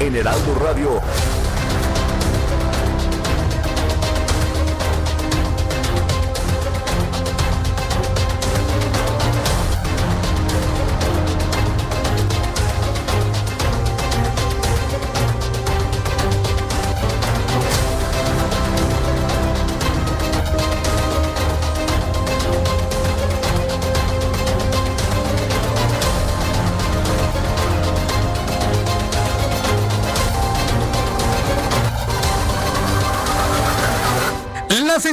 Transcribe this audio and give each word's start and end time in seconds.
en 0.00 0.16
Heraldo 0.16 0.54
Radio. 0.56 1.00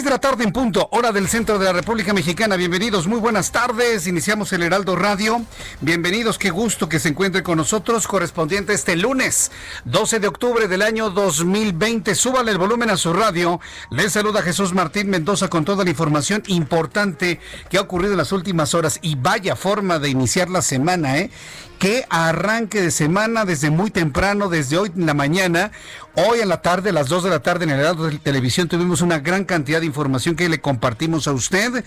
De 0.01 0.09
la 0.09 0.17
tarde 0.17 0.43
en 0.43 0.51
punto, 0.51 0.87
hora 0.93 1.11
del 1.11 1.27
centro 1.27 1.59
de 1.59 1.65
la 1.65 1.73
República 1.73 2.11
Mexicana. 2.11 2.55
Bienvenidos, 2.55 3.05
muy 3.05 3.19
buenas 3.19 3.51
tardes. 3.51 4.07
Iniciamos 4.07 4.51
el 4.51 4.63
Heraldo 4.63 4.95
Radio. 4.95 5.45
Bienvenidos, 5.79 6.39
qué 6.39 6.49
gusto 6.49 6.89
que 6.89 6.99
se 6.99 7.09
encuentre 7.09 7.43
con 7.43 7.57
nosotros, 7.57 8.07
correspondiente 8.07 8.73
este 8.73 8.95
lunes, 8.95 9.51
12 9.85 10.19
de 10.19 10.27
octubre 10.27 10.67
del 10.67 10.81
año 10.81 11.11
2020. 11.11 12.15
Súbale 12.15 12.49
el 12.51 12.57
volumen 12.57 12.89
a 12.89 12.97
su 12.97 13.13
radio. 13.13 13.59
Les 13.91 14.13
saluda 14.13 14.41
Jesús 14.41 14.73
Martín 14.73 15.07
Mendoza 15.07 15.49
con 15.49 15.65
toda 15.65 15.83
la 15.83 15.91
información 15.91 16.41
importante 16.47 17.39
que 17.69 17.77
ha 17.77 17.81
ocurrido 17.81 18.13
en 18.13 18.17
las 18.17 18.31
últimas 18.31 18.73
horas. 18.73 18.97
Y 19.03 19.15
vaya 19.15 19.55
forma 19.55 19.99
de 19.99 20.09
iniciar 20.09 20.49
la 20.49 20.63
semana, 20.63 21.19
¿eh? 21.19 21.29
Qué 21.81 22.05
arranque 22.11 22.79
de 22.79 22.91
semana 22.91 23.43
desde 23.43 23.71
muy 23.71 23.89
temprano, 23.89 24.49
desde 24.49 24.77
hoy 24.77 24.91
en 24.95 25.07
la 25.07 25.15
mañana. 25.15 25.71
Hoy 26.13 26.39
en 26.39 26.47
la 26.47 26.61
tarde, 26.61 26.91
a 26.91 26.93
las 26.93 27.07
2 27.07 27.23
de 27.23 27.29
la 27.31 27.39
tarde 27.39 27.63
en 27.63 27.71
el 27.71 27.79
Heraldo 27.79 28.03
de 28.03 28.19
Televisión, 28.19 28.67
tuvimos 28.67 29.01
una 29.01 29.17
gran 29.17 29.45
cantidad 29.45 29.79
de 29.79 29.87
información 29.87 30.35
que 30.35 30.47
le 30.47 30.61
compartimos 30.61 31.27
a 31.27 31.31
usted. 31.31 31.83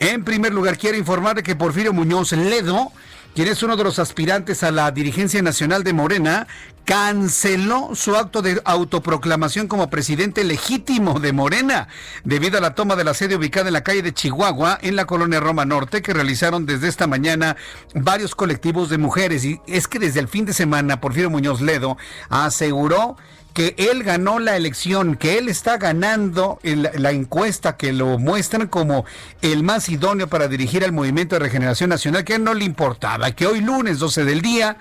En 0.00 0.22
primer 0.22 0.52
lugar, 0.52 0.76
quiero 0.76 0.98
informarle 0.98 1.42
que 1.42 1.56
Porfirio 1.56 1.94
Muñoz 1.94 2.32
Ledo 2.32 2.92
quien 3.34 3.48
es 3.48 3.62
uno 3.62 3.76
de 3.76 3.84
los 3.84 3.98
aspirantes 3.98 4.62
a 4.62 4.70
la 4.70 4.90
dirigencia 4.90 5.42
nacional 5.42 5.84
de 5.84 5.92
Morena, 5.92 6.46
canceló 6.84 7.90
su 7.94 8.16
acto 8.16 8.40
de 8.40 8.62
autoproclamación 8.64 9.68
como 9.68 9.90
presidente 9.90 10.42
legítimo 10.42 11.20
de 11.20 11.34
Morena, 11.34 11.88
debido 12.24 12.56
a 12.56 12.62
la 12.62 12.74
toma 12.74 12.96
de 12.96 13.04
la 13.04 13.12
sede 13.12 13.36
ubicada 13.36 13.68
en 13.68 13.74
la 13.74 13.84
calle 13.84 14.00
de 14.00 14.14
Chihuahua, 14.14 14.78
en 14.80 14.96
la 14.96 15.04
colonia 15.04 15.38
Roma 15.38 15.66
Norte, 15.66 16.00
que 16.00 16.14
realizaron 16.14 16.64
desde 16.64 16.88
esta 16.88 17.06
mañana 17.06 17.56
varios 17.94 18.34
colectivos 18.34 18.88
de 18.88 18.96
mujeres. 18.96 19.44
Y 19.44 19.60
es 19.66 19.86
que 19.86 19.98
desde 19.98 20.20
el 20.20 20.28
fin 20.28 20.46
de 20.46 20.54
semana, 20.54 21.00
Porfirio 21.00 21.28
Muñoz 21.28 21.60
Ledo 21.60 21.98
aseguró 22.30 23.16
que 23.58 23.74
él 23.76 24.04
ganó 24.04 24.38
la 24.38 24.56
elección, 24.56 25.16
que 25.16 25.36
él 25.36 25.48
está 25.48 25.78
ganando 25.78 26.60
la 26.62 27.10
encuesta 27.10 27.76
que 27.76 27.92
lo 27.92 28.16
muestran 28.16 28.68
como 28.68 29.04
el 29.42 29.64
más 29.64 29.88
idóneo 29.88 30.28
para 30.28 30.46
dirigir 30.46 30.84
al 30.84 30.92
Movimiento 30.92 31.34
de 31.34 31.40
Regeneración 31.40 31.90
Nacional, 31.90 32.22
que 32.22 32.34
a 32.34 32.36
él 32.36 32.44
no 32.44 32.54
le 32.54 32.64
importaba, 32.64 33.32
que 33.32 33.48
hoy 33.48 33.60
lunes 33.60 33.98
12 33.98 34.24
del 34.24 34.42
día 34.42 34.76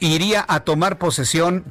iría 0.00 0.44
a 0.48 0.58
tomar 0.58 0.98
posesión 0.98 1.64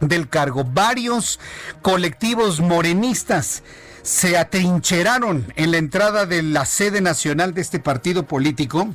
del 0.00 0.28
cargo. 0.28 0.62
Varios 0.62 1.40
colectivos 1.82 2.60
morenistas 2.60 3.64
se 4.02 4.38
atrincheraron 4.38 5.52
en 5.56 5.72
la 5.72 5.78
entrada 5.78 6.26
de 6.26 6.44
la 6.44 6.64
sede 6.64 7.00
nacional 7.00 7.54
de 7.54 7.60
este 7.60 7.80
partido 7.80 8.22
político 8.22 8.94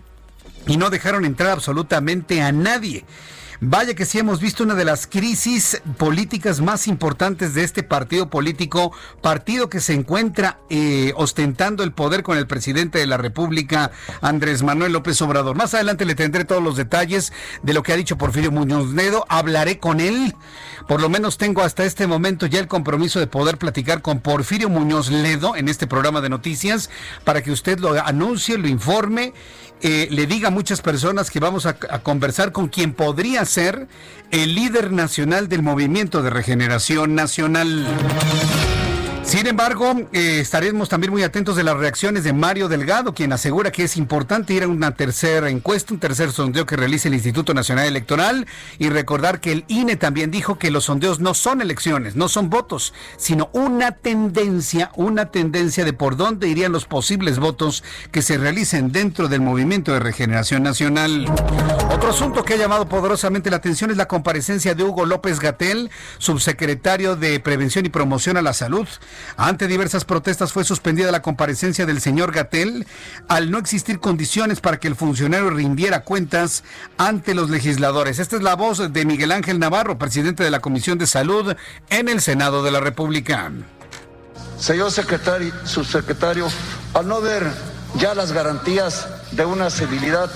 y 0.65 0.77
no 0.77 0.89
dejaron 0.89 1.25
entrar 1.25 1.51
absolutamente 1.51 2.41
a 2.41 2.53
nadie. 2.53 3.03
Vaya 3.59 3.95
que 3.95 4.05
sí 4.05 4.19
hemos 4.19 4.39
visto 4.39 4.63
una 4.63 4.75
de 4.75 4.85
las 4.85 5.07
crisis 5.07 5.81
políticas 5.97 6.61
más 6.61 6.87
importantes 6.87 7.55
de 7.55 7.63
este 7.63 7.81
partido 7.81 8.29
político, 8.29 8.91
partido 9.21 9.67
que 9.67 9.79
se 9.79 9.93
encuentra 9.93 10.59
eh, 10.69 11.11
ostentando 11.15 11.81
el 11.81 11.91
poder 11.91 12.21
con 12.21 12.37
el 12.37 12.45
presidente 12.45 12.99
de 12.99 13.07
la 13.07 13.17
República, 13.17 13.89
Andrés 14.21 14.61
Manuel 14.61 14.93
López 14.93 15.19
Obrador. 15.23 15.55
Más 15.55 15.73
adelante 15.73 16.05
le 16.05 16.13
tendré 16.13 16.45
todos 16.45 16.61
los 16.61 16.77
detalles 16.77 17.33
de 17.63 17.73
lo 17.73 17.81
que 17.81 17.93
ha 17.93 17.97
dicho 17.97 18.15
Porfirio 18.15 18.51
Muñoz 18.51 18.93
Ledo. 18.93 19.25
Hablaré 19.27 19.79
con 19.79 20.01
él. 20.01 20.35
Por 20.87 21.01
lo 21.01 21.09
menos 21.09 21.39
tengo 21.39 21.63
hasta 21.63 21.83
este 21.83 22.05
momento 22.05 22.45
ya 22.45 22.59
el 22.59 22.67
compromiso 22.67 23.19
de 23.19 23.27
poder 23.27 23.57
platicar 23.57 24.03
con 24.03 24.19
Porfirio 24.19 24.69
Muñoz 24.69 25.09
Ledo 25.09 25.55
en 25.55 25.67
este 25.67 25.87
programa 25.87 26.21
de 26.21 26.29
noticias 26.29 26.91
para 27.23 27.41
que 27.41 27.51
usted 27.51 27.79
lo 27.79 27.99
anuncie, 28.05 28.57
lo 28.59 28.67
informe 28.67 29.33
eh, 29.81 30.07
le 30.09 30.25
diga 30.25 30.47
a 30.47 30.51
muchas 30.51 30.81
personas 30.81 31.29
que 31.29 31.39
vamos 31.39 31.65
a, 31.65 31.77
a, 31.89 31.99
conversar 31.99 32.51
con 32.51 32.67
quien 32.67 32.93
podría 32.93 33.45
ser 33.45 33.87
el 34.31 34.55
líder 34.55 34.91
nacional 34.91 35.47
del 35.47 35.61
movimiento 35.61 36.23
de 36.23 36.29
regeneración 36.29 37.15
nacional. 37.15 37.87
Sin 39.27 39.45
embargo, 39.45 39.93
eh, 40.13 40.39
estaremos 40.39 40.87
también 40.87 41.11
muy 41.11 41.21
atentos 41.21 41.57
de 41.57 41.63
las 41.65 41.75
reacciones 41.75 42.23
de 42.23 42.31
Mario 42.31 42.69
Delgado, 42.69 43.13
quien 43.13 43.33
asegura 43.33 43.73
que 43.73 43.83
es 43.83 43.97
importante 43.97 44.53
ir 44.53 44.63
a 44.63 44.69
una 44.69 44.91
tercera 44.91 45.49
encuesta, 45.49 45.93
un 45.93 45.99
tercer 45.99 46.31
sondeo 46.31 46.65
que 46.65 46.77
realice 46.77 47.09
el 47.09 47.13
Instituto 47.13 47.53
Nacional 47.53 47.87
Electoral 47.87 48.47
y 48.79 48.87
recordar 48.87 49.41
que 49.41 49.51
el 49.51 49.65
INE 49.67 49.97
también 49.97 50.31
dijo 50.31 50.57
que 50.57 50.71
los 50.71 50.85
sondeos 50.85 51.19
no 51.19 51.33
son 51.33 51.61
elecciones, 51.61 52.15
no 52.15 52.29
son 52.29 52.49
votos, 52.49 52.93
sino 53.17 53.49
una 53.51 53.91
tendencia, 53.91 54.91
una 54.95 55.25
tendencia 55.25 55.83
de 55.83 55.91
por 55.91 56.15
dónde 56.15 56.47
irían 56.47 56.71
los 56.71 56.85
posibles 56.85 57.37
votos 57.37 57.83
que 58.13 58.21
se 58.21 58.37
realicen 58.37 58.93
dentro 58.93 59.27
del 59.27 59.41
movimiento 59.41 59.91
de 59.91 59.99
regeneración 59.99 60.63
nacional. 60.63 61.25
Otro 61.97 62.11
asunto 62.11 62.45
que 62.45 62.53
ha 62.53 62.57
llamado 62.57 62.87
poderosamente 62.87 63.49
la 63.49 63.57
atención 63.57 63.89
es 63.89 63.97
la 63.97 64.07
comparecencia 64.07 64.75
de 64.75 64.83
Hugo 64.83 65.07
López 65.07 65.39
Gatel, 65.39 65.89
subsecretario 66.19 67.15
de 67.15 67.39
Prevención 67.39 67.87
y 67.87 67.89
Promoción 67.89 68.37
a 68.37 68.43
la 68.43 68.53
Salud. 68.53 68.87
Ante 69.35 69.65
diversas 69.65 70.05
protestas 70.05 70.53
fue 70.53 70.63
suspendida 70.63 71.11
la 71.11 71.23
comparecencia 71.23 71.87
del 71.87 71.99
señor 71.99 72.31
Gatel 72.31 72.85
al 73.27 73.49
no 73.49 73.57
existir 73.57 73.99
condiciones 73.99 74.61
para 74.61 74.79
que 74.79 74.87
el 74.87 74.95
funcionario 74.95 75.49
rindiera 75.49 76.03
cuentas 76.03 76.63
ante 76.99 77.33
los 77.33 77.49
legisladores. 77.49 78.19
Esta 78.19 78.35
es 78.35 78.43
la 78.43 78.55
voz 78.55 78.93
de 78.93 79.03
Miguel 79.03 79.31
Ángel 79.31 79.57
Navarro, 79.57 79.97
presidente 79.97 80.43
de 80.43 80.51
la 80.51 80.59
Comisión 80.59 80.99
de 80.99 81.07
Salud 81.07 81.55
en 81.89 82.09
el 82.09 82.21
Senado 82.21 82.61
de 82.61 82.69
la 82.69 82.79
República. 82.79 83.51
Señor 84.59 84.91
secretario, 84.91 85.51
subsecretario, 85.65 86.47
al 86.93 87.07
no 87.07 87.21
ver 87.21 87.51
ya 87.95 88.13
las 88.13 88.33
garantías 88.33 89.07
de 89.31 89.45
una 89.45 89.71
civilidad, 89.71 90.29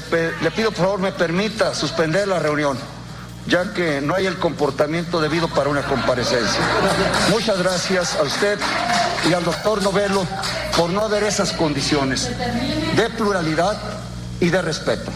le, 0.00 0.50
pido 0.50 0.72
por 0.72 0.84
favor 0.84 1.00
me 1.00 1.12
permita 1.12 1.74
suspender 1.74 2.26
la 2.26 2.38
reunión 2.38 2.76
ya 3.46 3.74
que 3.74 4.00
no 4.00 4.14
hay 4.14 4.26
el 4.26 4.38
comportamiento 4.38 5.20
debido 5.20 5.48
para 5.48 5.68
una 5.68 5.82
comparecencia. 5.82 6.60
Muchas 7.28 7.58
gracias 7.58 8.16
a 8.16 8.22
usted 8.22 8.58
y 9.28 9.34
al 9.34 9.44
doctor 9.44 9.82
Novelo 9.82 10.26
por 10.78 10.88
no 10.88 11.02
haber 11.02 11.24
esas 11.24 11.52
condiciones 11.52 12.30
de 12.96 13.10
pluralidad 13.10 13.78
y 14.40 14.48
de 14.48 14.62
respeto. 14.62 15.10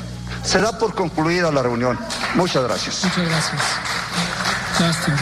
Se 0.44 0.61
da 0.61 0.76
por 0.76 0.94
concluida 0.94 1.50
la 1.50 1.62
reunión. 1.62 1.99
Muchas 2.35 2.64
gracias. 2.64 3.02
Muchas 3.05 3.29
gracias. 3.29 3.62
Lástima. 4.79 5.19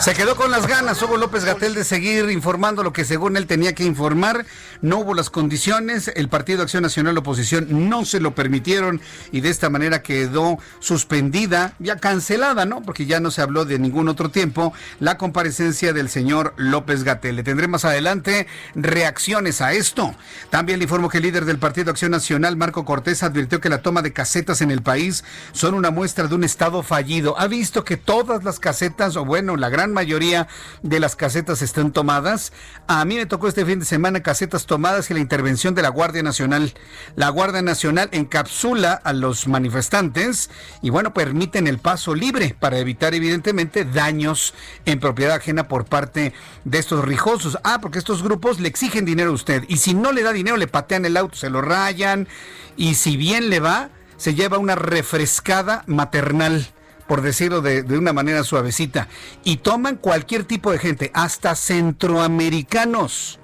Se 0.00 0.14
quedó 0.14 0.36
con 0.36 0.52
las 0.52 0.68
ganas 0.68 1.02
Hugo 1.02 1.16
López 1.16 1.44
Gatel 1.44 1.74
de 1.74 1.82
seguir 1.82 2.30
informando 2.30 2.84
lo 2.84 2.92
que 2.92 3.04
según 3.04 3.36
él 3.36 3.48
tenía 3.48 3.74
que 3.74 3.84
informar. 3.84 4.46
No 4.80 4.98
hubo 4.98 5.12
las 5.12 5.28
condiciones, 5.28 6.12
el 6.14 6.28
Partido 6.28 6.62
Acción 6.62 6.84
Nacional 6.84 7.18
Oposición 7.18 7.88
no 7.88 8.04
se 8.04 8.20
lo 8.20 8.32
permitieron 8.32 9.00
y 9.32 9.40
de 9.40 9.50
esta 9.50 9.70
manera 9.70 10.00
quedó 10.02 10.58
suspendida, 10.78 11.74
ya 11.80 11.96
cancelada, 11.96 12.64
¿no? 12.64 12.80
Porque 12.82 13.06
ya 13.06 13.18
no 13.18 13.32
se 13.32 13.42
habló 13.42 13.64
de 13.64 13.80
ningún 13.80 14.08
otro 14.08 14.30
tiempo, 14.30 14.72
la 15.00 15.18
comparecencia 15.18 15.92
del 15.92 16.08
señor 16.08 16.54
López 16.56 17.02
Gatel. 17.02 17.34
Le 17.34 17.42
tendré 17.42 17.66
más 17.66 17.84
adelante 17.84 18.46
reacciones 18.76 19.60
a 19.60 19.72
esto. 19.72 20.14
También 20.48 20.78
le 20.78 20.84
informo 20.84 21.08
que 21.08 21.18
el 21.18 21.24
líder 21.24 21.44
del 21.44 21.58
Partido 21.58 21.90
Acción 21.90 22.12
Nacional, 22.12 22.56
Marco 22.56 22.84
Cortés, 22.84 23.24
advirtió 23.24 23.60
que 23.60 23.68
la 23.68 23.82
toma 23.82 24.02
de 24.02 24.12
casetas 24.12 24.60
en 24.60 24.70
el 24.70 24.80
país 24.80 25.24
son 25.52 25.74
una 25.74 25.90
muestra 25.90 26.28
de 26.28 26.36
un 26.36 26.44
Estado 26.44 26.84
fallido. 26.84 27.38
Ha 27.38 27.48
visto 27.48 27.84
que 27.84 27.96
todas 27.96 28.44
las 28.44 28.60
casetas, 28.60 29.16
o 29.16 29.24
bueno, 29.24 29.56
la 29.56 29.68
gran 29.68 29.88
mayoría 29.98 30.46
de 30.82 31.00
las 31.00 31.16
casetas 31.16 31.60
están 31.60 31.90
tomadas. 31.92 32.52
A 32.86 33.04
mí 33.04 33.16
me 33.16 33.26
tocó 33.26 33.48
este 33.48 33.66
fin 33.66 33.80
de 33.80 33.84
semana 33.84 34.22
casetas 34.22 34.64
tomadas 34.64 35.10
y 35.10 35.14
la 35.14 35.18
intervención 35.18 35.74
de 35.74 35.82
la 35.82 35.88
Guardia 35.88 36.22
Nacional. 36.22 36.72
La 37.16 37.30
Guardia 37.30 37.62
Nacional 37.62 38.08
encapsula 38.12 38.92
a 38.92 39.12
los 39.12 39.48
manifestantes 39.48 40.50
y 40.82 40.90
bueno, 40.90 41.12
permiten 41.14 41.66
el 41.66 41.78
paso 41.78 42.14
libre 42.14 42.54
para 42.60 42.78
evitar 42.78 43.12
evidentemente 43.12 43.84
daños 43.84 44.54
en 44.84 45.00
propiedad 45.00 45.34
ajena 45.34 45.66
por 45.66 45.84
parte 45.86 46.32
de 46.64 46.78
estos 46.78 47.04
rijosos. 47.04 47.58
Ah, 47.64 47.80
porque 47.82 47.98
estos 47.98 48.22
grupos 48.22 48.60
le 48.60 48.68
exigen 48.68 49.04
dinero 49.04 49.30
a 49.30 49.34
usted 49.34 49.64
y 49.66 49.78
si 49.78 49.94
no 49.94 50.12
le 50.12 50.22
da 50.22 50.32
dinero 50.32 50.56
le 50.56 50.68
patean 50.68 51.06
el 51.06 51.16
auto, 51.16 51.36
se 51.36 51.50
lo 51.50 51.60
rayan 51.60 52.28
y 52.76 52.94
si 52.94 53.16
bien 53.16 53.50
le 53.50 53.58
va, 53.58 53.90
se 54.16 54.36
lleva 54.36 54.58
una 54.58 54.76
refrescada 54.76 55.82
maternal 55.88 56.68
por 57.08 57.22
decirlo 57.22 57.62
de, 57.62 57.82
una 57.96 58.12
manera 58.12 58.44
suavecita, 58.44 59.08
y 59.42 59.56
toman 59.56 59.96
cualquier 59.96 60.44
tipo 60.44 60.70
de 60.70 60.78
gente, 60.78 61.10
hasta 61.14 61.56
centroamericanos. 61.56 63.40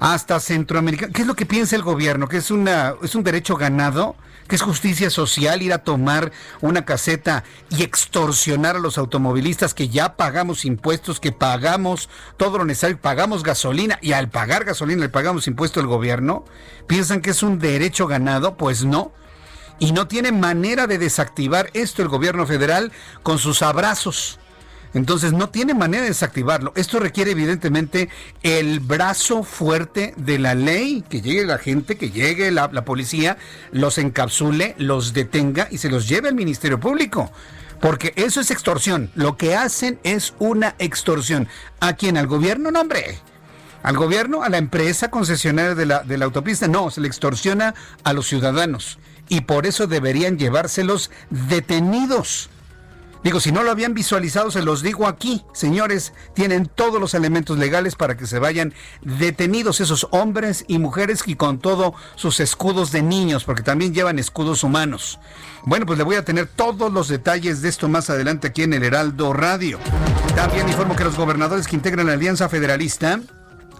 Hasta 0.00 0.38
centroamericanos. 0.38 1.14
¿Qué 1.14 1.22
es 1.22 1.26
lo 1.26 1.34
que 1.34 1.46
piensa 1.46 1.76
el 1.76 1.82
gobierno? 1.82 2.28
¿Que 2.28 2.36
es, 2.36 2.50
una, 2.50 2.94
es 3.02 3.14
un 3.14 3.24
derecho 3.24 3.56
ganado? 3.56 4.16
¿Que 4.46 4.56
es 4.56 4.62
justicia 4.62 5.08
social 5.08 5.62
ir 5.62 5.72
a 5.72 5.78
tomar 5.78 6.30
una 6.60 6.84
caseta 6.84 7.44
y 7.70 7.82
extorsionar 7.82 8.76
a 8.76 8.80
los 8.80 8.98
automovilistas 8.98 9.72
que 9.72 9.88
ya 9.88 10.16
pagamos 10.16 10.66
impuestos, 10.66 11.20
que 11.20 11.32
pagamos 11.32 12.10
todo 12.36 12.58
lo 12.58 12.66
necesario, 12.66 13.00
pagamos 13.00 13.42
gasolina 13.42 13.98
y 14.02 14.12
al 14.12 14.28
pagar 14.28 14.64
gasolina 14.64 15.00
le 15.00 15.08
pagamos 15.08 15.46
impuesto 15.46 15.80
al 15.80 15.86
gobierno? 15.86 16.44
¿Piensan 16.86 17.22
que 17.22 17.30
es 17.30 17.42
un 17.42 17.58
derecho 17.58 18.06
ganado? 18.06 18.58
Pues 18.58 18.84
no 18.84 19.12
y 19.78 19.92
no 19.92 20.06
tiene 20.08 20.32
manera 20.32 20.86
de 20.86 20.98
desactivar 20.98 21.70
esto 21.74 22.02
el 22.02 22.08
gobierno 22.08 22.46
federal 22.46 22.92
con 23.22 23.38
sus 23.38 23.62
abrazos. 23.62 24.38
Entonces 24.94 25.32
no 25.32 25.48
tiene 25.48 25.74
manera 25.74 26.04
de 26.04 26.10
desactivarlo. 26.10 26.72
Esto 26.76 27.00
requiere 27.00 27.32
evidentemente 27.32 28.08
el 28.44 28.78
brazo 28.78 29.42
fuerte 29.42 30.14
de 30.16 30.38
la 30.38 30.54
ley, 30.54 31.04
que 31.08 31.20
llegue 31.20 31.44
la 31.44 31.58
gente, 31.58 31.96
que 31.96 32.10
llegue 32.10 32.52
la, 32.52 32.70
policía, 32.84 33.36
los 33.72 33.98
encapsule, 33.98 34.76
los 34.78 35.12
detenga 35.12 35.66
y 35.70 35.78
se 35.78 35.90
los 35.90 36.08
lleve 36.08 36.28
al 36.28 36.36
Ministerio 36.36 36.78
Público. 36.78 37.32
Porque 37.80 38.12
eso 38.14 38.40
es 38.40 38.52
extorsión. 38.52 39.10
Lo 39.16 39.36
que 39.36 39.56
hacen 39.56 39.98
es 40.04 40.32
una 40.38 40.76
extorsión. 40.78 41.48
¿A 41.80 41.94
quién? 41.94 42.16
¿Al 42.16 42.28
gobierno? 42.28 42.70
No, 42.70 42.80
hombre. 42.80 43.18
¿Al 43.82 43.96
gobierno? 43.96 44.44
¿A 44.44 44.48
la 44.48 44.58
empresa 44.58 45.10
concesionaria 45.10 45.74
de 45.74 45.86
la, 45.86 46.04
de 46.04 46.16
la 46.18 46.24
autopista? 46.24 46.68
No, 46.68 46.90
se 46.90 47.00
le 47.00 47.08
extorsiona 47.08 47.74
a 48.04 48.12
los 48.12 48.28
ciudadanos 48.28 48.98
y 49.28 49.42
por 49.42 49.66
eso 49.66 49.86
deberían 49.86 50.38
llevárselos 50.38 51.10
detenidos. 51.30 52.50
Digo, 53.24 53.40
si 53.40 53.52
no 53.52 53.62
lo 53.62 53.70
habían 53.70 53.94
visualizado, 53.94 54.50
se 54.50 54.60
los 54.60 54.82
digo 54.82 55.06
aquí, 55.06 55.46
señores, 55.54 56.12
tienen 56.34 56.66
todos 56.66 57.00
los 57.00 57.14
elementos 57.14 57.56
legales 57.56 57.94
para 57.94 58.18
que 58.18 58.26
se 58.26 58.38
vayan 58.38 58.74
detenidos 59.00 59.80
esos 59.80 60.06
hombres 60.10 60.66
y 60.68 60.78
mujeres 60.78 61.22
y 61.24 61.34
con 61.34 61.58
todos 61.58 61.94
sus 62.16 62.38
escudos 62.40 62.92
de 62.92 63.00
niños, 63.00 63.44
porque 63.44 63.62
también 63.62 63.94
llevan 63.94 64.18
escudos 64.18 64.62
humanos. 64.62 65.18
Bueno, 65.64 65.86
pues 65.86 65.96
le 65.96 66.04
voy 66.04 66.16
a 66.16 66.24
tener 66.26 66.46
todos 66.48 66.92
los 66.92 67.08
detalles 67.08 67.62
de 67.62 67.70
esto 67.70 67.88
más 67.88 68.10
adelante 68.10 68.48
aquí 68.48 68.62
en 68.62 68.74
el 68.74 68.84
Heraldo 68.84 69.32
Radio. 69.32 69.78
También 70.36 70.68
informo 70.68 70.94
que 70.94 71.04
los 71.04 71.16
gobernadores 71.16 71.66
que 71.66 71.76
integran 71.76 72.08
la 72.08 72.12
Alianza 72.12 72.50
Federalista 72.50 73.20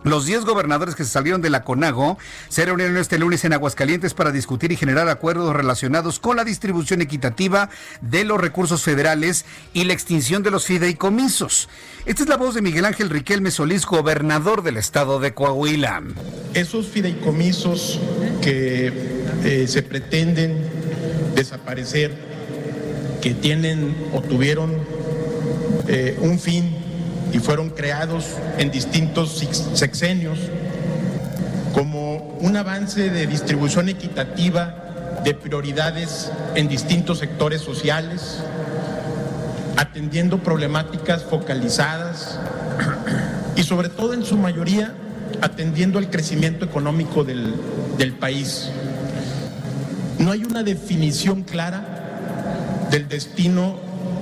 los 0.04 0.26
10 0.26 0.44
gobernadores 0.44 0.94
que 0.94 1.04
se 1.04 1.10
salieron 1.10 1.40
de 1.40 1.50
la 1.50 1.64
CONAGO 1.64 2.18
se 2.48 2.64
reunieron 2.64 2.98
este 2.98 3.18
lunes 3.18 3.44
en 3.44 3.54
Aguascalientes 3.54 4.14
para 4.14 4.30
discutir 4.30 4.70
y 4.70 4.76
generar 4.76 5.08
acuerdos 5.08 5.56
relacionados 5.56 6.18
con 6.20 6.36
la 6.36 6.44
distribución 6.44 7.00
equitativa 7.00 7.70
de 8.02 8.24
los 8.24 8.40
recursos 8.40 8.82
federales 8.82 9.44
y 9.72 9.84
la 9.84 9.94
extinción 9.94 10.42
de 10.42 10.50
los 10.50 10.66
fideicomisos. 10.66 11.68
Esta 12.04 12.22
es 12.22 12.28
la 12.28 12.36
voz 12.36 12.54
de 12.54 12.60
Miguel 12.60 12.84
Ángel 12.84 13.08
Riquelme 13.08 13.50
Solís, 13.50 13.86
gobernador 13.86 14.62
del 14.62 14.76
estado 14.76 15.20
de 15.20 15.32
Coahuila. 15.32 16.02
Esos 16.52 16.86
fideicomisos 16.88 17.98
que 18.42 18.92
eh, 19.42 19.66
se 19.66 19.82
pretenden 19.82 20.68
desaparecer, 21.34 22.14
que 23.22 23.32
tienen 23.32 23.96
o 24.12 24.20
tuvieron 24.20 24.72
eh, 25.88 26.18
un 26.20 26.38
fin 26.38 26.83
y 27.34 27.40
fueron 27.40 27.70
creados 27.70 28.26
en 28.58 28.70
distintos 28.70 29.44
sexenios 29.74 30.38
como 31.74 32.38
un 32.40 32.56
avance 32.56 33.10
de 33.10 33.26
distribución 33.26 33.88
equitativa 33.88 35.20
de 35.24 35.34
prioridades 35.34 36.30
en 36.54 36.68
distintos 36.68 37.18
sectores 37.18 37.60
sociales, 37.60 38.38
atendiendo 39.76 40.38
problemáticas 40.38 41.24
focalizadas 41.24 42.38
y 43.56 43.64
sobre 43.64 43.88
todo 43.88 44.14
en 44.14 44.24
su 44.24 44.36
mayoría 44.36 44.94
atendiendo 45.40 45.98
al 45.98 46.10
crecimiento 46.10 46.64
económico 46.64 47.24
del, 47.24 47.56
del 47.98 48.12
país. 48.12 48.70
No 50.20 50.30
hay 50.30 50.44
una 50.44 50.62
definición 50.62 51.42
clara 51.42 52.86
del 52.92 53.08
destino 53.08 53.76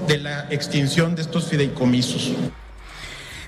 de 0.09 0.17
la 0.17 0.47
extinción 0.49 1.15
de 1.15 1.21
estos 1.21 1.45
fideicomisos. 1.49 2.33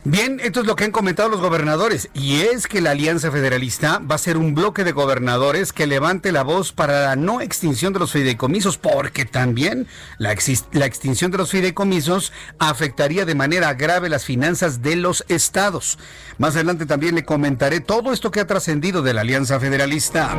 Bien, 0.06 0.38
esto 0.44 0.60
es 0.60 0.66
lo 0.66 0.76
que 0.76 0.84
han 0.84 0.90
comentado 0.90 1.30
los 1.30 1.40
gobernadores 1.40 2.10
y 2.12 2.42
es 2.42 2.66
que 2.66 2.82
la 2.82 2.90
Alianza 2.90 3.30
Federalista 3.30 4.00
va 4.00 4.16
a 4.16 4.18
ser 4.18 4.36
un 4.36 4.54
bloque 4.54 4.84
de 4.84 4.92
gobernadores 4.92 5.72
que 5.72 5.86
levante 5.86 6.30
la 6.30 6.42
voz 6.42 6.72
para 6.72 7.06
la 7.06 7.16
no 7.16 7.40
extinción 7.40 7.94
de 7.94 8.00
los 8.00 8.12
fideicomisos, 8.12 8.76
porque 8.76 9.24
también 9.24 9.86
la, 10.18 10.32
extinción 10.32 11.30
de 11.30 11.38
los 11.38 11.50
fideicomisos 11.50 12.34
afectaría 12.58 13.24
de 13.24 13.34
manera 13.34 13.72
grave 13.72 14.10
las 14.10 14.26
finanzas 14.26 14.82
de 14.82 14.96
los 14.96 15.24
estados. 15.28 15.98
Más 16.36 16.54
adelante 16.54 16.84
también 16.84 17.14
le 17.14 17.24
comentaré 17.24 17.80
todo 17.80 18.12
esto 18.12 18.30
que 18.30 18.40
ha 18.40 18.46
trascendido 18.46 19.00
de 19.00 19.14
la 19.14 19.22
Alianza 19.22 19.58
Federalista. 19.58 20.38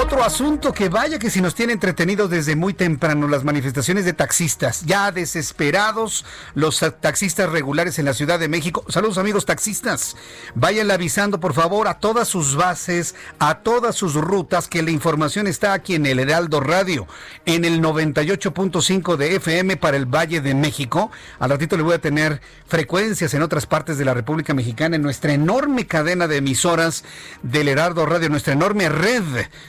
Otro 0.00 0.24
asunto 0.24 0.72
que 0.72 0.88
vaya 0.88 1.18
que 1.18 1.30
si 1.30 1.42
nos 1.42 1.54
tiene 1.54 1.74
entretenidos 1.74 2.30
desde 2.30 2.56
muy 2.56 2.72
temprano 2.72 3.28
las 3.28 3.44
manifestaciones 3.44 4.04
de 4.06 4.14
taxistas, 4.14 4.82
ya 4.86 5.12
desesperados 5.12 6.24
los 6.54 6.80
taxistas 7.00 7.50
regulares 7.50 7.98
en 7.98 8.06
la 8.06 8.14
Ciudad 8.14 8.40
de 8.40 8.48
México. 8.48 8.63
Saludos 8.88 9.18
amigos 9.18 9.44
taxistas. 9.44 10.16
Vayan 10.54 10.90
avisando 10.90 11.40
por 11.40 11.52
favor 11.52 11.88
a 11.88 11.98
todas 11.98 12.28
sus 12.28 12.56
bases, 12.56 13.14
a 13.38 13.58
todas 13.58 13.94
sus 13.94 14.14
rutas 14.14 14.68
que 14.68 14.82
la 14.82 14.90
información 14.90 15.46
está 15.46 15.72
aquí 15.72 15.94
en 15.94 16.06
el 16.06 16.18
Heraldo 16.18 16.60
Radio, 16.60 17.06
en 17.44 17.64
el 17.64 17.82
98.5 17.82 19.16
de 19.16 19.36
FM 19.36 19.76
para 19.76 19.96
el 19.96 20.06
Valle 20.06 20.40
de 20.40 20.54
México. 20.54 21.10
Al 21.38 21.50
ratito 21.50 21.76
le 21.76 21.82
voy 21.82 21.94
a 21.94 22.00
tener 22.00 22.40
frecuencias 22.66 23.34
en 23.34 23.42
otras 23.42 23.66
partes 23.66 23.98
de 23.98 24.04
la 24.04 24.14
República 24.14 24.54
Mexicana 24.54 24.96
en 24.96 25.02
nuestra 25.02 25.32
enorme 25.32 25.86
cadena 25.86 26.28
de 26.28 26.36
emisoras 26.36 27.04
del 27.42 27.68
Heraldo 27.68 28.06
Radio, 28.06 28.28
nuestra 28.28 28.52
enorme 28.52 28.88
red 28.88 29.22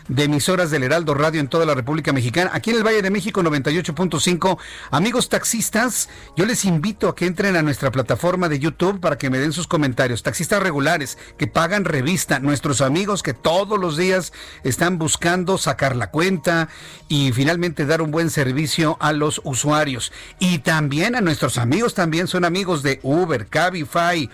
de 0.08 0.24
emisoras 0.24 0.72
del 0.72 0.84
Heraldo 0.84 1.14
Radio 1.16 1.42
en 1.42 1.48
toda 1.48 1.66
la 1.66 1.74
República 1.74 2.14
Mexicana. 2.14 2.52
Aquí 2.54 2.70
en 2.70 2.78
el 2.78 2.84
Valle 2.86 3.02
de 3.02 3.10
México 3.10 3.42
98.5. 3.42 4.58
Amigos 4.92 5.30
taxistas, 5.30 6.10
yo 6.38 6.46
les 6.46 6.66
invito 6.66 7.10
a 7.10 7.16
que 7.16 7.26
entren 7.26 7.56
a 7.56 7.62
nuestra 7.62 7.92
plataforma 7.92 8.48
de 8.48 8.60
YouTube 8.60 8.85
para 8.94 9.18
que 9.18 9.30
me 9.30 9.40
den 9.40 9.52
sus 9.52 9.68
comentarios. 9.68 10.24
Taxistas 10.24 10.62
regulares 10.62 11.18
que 11.38 11.48
pagan 11.48 11.86
revista, 11.86 12.40
nuestros 12.40 12.82
amigos 12.82 13.24
que 13.24 13.34
todos 13.34 13.80
los 13.80 13.98
días 13.98 14.32
están 14.64 14.98
buscando 14.98 15.58
sacar 15.58 15.96
la 15.96 16.12
cuenta 16.12 16.70
y 17.08 17.32
finalmente 17.32 17.86
dar 17.86 18.02
un 18.02 18.12
buen 18.12 18.30
servicio 18.30 18.98
a 19.00 19.12
los 19.12 19.42
usuarios. 19.44 20.12
Y 20.40 20.60
también 20.60 21.16
a 21.16 21.22
nuestros 21.22 21.58
amigos, 21.58 21.94
también 21.94 22.28
son 22.28 22.46
amigos 22.46 22.84
de 22.84 23.00
Uber, 23.04 23.48
Cabify, 23.48 24.30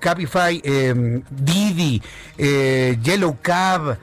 Cabify, 0.00 0.60
eh, 0.64 1.22
Didi, 1.30 2.02
eh, 2.36 2.98
Yellow 3.02 3.38
Cab 3.42 3.98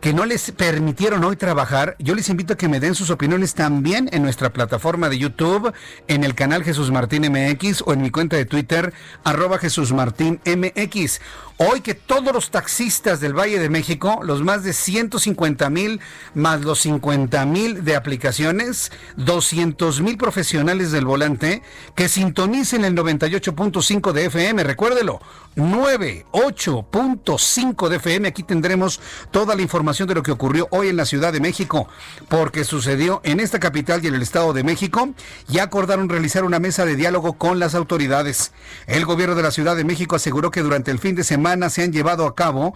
que 0.00 0.14
no 0.14 0.24
les 0.24 0.50
permitieron 0.52 1.24
hoy 1.24 1.36
trabajar, 1.36 1.94
yo 1.98 2.14
les 2.14 2.28
invito 2.30 2.54
a 2.54 2.56
que 2.56 2.68
me 2.68 2.80
den 2.80 2.94
sus 2.94 3.10
opiniones 3.10 3.54
también 3.54 4.08
en 4.12 4.22
nuestra 4.22 4.50
plataforma 4.50 5.10
de 5.10 5.18
YouTube, 5.18 5.72
en 6.08 6.24
el 6.24 6.34
canal 6.34 6.64
Jesús 6.64 6.90
Martín 6.90 7.30
MX 7.30 7.82
o 7.84 7.92
en 7.92 8.00
mi 8.00 8.10
cuenta 8.10 8.36
de 8.36 8.46
Twitter, 8.46 8.94
arroba 9.24 9.58
Jesús 9.58 9.92
Martín 9.92 10.40
MX. 10.46 11.20
Hoy 11.62 11.82
que 11.82 11.92
todos 11.92 12.32
los 12.32 12.50
taxistas 12.50 13.20
del 13.20 13.38
Valle 13.38 13.58
de 13.58 13.68
México, 13.68 14.20
los 14.22 14.42
más 14.42 14.64
de 14.64 14.72
150 14.72 15.68
mil 15.68 16.00
más 16.32 16.62
los 16.62 16.80
50 16.80 17.44
mil 17.44 17.84
de 17.84 17.96
aplicaciones, 17.96 18.90
200 19.18 20.00
mil 20.00 20.16
profesionales 20.16 20.90
del 20.90 21.04
volante, 21.04 21.62
que 21.94 22.08
sintonicen 22.08 22.86
el 22.86 22.94
98.5 22.94 24.12
de 24.12 24.24
FM, 24.24 24.64
recuérdelo, 24.64 25.20
98.5 25.56 27.88
de 27.90 27.96
FM. 27.96 28.28
Aquí 28.28 28.42
tendremos 28.42 28.98
toda 29.30 29.54
la 29.54 29.60
información 29.60 30.08
de 30.08 30.14
lo 30.14 30.22
que 30.22 30.32
ocurrió 30.32 30.66
hoy 30.70 30.88
en 30.88 30.96
la 30.96 31.04
Ciudad 31.04 31.30
de 31.30 31.40
México, 31.40 31.88
porque 32.30 32.64
sucedió 32.64 33.20
en 33.22 33.38
esta 33.38 33.60
capital 33.60 34.02
y 34.02 34.06
en 34.06 34.14
el 34.14 34.22
Estado 34.22 34.54
de 34.54 34.64
México. 34.64 35.10
Ya 35.46 35.64
acordaron 35.64 36.08
realizar 36.08 36.44
una 36.44 36.58
mesa 36.58 36.86
de 36.86 36.96
diálogo 36.96 37.34
con 37.34 37.58
las 37.58 37.74
autoridades. 37.74 38.52
El 38.86 39.04
gobierno 39.04 39.34
de 39.34 39.42
la 39.42 39.50
Ciudad 39.50 39.76
de 39.76 39.84
México 39.84 40.16
aseguró 40.16 40.50
que 40.50 40.62
durante 40.62 40.90
el 40.90 40.98
fin 40.98 41.14
de 41.14 41.22
semana 41.22 41.49
se 41.70 41.82
han 41.82 41.92
llevado 41.92 42.26
a 42.26 42.34
cabo. 42.34 42.74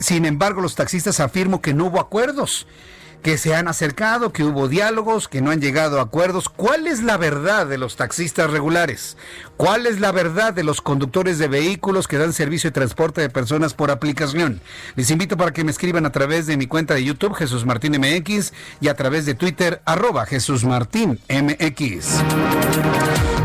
Sin 0.00 0.24
embargo, 0.24 0.60
los 0.60 0.74
taxistas 0.74 1.20
afirman 1.20 1.60
que 1.60 1.74
no 1.74 1.86
hubo 1.86 2.00
acuerdos 2.00 2.66
que 3.24 3.38
se 3.38 3.54
han 3.54 3.68
acercado, 3.68 4.32
que 4.34 4.44
hubo 4.44 4.68
diálogos, 4.68 5.28
que 5.28 5.40
no 5.40 5.50
han 5.50 5.60
llegado 5.60 5.98
a 5.98 6.02
acuerdos. 6.02 6.50
¿Cuál 6.50 6.86
es 6.86 7.02
la 7.02 7.16
verdad 7.16 7.66
de 7.66 7.78
los 7.78 7.96
taxistas 7.96 8.50
regulares? 8.50 9.16
¿Cuál 9.56 9.86
es 9.86 9.98
la 9.98 10.12
verdad 10.12 10.52
de 10.52 10.62
los 10.62 10.82
conductores 10.82 11.38
de 11.38 11.48
vehículos 11.48 12.06
que 12.06 12.18
dan 12.18 12.34
servicio 12.34 12.68
de 12.68 12.74
transporte 12.74 13.22
de 13.22 13.30
personas 13.30 13.72
por 13.72 13.90
aplicación? 13.90 14.60
Les 14.94 15.10
invito 15.10 15.38
para 15.38 15.54
que 15.54 15.64
me 15.64 15.70
escriban 15.70 16.04
a 16.04 16.12
través 16.12 16.46
de 16.46 16.58
mi 16.58 16.66
cuenta 16.66 16.92
de 16.92 17.02
YouTube, 17.02 17.34
Jesús 17.34 17.64
Martín 17.64 17.98
MX, 17.98 18.52
y 18.82 18.88
a 18.88 18.94
través 18.94 19.24
de 19.24 19.34
Twitter, 19.34 19.80
arroba 19.86 20.26
Jesús 20.26 20.62
Martín 20.64 21.18
MX. 21.30 22.20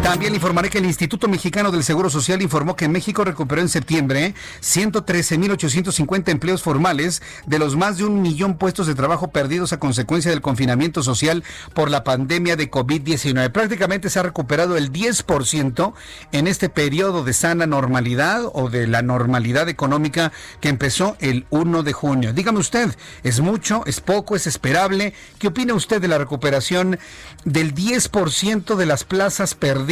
También 0.04 0.34
informaré 0.34 0.70
que 0.70 0.78
el 0.78 0.86
Instituto 0.86 1.28
Mexicano 1.28 1.72
del 1.72 1.84
Seguro 1.84 2.10
Social 2.10 2.42
informó 2.42 2.76
que 2.76 2.88
México 2.88 3.26
recuperó 3.26 3.62
en 3.62 3.70
septiembre 3.70 4.34
113.850 4.62 6.30
empleos 6.30 6.64
formales 6.64 7.22
de 7.46 7.60
los 7.60 7.76
más 7.76 7.98
de 7.98 8.06
un 8.06 8.22
millón 8.22 8.58
puestos 8.58 8.88
de 8.88 8.96
trabajo 8.96 9.28
perdidos 9.28 9.74
a 9.74 9.80
consecuencia 9.80 10.32
del 10.32 10.42
confinamiento 10.42 11.04
social 11.04 11.44
por 11.74 11.92
la 11.92 12.04
pandemia 12.06 12.56
de 12.56 12.72
COVID-19. 12.72 13.52
Prácticamente 13.52 14.10
se 14.10 14.20
ha 14.20 14.24
recuperado 14.24 14.78
el 14.78 14.92
10% 14.92 15.94
en 16.32 16.48
este 16.48 16.70
periodo 16.70 17.24
de 17.24 17.34
sana 17.34 17.68
normalidad 17.68 18.44
o 18.54 18.70
de 18.70 18.88
la 18.88 19.02
normalidad 19.02 19.68
económica 19.68 20.32
que 20.62 20.70
empezó 20.70 21.18
el 21.20 21.46
1 21.50 21.84
de 21.84 21.94
junio. 21.94 22.34
Dígame 22.34 22.60
usted, 22.60 22.96
¿es 23.24 23.42
mucho? 23.42 23.84
¿Es 23.86 24.00
poco? 24.00 24.38
¿Es 24.38 24.48
esperable? 24.48 25.14
¿Qué 25.40 25.48
opina 25.48 25.74
usted 25.74 26.02
de 26.02 26.08
la 26.08 26.18
recuperación 26.18 26.98
del 27.44 27.76
10% 27.76 28.76
de 28.76 28.86
las 28.86 29.04
plazas 29.04 29.56
perdidas 29.56 29.89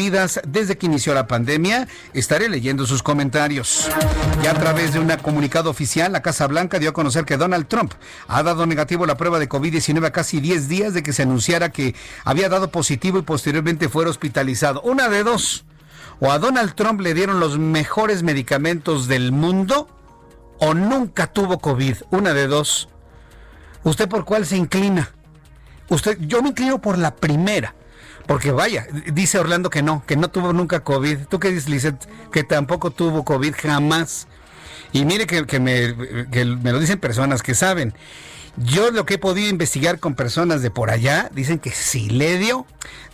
desde 0.47 0.77
que 0.77 0.85
inició 0.85 1.13
la 1.15 1.27
pandemia? 1.27 1.87
Estaré 2.13 2.49
leyendo 2.49 2.85
sus 2.85 3.01
comentarios. 3.01 3.89
Ya 4.43 4.51
a 4.51 4.53
través 4.53 4.93
de 4.93 4.99
un 4.99 5.09
comunicado 5.23 5.71
oficial, 5.71 6.11
la 6.11 6.21
Casa 6.21 6.45
Blanca 6.45 6.77
dio 6.77 6.91
a 6.91 6.93
conocer 6.93 7.25
que 7.25 7.35
Donald 7.35 7.67
Trump 7.67 7.93
ha 8.27 8.43
dado 8.43 8.67
negativo 8.67 9.07
la 9.07 9.17
prueba 9.17 9.39
de 9.39 9.49
COVID-19 9.49 10.05
a 10.05 10.11
casi 10.11 10.39
10 10.39 10.67
días 10.69 10.93
de 10.93 11.01
que 11.01 11.13
se 11.13 11.23
anunciara 11.23 11.71
que 11.71 11.95
había 12.23 12.47
dado 12.47 12.69
positivo 12.69 13.17
y 13.17 13.23
posteriormente 13.23 13.89
fuera 13.89 14.09
hospitalizado. 14.11 14.81
Una 14.81 15.09
de 15.09 15.23
dos. 15.23 15.65
O 16.19 16.31
a 16.31 16.39
Donald 16.39 16.75
Trump 16.75 17.01
le 17.01 17.13
dieron 17.13 17.39
los 17.39 17.57
mejores 17.57 18.21
medicamentos 18.21 19.07
del 19.07 19.31
mundo 19.31 19.89
o 20.59 20.75
nunca 20.75 21.27
tuvo 21.27 21.57
COVID. 21.57 21.95
Una 22.11 22.33
de 22.33 22.47
dos. 22.47 22.89
¿Usted 23.83 24.07
por 24.07 24.25
cuál 24.25 24.45
se 24.45 24.57
inclina? 24.57 25.11
Usted, 25.89 26.17
yo 26.21 26.41
me 26.41 26.49
inclino 26.49 26.79
por 26.81 26.97
la 26.97 27.15
primera. 27.15 27.73
Porque 28.27 28.51
vaya, 28.51 28.87
dice 29.13 29.39
Orlando 29.39 29.69
que 29.69 29.81
no, 29.81 30.03
que 30.05 30.17
no 30.17 30.29
tuvo 30.29 30.53
nunca 30.53 30.81
COVID. 30.81 31.27
¿Tú 31.29 31.39
qué 31.39 31.49
dices, 31.49 31.69
Lizeth? 31.69 32.07
Que 32.31 32.43
tampoco 32.43 32.91
tuvo 32.91 33.23
COVID 33.23 33.55
jamás. 33.55 34.27
Y 34.91 35.05
mire 35.05 35.25
que, 35.25 35.45
que, 35.45 35.59
me, 35.59 35.95
que 36.29 36.45
me 36.45 36.71
lo 36.71 36.79
dicen 36.79 36.99
personas 36.99 37.41
que 37.41 37.55
saben. 37.55 37.93
Yo 38.57 38.89
lo 38.89 39.05
que 39.05 39.15
he 39.15 39.19
podido 39.19 39.49
investigar 39.49 39.99
con 39.99 40.15
personas 40.15 40.63
de 40.63 40.71
por 40.71 40.89
allá, 40.89 41.29
dicen 41.31 41.59
que 41.59 41.69
sí 41.69 42.09
le 42.09 42.39
dio. 42.39 42.65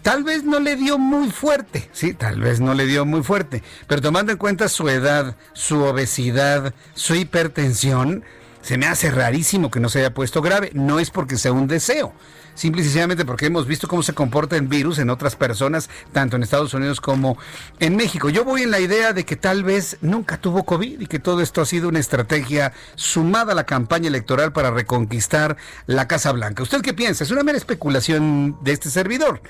Tal 0.01 0.23
vez 0.23 0.43
no 0.45 0.59
le 0.59 0.77
dio 0.77 0.97
muy 0.97 1.31
fuerte, 1.31 1.89
sí, 1.91 2.13
tal 2.13 2.39
vez 2.39 2.59
no 2.61 2.73
le 2.73 2.85
dio 2.85 3.05
muy 3.05 3.23
fuerte, 3.23 3.63
pero 3.87 4.01
tomando 4.01 4.31
en 4.31 4.37
cuenta 4.37 4.67
su 4.67 4.89
edad, 4.89 5.35
su 5.53 5.81
obesidad, 5.83 6.73
su 6.93 7.15
hipertensión, 7.15 8.23
se 8.61 8.77
me 8.77 8.85
hace 8.85 9.11
rarísimo 9.11 9.69
que 9.69 9.81
no 9.81 9.89
se 9.89 9.99
haya 9.99 10.13
puesto 10.13 10.41
grave. 10.41 10.71
No 10.73 10.99
es 10.99 11.09
porque 11.09 11.37
sea 11.37 11.51
un 11.51 11.67
deseo, 11.67 12.13
simple 12.55 12.81
y 12.81 12.85
sencillamente 12.85 13.25
porque 13.25 13.47
hemos 13.47 13.67
visto 13.67 13.87
cómo 13.87 14.03
se 14.03 14.13
comporta 14.13 14.55
el 14.55 14.67
virus 14.67 14.99
en 14.99 15.09
otras 15.09 15.35
personas, 15.35 15.89
tanto 16.11 16.35
en 16.35 16.43
Estados 16.43 16.73
Unidos 16.73 17.01
como 17.01 17.37
en 17.79 17.95
México. 17.95 18.29
Yo 18.29 18.43
voy 18.43 18.63
en 18.63 18.71
la 18.71 18.79
idea 18.79 19.13
de 19.13 19.25
que 19.25 19.35
tal 19.35 19.63
vez 19.63 19.97
nunca 20.01 20.37
tuvo 20.37 20.63
COVID 20.63 21.01
y 21.01 21.07
que 21.07 21.19
todo 21.19 21.41
esto 21.41 21.61
ha 21.61 21.65
sido 21.65 21.89
una 21.89 21.99
estrategia 21.99 22.73
sumada 22.95 23.53
a 23.53 23.55
la 23.55 23.65
campaña 23.65 24.07
electoral 24.07 24.53
para 24.53 24.71
reconquistar 24.71 25.57
la 25.85 26.07
Casa 26.07 26.31
Blanca. 26.31 26.63
¿Usted 26.63 26.81
qué 26.81 26.93
piensa? 26.93 27.23
Es 27.23 27.31
una 27.31 27.43
mera 27.43 27.57
especulación 27.57 28.57
de 28.61 28.71
este 28.73 28.89
servidor. 28.89 29.41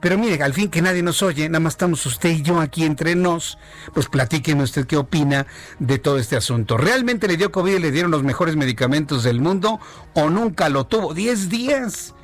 Pero 0.00 0.16
mire, 0.16 0.42
al 0.42 0.54
fin 0.54 0.70
que 0.70 0.80
nadie 0.80 1.02
nos 1.02 1.22
oye, 1.22 1.46
nada 1.48 1.60
más 1.60 1.74
estamos 1.74 2.04
usted 2.06 2.30
y 2.30 2.42
yo 2.42 2.58
aquí 2.58 2.84
entre 2.84 3.14
nos, 3.14 3.58
pues 3.92 4.08
platíqueme 4.08 4.62
usted 4.62 4.86
qué 4.86 4.96
opina 4.96 5.46
de 5.78 5.98
todo 5.98 6.18
este 6.18 6.36
asunto. 6.36 6.78
¿Realmente 6.78 7.28
le 7.28 7.36
dio 7.36 7.52
COVID 7.52 7.74
y 7.74 7.78
le 7.78 7.90
dieron 7.90 8.10
los 8.10 8.22
mejores 8.22 8.56
medicamentos 8.56 9.24
del 9.24 9.42
mundo 9.42 9.78
o 10.14 10.30
nunca 10.30 10.70
lo 10.70 10.86
tuvo? 10.86 11.12
Diez 11.12 11.50
días. 11.50 12.14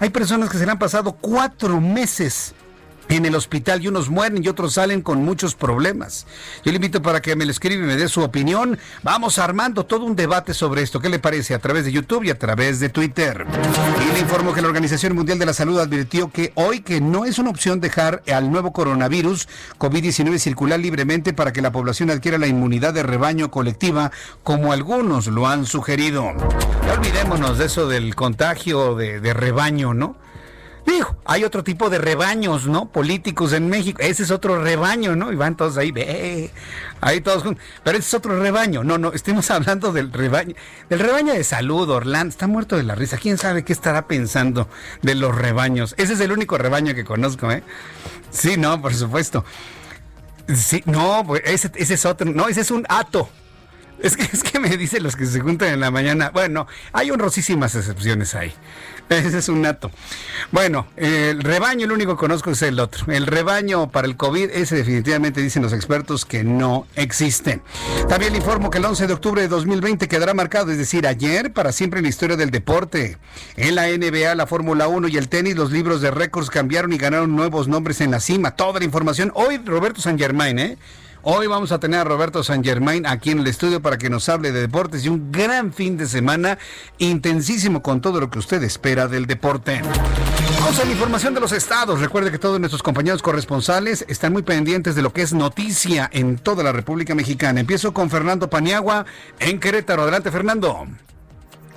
Hay 0.00 0.10
personas 0.10 0.50
que 0.50 0.58
se 0.58 0.66
le 0.66 0.72
han 0.72 0.78
pasado 0.78 1.12
cuatro 1.12 1.80
meses 1.80 2.54
en 3.08 3.26
el 3.26 3.34
hospital 3.34 3.82
y 3.82 3.88
unos 3.88 4.10
mueren 4.10 4.42
y 4.42 4.48
otros 4.48 4.74
salen 4.74 5.02
con 5.02 5.24
muchos 5.24 5.54
problemas. 5.54 6.26
Yo 6.64 6.72
le 6.72 6.76
invito 6.76 7.02
para 7.02 7.20
que 7.20 7.36
me 7.36 7.44
lo 7.44 7.50
escriba 7.50 7.84
y 7.84 7.86
me 7.86 7.96
dé 7.96 8.08
su 8.08 8.22
opinión. 8.22 8.78
Vamos 9.02 9.38
armando 9.38 9.84
todo 9.84 10.04
un 10.04 10.16
debate 10.16 10.54
sobre 10.54 10.82
esto. 10.82 11.00
¿Qué 11.00 11.08
le 11.08 11.18
parece? 11.18 11.54
A 11.54 11.58
través 11.58 11.84
de 11.84 11.92
YouTube 11.92 12.24
y 12.24 12.30
a 12.30 12.38
través 12.38 12.80
de 12.80 12.88
Twitter. 12.88 13.46
Y 14.00 14.12
le 14.12 14.20
informo 14.20 14.52
que 14.52 14.62
la 14.62 14.68
Organización 14.68 15.14
Mundial 15.14 15.38
de 15.38 15.46
la 15.46 15.52
Salud 15.52 15.78
advirtió 15.78 16.30
que 16.30 16.52
hoy 16.54 16.80
que 16.80 17.00
no 17.00 17.24
es 17.24 17.38
una 17.38 17.50
opción 17.50 17.80
dejar 17.80 18.22
al 18.32 18.50
nuevo 18.50 18.72
coronavirus 18.72 19.48
COVID-19 19.78 20.38
circular 20.38 20.80
libremente 20.80 21.32
para 21.32 21.52
que 21.52 21.62
la 21.62 21.72
población 21.72 22.10
adquiera 22.10 22.38
la 22.38 22.46
inmunidad 22.46 22.94
de 22.94 23.02
rebaño 23.02 23.50
colectiva 23.50 24.10
como 24.42 24.72
algunos 24.72 25.26
lo 25.26 25.46
han 25.46 25.66
sugerido. 25.66 26.32
Ya 26.86 26.94
olvidémonos 26.94 27.58
de 27.58 27.66
eso 27.66 27.88
del 27.88 28.14
contagio 28.14 28.94
de, 28.94 29.20
de 29.20 29.34
rebaño, 29.34 29.94
¿no? 29.94 30.16
Dijo, 30.86 31.16
hay 31.24 31.44
otro 31.44 31.64
tipo 31.64 31.88
de 31.88 31.98
rebaños, 31.98 32.66
¿no? 32.66 32.86
Políticos 32.86 33.52
en 33.54 33.68
México. 33.68 34.00
Ese 34.02 34.22
es 34.22 34.30
otro 34.30 34.62
rebaño, 34.62 35.16
¿no? 35.16 35.32
Y 35.32 35.36
van 35.36 35.56
todos 35.56 35.78
ahí, 35.78 35.92
ve, 35.92 36.50
ahí 37.00 37.20
todos 37.20 37.42
juntos. 37.42 37.64
Pero 37.82 37.96
ese 37.96 38.08
es 38.08 38.14
otro 38.14 38.38
rebaño. 38.38 38.84
No, 38.84 38.98
no, 38.98 39.12
estemos 39.12 39.50
hablando 39.52 39.92
del 39.92 40.12
rebaño, 40.12 40.54
del 40.90 40.98
rebaño 40.98 41.32
de 41.32 41.42
salud, 41.42 41.88
Orlando. 41.88 42.30
Está 42.30 42.46
muerto 42.46 42.76
de 42.76 42.82
la 42.82 42.94
risa. 42.94 43.16
¿Quién 43.16 43.38
sabe 43.38 43.64
qué 43.64 43.72
estará 43.72 44.06
pensando 44.06 44.68
de 45.02 45.14
los 45.14 45.34
rebaños? 45.34 45.94
Ese 45.96 46.12
es 46.14 46.20
el 46.20 46.32
único 46.32 46.58
rebaño 46.58 46.94
que 46.94 47.04
conozco, 47.04 47.50
¿eh? 47.50 47.62
Sí, 48.30 48.56
no, 48.58 48.80
por 48.82 48.94
supuesto. 48.94 49.44
Sí, 50.54 50.82
no, 50.84 51.24
pues 51.26 51.42
ese, 51.46 51.70
ese 51.76 51.94
es 51.94 52.04
otro. 52.04 52.30
No, 52.30 52.48
ese 52.48 52.60
es 52.60 52.70
un 52.70 52.84
hato. 52.90 53.30
Es 54.04 54.16
que, 54.16 54.24
es 54.24 54.42
que 54.42 54.60
me 54.60 54.76
dicen 54.76 55.02
los 55.02 55.16
que 55.16 55.24
se 55.26 55.40
juntan 55.40 55.68
en 55.68 55.80
la 55.80 55.90
mañana. 55.90 56.30
Bueno, 56.30 56.66
hay 56.92 57.10
honrosísimas 57.10 57.74
excepciones 57.74 58.34
ahí. 58.34 58.52
Ese 59.08 59.38
es 59.38 59.48
un 59.48 59.62
nato. 59.62 59.90
Bueno, 60.50 60.86
el 60.96 61.42
rebaño, 61.42 61.84
el 61.84 61.92
único 61.92 62.16
que 62.16 62.20
conozco 62.20 62.50
es 62.50 62.62
el 62.62 62.80
otro. 62.80 63.12
El 63.12 63.26
rebaño 63.26 63.90
para 63.90 64.06
el 64.06 64.16
COVID, 64.16 64.50
ese 64.50 64.76
definitivamente 64.76 65.42
dicen 65.42 65.62
los 65.62 65.74
expertos 65.74 66.24
que 66.24 66.42
no 66.42 66.86
existe. 66.96 67.60
También 68.08 68.32
le 68.32 68.38
informo 68.38 68.70
que 68.70 68.78
el 68.78 68.84
11 68.84 69.06
de 69.06 69.12
octubre 69.12 69.42
de 69.42 69.48
2020 69.48 70.08
quedará 70.08 70.32
marcado, 70.32 70.70
es 70.70 70.78
decir, 70.78 71.06
ayer, 71.06 71.52
para 71.52 71.72
siempre 71.72 71.98
en 71.98 72.04
la 72.04 72.08
historia 72.08 72.36
del 72.36 72.50
deporte. 72.50 73.18
En 73.56 73.74
la 73.74 73.88
NBA, 73.88 74.34
la 74.34 74.46
Fórmula 74.46 74.88
1 74.88 75.08
y 75.08 75.16
el 75.18 75.28
tenis, 75.28 75.54
los 75.54 75.70
libros 75.70 76.00
de 76.00 76.10
récords 76.10 76.48
cambiaron 76.48 76.92
y 76.92 76.98
ganaron 76.98 77.36
nuevos 77.36 77.68
nombres 77.68 78.00
en 78.00 78.10
la 78.10 78.20
cima. 78.20 78.52
Toda 78.52 78.78
la 78.78 78.86
información. 78.86 79.32
Hoy, 79.34 79.58
Roberto 79.58 80.00
San 80.00 80.18
Germain, 80.18 80.58
¿eh? 80.58 80.78
Hoy 81.26 81.46
vamos 81.46 81.72
a 81.72 81.80
tener 81.80 82.00
a 82.00 82.04
Roberto 82.04 82.44
San 82.44 82.62
Germain 82.62 83.06
aquí 83.06 83.30
en 83.30 83.38
el 83.38 83.46
estudio 83.46 83.80
para 83.80 83.96
que 83.96 84.10
nos 84.10 84.28
hable 84.28 84.52
de 84.52 84.60
deportes 84.60 85.06
y 85.06 85.08
un 85.08 85.32
gran 85.32 85.72
fin 85.72 85.96
de 85.96 86.06
semana 86.06 86.58
intensísimo 86.98 87.82
con 87.82 88.02
todo 88.02 88.20
lo 88.20 88.28
que 88.28 88.38
usted 88.38 88.62
espera 88.62 89.08
del 89.08 89.24
deporte. 89.26 89.80
Vamos 90.60 90.78
a 90.78 90.84
la 90.84 90.92
información 90.92 91.32
de 91.32 91.40
los 91.40 91.52
estados. 91.52 92.00
Recuerde 92.00 92.30
que 92.30 92.38
todos 92.38 92.60
nuestros 92.60 92.82
compañeros 92.82 93.22
corresponsales 93.22 94.04
están 94.06 94.34
muy 94.34 94.42
pendientes 94.42 94.94
de 94.94 95.00
lo 95.00 95.14
que 95.14 95.22
es 95.22 95.32
noticia 95.32 96.10
en 96.12 96.36
toda 96.36 96.62
la 96.62 96.72
República 96.72 97.14
Mexicana. 97.14 97.60
Empiezo 97.60 97.94
con 97.94 98.10
Fernando 98.10 98.50
Paniagua 98.50 99.06
en 99.40 99.60
Querétaro. 99.60 100.02
Adelante, 100.02 100.30
Fernando. 100.30 100.86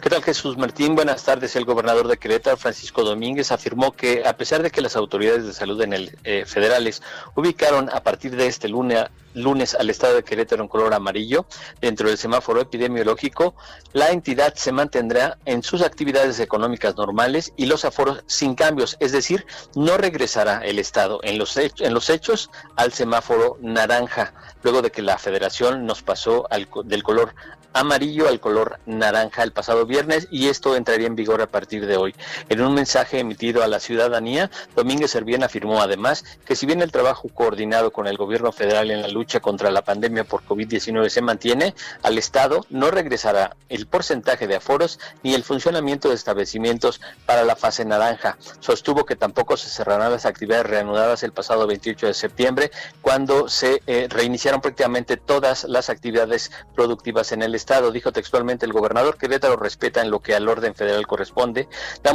¿Qué 0.07 0.11
tal 0.11 0.23
Jesús 0.23 0.55
Martín? 0.55 0.95
Buenas 0.95 1.25
tardes. 1.25 1.57
El 1.57 1.65
gobernador 1.65 2.07
de 2.07 2.17
Querétaro, 2.17 2.55
Francisco 2.55 3.03
Domínguez, 3.03 3.51
afirmó 3.51 3.91
que 3.91 4.23
a 4.25 4.37
pesar 4.37 4.63
de 4.63 4.71
que 4.71 4.79
las 4.79 4.95
autoridades 4.95 5.45
de 5.45 5.51
salud 5.51 5.81
en 5.81 5.91
el 5.91 6.17
eh, 6.23 6.45
federales 6.47 7.01
ubicaron 7.35 7.89
a 7.89 8.03
partir 8.03 8.33
de 8.37 8.47
este 8.47 8.69
lunes, 8.69 9.75
al 9.75 9.89
estado 9.89 10.15
de 10.15 10.23
Querétaro 10.23 10.63
en 10.63 10.69
color 10.69 10.93
amarillo 10.93 11.45
dentro 11.81 12.07
del 12.07 12.17
semáforo 12.17 12.61
epidemiológico, 12.61 13.53
la 13.91 14.11
entidad 14.11 14.53
se 14.55 14.71
mantendrá 14.71 15.39
en 15.43 15.61
sus 15.61 15.81
actividades 15.81 16.39
económicas 16.39 16.95
normales 16.95 17.51
y 17.57 17.65
los 17.65 17.83
aforos 17.83 18.23
sin 18.27 18.55
cambios, 18.55 18.95
es 19.01 19.11
decir, 19.11 19.45
no 19.75 19.97
regresará 19.97 20.61
el 20.63 20.79
estado 20.79 21.19
en 21.23 21.37
los, 21.37 21.57
en 21.57 21.93
los 21.93 22.09
hechos 22.09 22.49
al 22.77 22.93
semáforo 22.93 23.57
naranja, 23.59 24.33
luego 24.63 24.81
de 24.81 24.89
que 24.89 25.01
la 25.01 25.17
federación 25.17 25.85
nos 25.85 26.01
pasó 26.01 26.47
al, 26.49 26.69
del 26.85 27.03
color 27.03 27.35
amarillo 27.73 28.27
al 28.27 28.39
color 28.39 28.79
naranja 28.85 29.43
el 29.43 29.51
pasado 29.51 29.85
viernes 29.85 30.27
y 30.31 30.47
esto 30.47 30.75
entraría 30.75 31.07
en 31.07 31.15
vigor 31.15 31.41
a 31.41 31.47
partir 31.47 31.85
de 31.85 31.97
hoy. 31.97 32.15
En 32.49 32.61
un 32.61 32.73
mensaje 32.73 33.19
emitido 33.19 33.63
a 33.63 33.67
la 33.67 33.79
ciudadanía, 33.79 34.49
Domínguez 34.75 35.11
Servién 35.11 35.43
afirmó 35.43 35.81
además 35.81 36.23
que 36.45 36.55
si 36.55 36.65
bien 36.65 36.81
el 36.81 36.91
trabajo 36.91 37.29
coordinado 37.29 37.91
con 37.91 38.07
el 38.07 38.17
gobierno 38.17 38.51
federal 38.51 38.91
en 38.91 39.01
la 39.01 39.07
lucha 39.07 39.39
contra 39.39 39.71
la 39.71 39.83
pandemia 39.83 40.23
por 40.23 40.43
COVID-19 40.43 41.09
se 41.09 41.21
mantiene, 41.21 41.75
al 42.03 42.17
Estado 42.17 42.65
no 42.69 42.91
regresará 42.91 43.55
el 43.69 43.87
porcentaje 43.87 44.47
de 44.47 44.55
aforos 44.55 44.99
ni 45.23 45.33
el 45.33 45.43
funcionamiento 45.43 46.09
de 46.09 46.15
establecimientos 46.15 47.01
para 47.25 47.43
la 47.43 47.55
fase 47.55 47.85
naranja. 47.85 48.37
Sostuvo 48.59 49.05
que 49.05 49.15
tampoco 49.15 49.57
se 49.57 49.69
cerrarán 49.69 50.11
las 50.11 50.25
actividades 50.25 50.65
reanudadas 50.65 51.23
el 51.23 51.31
pasado 51.31 51.67
28 51.67 52.07
de 52.07 52.13
septiembre, 52.13 52.71
cuando 53.01 53.49
se 53.49 53.81
eh, 53.87 54.07
reiniciaron 54.09 54.61
prácticamente 54.61 55.17
todas 55.17 55.63
las 55.65 55.89
actividades 55.89 56.51
productivas 56.75 57.31
en 57.31 57.41
el 57.41 57.55
Estado. 57.57 57.91
Dijo 57.91 58.11
textualmente 58.11 58.65
el 58.65 58.73
gobernador 58.73 59.17
Querétaro 59.17 59.57
respeta 59.57 60.01
en 60.01 60.09
lo 60.09 60.21
que 60.21 60.35
al 60.35 60.47
orden 60.47 60.73
federal 60.75 61.05
corresponde 61.05 61.67
la, 62.03 62.13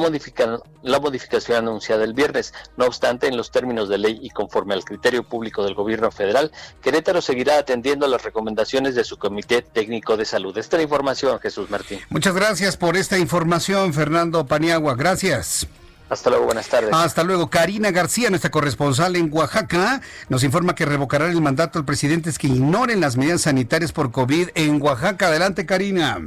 la 0.83 1.01
modificación 1.01 1.59
anunciada 1.59 2.05
el 2.05 2.15
viernes. 2.15 2.55
No 2.77 2.87
obstante, 2.87 3.27
en 3.27 3.37
los 3.37 3.51
términos 3.51 3.89
de 3.89 3.99
ley 3.99 4.19
y 4.23 4.31
conforme 4.31 4.75
al 4.75 4.85
criterio 4.85 5.23
público 5.23 5.65
del 5.65 5.75
gobierno 5.75 6.11
federal, 6.11 6.51
Querétaro 6.81 7.21
seguirá 7.21 7.59
atendiendo 7.59 8.07
las 8.07 8.23
recomendaciones 8.23 8.95
de 8.95 9.05
su 9.05 9.19
Comité 9.19 9.63
Técnico 9.63 10.17
de 10.17 10.25
Salud. 10.25 10.57
Esta 10.57 10.77
es 10.77 10.81
la 10.81 10.85
información, 10.85 11.39
Jesús 11.41 11.71
Martín. 11.71 12.01
Muchas 12.09 12.35
gracias 12.35 12.77
por 12.77 12.97
esta 12.97 13.19
información, 13.19 13.93
Fernando 13.93 14.47
Paniagua. 14.47 14.95
Gracias. 14.95 15.67
Hasta 16.13 16.29
luego, 16.29 16.45
buenas 16.45 16.69
tardes. 16.69 16.91
Hasta 16.93 17.25
luego. 17.25 17.49
Karina 17.49 17.91
García, 17.91 18.29
nuestra 18.29 18.51
corresponsal 18.51 19.17
en 19.17 19.33
Oaxaca, 19.33 20.03
nos 20.29 20.45
informa 20.45 20.75
que 20.75 20.85
revocarán 20.85 21.31
el 21.31 21.41
mandato 21.41 21.79
al 21.79 21.87
presidente 21.87 22.29
es 22.29 22.39
que 22.39 22.49
ignoren 22.49 23.01
las 23.01 23.17
medidas 23.17 23.41
sanitarias 23.41 23.93
por 23.93 24.13
COVID 24.13 24.51
en 24.55 24.83
Oaxaca. 24.83 25.29
Adelante, 25.29 25.65
Karina. 25.65 26.21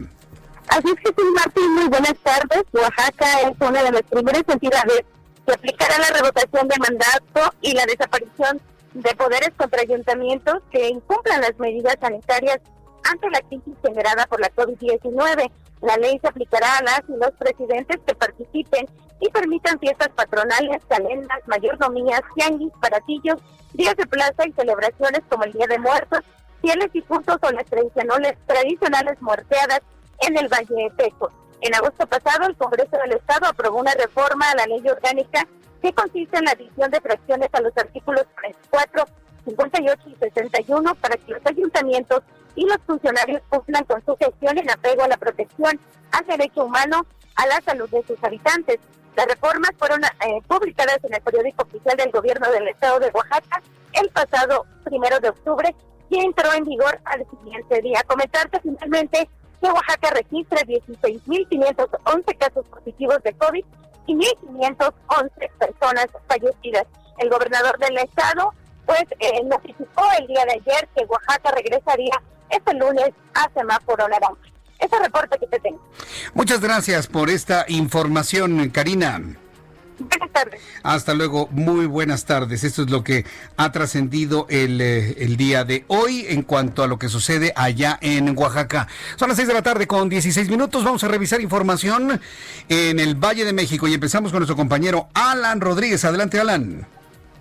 Así 0.69 0.87
es, 0.87 0.95
Jesús 0.97 1.31
Martín, 1.35 1.71
muy 1.75 1.87
buenas 1.87 2.15
tardes. 2.23 2.63
Oaxaca 2.73 3.41
es 3.41 3.53
una 3.59 3.83
de 3.83 3.91
las 3.91 4.01
primeras 4.01 4.41
entidades 4.47 5.03
que 5.45 5.53
aplicará 5.53 5.99
la 5.99 6.17
revocación 6.17 6.67
de 6.67 6.75
mandato 6.79 7.55
y 7.61 7.73
la 7.73 7.85
desaparición 7.85 8.59
de 8.95 9.15
poderes 9.15 9.51
contra 9.55 9.81
ayuntamientos 9.81 10.63
que 10.71 10.89
incumplan 10.89 11.41
las 11.41 11.59
medidas 11.59 11.95
sanitarias 12.01 12.59
ante 13.03 13.29
la 13.29 13.39
crisis 13.41 13.75
generada 13.83 14.25
por 14.25 14.39
la 14.39 14.49
COVID-19. 14.49 15.51
La 15.85 15.97
ley 15.97 16.17
se 16.19 16.27
aplicará 16.27 16.77
a 16.77 16.83
las 16.83 17.01
y 17.07 17.11
los 17.11 17.31
presidentes 17.37 18.01
que 18.07 18.15
participen 18.15 18.87
y 19.19 19.29
permitan 19.29 19.79
fiestas 19.79 20.09
patronales, 20.09 20.83
calendas, 20.87 21.37
mayordomías, 21.45 22.21
tianguis, 22.35 22.73
paratillos, 22.81 23.39
días 23.73 23.95
de 23.95 24.07
plaza 24.07 24.47
y 24.47 24.51
celebraciones 24.53 25.21
como 25.29 25.43
el 25.43 25.53
Día 25.53 25.67
de 25.67 25.77
Muertos, 25.77 26.21
fieles 26.61 26.89
y 26.93 27.01
puntos 27.01 27.37
o 27.39 27.51
las 27.51 27.65
tradicionales, 27.65 28.35
tradicionales 28.47 29.21
muerteadas 29.21 29.81
en 30.27 30.37
el 30.37 30.47
Valle 30.47 30.75
de 30.75 30.91
Teco. 30.97 31.29
En 31.61 31.75
agosto 31.75 32.07
pasado, 32.07 32.47
el 32.47 32.57
Congreso 32.57 32.97
del 32.97 33.13
Estado 33.13 33.47
aprobó 33.47 33.79
una 33.79 33.93
reforma 33.93 34.49
a 34.49 34.55
la 34.55 34.65
ley 34.65 34.83
orgánica 34.89 35.47
que 35.83 35.93
consiste 35.93 36.37
en 36.37 36.45
la 36.45 36.51
adición 36.51 36.89
de 36.89 36.99
fracciones 36.99 37.49
a 37.53 37.61
los 37.61 37.77
artículos 37.77 38.25
34, 38.41 39.05
58 39.45 40.01
y 40.07 40.15
61 40.15 40.95
para 40.95 41.15
que 41.17 41.31
los 41.31 41.45
ayuntamientos 41.45 42.23
y 42.55 42.65
los 42.65 42.77
funcionarios 42.85 43.41
cumplan 43.49 43.83
con 43.85 44.03
su 44.05 44.15
gestión 44.17 44.57
en 44.57 44.69
apego 44.69 45.03
a 45.03 45.07
la 45.07 45.17
protección 45.17 45.79
al 46.11 46.25
derecho 46.25 46.65
humano 46.65 47.05
a 47.35 47.45
la 47.47 47.61
salud 47.61 47.89
de 47.89 48.03
sus 48.07 48.21
habitantes. 48.23 48.79
Las 49.15 49.27
reformas 49.27 49.71
fueron 49.77 50.03
eh, 50.03 50.41
publicadas 50.47 50.99
en 51.03 51.13
el 51.13 51.21
periódico 51.21 51.63
oficial 51.63 51.95
del 51.97 52.11
gobierno 52.11 52.49
del 52.51 52.67
estado 52.67 52.99
de 52.99 53.11
Oaxaca 53.13 53.61
el 53.93 54.09
pasado 54.09 54.65
primero 54.83 55.19
de 55.19 55.29
octubre 55.29 55.75
y 56.09 56.19
entró 56.19 56.53
en 56.53 56.65
vigor 56.65 56.99
al 57.05 57.25
siguiente 57.29 57.81
día. 57.81 58.03
Comentarte 58.07 58.59
finalmente 58.61 59.29
que 59.61 59.67
Oaxaca 59.67 60.11
registra 60.11 60.61
16.511 60.61 62.37
casos 62.37 62.67
positivos 62.67 63.23
de 63.23 63.33
COVID 63.33 63.65
y 64.07 64.15
1.511 64.15 65.51
personas 65.57 66.07
fallecidas. 66.27 66.85
El 67.17 67.29
gobernador 67.29 67.77
del 67.79 67.97
estado 67.97 68.53
pues 68.85 69.03
eh, 69.19 69.43
notificó 69.45 70.03
el 70.19 70.27
día 70.27 70.45
de 70.45 70.53
ayer 70.53 70.87
que 70.95 71.05
Oaxaca 71.05 71.51
regresaría 71.51 72.21
este 72.49 72.73
lunes 72.73 73.11
a 73.33 73.49
semáforo 73.53 74.07
naranja. 74.07 74.35
Ese 74.79 74.99
reporte 74.99 75.37
que 75.39 75.47
te 75.47 75.59
tengo. 75.59 75.81
Muchas 76.33 76.59
gracias 76.59 77.07
por 77.07 77.29
esta 77.29 77.65
información, 77.67 78.69
Karina. 78.69 79.21
Buenas 79.97 80.31
tardes. 80.31 80.61
Hasta 80.83 81.13
luego, 81.13 81.47
muy 81.51 81.85
buenas 81.85 82.25
tardes. 82.25 82.63
Esto 82.63 82.81
es 82.81 82.89
lo 82.89 83.03
que 83.03 83.25
ha 83.55 83.71
trascendido 83.71 84.45
el, 84.49 84.81
eh, 84.81 85.15
el, 85.19 85.37
día 85.37 85.63
de 85.63 85.85
hoy 85.87 86.25
en 86.27 86.41
cuanto 86.41 86.83
a 86.83 86.87
lo 86.87 86.99
que 86.99 87.07
sucede 87.07 87.53
allá 87.55 87.97
en 88.01 88.37
Oaxaca. 88.37 88.87
Son 89.15 89.29
las 89.29 89.37
6 89.37 89.47
de 89.47 89.53
la 89.53 89.61
tarde 89.61 89.87
con 89.87 90.09
16 90.09 90.49
minutos. 90.49 90.83
Vamos 90.83 91.03
a 91.03 91.07
revisar 91.07 91.39
información 91.39 92.19
en 92.67 92.99
el 92.99 93.15
Valle 93.15 93.45
de 93.45 93.53
México 93.53 93.87
y 93.87 93.93
empezamos 93.93 94.31
con 94.31 94.39
nuestro 94.39 94.57
compañero 94.57 95.07
Alan 95.13 95.61
Rodríguez. 95.61 96.03
Adelante, 96.03 96.39
Alan. 96.39 96.85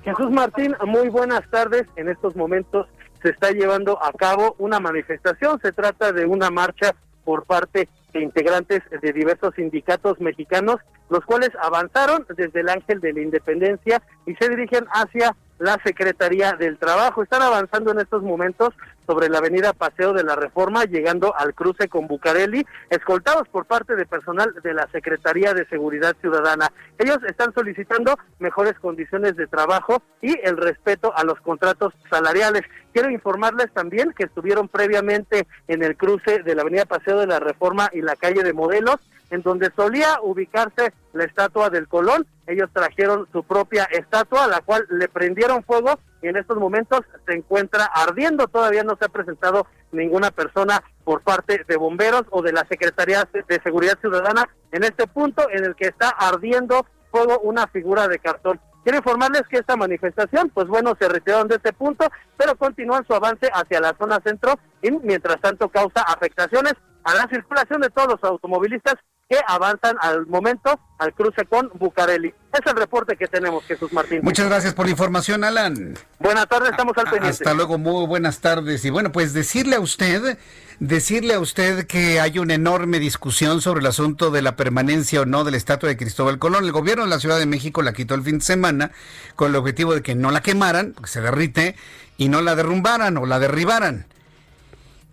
Jesús 0.05 0.31
Martín, 0.31 0.77
muy 0.87 1.09
buenas 1.09 1.49
tardes. 1.51 1.87
En 1.97 2.09
estos 2.09 2.37
momentos 2.37 2.87
se 3.25 3.31
está 3.31 3.53
llevando 3.53 3.99
a 4.05 4.13
cabo 4.13 4.55
una 4.59 4.81
manifestación. 4.81 5.59
Se 5.63 5.73
trata 5.73 6.13
de 6.13 6.27
una 6.27 6.51
marcha 6.51 6.95
por 7.25 7.47
parte 7.47 7.89
de 8.13 8.23
integrantes 8.23 8.83
de 9.01 9.13
diversos 9.15 9.55
sindicatos 9.55 10.21
mexicanos, 10.21 10.77
los 11.09 11.25
cuales 11.25 11.49
avanzaron 11.61 12.27
desde 12.37 12.61
el 12.61 12.69
Ángel 12.69 13.01
de 13.01 13.15
la 13.15 13.23
Independencia 13.23 14.03
y 14.27 14.35
se 14.35 14.51
dirigen 14.51 14.85
hacia 14.91 15.35
la 15.59 15.79
Secretaría 15.85 16.53
del 16.53 16.79
Trabajo. 16.79 17.23
Están 17.23 17.43
avanzando 17.43 17.93
en 17.93 18.01
estos 18.01 18.23
momentos 18.23 18.75
sobre 19.07 19.29
la 19.29 19.39
avenida 19.39 19.73
Paseo 19.73 20.13
de 20.13 20.25
la 20.25 20.35
Reforma, 20.37 20.85
llegando 20.85 21.35
al 21.37 21.55
cruce 21.55 21.89
con 21.89 22.07
Bucareli, 22.07 22.67
escoltados 22.91 23.49
por 23.49 23.67
parte 23.67 23.97
de 23.97 24.07
personal 24.07 24.55
de 24.63 24.75
la 24.75 24.89
Secretaría 24.93 25.53
de 25.53 25.67
Seguridad 25.67 26.17
Ciudadana. 26.21 26.73
Ellos 26.99 27.19
están 27.29 27.53
solicitando 27.55 28.17
mejores 28.39 28.75
condiciones 28.79 29.37
de 29.37 29.47
trabajo 29.47 30.03
y 30.23 30.39
el 30.43 30.57
respeto 30.57 31.13
a 31.17 31.25
los 31.25 31.41
contratos 31.41 31.93
salariales. 32.11 32.63
Quiero 32.93 33.11
informarles 33.11 33.73
también 33.73 34.13
que 34.13 34.25
estuvieron 34.25 34.69
previamente 34.69 35.47
en 35.69 35.83
el 35.83 35.97
cruce 35.97 36.43
de 36.43 36.55
la 36.55 36.63
avenida 36.63 36.87
Paseo 36.87 37.19
de 37.21 37.27
la 37.27 37.41
Reforma 37.41 37.91
y 37.93 38.01
la 38.01 38.17
calle 38.17 38.43
de 38.43 38.53
Modelos, 38.53 38.97
en 39.31 39.43
donde 39.43 39.71
solía 39.75 40.19
ubicarse 40.23 40.93
la 41.13 41.25
estatua 41.25 41.71
del 41.71 41.89
Colón. 41.89 42.27
Ellos 42.47 42.69
trajeron 42.73 43.27
su 43.33 43.43
propia 43.43 43.85
estatua, 43.85 44.45
a 44.45 44.49
la 44.49 44.61
cual 44.61 44.87
le 44.91 45.09
prendieron 45.09 45.63
fuego 45.65 45.99
y 46.23 46.29
en 46.29 46.37
estos 46.37 46.59
momentos 46.59 47.01
se 47.27 47.35
encuentra 47.35 47.85
ardiendo. 47.87 48.49
Todavía 48.49 48.85
no 48.85 48.97
se 48.99 49.07
ha 49.07 49.09
presentado 49.09 49.67
ninguna 49.93 50.31
persona 50.31 50.83
por 51.05 51.23
parte 51.23 51.65
de 51.67 51.77
bomberos 51.77 52.25
o 52.31 52.43
de 52.43 52.53
la 52.53 52.67
Secretaría 52.69 53.29
de 53.33 53.61
Seguridad 53.63 53.99
Ciudadana 54.01 54.49
en 54.73 54.85
este 54.85 55.07
punto 55.07 55.49
en 55.51 55.65
el 55.65 55.75
que 55.75 55.87
está 55.87 56.09
ardiendo 56.09 56.87
fuego 57.11 57.39
una 57.41 57.67
figura 57.69 58.09
de 58.09 58.19
cartón. 58.19 58.61
Quiero 58.83 58.99
informarles 58.99 59.43
que 59.49 59.57
esta 59.57 59.77
manifestación, 59.77 60.51
pues 60.51 60.67
bueno, 60.67 60.95
se 61.01 61.09
retiraron 61.09 61.49
de 61.49 61.57
este 61.57 61.73
punto, 61.73 62.07
pero 62.37 62.55
continúan 62.57 63.07
su 63.07 63.15
avance 63.15 63.49
hacia 63.51 63.81
la 63.81 63.95
zona 63.99 64.21
centro 64.23 64.59
y 64.83 64.91
mientras 64.91 65.41
tanto 65.41 65.71
causa 65.71 66.03
afectaciones 66.03 66.75
a 67.05 67.15
la 67.15 67.27
circulación 67.29 67.81
de 67.81 67.89
todos 67.89 68.09
los 68.09 68.31
automovilistas 68.31 68.97
que 69.29 69.39
avanzan 69.47 69.97
al 70.01 70.27
momento 70.27 70.79
al 70.99 71.15
cruce 71.15 71.45
con 71.47 71.71
Bucareli. 71.75 72.29
Es 72.29 72.61
el 72.67 72.77
reporte 72.77 73.17
que 73.17 73.27
tenemos, 73.27 73.65
Jesús 73.65 73.93
Martín. 73.93 74.21
Muchas 74.23 74.47
gracias 74.47 74.75
por 74.75 74.87
la 74.87 74.93
información, 74.93 75.45
Alan. 75.45 75.95
Buenas 76.19 76.47
tardes, 76.47 76.71
estamos 76.71 76.97
al 76.99 77.05
pendiente. 77.05 77.29
Hasta 77.31 77.55
luego, 77.55 77.79
muy 77.79 78.07
buenas 78.07 78.41
tardes. 78.41 78.85
Y 78.85 78.91
bueno, 78.91 79.13
pues 79.13 79.33
decirle 79.33 79.77
a 79.77 79.81
usted, 79.81 80.39
decirle 80.79 81.35
a 81.35 81.41
usted 81.41 81.87
que 81.87 82.21
hay 82.21 82.39
una 82.39 82.55
enorme 82.55 83.01
discusión 83.01 83.61
sobre 83.61 83.81
el 83.81 83.87
asunto 83.87 84.31
de 84.31 84.43
la 84.43 84.57
permanencia 84.57 85.23
o 85.23 85.27
no 85.27 85.43
de 85.43 85.53
la 85.53 85.57
estatua 85.57 85.89
de 85.89 85.97
Cristóbal 85.97 86.39
Colón. 86.39 86.65
El 86.65 86.73
gobierno 86.73 87.05
de 87.05 87.11
la 87.11 87.19
Ciudad 87.19 87.39
de 87.39 87.47
México 87.47 87.83
la 87.83 87.93
quitó 87.93 88.15
el 88.15 88.23
fin 88.23 88.39
de 88.39 88.45
semana 88.45 88.91
con 89.37 89.51
el 89.51 89.57
objetivo 89.57 89.95
de 89.95 90.03
que 90.03 90.15
no 90.15 90.31
la 90.31 90.43
quemaran, 90.43 90.93
porque 90.93 91.11
se 91.11 91.21
derrite, 91.21 91.77
y 92.17 92.29
no 92.29 92.43
la 92.43 92.55
derrumbaran 92.55 93.17
o 93.17 93.27
la 93.27 93.39
derribaran. 93.39 94.07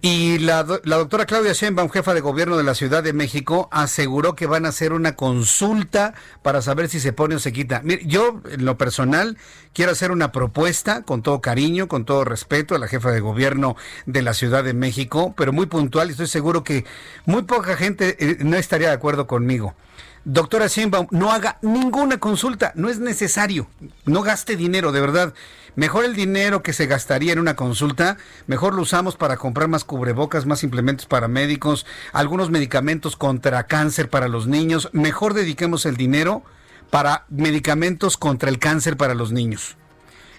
Y 0.04 0.40
la, 0.40 0.66
la, 0.84 0.98
doctora 0.98 1.28
Claudia 1.28 1.54
Sheinbaum, 1.54 1.92
jefa 1.92 2.16
de 2.16 2.22
gobierno 2.22 2.58
de 2.58 2.64
la 2.64 2.74
Ciudad 2.74 3.04
de 3.04 3.14
México, 3.14 3.70
aseguró 3.72 4.36
que 4.36 4.48
van 4.48 4.66
a 4.66 4.70
hacer 4.70 4.94
una 4.94 5.16
consulta 5.16 6.16
para 6.42 6.64
saber 6.64 6.90
si 6.90 7.00
se 7.00 7.14
pone 7.14 7.36
o 7.36 7.40
se 7.40 7.54
quita. 7.54 7.82
Mire, 7.84 8.02
yo 8.08 8.42
en 8.50 8.66
lo 8.66 8.80
personal 8.80 9.38
quiero 9.74 9.92
hacer 9.92 10.10
una 10.10 10.32
propuesta 10.32 11.04
con 11.04 11.22
todo 11.22 11.40
cariño, 11.40 11.88
con 11.88 12.06
todo 12.06 12.26
respeto 12.26 12.74
a 12.74 12.80
la 12.80 12.88
jefa 12.88 13.12
de 13.12 13.20
gobierno 13.20 13.76
de 14.08 14.24
la 14.24 14.34
Ciudad 14.34 14.64
de 14.64 14.74
México, 14.74 15.36
pero 15.38 15.54
muy 15.54 15.68
puntual 15.68 16.08
y 16.08 16.12
estoy 16.14 16.26
seguro 16.26 16.64
que 16.64 16.84
muy 17.28 17.44
poca 17.44 17.78
gente 17.78 18.18
eh, 18.20 18.38
no 18.40 18.58
estaría 18.58 18.88
de 18.88 18.96
acuerdo 18.96 19.28
conmigo. 19.28 19.76
Doctora 20.24 20.68
Sheinbaum, 20.68 21.08
no 21.10 21.32
haga 21.32 21.58
ninguna 21.64 22.20
consulta, 22.20 22.74
no 22.76 22.90
es 22.90 23.00
necesario, 23.00 23.68
no 24.06 24.22
gaste 24.22 24.56
dinero, 24.56 24.92
de 24.92 25.02
verdad. 25.02 25.34
Mejor 25.76 26.06
el 26.06 26.16
dinero 26.16 26.62
que 26.62 26.74
se 26.74 26.86
gastaría 26.86 27.34
en 27.34 27.40
una 27.40 27.56
consulta, 27.56 28.18
mejor 28.46 28.76
lo 28.76 28.84
usamos 28.84 29.16
para 29.16 29.38
comprar 29.38 29.68
más 29.68 29.84
cubrebocas, 29.84 30.46
más 30.46 30.64
implementos 30.64 31.08
para 31.08 31.28
médicos, 31.28 31.88
algunos 32.14 32.52
medicamentos 32.52 33.16
contra 33.16 33.66
cáncer 33.66 34.10
para 34.10 34.28
los 34.28 34.46
niños. 34.46 34.90
Mejor 34.94 35.34
dediquemos 35.34 35.88
el 35.88 35.98
dinero 35.98 36.44
para 36.92 37.26
medicamentos 37.30 38.16
contra 38.16 38.50
el 38.50 38.60
cáncer 38.60 38.98
para 38.98 39.16
los 39.16 39.32
niños. 39.32 39.76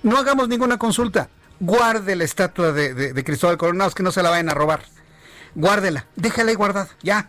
No 0.05 0.17
hagamos 0.17 0.49
ninguna 0.49 0.79
consulta. 0.79 1.29
Guarde 1.59 2.15
la 2.15 2.25
estatua 2.25 2.71
de, 2.71 3.25
Cristóbal 3.25 3.57
Colón, 3.59 3.91
que 3.97 4.03
no 4.05 4.13
se 4.13 4.23
la 4.23 4.31
vayan 4.31 4.49
a 4.49 4.55
robar. 4.55 4.85
Guárdela, 5.57 6.07
déjala 6.15 6.51
ahí 6.51 6.57
guardada, 6.57 6.89
ya 7.03 7.29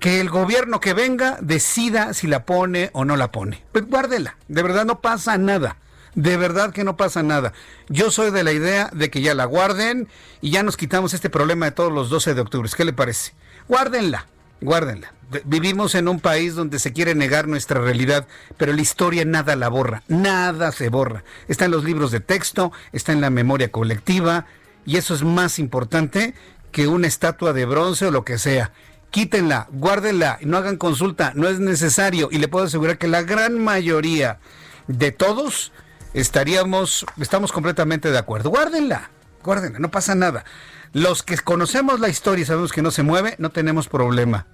que 0.00 0.20
el 0.20 0.28
gobierno 0.28 0.80
que 0.80 0.94
venga 0.94 1.38
decida 1.40 2.14
si 2.14 2.26
la 2.26 2.44
pone 2.44 2.90
o 2.92 3.04
no 3.04 3.16
la 3.16 3.32
pone. 3.32 3.62
Pues 3.72 3.86
guárdela, 3.86 4.36
de 4.48 4.62
verdad 4.62 4.84
no 4.84 5.00
pasa 5.00 5.38
nada. 5.38 5.76
De 6.14 6.36
verdad 6.36 6.72
que 6.72 6.84
no 6.84 6.96
pasa 6.96 7.22
nada. 7.22 7.52
Yo 7.88 8.10
soy 8.10 8.30
de 8.30 8.44
la 8.44 8.52
idea 8.52 8.88
de 8.92 9.10
que 9.10 9.20
ya 9.20 9.34
la 9.34 9.46
guarden 9.46 10.08
y 10.40 10.50
ya 10.50 10.62
nos 10.62 10.76
quitamos 10.76 11.12
este 11.12 11.28
problema 11.28 11.66
de 11.66 11.72
todos 11.72 11.92
los 11.92 12.08
12 12.08 12.34
de 12.34 12.40
octubre. 12.40 12.70
¿Qué 12.76 12.84
le 12.84 12.92
parece? 12.92 13.32
Guárdenla, 13.66 14.26
guárdenla. 14.60 15.12
Vivimos 15.44 15.94
en 15.96 16.06
un 16.06 16.20
país 16.20 16.54
donde 16.54 16.78
se 16.78 16.92
quiere 16.92 17.14
negar 17.14 17.48
nuestra 17.48 17.80
realidad, 17.80 18.28
pero 18.56 18.72
la 18.72 18.82
historia 18.82 19.24
nada 19.24 19.56
la 19.56 19.68
borra, 19.68 20.02
nada 20.06 20.70
se 20.70 20.88
borra. 20.88 21.24
Está 21.48 21.64
en 21.64 21.72
los 21.72 21.82
libros 21.82 22.12
de 22.12 22.20
texto, 22.20 22.70
está 22.92 23.12
en 23.12 23.20
la 23.20 23.30
memoria 23.30 23.72
colectiva 23.72 24.46
y 24.86 24.98
eso 24.98 25.14
es 25.14 25.22
más 25.24 25.58
importante 25.58 26.34
que 26.70 26.86
una 26.86 27.06
estatua 27.06 27.52
de 27.52 27.64
bronce 27.64 28.06
o 28.06 28.10
lo 28.10 28.24
que 28.24 28.38
sea 28.38 28.72
quítenla, 29.14 29.68
guárdenla, 29.70 30.40
no 30.42 30.56
hagan 30.56 30.76
consulta, 30.76 31.30
no 31.36 31.46
es 31.46 31.60
necesario. 31.60 32.30
Y 32.32 32.38
le 32.38 32.48
puedo 32.48 32.64
asegurar 32.64 32.98
que 32.98 33.06
la 33.06 33.22
gran 33.22 33.62
mayoría 33.62 34.40
de 34.88 35.12
todos 35.12 35.70
estaríamos, 36.14 37.06
estamos 37.20 37.52
completamente 37.52 38.10
de 38.10 38.18
acuerdo. 38.18 38.50
Guárdenla, 38.50 39.10
guárdenla, 39.44 39.78
no 39.78 39.92
pasa 39.92 40.16
nada. 40.16 40.44
Los 40.92 41.22
que 41.22 41.38
conocemos 41.38 42.00
la 42.00 42.08
historia 42.08 42.42
y 42.42 42.44
sabemos 42.44 42.72
que 42.72 42.82
no 42.82 42.90
se 42.90 43.04
mueve, 43.04 43.36
no 43.38 43.50
tenemos 43.50 43.86
problema. 43.86 44.48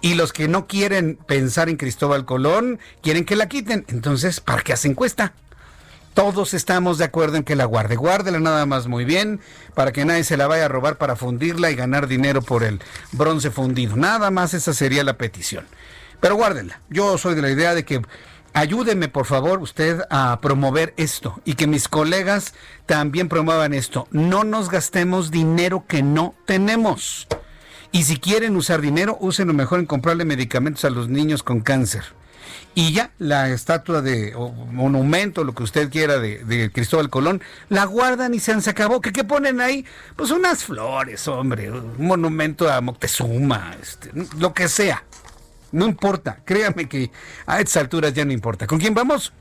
Y 0.00 0.14
los 0.14 0.32
que 0.32 0.46
no 0.46 0.68
quieren 0.68 1.16
pensar 1.26 1.68
en 1.68 1.76
Cristóbal 1.76 2.24
Colón, 2.24 2.78
quieren 3.02 3.24
que 3.24 3.34
la 3.34 3.48
quiten. 3.48 3.84
Entonces, 3.88 4.38
¿para 4.38 4.62
qué 4.62 4.74
hacen 4.74 4.92
encuesta? 4.92 5.32
Todos 6.14 6.54
estamos 6.54 6.96
de 6.98 7.04
acuerdo 7.04 7.36
en 7.36 7.42
que 7.42 7.56
la 7.56 7.64
guarde. 7.64 7.96
Guárdela 7.96 8.38
nada 8.38 8.66
más 8.66 8.86
muy 8.86 9.04
bien 9.04 9.40
para 9.74 9.90
que 9.90 10.04
nadie 10.04 10.22
se 10.22 10.36
la 10.36 10.46
vaya 10.46 10.66
a 10.66 10.68
robar 10.68 10.96
para 10.96 11.16
fundirla 11.16 11.72
y 11.72 11.74
ganar 11.74 12.06
dinero 12.06 12.40
por 12.40 12.62
el 12.62 12.80
bronce 13.10 13.50
fundido. 13.50 13.96
Nada 13.96 14.30
más 14.30 14.54
esa 14.54 14.72
sería 14.72 15.02
la 15.02 15.18
petición. 15.18 15.66
Pero 16.20 16.36
guárdenla. 16.36 16.80
Yo 16.88 17.18
soy 17.18 17.34
de 17.34 17.42
la 17.42 17.50
idea 17.50 17.74
de 17.74 17.84
que 17.84 18.00
ayúdeme 18.52 19.08
por 19.08 19.26
favor 19.26 19.58
usted 19.58 20.02
a 20.08 20.38
promover 20.40 20.94
esto 20.96 21.40
y 21.44 21.54
que 21.54 21.66
mis 21.66 21.88
colegas 21.88 22.54
también 22.86 23.28
promuevan 23.28 23.74
esto. 23.74 24.06
No 24.12 24.44
nos 24.44 24.70
gastemos 24.70 25.32
dinero 25.32 25.84
que 25.88 26.04
no 26.04 26.36
tenemos. 26.46 27.26
Y 27.90 28.04
si 28.04 28.18
quieren 28.18 28.54
usar 28.54 28.80
dinero, 28.80 29.18
úsenlo 29.20 29.52
mejor 29.52 29.80
en 29.80 29.86
comprarle 29.86 30.24
medicamentos 30.24 30.84
a 30.84 30.90
los 30.90 31.08
niños 31.08 31.42
con 31.42 31.60
cáncer 31.60 32.04
y 32.74 32.92
ya 32.92 33.10
la 33.18 33.48
estatua 33.50 34.02
de 34.02 34.34
o 34.34 34.50
monumento, 34.50 35.44
lo 35.44 35.54
que 35.54 35.62
usted 35.62 35.90
quiera 35.90 36.18
de, 36.18 36.70
Cristóbal 36.72 37.10
Colón, 37.10 37.42
la 37.68 37.84
guardan 37.84 38.34
y 38.34 38.40
se, 38.40 38.52
acabó. 38.68 39.00
¿Qué, 39.00 39.12
¿Qué, 39.12 39.24
ponen 39.24 39.60
ahí? 39.60 39.84
Pues 40.16 40.30
unas 40.30 40.64
flores, 40.64 41.26
hombre, 41.28 41.70
un 41.70 42.06
monumento 42.06 42.70
a 42.70 42.80
Moctezuma, 42.80 43.74
este, 43.80 44.10
lo 44.38 44.52
que 44.52 44.68
sea. 44.68 45.04
No 45.72 45.86
importa, 45.86 46.38
créame 46.44 46.88
que 46.88 47.10
a 47.46 47.58
estas 47.58 47.78
alturas 47.78 48.14
ya 48.14 48.24
no 48.24 48.32
importa. 48.32 48.66
¿Con 48.66 48.78
quién 48.78 48.94
vamos? 48.94 49.32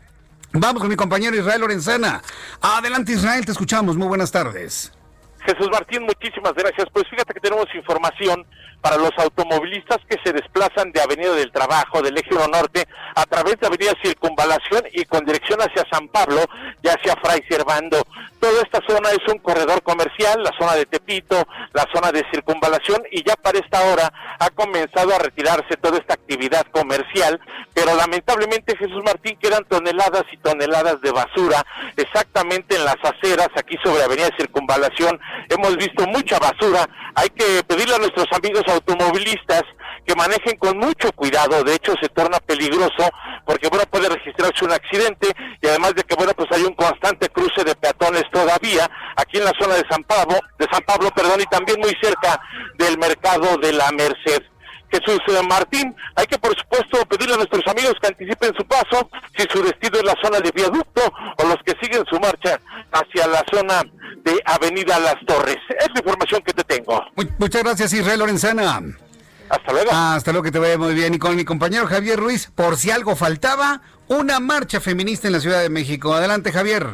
Vamos 0.51 0.81
con 0.81 0.89
mi 0.89 0.95
compañero 0.95 1.35
Israel 1.35 1.61
Lorenzana. 1.61 2.21
Adelante 2.61 3.11
Israel, 3.11 3.45
te 3.45 3.51
escuchamos. 3.51 3.97
Muy 3.97 4.07
buenas 4.07 4.31
tardes. 4.31 4.91
Jesús 5.45 5.67
Martín, 5.71 6.03
muchísimas 6.03 6.53
gracias. 6.53 6.87
Pues 6.93 7.05
fíjate 7.09 7.33
que 7.33 7.39
tenemos 7.39 7.65
información 7.75 8.45
para 8.83 8.97
los 8.97 9.11
automovilistas 9.17 9.99
que 10.09 10.17
se 10.25 10.33
desplazan 10.33 10.91
de 10.91 11.01
Avenida 11.01 11.33
del 11.33 11.53
Trabajo, 11.53 12.01
del 12.01 12.17
Eje 12.17 12.35
Norte, 12.51 12.85
a 13.15 13.25
través 13.25 13.57
de 13.57 13.67
Avenida 13.67 13.93
Circunvalación 14.03 14.83
y 14.91 15.05
con 15.05 15.23
dirección 15.23 15.61
hacia 15.61 15.85
San 15.89 16.09
Pablo 16.09 16.41
y 16.81 16.89
hacia 16.89 17.15
Fray 17.23 17.41
Servando. 17.49 18.05
Toda 18.41 18.61
esta 18.61 18.81
zona 18.85 19.09
es 19.11 19.25
un 19.31 19.39
corredor 19.39 19.81
comercial, 19.83 20.43
la 20.43 20.51
zona 20.59 20.75
de 20.75 20.85
Tepito, 20.85 21.47
la 21.71 21.87
zona 21.93 22.11
de 22.11 22.25
circunvalación 22.29 23.01
y 23.09 23.23
ya 23.23 23.37
para 23.37 23.59
esta 23.59 23.81
hora 23.85 24.11
ha 24.37 24.49
comenzado 24.49 25.15
a 25.15 25.19
retirarse 25.19 25.77
toda 25.81 25.97
esta 25.97 26.15
actividad 26.15 26.65
comercial, 26.71 27.39
pero 27.73 27.95
lamentablemente 27.95 28.75
Jesús 28.75 29.01
Martín 29.05 29.37
quedan 29.39 29.63
toneladas 29.63 30.25
y 30.33 30.37
toneladas 30.37 30.99
de 30.99 31.11
basura 31.11 31.65
exactamente 31.95 32.75
en 32.75 32.83
las 32.83 32.97
aceras 33.01 33.47
aquí 33.55 33.77
sobre 33.81 34.03
Avenida 34.03 34.29
Circunvalación. 34.37 35.17
Hemos 35.47 35.77
visto 35.77 36.05
mucha 36.07 36.37
basura, 36.37 36.85
hay 37.15 37.29
que 37.29 37.63
pedirle 37.65 37.95
a 37.95 37.99
nuestros 37.99 38.27
amigos 38.33 38.63
automovilistas 38.73 39.63
que 40.05 40.15
manejen 40.15 40.57
con 40.57 40.77
mucho 40.77 41.11
cuidado, 41.13 41.63
de 41.63 41.75
hecho 41.75 41.93
se 42.01 42.09
torna 42.09 42.39
peligroso 42.39 43.09
porque 43.45 43.69
bueno 43.69 43.85
puede 43.89 44.09
registrarse 44.09 44.65
un 44.65 44.71
accidente 44.71 45.29
y 45.61 45.67
además 45.67 45.95
de 45.95 46.03
que 46.03 46.15
bueno 46.15 46.33
pues 46.35 46.49
hay 46.51 46.63
un 46.63 46.73
constante 46.75 47.29
cruce 47.29 47.63
de 47.63 47.75
peatones 47.75 48.23
todavía 48.31 48.89
aquí 49.15 49.37
en 49.37 49.45
la 49.45 49.53
zona 49.59 49.75
de 49.75 49.83
San 49.89 50.03
Pablo, 50.03 50.39
de 50.59 50.67
San 50.71 50.81
Pablo, 50.83 51.09
perdón, 51.11 51.41
y 51.41 51.45
también 51.45 51.79
muy 51.79 51.93
cerca 52.01 52.39
del 52.77 52.97
mercado 52.97 53.57
de 53.57 53.73
la 53.73 53.91
Merced. 53.91 54.43
Jesús 54.93 55.19
Martín, 55.47 55.95
hay 56.15 56.25
que 56.27 56.37
por 56.37 56.55
supuesto 56.55 57.05
pedirle 57.07 57.33
a 57.33 57.37
nuestros 57.37 57.65
amigos 57.67 57.93
que 57.99 58.07
anticipen 58.07 58.53
su 58.55 58.65
paso, 58.65 59.09
si 59.35 59.43
su 59.49 59.63
destino 59.63 59.97
es 59.97 60.03
la 60.03 60.15
zona 60.21 60.39
de 60.39 60.51
viaducto 60.51 61.01
o 61.37 61.47
los 61.47 61.57
que 61.65 61.73
siguen 61.81 62.05
su 62.09 62.19
marcha 62.19 62.59
hacia 62.91 63.27
la 63.27 63.43
zona 63.51 63.83
de 64.23 64.39
Avenida 64.45 64.99
Las 64.99 65.15
Torres. 65.25 65.57
Es 65.79 65.87
la 65.93 65.99
información 65.99 66.41
que 66.43 66.53
te 66.53 66.63
tengo. 66.63 67.01
Muchas 67.39 67.63
gracias 67.63 67.93
Israel 67.93 68.19
Lorenzana. 68.19 68.81
Hasta 69.49 69.71
luego. 69.71 69.91
Hasta 69.91 70.31
luego, 70.31 70.43
que 70.43 70.51
te 70.51 70.59
vaya 70.59 70.77
muy 70.77 70.93
bien. 70.93 71.13
Y 71.13 71.19
con 71.19 71.35
mi 71.35 71.45
compañero 71.45 71.85
Javier 71.87 72.19
Ruiz, 72.19 72.49
por 72.53 72.77
si 72.77 72.91
algo 72.91 73.15
faltaba, 73.15 73.81
una 74.07 74.39
marcha 74.39 74.79
feminista 74.79 75.27
en 75.27 75.33
la 75.33 75.39
Ciudad 75.39 75.61
de 75.61 75.69
México. 75.69 76.13
Adelante, 76.13 76.51
Javier. 76.51 76.87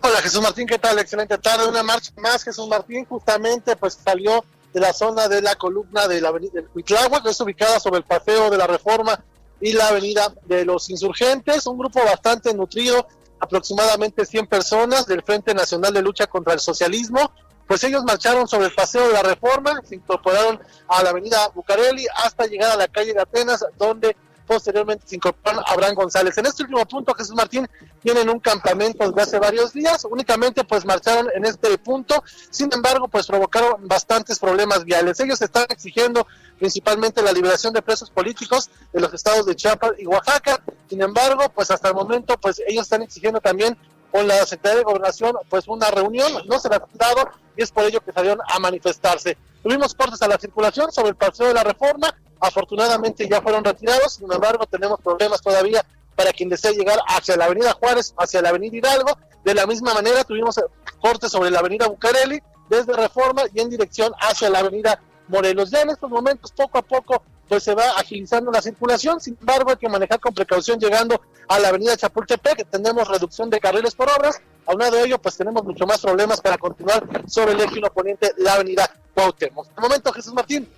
Hola, 0.00 0.18
Jesús 0.22 0.40
Martín, 0.40 0.66
¿qué 0.66 0.78
tal? 0.78 0.98
Excelente 0.98 1.36
tarde. 1.38 1.68
Una 1.68 1.82
marcha 1.82 2.10
más, 2.16 2.42
Jesús 2.42 2.66
Martín, 2.68 3.04
justamente 3.04 3.76
pues 3.76 3.98
salió 4.02 4.44
de 4.72 4.80
la 4.80 4.92
zona 4.92 5.28
de 5.28 5.42
la 5.42 5.54
columna 5.54 6.06
de 6.06 6.20
la 6.20 6.28
avenida 6.28 6.52
del 6.54 6.68
Huitláhuac, 6.74 7.22
que 7.22 7.30
es 7.30 7.40
ubicada 7.40 7.80
sobre 7.80 7.98
el 7.98 8.04
paseo 8.04 8.50
de 8.50 8.58
la 8.58 8.66
Reforma 8.66 9.22
y 9.60 9.72
la 9.72 9.88
avenida 9.88 10.32
de 10.44 10.64
los 10.64 10.90
Insurgentes. 10.90 11.66
Un 11.66 11.78
grupo 11.78 12.04
bastante 12.04 12.52
nutrido, 12.54 13.06
aproximadamente 13.40 14.24
100 14.24 14.46
personas 14.46 15.06
del 15.06 15.22
Frente 15.22 15.54
Nacional 15.54 15.92
de 15.92 16.02
Lucha 16.02 16.26
contra 16.26 16.52
el 16.54 16.60
Socialismo, 16.60 17.32
pues 17.66 17.84
ellos 17.84 18.02
marcharon 18.04 18.48
sobre 18.48 18.66
el 18.66 18.74
paseo 18.74 19.06
de 19.06 19.12
la 19.12 19.22
Reforma, 19.22 19.80
se 19.84 19.96
incorporaron 19.96 20.58
a 20.88 21.02
la 21.02 21.10
avenida 21.10 21.48
Bucareli 21.54 22.06
hasta 22.24 22.46
llegar 22.46 22.72
a 22.72 22.76
la 22.76 22.88
calle 22.88 23.12
de 23.12 23.20
Atenas, 23.20 23.64
donde 23.76 24.16
posteriormente 24.48 25.06
se 25.06 25.16
incorporaron 25.16 25.62
a 25.64 25.72
Abraham 25.72 25.94
González. 25.94 26.36
En 26.38 26.46
este 26.46 26.62
último 26.62 26.84
punto, 26.86 27.14
Jesús 27.14 27.36
Martín, 27.36 27.68
tienen 28.02 28.28
un 28.30 28.40
campamento 28.40 29.06
desde 29.06 29.22
hace 29.22 29.38
varios 29.38 29.72
días, 29.72 30.06
únicamente 30.10 30.64
pues 30.64 30.84
marcharon 30.84 31.28
en 31.34 31.44
este 31.44 31.76
punto, 31.78 32.24
sin 32.50 32.72
embargo 32.72 33.06
pues 33.08 33.26
provocaron 33.26 33.86
bastantes 33.86 34.38
problemas 34.38 34.84
viales. 34.84 35.20
Ellos 35.20 35.40
están 35.42 35.66
exigiendo 35.68 36.26
principalmente 36.58 37.22
la 37.22 37.32
liberación 37.32 37.72
de 37.74 37.82
presos 37.82 38.10
políticos 38.10 38.70
de 38.92 39.00
los 39.00 39.12
estados 39.12 39.44
de 39.46 39.54
Chiapas 39.54 39.92
y 39.98 40.06
Oaxaca, 40.06 40.62
sin 40.88 41.02
embargo 41.02 41.50
pues 41.54 41.70
hasta 41.70 41.88
el 41.88 41.94
momento 41.94 42.38
pues 42.38 42.62
ellos 42.66 42.84
están 42.84 43.02
exigiendo 43.02 43.40
también 43.40 43.76
con 44.10 44.26
la 44.26 44.38
Secretaría 44.46 44.78
de 44.78 44.84
Gobernación 44.84 45.36
pues 45.50 45.68
una 45.68 45.90
reunión, 45.90 46.32
no 46.46 46.58
se 46.58 46.70
la 46.70 46.76
han 46.76 46.82
dado 46.94 47.30
y 47.56 47.62
es 47.62 47.70
por 47.70 47.84
ello 47.84 48.00
que 48.00 48.12
salieron 48.12 48.40
a 48.48 48.58
manifestarse. 48.58 49.36
Tuvimos 49.62 49.94
cortes 49.94 50.22
a 50.22 50.28
la 50.28 50.38
circulación 50.38 50.90
sobre 50.92 51.10
el 51.10 51.16
paseo 51.16 51.48
de 51.48 51.54
la 51.54 51.64
reforma, 51.64 52.14
afortunadamente 52.40 53.28
ya 53.28 53.40
fueron 53.40 53.64
retirados, 53.64 54.14
sin 54.14 54.32
embargo 54.32 54.66
tenemos 54.66 55.00
problemas 55.00 55.40
todavía 55.40 55.84
para 56.14 56.32
quien 56.32 56.48
desee 56.48 56.72
llegar 56.72 56.98
hacia 57.06 57.36
la 57.36 57.44
avenida 57.44 57.72
Juárez, 57.74 58.14
hacia 58.16 58.42
la 58.42 58.48
avenida 58.48 58.76
Hidalgo. 58.76 59.18
De 59.44 59.54
la 59.54 59.66
misma 59.66 59.94
manera 59.94 60.24
tuvimos 60.24 60.60
cortes 61.00 61.30
sobre 61.30 61.50
la 61.50 61.60
avenida 61.60 61.86
Bucareli, 61.86 62.42
desde 62.68 62.92
Reforma 62.92 63.42
y 63.54 63.60
en 63.60 63.70
dirección 63.70 64.12
hacia 64.20 64.50
la 64.50 64.58
avenida 64.60 65.00
Morelos. 65.28 65.70
Ya 65.70 65.82
en 65.82 65.90
estos 65.90 66.10
momentos, 66.10 66.52
poco 66.52 66.78
a 66.78 66.82
poco, 66.82 67.22
pues 67.48 67.62
se 67.62 67.74
va 67.74 67.84
agilizando 67.96 68.50
la 68.50 68.60
circulación, 68.60 69.20
sin 69.20 69.36
embargo 69.40 69.70
hay 69.70 69.76
que 69.76 69.88
manejar 69.88 70.20
con 70.20 70.34
precaución 70.34 70.78
llegando 70.78 71.20
a 71.48 71.58
la 71.58 71.68
avenida 71.68 71.96
Chapultepec, 71.96 72.68
tenemos 72.68 73.08
reducción 73.08 73.48
de 73.48 73.58
carriles 73.58 73.94
por 73.94 74.08
obras, 74.10 74.40
aunado 74.66 74.96
de 74.96 75.04
ello 75.04 75.18
pues 75.18 75.36
tenemos 75.36 75.64
mucho 75.64 75.86
más 75.86 76.00
problemas 76.00 76.40
para 76.42 76.58
continuar 76.58 77.06
sobre 77.26 77.52
el 77.52 77.60
eje 77.60 77.80
poniente 77.94 78.32
la 78.36 78.54
avenida 78.54 78.90
Cuauhtémoc. 79.14 79.74
De 79.74 79.80
momento, 79.80 80.12
Jesús 80.12 80.34
Martín, 80.34 80.68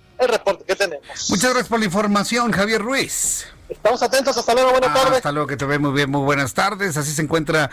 Muchas 1.29 1.49
gracias 1.49 1.67
por 1.67 1.79
la 1.79 1.85
información, 1.85 2.51
Javier 2.51 2.81
Ruiz. 2.81 3.45
Estamos 3.71 4.03
atentos, 4.03 4.37
hasta 4.37 4.53
luego, 4.53 4.71
buenas 4.71 4.93
tardes. 4.93 5.17
Hasta 5.17 5.31
luego, 5.31 5.47
que 5.47 5.55
te 5.55 5.63
ve 5.63 5.79
muy 5.79 5.93
bien, 5.93 6.11
muy 6.11 6.21
buenas 6.21 6.53
tardes. 6.53 6.97
Así 6.97 7.13
se 7.13 7.21
encuentra 7.21 7.71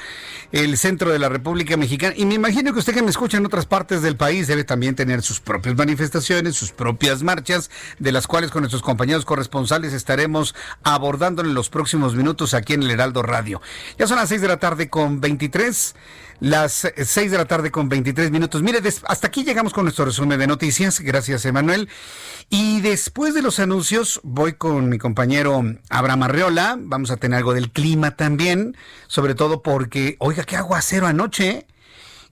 el 0.53 0.79
centro 0.79 1.11
de 1.11 1.19
la 1.19 1.29
República 1.29 1.77
Mexicana. 1.77 2.15
Y 2.17 2.25
me 2.25 2.35
imagino 2.35 2.73
que 2.73 2.79
usted 2.79 2.95
que 2.95 3.03
me 3.03 3.11
escucha 3.11 3.37
en 3.37 3.45
otras 3.45 3.67
partes 3.67 4.01
del 4.01 4.17
país 4.17 4.47
debe 4.47 4.63
también 4.63 4.95
tener 4.95 5.23
sus 5.23 5.41
propias 5.41 5.75
manifestaciones, 5.75 6.55
sus 6.55 6.71
propias 6.71 7.25
marchas, 7.25 7.69
de 7.99 8.13
las 8.13 8.29
cuales 8.29 8.53
con 8.53 8.63
nuestros 8.63 8.83
compañeros 8.83 9.25
corresponsales 9.25 9.93
estaremos 9.93 10.55
abordando 10.85 11.43
en 11.43 11.53
los 11.53 11.69
próximos 11.69 12.15
minutos 12.15 12.55
aquí 12.55 12.75
en 12.75 12.85
el 12.85 12.93
Heraldo 12.93 13.23
Radio. 13.23 13.61
Ya 13.99 14.07
son 14.07 14.19
las 14.19 14.29
seis 14.29 14.41
de 14.41 14.49
la 14.49 14.59
tarde 14.59 14.89
con 14.89 15.21
23 15.21 15.97
las 16.41 16.87
6 16.97 17.31
de 17.31 17.37
la 17.37 17.47
tarde 17.47 17.71
con 17.71 17.89
23 17.89 18.31
minutos. 18.31 18.63
Mire, 18.63 18.81
hasta 19.05 19.27
aquí 19.27 19.45
llegamos 19.45 19.73
con 19.73 19.85
nuestro 19.85 20.05
resumen 20.05 20.39
de 20.39 20.47
noticias. 20.47 21.01
Gracias, 21.01 21.45
Emanuel. 21.45 21.89
Y 22.49 22.81
después 22.81 23.35
de 23.35 23.43
los 23.43 23.59
anuncios, 23.59 24.21
voy 24.23 24.53
con 24.53 24.89
mi 24.89 24.99
compañero 24.99 25.65
Abraham 25.91 26.25
Arreola. 26.25 26.77
Vamos 26.79 27.11
a 27.11 27.17
tener 27.17 27.39
algo 27.39 27.55
del 27.55 27.71
clima 27.71 28.17
también, 28.17 28.77
sobre 29.07 29.35
todo 29.35 29.63
porque, 29.63 30.17
oiga, 30.19 30.45
qué 30.45 30.57
aguacero 30.57 31.07
anoche. 31.07 31.67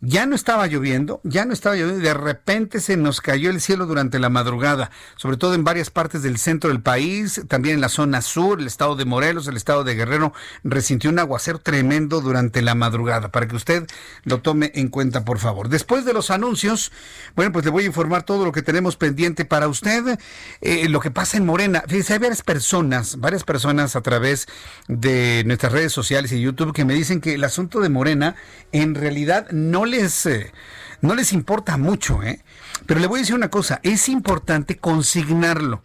Ya 0.01 0.27
no 0.27 0.35
estaba 0.35 0.67
lloviendo, 0.67 1.21
ya 1.25 1.47
no 1.47 1.55
estaba 1.55 1.75
lloviendo, 1.75 2.03
de 2.03 2.13
repente 2.13 2.81
se 2.81 2.99
nos 2.99 3.23
cayó 3.23 3.49
el 3.49 3.63
cielo 3.63 3.87
durante 3.87 4.19
la 4.19 4.29
madrugada, 4.29 4.91
sobre 5.17 5.39
todo 5.39 5.55
en 5.55 5.65
varias 5.65 5.89
partes 5.89 6.23
del 6.23 6.37
centro 6.37 6.69
del 6.69 6.83
país, 6.83 7.41
también 7.49 7.77
en 7.77 7.81
la 7.81 7.89
zona 7.89 8.21
sur, 8.21 8.61
el 8.61 8.67
estado 8.67 8.95
de 8.95 9.07
Morelos, 9.07 9.49
el 9.49 9.57
estado 9.57 9.85
de 9.85 9.95
Guerrero, 9.95 10.35
resintió 10.65 11.09
un 11.09 11.19
aguacero 11.19 11.61
tremendo 11.61 12.21
durante 12.21 12.61
la 12.61 12.75
madrugada, 12.75 13.31
para 13.31 13.49
que 13.49 13.57
usted 13.57 13.87
lo 14.25 14.43
tome 14.43 14.71
en 14.75 14.89
cuenta, 14.89 15.25
por 15.25 15.39
favor. 15.39 15.71
Después 15.71 16.05
de 16.05 16.13
los 16.13 16.31
anuncios, 16.31 16.93
bueno, 17.35 17.53
pues 17.53 17.65
le 17.65 17.71
voy 17.71 17.85
a 17.85 17.87
informar 17.87 18.23
todo 18.23 18.45
lo 18.45 18.53
que 18.53 18.63
tenemos 18.63 18.97
pendiente 18.97 19.47
para 19.47 19.67
usted, 19.67 20.19
eh, 20.61 20.89
lo 20.91 21.01
que 21.01 21.11
pasa 21.11 21.39
en 21.39 21.47
Morena. 21.47 21.83
Fíjese, 21.89 22.13
hay 22.13 22.19
varias 22.19 22.43
personas, 22.43 23.19
varias 23.19 23.45
personas 23.45 23.97
a 23.97 24.03
través 24.03 24.47
de 24.89 25.43
nuestras 25.47 25.73
redes 25.73 25.93
sociales 25.93 26.33
y 26.33 26.41
YouTube 26.41 26.75
que 26.75 26.85
me 26.85 26.93
dicen 26.93 27.23
que 27.23 27.35
el 27.35 27.45
asunto 27.45 27.81
de 27.81 27.89
Morena 27.89 28.37
en 28.73 28.95
realidad 28.95 29.51
no 29.87 29.93
les, 29.93 30.27
eh, 30.27 30.53
no 31.01 31.15
les 31.15 31.33
importa 31.33 31.77
mucho, 31.77 32.23
¿eh? 32.23 32.41
Pero 32.87 32.99
le 32.99 33.07
voy 33.07 33.19
a 33.19 33.23
decir 33.23 33.37
una 33.37 33.51
cosa, 33.51 33.81
es 33.85 34.09
importante 34.09 34.79
consignarlo. 34.79 35.85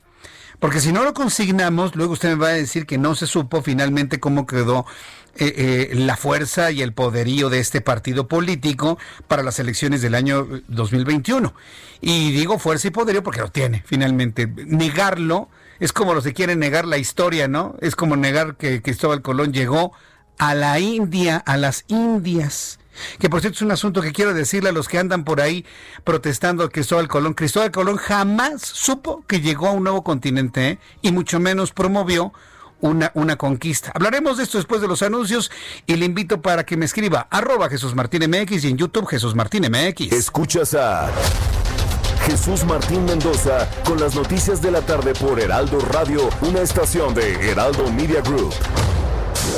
Porque 0.59 0.79
si 0.79 0.91
no 0.91 1.03
lo 1.03 1.13
consignamos, 1.13 1.95
luego 1.95 2.13
usted 2.13 2.29
me 2.29 2.35
va 2.35 2.47
a 2.49 2.53
decir 2.53 2.85
que 2.85 2.97
no 2.97 3.15
se 3.15 3.27
supo 3.27 3.61
finalmente 3.61 4.19
cómo 4.19 4.45
quedó 4.45 4.85
eh, 5.35 5.89
eh, 5.91 5.95
la 5.95 6.17
fuerza 6.17 6.71
y 6.71 6.81
el 6.81 6.93
poderío 6.93 7.49
de 7.49 7.59
este 7.59 7.81
partido 7.81 8.27
político 8.27 8.97
para 9.27 9.43
las 9.43 9.59
elecciones 9.59 10.01
del 10.01 10.15
año 10.15 10.47
2021. 10.67 11.53
Y 12.01 12.31
digo 12.31 12.57
fuerza 12.59 12.87
y 12.87 12.91
poderío 12.91 13.23
porque 13.23 13.41
lo 13.41 13.51
tiene, 13.51 13.83
finalmente. 13.85 14.47
Negarlo 14.47 15.49
es 15.79 15.93
como 15.93 16.15
los 16.15 16.23
que 16.23 16.33
quieren 16.33 16.59
negar 16.59 16.85
la 16.85 16.97
historia, 16.97 17.47
¿no? 17.47 17.75
Es 17.81 17.95
como 17.95 18.15
negar 18.15 18.55
que 18.55 18.81
Cristóbal 18.81 19.21
Colón 19.21 19.53
llegó 19.53 19.93
a 20.37 20.55
la 20.55 20.79
India, 20.79 21.37
a 21.37 21.57
las 21.57 21.85
Indias 21.87 22.79
que 23.19 23.29
por 23.29 23.41
cierto 23.41 23.57
es 23.57 23.61
un 23.61 23.71
asunto 23.71 24.01
que 24.01 24.11
quiero 24.11 24.33
decirle 24.33 24.69
a 24.69 24.73
los 24.73 24.87
que 24.87 24.97
andan 24.97 25.23
por 25.23 25.41
ahí 25.41 25.65
protestando 26.03 26.63
a 26.63 26.69
Cristóbal 26.69 27.07
Colón. 27.07 27.33
Cristóbal 27.33 27.71
Colón 27.71 27.97
jamás 27.97 28.61
supo 28.61 29.23
que 29.27 29.41
llegó 29.41 29.67
a 29.67 29.71
un 29.71 29.83
nuevo 29.83 30.03
continente 30.03 30.67
¿eh? 30.67 30.79
y 31.01 31.11
mucho 31.11 31.39
menos 31.39 31.71
promovió 31.71 32.33
una, 32.79 33.11
una 33.13 33.35
conquista. 33.35 33.91
Hablaremos 33.93 34.37
de 34.37 34.43
esto 34.43 34.57
después 34.57 34.81
de 34.81 34.87
los 34.87 35.01
anuncios 35.01 35.51
y 35.85 35.95
le 35.95 36.05
invito 36.05 36.41
para 36.41 36.65
que 36.65 36.77
me 36.77 36.85
escriba 36.85 37.27
arroba 37.29 37.69
Jesús 37.69 37.95
Martín 37.95 38.29
MX 38.29 38.63
y 38.63 38.67
en 38.69 38.77
YouTube 38.77 39.07
Jesús 39.07 39.35
Martín 39.35 39.65
MX. 39.69 40.11
Escuchas 40.11 40.73
a 40.73 41.09
Jesús 42.25 42.63
Martín 42.65 43.05
Mendoza 43.05 43.67
con 43.83 43.99
las 43.99 44.15
noticias 44.15 44.61
de 44.61 44.71
la 44.71 44.81
tarde 44.81 45.13
por 45.13 45.39
Heraldo 45.39 45.79
Radio, 45.79 46.29
una 46.41 46.61
estación 46.61 47.13
de 47.13 47.33
Heraldo 47.51 47.91
Media 47.91 48.21
Group. 48.21 48.53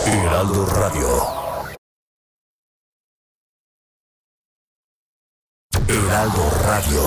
Heraldo 0.05 0.65
Radio. 0.67 1.42
Heraldo 6.23 6.49
Radio. 6.65 7.01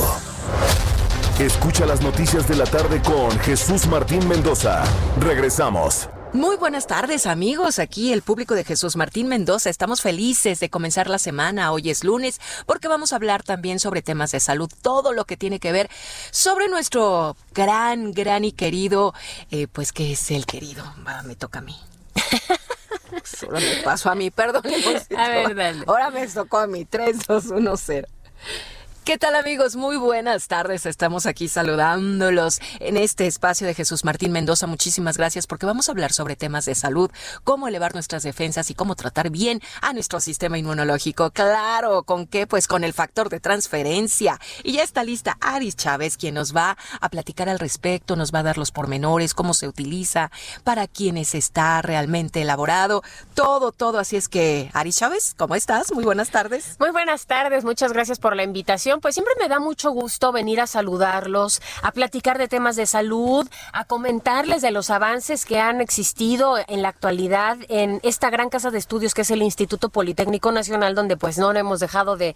Escucha 1.39 1.87
las 1.87 2.03
noticias 2.03 2.47
de 2.47 2.55
la 2.55 2.65
tarde 2.65 3.01
con 3.01 3.31
Jesús 3.41 3.87
Martín 3.87 4.29
Mendoza. 4.29 4.85
Regresamos. 5.21 6.11
Muy 6.35 6.57
buenas 6.57 6.87
tardes 6.87 7.27
amigos, 7.27 7.79
aquí 7.79 8.13
el 8.13 8.21
público 8.21 8.55
de 8.55 8.63
Jesús 8.63 8.95
Martín 8.95 9.29
Mendoza. 9.29 9.71
Estamos 9.71 10.03
felices 10.03 10.61
de 10.61 10.69
comenzar 10.69 11.09
la 11.09 11.19
semana, 11.19 11.73
hoy 11.73 11.89
es 11.89 12.05
lunes, 12.05 12.43
porque 12.67 12.89
vamos 12.89 13.15
a 13.15 13.17
hablar 13.17 13.43
también 13.43 13.81
sobre 13.81 14.03
temas 14.03 14.33
de 14.33 14.41
salud, 14.41 14.71
todo 14.83 15.15
lo 15.15 15.25
que 15.25 15.39
tiene 15.39 15.61
que 15.61 15.73
ver 15.73 15.89
sobre 16.31 16.69
nuestro 16.69 17.39
gran, 17.55 18.13
gran 18.13 18.45
y 18.45 18.53
querido, 18.53 19.15
eh, 19.51 19.67
pues 19.67 19.93
que 19.93 20.13
es 20.13 20.31
el 20.31 20.45
querido, 20.45 20.85
me 21.25 21.37
toca 21.37 21.61
a 21.61 21.63
mí. 21.63 21.81
Solo 23.25 23.61
me 23.61 23.83
pasó 23.83 24.11
a 24.11 24.15
mí, 24.15 24.31
perdón. 24.31 24.63
A 25.17 25.29
ver, 25.31 25.55
dale. 25.55 25.85
Ahora 25.87 26.11
me 26.11 26.27
tocó 26.27 26.59
a 26.59 26.67
mí, 26.67 26.85
3, 26.85 27.27
2, 27.27 27.45
1, 27.47 27.77
0. 27.79 28.09
¿Qué 29.07 29.19
tal 29.19 29.37
amigos? 29.37 29.77
Muy 29.77 29.97
buenas 29.97 30.49
tardes. 30.49 30.85
Estamos 30.85 31.27
aquí 31.27 31.47
saludándolos 31.47 32.59
en 32.81 32.97
este 32.97 33.29
espacio 33.29 33.64
de 33.64 33.73
Jesús 33.73 34.05
Martín 34.05 34.33
Mendoza. 34.33 34.66
Muchísimas 34.66 35.16
gracias 35.16 35.47
porque 35.47 35.64
vamos 35.64 35.88
a 35.88 35.92
hablar 35.92 36.12
sobre 36.12 36.35
temas 36.35 36.64
de 36.64 36.75
salud, 36.75 37.09
cómo 37.45 37.69
elevar 37.69 37.95
nuestras 37.95 38.25
defensas 38.25 38.69
y 38.69 38.75
cómo 38.75 38.97
tratar 38.97 39.31
bien 39.31 39.61
a 39.81 39.92
nuestro 39.92 40.19
sistema 40.19 40.59
inmunológico. 40.59 41.31
Claro, 41.31 42.03
¿con 42.03 42.27
qué? 42.27 42.49
Pues 42.49 42.66
con 42.66 42.83
el 42.83 42.92
factor 42.95 43.29
de 43.29 43.38
transferencia. 43.38 44.40
Y 44.64 44.73
ya 44.73 44.83
está 44.83 45.05
lista 45.05 45.37
Aris 45.40 45.77
Chávez, 45.77 46.16
quien 46.16 46.35
nos 46.35 46.53
va 46.53 46.77
a 47.01 47.09
platicar 47.09 47.49
al 47.49 47.61
respecto, 47.61 48.16
nos 48.16 48.35
va 48.35 48.40
a 48.40 48.42
dar 48.42 48.59
los 48.59 48.73
pormenores, 48.73 49.35
cómo 49.35 49.55
se 49.55 49.69
utiliza, 49.69 50.33
para 50.64 50.88
quienes 50.88 51.37
está 51.37 51.81
realmente 51.81 52.42
elaborado, 52.42 53.05
todo, 53.35 53.71
todo. 53.71 54.01
Así 54.01 54.16
es 54.16 54.29
que, 54.29 54.69
Aris 54.73 54.97
Chávez, 54.97 55.37
¿cómo 55.38 55.55
estás? 55.55 55.92
Muy 55.92 56.03
buenas 56.03 56.31
tardes. 56.31 56.75
Muy 56.81 56.90
buenas 56.90 57.27
tardes, 57.27 57.62
muchas 57.62 57.92
gracias 57.92 58.19
por 58.19 58.35
la 58.35 58.42
invitación 58.42 58.96
pues 59.01 59.15
siempre 59.15 59.35
me 59.41 59.49
da 59.49 59.59
mucho 59.59 59.91
gusto 59.91 60.33
venir 60.33 60.61
a 60.61 60.67
saludarlos, 60.67 61.61
a 61.83 61.93
platicar 61.93 62.39
de 62.39 62.49
temas 62.49 62.77
de 62.77 62.87
salud, 62.87 63.49
a 63.73 63.85
comentarles 63.85 64.63
de 64.63 64.71
los 64.71 64.91
avances 64.91 65.45
que 65.45 65.59
han 65.59 65.81
existido 65.81 66.57
en 66.67 66.83
la 66.83 66.89
actualidad 66.89 67.59
en 67.69 68.01
esta 68.03 68.31
gran 68.31 68.49
casa 68.49 68.71
de 68.71 68.79
estudios 68.79 69.15
que 69.15 69.23
es 69.23 69.31
el 69.31 69.43
Instituto 69.43 69.89
Politécnico 69.89 70.53
Nacional, 70.53 70.95
donde 70.95 71.17
pues 71.17 71.39
no 71.39 71.53
hemos 71.53 71.81
dejado 71.81 72.17
de, 72.17 72.35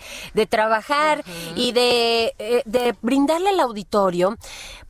trabajar 0.48 1.24
y 1.54 1.72
de, 1.72 2.34
eh, 2.38 2.62
de 2.64 2.94
brindarle 3.02 3.50
al 3.50 3.60
auditorio 3.60 4.36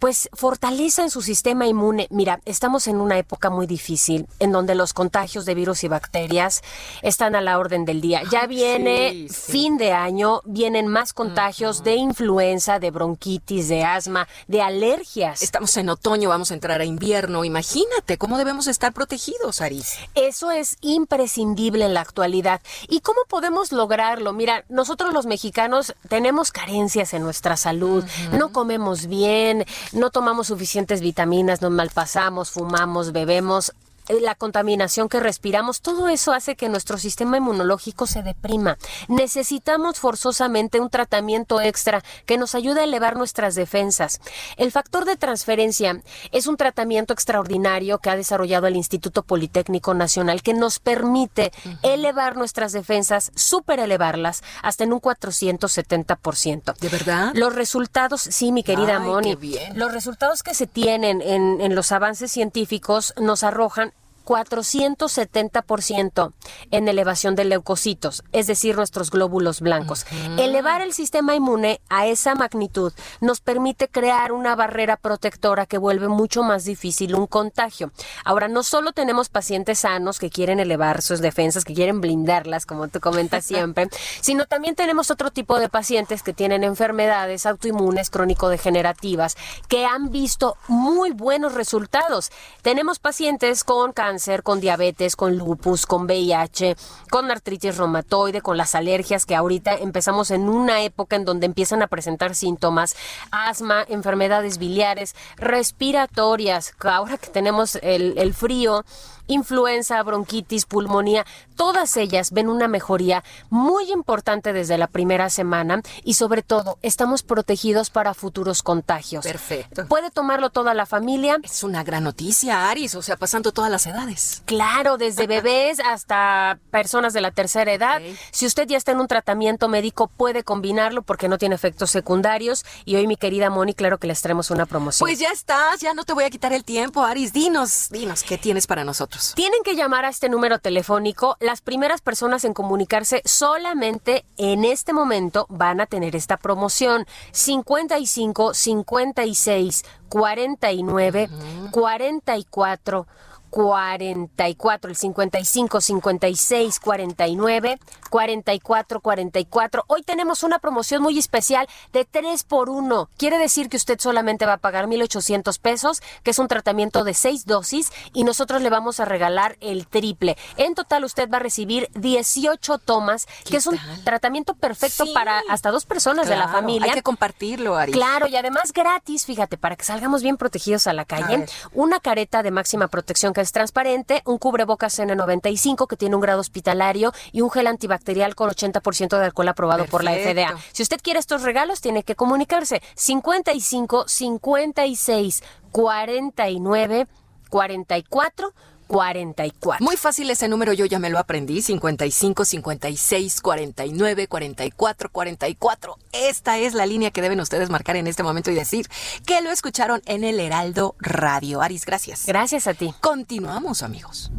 pues 0.01 0.31
fortaleza 0.33 1.03
en 1.03 1.11
su 1.11 1.21
sistema 1.21 1.67
inmune. 1.67 2.07
Mira, 2.11 2.41
estamos 2.47 2.87
en 2.87 3.01
una 3.01 3.19
época 3.19 3.51
muy 3.51 3.67
difícil 3.67 4.27
en 4.39 4.51
donde 4.51 4.75
los 4.75 4.95
contagios 4.95 5.45
de 5.45 5.55
virus 5.55 5.85
y 5.85 5.89
bacterias 5.89 6.63
están 7.03 7.37
a 7.37 7.43
la 7.43 7.59
orden 7.59 7.85
del 7.85 8.01
día. 8.01 8.23
Ya 8.31 8.47
viene 8.47 9.27
fin 9.29 9.77
de 9.77 9.93
año, 9.93 10.41
vienen 10.45 10.89
más 10.89 11.13
contagios 11.13 11.60
de 11.61 11.95
influenza, 11.95 12.79
de 12.79 12.91
bronquitis, 12.91 13.69
de 13.69 13.85
asma, 13.85 14.27
de 14.49 14.63
alergias. 14.63 15.43
Estamos 15.43 15.77
en 15.77 15.91
otoño, 15.91 16.31
vamos 16.31 16.51
a 16.51 16.55
entrar 16.55 16.81
a 16.81 16.87
invierno. 16.87 17.45
Imagínate 17.45 18.17
cómo 18.17 18.39
debemos 18.39 18.67
estar 18.67 18.95
protegidos, 18.95 19.61
Aris. 19.61 19.99
Eso 20.15 20.51
es 20.51 20.79
imprescindible 20.81 21.85
en 21.85 21.93
la 21.93 22.01
actualidad. 22.01 22.63
¿Y 22.89 23.01
cómo 23.01 23.21
podemos 23.29 23.73
lograrlo? 23.73 24.33
Mira, 24.33 24.65
nosotros 24.71 25.13
los 25.13 25.27
mexicanos 25.27 25.95
tenemos 26.09 26.51
carencias 26.51 27.13
en 27.13 27.23
nuestra 27.23 27.59
salud. 27.59 28.05
No 28.33 28.53
comemos 28.53 29.07
bien, 29.07 29.67
no 29.93 30.09
tomamos 30.09 30.47
suficientes 30.47 31.03
vitaminas, 31.03 31.61
nos 31.61 31.73
malpasamos, 31.73 32.51
fumamos, 32.51 33.13
bebemos 33.13 33.75
la 34.19 34.35
contaminación 34.35 35.09
que 35.09 35.21
respiramos, 35.21 35.81
todo 35.81 36.09
eso 36.09 36.33
hace 36.33 36.57
que 36.57 36.69
nuestro 36.69 36.99
sistema 36.99 37.37
inmunológico 37.37 38.07
se 38.07 38.23
deprima. 38.23 38.79
Necesitamos 39.09 39.99
forzosamente 39.99 40.81
un 40.81 40.91
tratamiento 40.91 41.61
extra 41.61 42.03
que 42.27 42.39
nos 42.39 42.55
ayude 42.55 42.81
a 42.81 42.85
elevar 42.85 43.17
nuestras 43.17 43.55
defensas. 43.55 44.21
El 44.57 44.73
factor 44.73 45.05
de 45.05 45.17
transferencia 45.17 46.03
es 46.33 46.47
un 46.47 46.57
tratamiento 46.57 47.13
extraordinario 47.13 47.99
que 47.99 48.11
ha 48.11 48.17
desarrollado 48.17 48.67
el 48.67 48.77
Instituto 48.77 49.23
Politécnico 49.23 49.95
Nacional 49.95 50.43
que 50.43 50.55
nos 50.55 50.79
permite 50.79 51.53
elevar 51.83 52.37
nuestras 52.37 52.73
defensas, 52.73 53.31
super 53.35 53.79
elevarlas 53.79 54.43
hasta 54.63 54.85
en 54.85 54.93
un 54.93 55.01
470%. 55.01 56.77
¿De 56.79 56.89
verdad? 56.89 57.33
Los 57.35 57.55
resultados, 57.55 58.23
sí, 58.23 58.53
mi 58.53 58.63
querida 58.63 58.99
Moni, 58.99 59.37
los 59.75 59.93
resultados 59.93 60.43
que 60.43 60.55
se 60.55 60.67
tienen 60.67 61.21
en, 61.23 61.61
en 61.61 61.75
los 61.75 61.93
avances 61.93 62.33
científicos 62.33 63.15
nos 63.19 63.43
arrojan 63.43 63.93
470% 64.25 66.33
en 66.71 66.89
elevación 66.89 67.35
de 67.35 67.45
leucocitos, 67.45 68.23
es 68.33 68.47
decir, 68.47 68.77
nuestros 68.77 69.11
glóbulos 69.11 69.61
blancos. 69.61 70.07
Elevar 70.39 70.83
el 70.83 70.93
sistema 70.93 71.35
inmune 71.35 71.81
a 71.89 72.07
esa 72.07 72.35
magnitud 72.35 72.93
nos 73.21 73.41
permite 73.41 73.89
crear 73.89 74.33
una 74.33 74.55
barrera 74.55 74.97
protectora 74.97 75.67
que 75.67 75.79
vuelve 75.79 76.09
mucho 76.09 76.43
más 76.43 76.65
difícil 76.65 77.15
un 77.15 77.27
contagio. 77.27 77.93
Ahora, 78.25 78.49
no 78.49 78.63
solo 78.63 78.93
tenemos 78.93 79.29
pacientes 79.29 79.81
sanos 79.81 80.19
que 80.19 80.31
quieren 80.31 80.61
elevar 80.61 81.03
sus 81.03 81.21
defensas, 81.21 81.65
que 81.65 81.75
quieren 81.75 82.01
blindarlas, 82.01 82.67
como 82.67 82.89
tú 82.89 83.01
comentas 83.01 83.45
siempre, 83.45 83.89
sino 84.21 84.47
también 84.47 84.75
tenemos 84.75 85.11
otro 85.11 85.31
tipo 85.31 85.59
de 85.59 85.69
pacientes 85.69 86.23
que 86.23 86.33
tienen 86.33 86.65
enfermedades 86.65 87.47
autoinmunes 87.47 88.11
crónico-degenerativas 88.11 89.37
que 89.69 89.87
han 89.87 90.11
visto 90.11 90.57
muy 90.69 91.13
buenos 91.13 91.55
resultados. 91.55 92.31
Tenemos 92.63 92.99
pacientes 92.99 93.65
con 93.65 93.93
cáncer, 93.93 94.20
con 94.43 94.61
diabetes, 94.61 95.17
con 95.17 95.37
lupus, 95.37 95.87
con 95.87 96.05
VIH, 96.05 96.77
con 97.11 97.31
artritis 97.31 97.77
reumatoide, 97.77 98.43
con 98.43 98.57
las 98.57 98.75
alergias 98.75 99.27
que 99.27 99.35
ahorita 99.35 99.75
empezamos 99.75 100.31
en 100.31 100.49
una 100.49 100.83
época 100.83 101.17
en 101.17 101.25
donde 101.25 101.47
empiezan 101.47 101.83
a 101.83 101.87
presentar 101.87 102.35
síntomas, 102.35 102.97
asma, 103.31 103.85
enfermedades 103.89 104.59
biliares, 104.59 105.15
respiratorias, 105.37 106.75
ahora 106.83 107.17
que 107.17 107.29
tenemos 107.29 107.77
el, 107.77 108.19
el 108.19 108.35
frío 108.35 108.85
influenza, 109.31 110.03
bronquitis, 110.03 110.67
pulmonía, 110.67 111.25
todas 111.57 111.97
ellas 111.97 112.33
ven 112.33 112.49
una 112.49 112.69
mejoría 112.69 113.23
muy 113.49 113.91
importante 113.91 114.53
desde 114.53 114.79
la 114.79 114.87
primera 114.87 115.31
semana 115.31 115.83
y 116.05 116.15
sobre 116.15 116.43
todo 116.43 116.79
estamos 116.83 117.23
protegidos 117.23 117.91
para 117.91 118.15
futuros 118.15 118.63
contagios. 118.63 119.25
Perfecto. 119.25 119.87
Puede 119.87 120.11
tomarlo 120.11 120.51
toda 120.51 120.75
la 120.75 120.87
familia. 120.87 121.39
Es 121.43 121.63
una 121.63 121.85
gran 121.85 122.05
noticia, 122.05 122.71
Aris, 122.71 122.95
o 122.95 123.03
sea, 123.03 123.17
pasando 123.17 123.53
todas 123.53 123.71
las 123.71 123.87
edades. 123.87 124.43
Claro, 124.47 124.97
desde 124.97 125.27
bebés 125.29 125.81
hasta 125.81 126.59
personas 126.71 127.13
de 127.13 127.21
la 127.21 127.31
tercera 127.31 127.73
edad. 127.73 128.03
Si 128.33 128.47
usted 128.47 128.67
ya 128.67 128.77
está 128.77 128.93
en 128.93 129.01
un 129.01 129.07
tratamiento 129.07 129.69
médico, 129.69 130.09
puede 130.09 130.43
combinarlo 130.43 131.03
porque 131.03 131.29
no 131.29 131.39
tiene 131.39 131.55
efectos 131.55 131.91
secundarios. 131.91 132.65
Y 132.85 132.97
hoy, 132.97 133.07
mi 133.07 133.17
querida 133.17 133.51
Moni, 133.51 133.75
claro 133.75 133.99
que 133.99 134.07
les 134.07 134.21
traemos 134.23 134.51
una 134.51 134.67
promoción. 134.67 135.07
Pues 135.07 135.19
ya 135.19 135.31
estás, 135.31 135.81
ya 135.81 135.95
no 135.95 136.05
te 136.05 136.13
voy 136.13 136.25
a 136.25 136.31
quitar 136.31 136.53
el 136.53 136.65
tiempo, 136.65 137.05
Aris. 137.05 137.33
Dinos, 137.33 137.89
dinos, 137.91 138.23
¿qué 138.23 138.39
tienes 138.39 138.67
para 138.67 138.85
nosotros? 138.85 139.20
Tienen 139.35 139.63
que 139.63 139.77
llamar 139.77 140.05
a 140.05 140.09
este 140.09 140.29
número 140.29 140.59
telefónico. 140.59 141.37
Las 141.41 141.61
primeras 141.61 142.01
personas 142.01 142.45
en 142.45 142.55
comunicarse 142.55 143.23
solamente 143.25 144.25
en 144.37 144.65
este 144.65 144.93
momento 144.93 145.47
van 145.49 145.81
a 145.81 145.87
tener 145.87 146.17
esta 146.17 146.37
promoción. 146.37 147.07
55 147.33 148.55
56 148.55 149.85
49 150.09 151.29
44 151.71 153.07
44, 153.51 154.91
el 154.91 154.97
55 154.97 155.81
56 155.81 156.81
49 156.81 157.79
44 158.09 159.01
44. 159.01 159.85
Hoy 159.89 160.03
tenemos 160.03 160.43
una 160.43 160.59
promoción 160.59 161.03
muy 161.03 161.19
especial 161.19 161.69
de 161.93 162.05
3 162.05 162.45
por 162.45 162.71
1. 162.71 163.09
Quiere 163.17 163.39
decir 163.39 163.69
que 163.69 163.77
usted 163.77 163.99
solamente 164.01 164.47
va 164.47 164.55
a 164.55 164.59
pagar 164.59 164.87
1800 164.87 165.59
pesos, 165.59 166.03
que 166.23 166.31
es 166.31 166.39
un 166.39 166.49
tratamiento 166.49 167.05
de 167.05 167.15
6 167.15 167.47
dosis 167.47 167.93
y 168.13 168.25
nosotros 168.25 168.63
le 168.63 168.71
vamos 168.71 169.01
a 169.01 169.05
regalar 169.05 169.57
el 169.61 169.87
triple. 169.87 170.37
En 170.57 170.75
total 170.75 171.05
usted 171.05 171.29
va 171.29 171.39
a 171.39 171.41
recibir 171.41 171.91
18 171.95 172.79
tomas, 172.79 173.27
que 173.49 173.57
es 173.57 173.67
un 173.67 173.79
tratamiento 174.05 174.55
perfecto 174.55 175.05
para 175.13 175.43
hasta 175.49 175.71
dos 175.71 175.87
personas 175.87 176.29
de 176.29 176.37
la 176.37 176.49
familia. 176.49 176.89
Hay 176.89 176.95
que 176.95 177.03
compartirlo, 177.03 177.77
Aris. 177.77 177.95
Claro, 177.95 178.27
y 178.27 178.37
además 178.37 178.73
gratis, 178.73 179.27
fíjate, 179.27 179.57
para 179.57 179.77
que 179.77 179.85
salgamos 179.85 180.23
bien 180.23 180.37
protegidos 180.37 180.87
a 180.87 180.93
la 180.93 181.05
calle, 181.05 181.47
una 181.73 182.01
careta 182.01 182.43
de 182.43 182.51
máxima 182.51 182.89
protección 182.89 183.33
que 183.33 183.40
es 183.41 183.53
transparente, 183.53 184.23
un 184.25 184.39
cubrebocas 184.39 184.99
N95 184.99 185.87
que 185.87 185.97
tiene 185.97 186.15
un 186.15 186.21
grado 186.21 186.41
hospitalario 186.41 187.13
y 187.33 187.41
un 187.41 187.51
gel 187.51 187.67
antibacterial 187.67 188.35
con 188.35 188.51
80% 188.51 189.19
de 189.19 189.25
alcohol 189.25 189.49
aprobado 189.49 189.87
por 189.87 190.05
la. 190.05 190.11
FDA. 190.11 190.57
Si 190.73 190.83
usted 190.83 191.01
quiere 191.03 191.19
estos 191.19 191.43
regalos, 191.43 191.81
tiene 191.81 192.03
que 192.03 192.15
comunicarse 192.15 192.83
55 192.95 194.09
56 194.09 195.43
49 195.73 197.07
44 197.49 198.53
44. 198.91 199.85
Muy 199.85 199.97
fácil 199.97 200.29
ese 200.31 200.49
número, 200.49 200.73
yo 200.73 200.85
ya 200.85 200.99
me 200.99 201.11
lo 201.11 201.19
aprendí. 201.19 201.63
55 201.63 202.45
56 202.45 203.41
49 203.41 204.27
44 204.27 205.11
44. 205.11 205.97
Esta 206.13 206.59
es 206.59 206.75
la 206.75 206.87
línea 206.87 207.13
que 207.13 207.23
deben 207.23 207.39
ustedes 207.39 207.71
marcar 207.71 207.95
en 207.95 208.09
este 208.09 208.25
momento 208.25 208.51
y 208.51 208.55
decir 208.55 208.89
que 209.25 209.41
lo 209.43 209.51
escucharon 209.51 210.03
en 210.07 210.25
el 210.25 210.41
Heraldo 210.41 210.97
Radio. 210.99 211.63
Aris, 211.63 211.87
gracias. 211.87 212.27
Gracias 212.27 212.67
a 212.67 212.75
ti. 212.75 212.93
Continuamos, 213.01 213.85
amigos. 213.85 214.33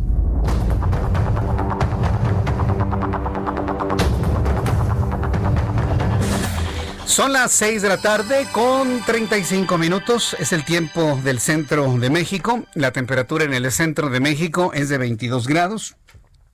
Son 7.12 7.34
las 7.34 7.52
6 7.52 7.82
de 7.82 7.90
la 7.90 7.98
tarde 7.98 8.48
con 8.54 9.02
35 9.06 9.78
minutos. 9.78 10.34
Es 10.40 10.54
el 10.54 10.64
tiempo 10.64 11.20
del 11.22 11.42
centro 11.42 11.98
de 11.98 12.10
México. 12.10 12.66
La 12.74 12.94
temperatura 12.94 13.44
en 13.44 13.54
el 13.54 13.70
centro 13.74 14.10
de 14.10 14.22
México 14.22 14.72
es 14.74 14.88
de 14.88 14.98
22 14.98 15.46
grados. 15.46 15.98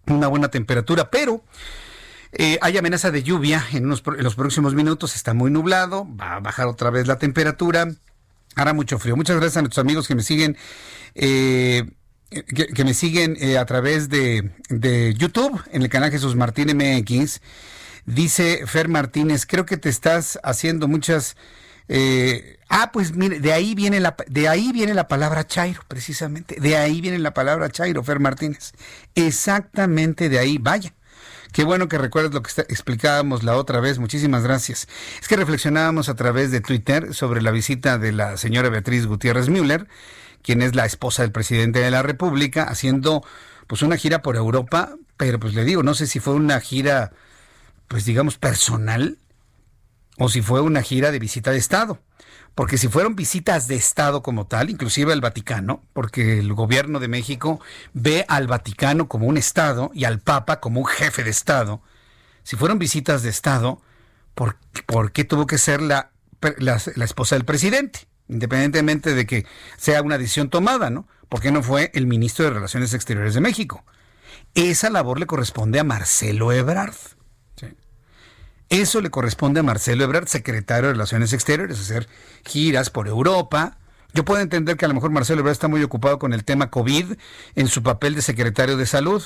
Una 0.07 0.25
buena 0.27 0.47
temperatura, 0.47 1.11
pero 1.11 1.43
eh, 2.31 2.57
hay 2.61 2.75
amenaza 2.75 3.11
de 3.11 3.21
lluvia 3.21 3.63
en, 3.71 3.85
unos 3.85 4.01
en 4.17 4.23
los 4.23 4.33
próximos 4.33 4.73
minutos. 4.73 5.15
Está 5.15 5.35
muy 5.35 5.51
nublado. 5.51 6.07
Va 6.19 6.37
a 6.37 6.39
bajar 6.39 6.65
otra 6.65 6.89
vez 6.89 7.05
la 7.05 7.19
temperatura. 7.19 7.87
Hará 8.55 8.73
mucho 8.73 8.97
frío. 8.97 9.15
Muchas 9.15 9.35
gracias 9.35 9.57
a 9.57 9.61
nuestros 9.61 9.83
amigos 9.83 10.07
que 10.07 10.15
me 10.15 10.23
siguen. 10.23 10.57
eh, 11.13 11.83
que, 12.31 12.67
que 12.67 12.83
me 12.83 12.95
siguen 12.95 13.37
eh, 13.39 13.59
a 13.59 13.65
través 13.65 14.09
de, 14.09 14.51
de 14.69 15.13
YouTube 15.13 15.61
en 15.71 15.83
el 15.83 15.89
canal 15.89 16.09
Jesús 16.09 16.35
Martín 16.35 16.75
MX. 16.75 17.41
Dice 18.07 18.65
Fer 18.67 18.87
Martínez, 18.87 19.45
creo 19.45 19.65
que 19.65 19.75
te 19.77 19.89
estás 19.89 20.39
haciendo 20.41 20.87
muchas. 20.87 21.35
eh, 21.89 22.57
ah, 22.69 22.91
pues 22.93 23.13
mire, 23.15 23.41
de 23.41 23.51
ahí 23.51 23.75
viene 23.75 23.99
la 23.99 24.15
de 24.27 24.47
ahí 24.47 24.71
viene 24.71 24.93
la 24.93 25.09
palabra 25.09 25.45
Chairo, 25.45 25.81
precisamente. 25.89 26.55
De 26.59 26.77
ahí 26.77 27.01
viene 27.01 27.19
la 27.19 27.33
palabra 27.33 27.69
Chairo, 27.69 28.03
Fer 28.03 28.19
Martínez. 28.21 28.71
Exactamente 29.15 30.29
de 30.29 30.39
ahí, 30.39 30.57
vaya. 30.57 30.93
Qué 31.51 31.65
bueno 31.65 31.89
que 31.89 31.97
recuerdes 31.97 32.33
lo 32.33 32.41
que 32.43 32.51
explicábamos 32.69 33.43
la 33.43 33.57
otra 33.57 33.81
vez. 33.81 33.99
Muchísimas 33.99 34.43
gracias. 34.43 34.87
Es 35.21 35.27
que 35.27 35.35
reflexionábamos 35.35 36.07
a 36.07 36.15
través 36.15 36.49
de 36.51 36.61
Twitter 36.61 37.13
sobre 37.13 37.41
la 37.41 37.51
visita 37.51 37.97
de 37.97 38.13
la 38.13 38.37
señora 38.37 38.69
Beatriz 38.69 39.05
Gutiérrez 39.05 39.49
Müller, 39.49 39.87
quien 40.43 40.61
es 40.61 40.75
la 40.75 40.85
esposa 40.85 41.23
del 41.23 41.33
presidente 41.33 41.79
de 41.79 41.91
la 41.91 42.03
República, 42.03 42.63
haciendo 42.63 43.21
pues 43.67 43.81
una 43.81 43.97
gira 43.97 44.21
por 44.21 44.37
Europa, 44.37 44.95
pero 45.17 45.39
pues 45.39 45.53
le 45.55 45.65
digo, 45.65 45.83
no 45.83 45.93
sé 45.93 46.07
si 46.07 46.19
fue 46.21 46.33
una 46.35 46.59
gira 46.61 47.11
pues 47.87 48.05
digamos 48.05 48.37
personal 48.37 49.17
o 50.17 50.29
si 50.29 50.41
fue 50.41 50.61
una 50.61 50.81
gira 50.81 51.11
de 51.11 51.19
visita 51.19 51.51
de 51.51 51.57
Estado. 51.57 51.99
Porque 52.55 52.79
si 52.79 52.87
fueron 52.87 53.15
visitas 53.15 53.67
de 53.67 53.75
Estado 53.75 54.23
como 54.23 54.47
tal, 54.47 54.71
inclusive 54.71 55.13
al 55.13 55.21
Vaticano, 55.21 55.83
porque 55.93 56.39
el 56.39 56.53
gobierno 56.53 56.99
de 56.99 57.07
México 57.07 57.61
ve 57.93 58.25
al 58.27 58.47
Vaticano 58.47 59.07
como 59.07 59.27
un 59.27 59.37
Estado 59.37 59.91
y 59.93 60.05
al 60.05 60.19
Papa 60.19 60.59
como 60.59 60.79
un 60.79 60.87
jefe 60.87 61.23
de 61.23 61.29
Estado, 61.29 61.83
si 62.41 62.55
fueron 62.55 62.79
visitas 62.79 63.21
de 63.21 63.29
Estado, 63.29 63.79
¿por, 64.33 64.57
por 64.87 65.11
qué 65.11 65.23
tuvo 65.23 65.45
que 65.45 65.59
ser 65.59 65.83
la, 65.83 66.09
la, 66.57 66.81
la 66.95 67.05
esposa 67.05 67.35
del 67.35 67.45
presidente? 67.45 68.07
Independientemente 68.27 69.13
de 69.13 69.27
que 69.27 69.45
sea 69.77 70.01
una 70.01 70.17
decisión 70.17 70.49
tomada, 70.49 70.89
¿no? 70.89 71.07
¿Por 71.29 71.41
qué 71.41 71.51
no 71.51 71.61
fue 71.61 71.91
el 71.93 72.07
ministro 72.07 72.45
de 72.45 72.51
Relaciones 72.51 72.93
Exteriores 72.93 73.35
de 73.35 73.41
México? 73.41 73.85
Esa 74.55 74.89
labor 74.89 75.19
le 75.19 75.27
corresponde 75.27 75.79
a 75.79 75.83
Marcelo 75.83 76.51
Ebrard. 76.51 76.95
Eso 78.69 78.99
le 78.99 79.09
corresponde 79.09 79.61
a 79.61 79.63
Marcelo 79.63 80.03
Ebrard, 80.03 80.27
secretario 80.27 80.87
de 80.87 80.93
Relaciones 80.93 81.31
Exteriores, 81.31 81.79
hacer 81.79 82.07
giras 82.45 82.89
por 82.89 83.07
Europa. 83.07 83.77
Yo 84.13 84.25
puedo 84.25 84.41
entender 84.41 84.75
que 84.75 84.83
a 84.83 84.87
lo 84.89 84.93
mejor 84.93 85.11
Marcelo 85.11 85.39
Ebrard 85.39 85.53
está 85.53 85.69
muy 85.69 85.81
ocupado 85.83 86.19
con 86.19 86.33
el 86.33 86.43
tema 86.43 86.69
COVID 86.69 87.13
en 87.55 87.67
su 87.69 87.81
papel 87.81 88.15
de 88.15 88.21
secretario 88.21 88.75
de 88.75 88.85
salud, 88.85 89.23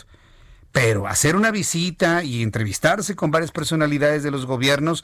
pero 0.71 1.07
hacer 1.07 1.35
una 1.35 1.49
visita 1.49 2.23
y 2.23 2.43
entrevistarse 2.43 3.15
con 3.15 3.31
varias 3.31 3.51
personalidades 3.51 4.21
de 4.21 4.29
los 4.29 4.45
gobiernos 4.45 5.03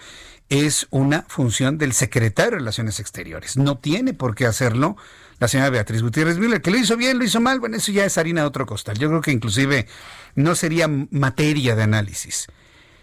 es 0.50 0.86
una 0.92 1.26
función 1.28 1.80
del 1.80 1.94
secretario 1.94 2.52
de 2.52 2.58
Relaciones 2.58 3.00
Exteriores. 3.00 3.58
No 3.58 3.80
tiene 3.80 4.14
por 4.14 4.36
qué 4.36 4.46
hacerlo 4.46 4.98
la 5.40 5.48
señora 5.48 5.72
Beatriz 5.72 6.04
Gutiérrez 6.04 6.38
Müller, 6.38 6.62
que 6.62 6.72
lo 6.72 6.78
hizo 6.78 6.96
bien, 6.96 7.18
lo 7.18 7.26
hizo 7.26 7.42
mal, 7.42 7.60
bueno, 7.60 7.78
eso 7.78 7.92
ya 7.92 8.06
es 8.06 8.20
harina 8.20 8.42
de 8.42 8.48
otro 8.48 8.68
costal. 8.68 9.00
Yo 9.00 9.10
creo 9.10 9.22
que 9.22 9.32
inclusive 9.32 9.88
no 10.36 10.54
sería 10.54 10.88
materia 10.88 11.76
de 11.76 11.84
análisis 11.84 12.48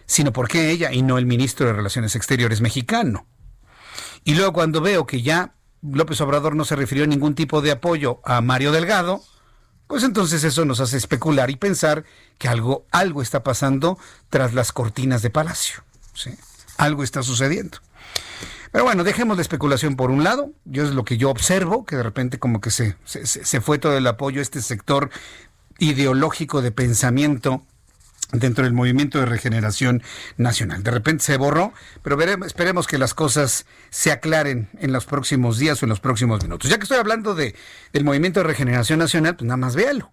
sino 0.07 0.33
porque 0.33 0.71
ella 0.71 0.93
y 0.93 1.03
no 1.03 1.19
el 1.19 1.27
ministro 1.27 1.67
de 1.67 1.73
Relaciones 1.73 2.17
Exteriores 2.17 2.61
mexicano. 2.61 3.27
Y 4.25 4.35
luego 4.35 4.53
cuando 4.53 4.81
veo 4.81 5.07
que 5.07 5.23
ya 5.23 5.55
López 5.83 6.21
Obrador 6.21 6.57
no 6.57 6.65
se 6.65 6.77
refirió 6.77 7.05
a 7.05 7.07
ningún 7.07 7.35
tipo 7.35 7.61
de 7.61 7.71
apoyo 7.71 8.21
a 8.25 8.41
Mario 8.41 8.73
Delgado, 8.73 9.23
pues 9.87 10.03
entonces 10.03 10.43
eso 10.45 10.65
nos 10.65 10.81
hace 10.81 10.97
especular 10.97 11.51
y 11.51 11.57
pensar 11.57 12.05
que 12.39 12.49
algo, 12.49 12.87
algo 12.91 13.21
está 13.21 13.43
pasando 13.43 13.99
tras 14.31 14.55
las 14.55 14.73
cortinas 14.73 15.23
de 15.23 15.31
Palacio. 15.31 15.85
Algo 16.79 17.05
está 17.05 17.23
sucediendo. 17.23 17.79
Pero 18.73 18.85
bueno, 18.85 19.05
dejemos 19.05 19.37
la 19.37 19.43
especulación 19.43 19.95
por 19.95 20.11
un 20.11 20.25
lado. 20.25 20.51
Yo 20.65 20.83
es 20.83 20.95
lo 20.95 21.05
que 21.05 21.17
yo 21.17 21.31
observo, 21.31 21.85
que 21.85 21.97
de 21.97 22.03
repente 22.03 22.39
como 22.39 22.61
que 22.61 22.71
se, 22.71 22.97
se, 23.05 23.27
se 23.27 23.61
fue 23.61 23.79
todo 23.79 23.97
el 23.97 24.07
apoyo 24.07 24.41
a 24.41 24.43
este 24.43 24.63
sector 24.63 25.11
ideológico 25.79 26.63
de 26.63 26.73
pensamiento 26.73 27.65
dentro 28.39 28.65
del 28.65 28.73
movimiento 28.73 29.19
de 29.19 29.27
regeneración 29.27 30.03
nacional. 30.37 30.83
De 30.83 30.91
repente 30.91 31.25
se 31.25 31.37
borró, 31.37 31.73
pero 32.03 32.17
veremos, 32.17 32.47
esperemos 32.47 32.87
que 32.87 32.99
las 32.99 33.15
cosas 33.15 33.67
se 33.91 34.13
aclaren 34.13 34.69
en 34.79 34.93
los 34.93 35.07
próximos 35.07 35.59
días 35.59 35.83
o 35.83 35.87
en 35.87 35.91
los 35.91 36.01
próximos 36.01 36.43
minutos. 36.43 36.71
Ya 36.71 36.79
que 36.79 36.85
estoy 36.85 36.99
hablando 36.99 37.35
de, 37.35 37.55
del 37.93 38.05
movimiento 38.05 38.41
de 38.41 38.45
regeneración 38.45 38.99
nacional, 38.99 39.37
pues 39.37 39.47
nada 39.47 39.57
más 39.57 39.77
véalo. 39.77 40.13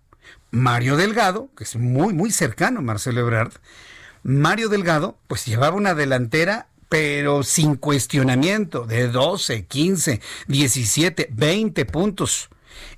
Mario 0.51 0.97
Delgado, 0.97 1.49
que 1.55 1.63
es 1.63 1.75
muy, 1.75 2.13
muy 2.13 2.31
cercano 2.31 2.79
a 2.79 2.83
Marcelo 2.83 3.21
Ebrard, 3.21 3.53
Mario 4.23 4.69
Delgado, 4.69 5.17
pues 5.27 5.45
llevaba 5.45 5.75
una 5.75 5.95
delantera 5.95 6.67
pero 6.91 7.43
sin 7.43 7.75
cuestionamiento, 7.75 8.85
de 8.85 9.07
12, 9.07 9.65
15, 9.65 10.19
17, 10.49 11.29
20 11.31 11.85
puntos. 11.85 12.49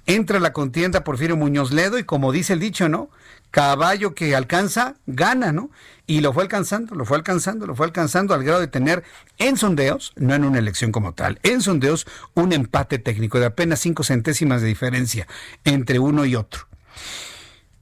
Entra 0.08 0.40
la 0.40 0.52
contienda 0.52 1.04
Porfirio 1.04 1.38
Muñoz 1.38 1.72
Ledo 1.72 2.00
y 2.00 2.04
como 2.04 2.32
dice 2.32 2.54
el 2.54 2.60
dicho, 2.60 2.90
¿no? 2.90 3.12
Caballo 3.54 4.16
que 4.16 4.36
alcanza, 4.36 4.96
gana, 5.06 5.52
¿no? 5.52 5.70
Y 6.08 6.22
lo 6.22 6.34
fue 6.34 6.42
alcanzando, 6.42 6.96
lo 6.96 7.06
fue 7.06 7.18
alcanzando, 7.18 7.68
lo 7.68 7.76
fue 7.76 7.86
alcanzando 7.86 8.34
al 8.34 8.44
grado 8.44 8.60
de 8.60 8.66
tener 8.66 9.04
en 9.38 9.58
sondeos, 9.58 10.12
no 10.16 10.34
en 10.34 10.44
una 10.44 10.58
elección 10.58 10.92
como 10.92 11.14
tal, 11.14 11.40
en 11.44 11.62
sondeos 11.62 12.08
un 12.34 12.52
empate 12.52 12.98
técnico 12.98 13.40
de 13.40 13.46
apenas 13.46 13.80
cinco 13.80 14.04
centésimas 14.04 14.64
de 14.64 14.70
diferencia 14.70 15.28
entre 15.66 16.00
uno 16.00 16.26
y 16.26 16.36
otro. 16.36 16.68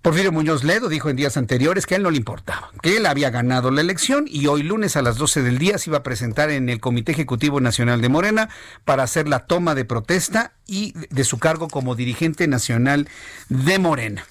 Porfirio 0.02 0.34
Muñoz 0.34 0.66
Ledo 0.66 0.90
dijo 0.90 1.10
en 1.10 1.16
días 1.16 1.38
anteriores 1.38 1.86
que 1.86 1.94
a 1.94 1.98
él 1.98 2.04
no 2.04 2.12
le 2.12 2.18
importaba, 2.18 2.72
que 2.82 2.98
él 2.98 3.06
había 3.06 3.30
ganado 3.30 3.72
la 3.72 3.80
elección 3.80 4.26
y 4.28 4.48
hoy 4.48 4.64
lunes 4.64 4.98
a 4.98 5.02
las 5.02 5.16
12 5.16 5.42
del 5.42 5.58
día 5.58 5.78
se 5.78 5.90
iba 5.90 6.00
a 6.00 6.04
presentar 6.04 6.50
en 6.50 6.68
el 6.68 6.82
Comité 6.82 7.14
Ejecutivo 7.14 7.62
Nacional 7.62 8.02
de 8.02 8.10
Morena 8.10 8.50
para 8.84 9.04
hacer 9.04 9.30
la 9.30 9.46
toma 9.46 9.74
de 9.74 9.86
protesta 9.86 10.52
y 10.68 10.96
de 11.12 11.24
su 11.24 11.40
cargo 11.40 11.70
como 11.70 11.96
dirigente 11.96 12.46
nacional 12.50 13.08
de 13.48 13.80
Morena. 13.80 14.26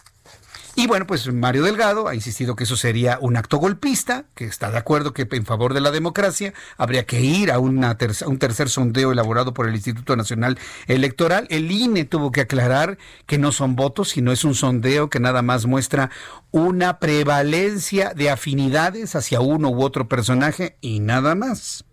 Y 0.76 0.86
bueno, 0.86 1.06
pues 1.06 1.32
Mario 1.32 1.64
Delgado 1.64 2.06
ha 2.06 2.14
insistido 2.14 2.54
que 2.54 2.64
eso 2.64 2.76
sería 2.76 3.18
un 3.20 3.36
acto 3.36 3.58
golpista, 3.58 4.26
que 4.34 4.44
está 4.44 4.70
de 4.70 4.78
acuerdo 4.78 5.12
que 5.12 5.26
en 5.30 5.44
favor 5.44 5.74
de 5.74 5.80
la 5.80 5.90
democracia 5.90 6.54
habría 6.76 7.04
que 7.06 7.20
ir 7.20 7.50
a 7.50 7.58
una 7.58 7.96
un 8.26 8.38
tercer 8.38 8.68
sondeo 8.68 9.12
elaborado 9.12 9.52
por 9.52 9.68
el 9.68 9.74
Instituto 9.74 10.16
Nacional 10.16 10.58
Electoral. 10.86 11.46
El 11.50 11.70
INE 11.70 12.04
tuvo 12.04 12.30
que 12.30 12.42
aclarar 12.42 12.98
que 13.26 13.38
no 13.38 13.52
son 13.52 13.74
votos, 13.74 14.10
sino 14.10 14.32
es 14.32 14.44
un 14.44 14.54
sondeo 14.54 15.10
que 15.10 15.20
nada 15.20 15.42
más 15.42 15.66
muestra 15.66 16.10
una 16.52 16.98
prevalencia 16.98 18.12
de 18.14 18.30
afinidades 18.30 19.16
hacia 19.16 19.40
uno 19.40 19.70
u 19.70 19.82
otro 19.82 20.08
personaje 20.08 20.76
y 20.80 21.00
nada 21.00 21.34
más 21.34 21.84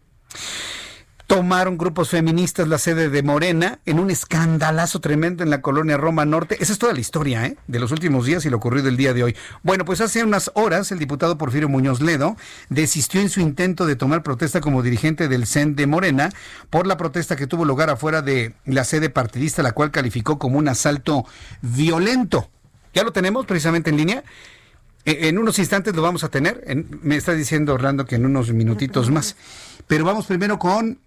tomaron 1.28 1.78
grupos 1.78 2.10
feministas 2.10 2.70
la 2.70 2.78
sede 2.78 3.10
de 3.10 3.22
Morena 3.22 3.80
en 3.86 4.00
un 4.00 4.10
escandalazo 4.10 5.02
tremendo 5.02 5.44
en 5.44 5.50
la 5.50 5.62
colonia 5.62 5.98
Roma 5.98 6.24
Norte. 6.26 6.56
Esa 6.62 6.72
es 6.72 6.80
toda 6.80 6.94
la 6.94 7.02
historia 7.02 7.46
¿eh? 7.46 7.58
de 7.68 7.80
los 7.80 7.92
últimos 7.92 8.26
días 8.26 8.46
y 8.46 8.50
lo 8.50 8.58
ocurrido 8.58 8.88
el 8.88 8.96
día 8.96 9.14
de 9.14 9.24
hoy. 9.24 9.36
Bueno, 9.62 9.84
pues 9.84 10.00
hace 10.00 10.24
unas 10.24 10.50
horas 10.54 10.90
el 10.94 11.00
diputado 11.00 11.38
Porfirio 11.38 11.68
Muñoz 11.68 12.00
Ledo 12.00 12.38
desistió 12.70 13.20
en 13.20 13.30
su 13.30 13.42
intento 13.42 13.86
de 13.86 13.98
tomar 13.98 14.24
protesta 14.24 14.62
como 14.62 14.82
dirigente 14.82 15.28
del 15.28 15.46
CEN 15.46 15.76
de 15.76 15.86
Morena 15.86 16.30
por 16.70 16.88
la 16.88 16.96
protesta 16.96 17.36
que 17.36 17.46
tuvo 17.46 17.66
lugar 17.66 17.90
afuera 17.90 18.22
de 18.22 18.54
la 18.66 18.86
sede 18.86 19.10
partidista, 19.10 19.62
la 19.62 19.74
cual 19.74 19.92
calificó 19.92 20.40
como 20.40 20.58
un 20.58 20.70
asalto 20.70 21.26
violento. 21.62 22.50
Ya 22.94 23.04
lo 23.04 23.12
tenemos 23.12 23.46
precisamente 23.46 23.90
en 23.90 23.98
línea. 23.98 24.24
E, 25.04 25.28
en 25.28 25.38
unos 25.38 25.60
instantes 25.60 25.94
lo 25.94 26.02
vamos 26.02 26.24
a 26.24 26.30
tener. 26.30 26.64
me 27.02 27.18
está 27.18 27.34
diciendo 27.34 27.74
Orlando 27.74 28.06
que 28.06 28.16
en 28.16 28.26
unos 28.26 28.54
minutitos 28.54 29.12
más. 29.12 29.36
Pero 29.88 30.04
vamos 30.04 30.26
primero 30.26 30.58
con 30.60 31.00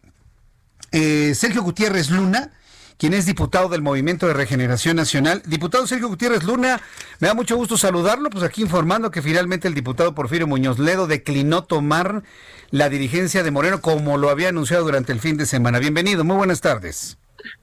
eh, 0.93 1.35
Sergio 1.35 1.62
Gutiérrez 1.62 2.11
Luna, 2.11 2.51
quien 2.99 3.14
es 3.14 3.24
diputado 3.24 3.68
del 3.68 3.81
Movimiento 3.81 4.26
de 4.26 4.35
Regeneración 4.35 4.97
Nacional. 4.97 5.43
Diputado 5.47 5.87
Sergio 5.87 6.09
Gutiérrez 6.09 6.45
Luna, 6.45 6.81
me 7.18 7.28
da 7.28 7.35
mucho 7.35 7.57
gusto 7.57 7.78
saludarlo, 7.78 8.28
pues 8.28 8.45
aquí 8.45 8.62
informando 8.62 9.11
que 9.11 9.22
finalmente 9.22 9.68
el 9.68 9.74
diputado 9.74 10.14
Porfirio 10.14 10.47
Muñoz 10.47 10.78
Ledo 10.78 11.07
declinó 11.07 11.64
tomar 11.64 12.22
la 12.70 12.89
dirigencia 12.89 13.43
de 13.43 13.51
Moreno 13.51 13.81
como 13.81 14.18
lo 14.18 14.28
había 14.28 14.51
anunciado 14.51 14.85
durante 14.85 15.12
el 15.12 15.20
fin 15.20 15.37
de 15.37 15.47
semana. 15.47 15.78
Bienvenido, 15.78 16.24
muy 16.24 16.37
buenas 16.37 16.61
tardes. 16.61 17.16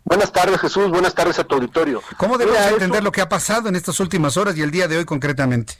Buenas 0.03 0.31
tardes 0.31 0.59
Jesús, 0.59 0.89
buenas 0.89 1.13
tardes 1.13 1.37
a 1.37 1.43
tu 1.43 1.55
auditorio. 1.55 2.01
¿Cómo 2.17 2.37
debemos 2.37 2.59
entender 2.71 3.03
lo 3.03 3.11
que 3.11 3.21
ha 3.21 3.29
pasado 3.29 3.69
en 3.69 3.75
estas 3.75 3.99
últimas 3.99 4.37
horas 4.37 4.57
y 4.57 4.61
el 4.61 4.71
día 4.71 4.87
de 4.87 4.97
hoy 4.97 5.05
concretamente? 5.05 5.75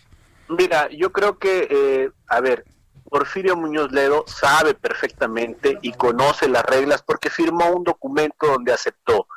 Mira, 0.50 0.88
yo 0.96 1.12
creo 1.12 1.40
que, 1.40 1.68
eh, 1.70 2.12
a 2.28 2.40
ver, 2.42 2.64
Porfirio 3.10 3.56
Muñoz 3.56 3.92
Ledo 3.92 4.26
sabe 4.28 4.74
perfectamente 4.74 5.78
y 5.82 5.94
conoce 5.94 6.48
las 6.48 6.64
reglas 6.64 7.04
porque 7.04 7.30
firmó 7.30 7.70
un 7.72 7.84
documento 7.84 8.48
donde 8.48 8.74
aceptó 8.74 9.28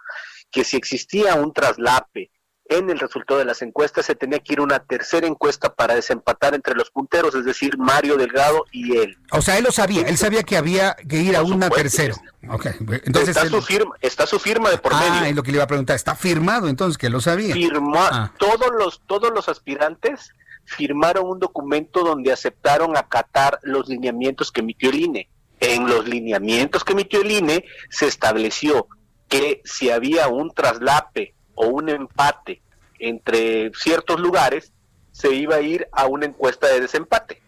que 0.51 0.65
si 0.65 0.77
existía 0.77 1.35
un 1.37 1.53
traslape 1.53 2.31
en 2.71 2.89
el 2.89 3.01
resultado 3.01 3.41
de 3.41 3.45
las 3.45 3.63
encuestas 3.63 4.07
se 4.07 4.15
tenía 4.15 4.39
que 4.39 4.53
ir 4.53 4.61
una 4.61 4.79
tercera 4.79 5.27
encuesta 5.27 5.75
para 5.75 5.97
desempatar 5.97 6.55
entre 6.55 6.75
los 6.75 6.91
punteros, 6.91 7.35
es 7.35 7.45
decir, 7.45 7.77
Mario 7.77 8.17
Delgado 8.17 8.65
y 8.71 8.97
él. 8.97 9.19
O 9.33 9.43
sea, 9.43 9.59
él 9.59 9.65
lo 9.65 9.73
sabía, 9.73 10.03
él 10.03 10.17
sabía 10.17 10.45
que 10.45 10.57
había 10.57 10.95
que 10.95 11.17
ir 11.17 11.37
a 11.37 11.43
una 11.43 11.69
tercera. 11.69 12.15
Entonces 12.41 13.37
está, 13.37 13.49
su 13.49 13.61
firma, 13.61 13.97
está 14.01 14.27
su 14.27 14.39
firma 14.39 14.71
de 14.71 14.79
por 14.79 14.95
ah, 14.95 15.01
medio. 15.01 15.31
es 15.31 15.35
lo 15.35 15.43
que 15.43 15.51
le 15.51 15.57
iba 15.57 15.65
a 15.65 15.67
preguntar, 15.67 15.97
está 15.97 16.15
firmado 16.15 16.69
entonces 16.69 16.97
que 16.97 17.11
lo 17.11 17.21
sabía. 17.21 17.55
Firmó 17.55 17.99
ah. 17.99 18.33
todos 18.39 18.71
los 18.79 19.03
todos 19.05 19.33
los 19.35 19.49
aspirantes 19.49 20.33
firmaron 20.71 21.27
un 21.27 21.41
documento 21.41 22.05
donde 22.05 22.33
aceptaron 22.33 22.97
acatar 22.97 23.59
los 23.63 23.89
lineamientos 23.89 24.53
que 24.53 24.61
emitió 24.61 24.91
el 24.91 25.01
INE. 25.01 25.29
En 25.59 25.87
los 25.89 26.07
lineamientos 26.07 26.85
que 26.85 26.93
emitió 26.93 27.21
el 27.21 27.31
INE 27.31 27.65
se 27.91 28.07
estableció 28.07 28.87
que 29.29 29.61
si 29.65 29.91
había 29.91 30.29
un 30.29 30.53
traslape 30.53 31.35
o 31.55 31.67
un 31.67 31.89
empate 31.89 32.63
entre 32.99 33.73
ciertos 33.75 34.21
lugares, 34.21 34.73
se 35.11 35.35
iba 35.35 35.57
a 35.57 35.61
ir 35.61 35.89
a 35.93 36.07
una 36.07 36.27
encuesta 36.27 36.69
de 36.69 36.81
desempate. 36.81 37.43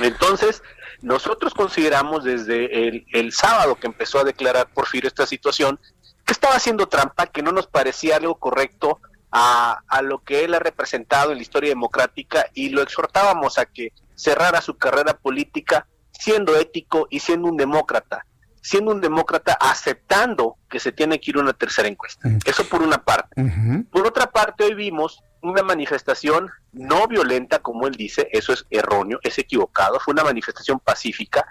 Entonces, 0.00 0.62
nosotros 1.02 1.52
consideramos 1.52 2.24
desde 2.24 2.88
el, 2.88 3.06
el, 3.12 3.32
sábado 3.32 3.74
que 3.74 3.88
empezó 3.88 4.20
a 4.20 4.24
declarar 4.24 4.68
Porfirio 4.72 5.08
esta 5.08 5.26
situación, 5.26 5.80
que 6.24 6.32
estaba 6.32 6.54
haciendo 6.54 6.88
trampa, 6.88 7.26
que 7.26 7.42
no 7.42 7.52
nos 7.52 7.66
parecía 7.66 8.16
algo 8.16 8.36
correcto 8.36 9.00
a, 9.30 9.82
a, 9.86 10.02
lo 10.02 10.22
que 10.22 10.44
él 10.44 10.54
ha 10.54 10.58
representado 10.58 11.30
en 11.30 11.38
la 11.38 11.42
historia 11.42 11.70
democrática 11.70 12.46
y 12.54 12.70
lo 12.70 12.82
exhortábamos 12.82 13.58
a 13.58 13.66
que 13.66 13.92
cerrara 14.14 14.60
su 14.60 14.76
carrera 14.76 15.14
política 15.14 15.86
siendo 16.20 16.56
ético 16.56 17.06
y 17.10 17.20
siendo 17.20 17.48
un 17.48 17.56
demócrata, 17.56 18.26
siendo 18.60 18.92
un 18.92 19.00
demócrata 19.00 19.56
aceptando 19.58 20.56
que 20.68 20.78
se 20.78 20.92
tiene 20.92 21.18
que 21.18 21.30
ir 21.30 21.38
a 21.38 21.40
una 21.40 21.54
tercera 21.54 21.88
encuesta. 21.88 22.28
Eso 22.44 22.64
por 22.66 22.82
una 22.82 22.98
parte. 22.98 23.42
Por 23.90 24.06
otra 24.06 24.30
parte, 24.30 24.64
hoy 24.64 24.74
vimos 24.74 25.22
una 25.42 25.62
manifestación 25.62 26.50
no 26.72 27.08
violenta, 27.08 27.60
como 27.60 27.86
él 27.86 27.94
dice, 27.94 28.28
eso 28.32 28.52
es 28.52 28.66
erróneo, 28.70 29.18
es 29.22 29.38
equivocado, 29.38 29.98
fue 29.98 30.12
una 30.12 30.24
manifestación 30.24 30.78
pacífica 30.78 31.46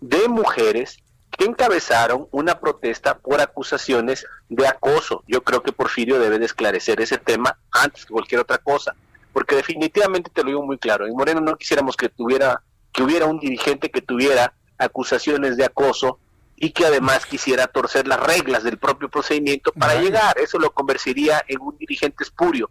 de 0.00 0.26
mujeres 0.28 0.98
que 1.36 1.44
encabezaron 1.44 2.28
una 2.30 2.58
protesta 2.60 3.18
por 3.18 3.40
acusaciones 3.40 4.26
de 4.48 4.66
acoso. 4.66 5.22
Yo 5.26 5.42
creo 5.42 5.62
que 5.62 5.72
Porfirio 5.72 6.18
debe 6.18 6.38
de 6.38 6.46
esclarecer 6.46 7.00
ese 7.00 7.18
tema 7.18 7.58
antes 7.70 8.04
que 8.04 8.12
cualquier 8.12 8.40
otra 8.40 8.58
cosa, 8.58 8.94
porque 9.32 9.56
definitivamente 9.56 10.30
te 10.32 10.42
lo 10.42 10.48
digo 10.48 10.62
muy 10.62 10.78
claro, 10.78 11.06
en 11.06 11.14
Moreno 11.14 11.40
no 11.40 11.56
quisiéramos 11.56 11.96
que 11.96 12.08
tuviera 12.08 12.62
que 12.92 13.02
hubiera 13.02 13.26
un 13.26 13.40
dirigente 13.40 13.90
que 13.90 14.00
tuviera 14.00 14.52
acusaciones 14.78 15.56
de 15.56 15.64
acoso 15.64 16.20
y 16.56 16.70
que 16.70 16.86
además 16.86 17.26
quisiera 17.26 17.66
torcer 17.66 18.06
las 18.06 18.20
reglas 18.20 18.62
del 18.62 18.78
propio 18.78 19.08
procedimiento 19.08 19.72
para 19.72 20.00
llegar, 20.00 20.38
eso 20.38 20.60
lo 20.60 20.72
convertiría 20.72 21.44
en 21.48 21.60
un 21.60 21.76
dirigente 21.76 22.22
espurio. 22.22 22.70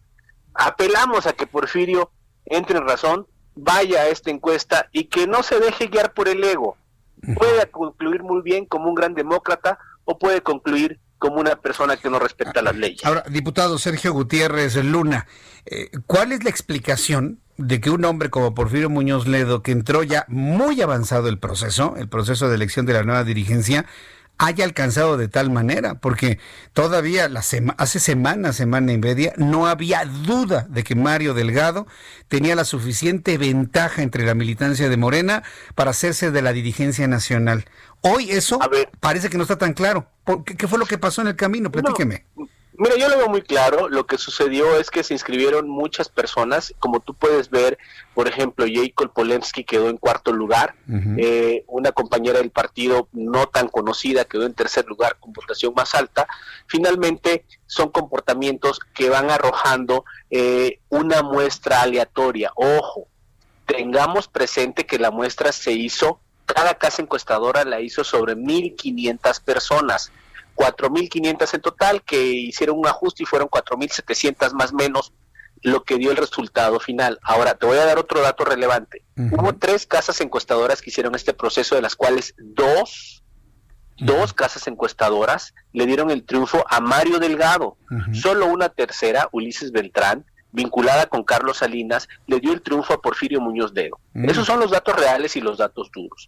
Apelamos 0.54 1.28
a 1.28 1.34
que 1.34 1.46
Porfirio 1.46 2.10
entre 2.46 2.78
en 2.78 2.88
razón, 2.88 3.28
vaya 3.56 4.02
a 4.02 4.08
esta 4.08 4.32
encuesta 4.32 4.90
y 4.92 5.06
que 5.06 5.28
no 5.28 5.44
se 5.44 5.60
deje 5.60 5.88
guiar 5.88 6.14
por 6.14 6.28
el 6.28 6.44
ego, 6.44 6.78
puede 7.36 7.70
concluir 7.72 8.24
muy 8.24 8.42
bien 8.42 8.66
como 8.66 8.90
un 8.90 8.96
gran 8.96 9.14
demócrata 9.14 9.80
o 10.06 10.18
puede 10.18 10.42
concluir 10.42 11.00
como 11.18 11.40
una 11.40 11.56
persona 11.56 11.96
que 11.96 12.10
no 12.10 12.20
respeta 12.20 12.62
las 12.62 12.76
leyes. 12.76 13.06
Ahora, 13.06 13.24
diputado 13.30 13.78
Sergio 13.78 14.12
Gutiérrez 14.12 14.76
Luna, 14.84 15.26
eh, 15.66 15.90
¿cuál 16.06 16.34
es 16.34 16.44
la 16.44 16.50
explicación 16.50 17.40
de 17.58 17.80
que 17.80 17.90
un 17.90 18.04
hombre 18.04 18.30
como 18.30 18.54
Porfirio 18.54 18.90
Muñoz 18.90 19.28
Ledo, 19.28 19.62
que 19.62 19.72
entró 19.72 20.04
ya 20.04 20.26
muy 20.28 20.82
avanzado 20.82 21.30
el 21.30 21.40
proceso, 21.40 21.96
el 21.98 22.10
proceso 22.10 22.50
de 22.50 22.56
elección 22.56 22.86
de 22.86 22.94
la 22.94 23.04
nueva 23.04 23.24
dirigencia, 23.24 23.86
haya 24.38 24.66
alcanzado 24.66 25.18
de 25.18 25.28
tal 25.28 25.52
manera, 25.52 25.96
porque 25.96 26.40
todavía 26.74 27.30
la 27.30 27.40
hace 27.40 28.00
semana, 28.00 28.54
semana 28.54 28.92
y 28.92 28.98
media, 28.98 29.34
no 29.38 29.68
había 29.68 30.06
duda 30.06 30.66
de 30.70 30.84
que 30.84 30.96
Mario 30.96 31.34
Delgado 31.34 31.88
tenía 32.28 32.56
la 32.56 32.66
suficiente 32.66 33.38
ventaja 33.38 34.02
entre 34.02 34.26
la 34.26 34.34
militancia 34.34 34.90
de 34.90 34.98
Morena 34.98 35.44
para 35.76 35.92
hacerse 35.92 36.32
de 36.32 36.42
la 36.42 36.54
dirigencia 36.54 37.08
nacional. 37.08 37.66
Hoy 38.02 38.32
eso 38.32 38.60
parece 39.00 39.30
que 39.30 39.38
no 39.38 39.44
está 39.44 39.58
tan 39.58 39.74
claro. 39.74 40.08
¿Qué, 40.46 40.56
¿Qué, 40.56 40.68
fue 40.68 40.80
lo 40.80 40.86
que 40.86 40.98
pasó 40.98 41.22
en 41.22 41.28
el 41.28 41.36
camino? 41.36 41.72
Platíqueme. 41.72 42.26
Mira, 42.76 42.96
yo 42.98 43.08
lo 43.08 43.18
veo 43.18 43.30
muy 43.30 43.42
claro. 43.42 43.88
Lo 43.88 44.06
que 44.06 44.18
sucedió 44.18 44.78
es 44.78 44.90
que 44.90 45.04
se 45.04 45.14
inscribieron 45.14 45.70
muchas 45.70 46.10
personas. 46.10 46.74
Como 46.80 47.00
tú 47.00 47.14
puedes 47.14 47.50
ver, 47.50 47.78
por 48.14 48.28
ejemplo, 48.28 48.66
Jacob 48.68 49.14
Polensky 49.14 49.64
quedó 49.64 49.90
en 49.90 49.98
cuarto 49.98 50.32
lugar. 50.32 50.76
eh, 51.18 51.64
una 51.68 51.92
compañera 51.92 52.40
del 52.40 52.52
partido 52.52 53.08
no 53.12 53.48
tan 53.48 53.68
conocida 53.68 54.26
quedó 54.26 54.46
en 54.46 54.54
tercer 54.54 54.86
lugar 54.86 55.18
con 55.20 55.34
votación 55.34 55.74
más 55.76 55.94
alta. 55.94 56.28
Finalmente, 56.68 57.46
son 57.68 57.90
comportamientos 57.90 58.80
que 58.94 59.10
van 59.10 59.30
arrojando 59.30 60.06
eh, 60.32 60.80
una 60.90 61.22
muestra 61.22 61.82
aleatoria. 61.82 62.52
Ojo, 62.56 63.08
tengamos 63.66 64.28
presente 64.28 64.86
que 64.86 65.00
la 65.00 65.12
muestra 65.12 65.52
se 65.52 65.72
hizo, 65.72 66.20
cada 66.46 66.76
casa 66.76 67.02
encuestadora 67.02 67.64
la 67.66 67.80
hizo 67.82 68.04
sobre 68.04 68.36
1.500 68.36 69.42
personas. 69.44 70.12
4.500 70.56 71.54
en 71.54 71.62
total, 71.62 72.02
que 72.04 72.24
hicieron 72.24 72.78
un 72.78 72.88
ajuste 72.88 73.24
y 73.24 73.26
fueron 73.26 73.48
4.700 73.50 74.54
más 74.54 74.74
menos 74.74 75.14
lo 75.62 75.84
que 75.84 75.98
dio 75.98 76.12
el 76.12 76.18
resultado 76.18 76.80
final. 76.80 77.20
Ahora, 77.24 77.56
te 77.56 77.66
voy 77.66 77.78
a 77.78 77.86
dar 77.86 77.98
otro 77.98 78.22
dato 78.22 78.44
relevante. 78.44 79.04
Hubo 79.16 79.54
tres 79.54 79.88
casas 79.88 80.20
encuestadoras 80.22 80.82
que 80.82 80.90
hicieron 80.90 81.16
este 81.16 81.34
proceso, 81.34 81.76
de 81.76 81.82
las 81.82 81.96
cuales 81.96 82.36
dos, 82.38 83.24
dos 83.98 84.34
casas 84.34 84.68
encuestadoras 84.68 85.54
le 85.72 85.86
dieron 85.86 86.12
el 86.12 86.24
triunfo 86.24 86.66
a 86.70 86.82
Mario 86.82 87.20
Delgado. 87.20 87.78
Solo 88.12 88.48
una 88.48 88.70
tercera, 88.70 89.30
Ulises 89.32 89.72
Beltrán, 89.72 90.26
vinculada 90.52 91.06
con 91.06 91.24
Carlos 91.24 91.58
Salinas, 91.58 92.10
le 92.28 92.40
dio 92.40 92.52
el 92.52 92.62
triunfo 92.62 92.94
a 92.94 93.02
Porfirio 93.02 93.40
Muñoz 93.40 93.74
Dedo. 93.74 94.00
Esos 94.14 94.46
son 94.46 94.60
los 94.60 94.72
datos 94.72 94.96
reales 94.96 95.36
y 95.38 95.42
los 95.42 95.58
datos 95.58 95.90
duros 95.94 96.28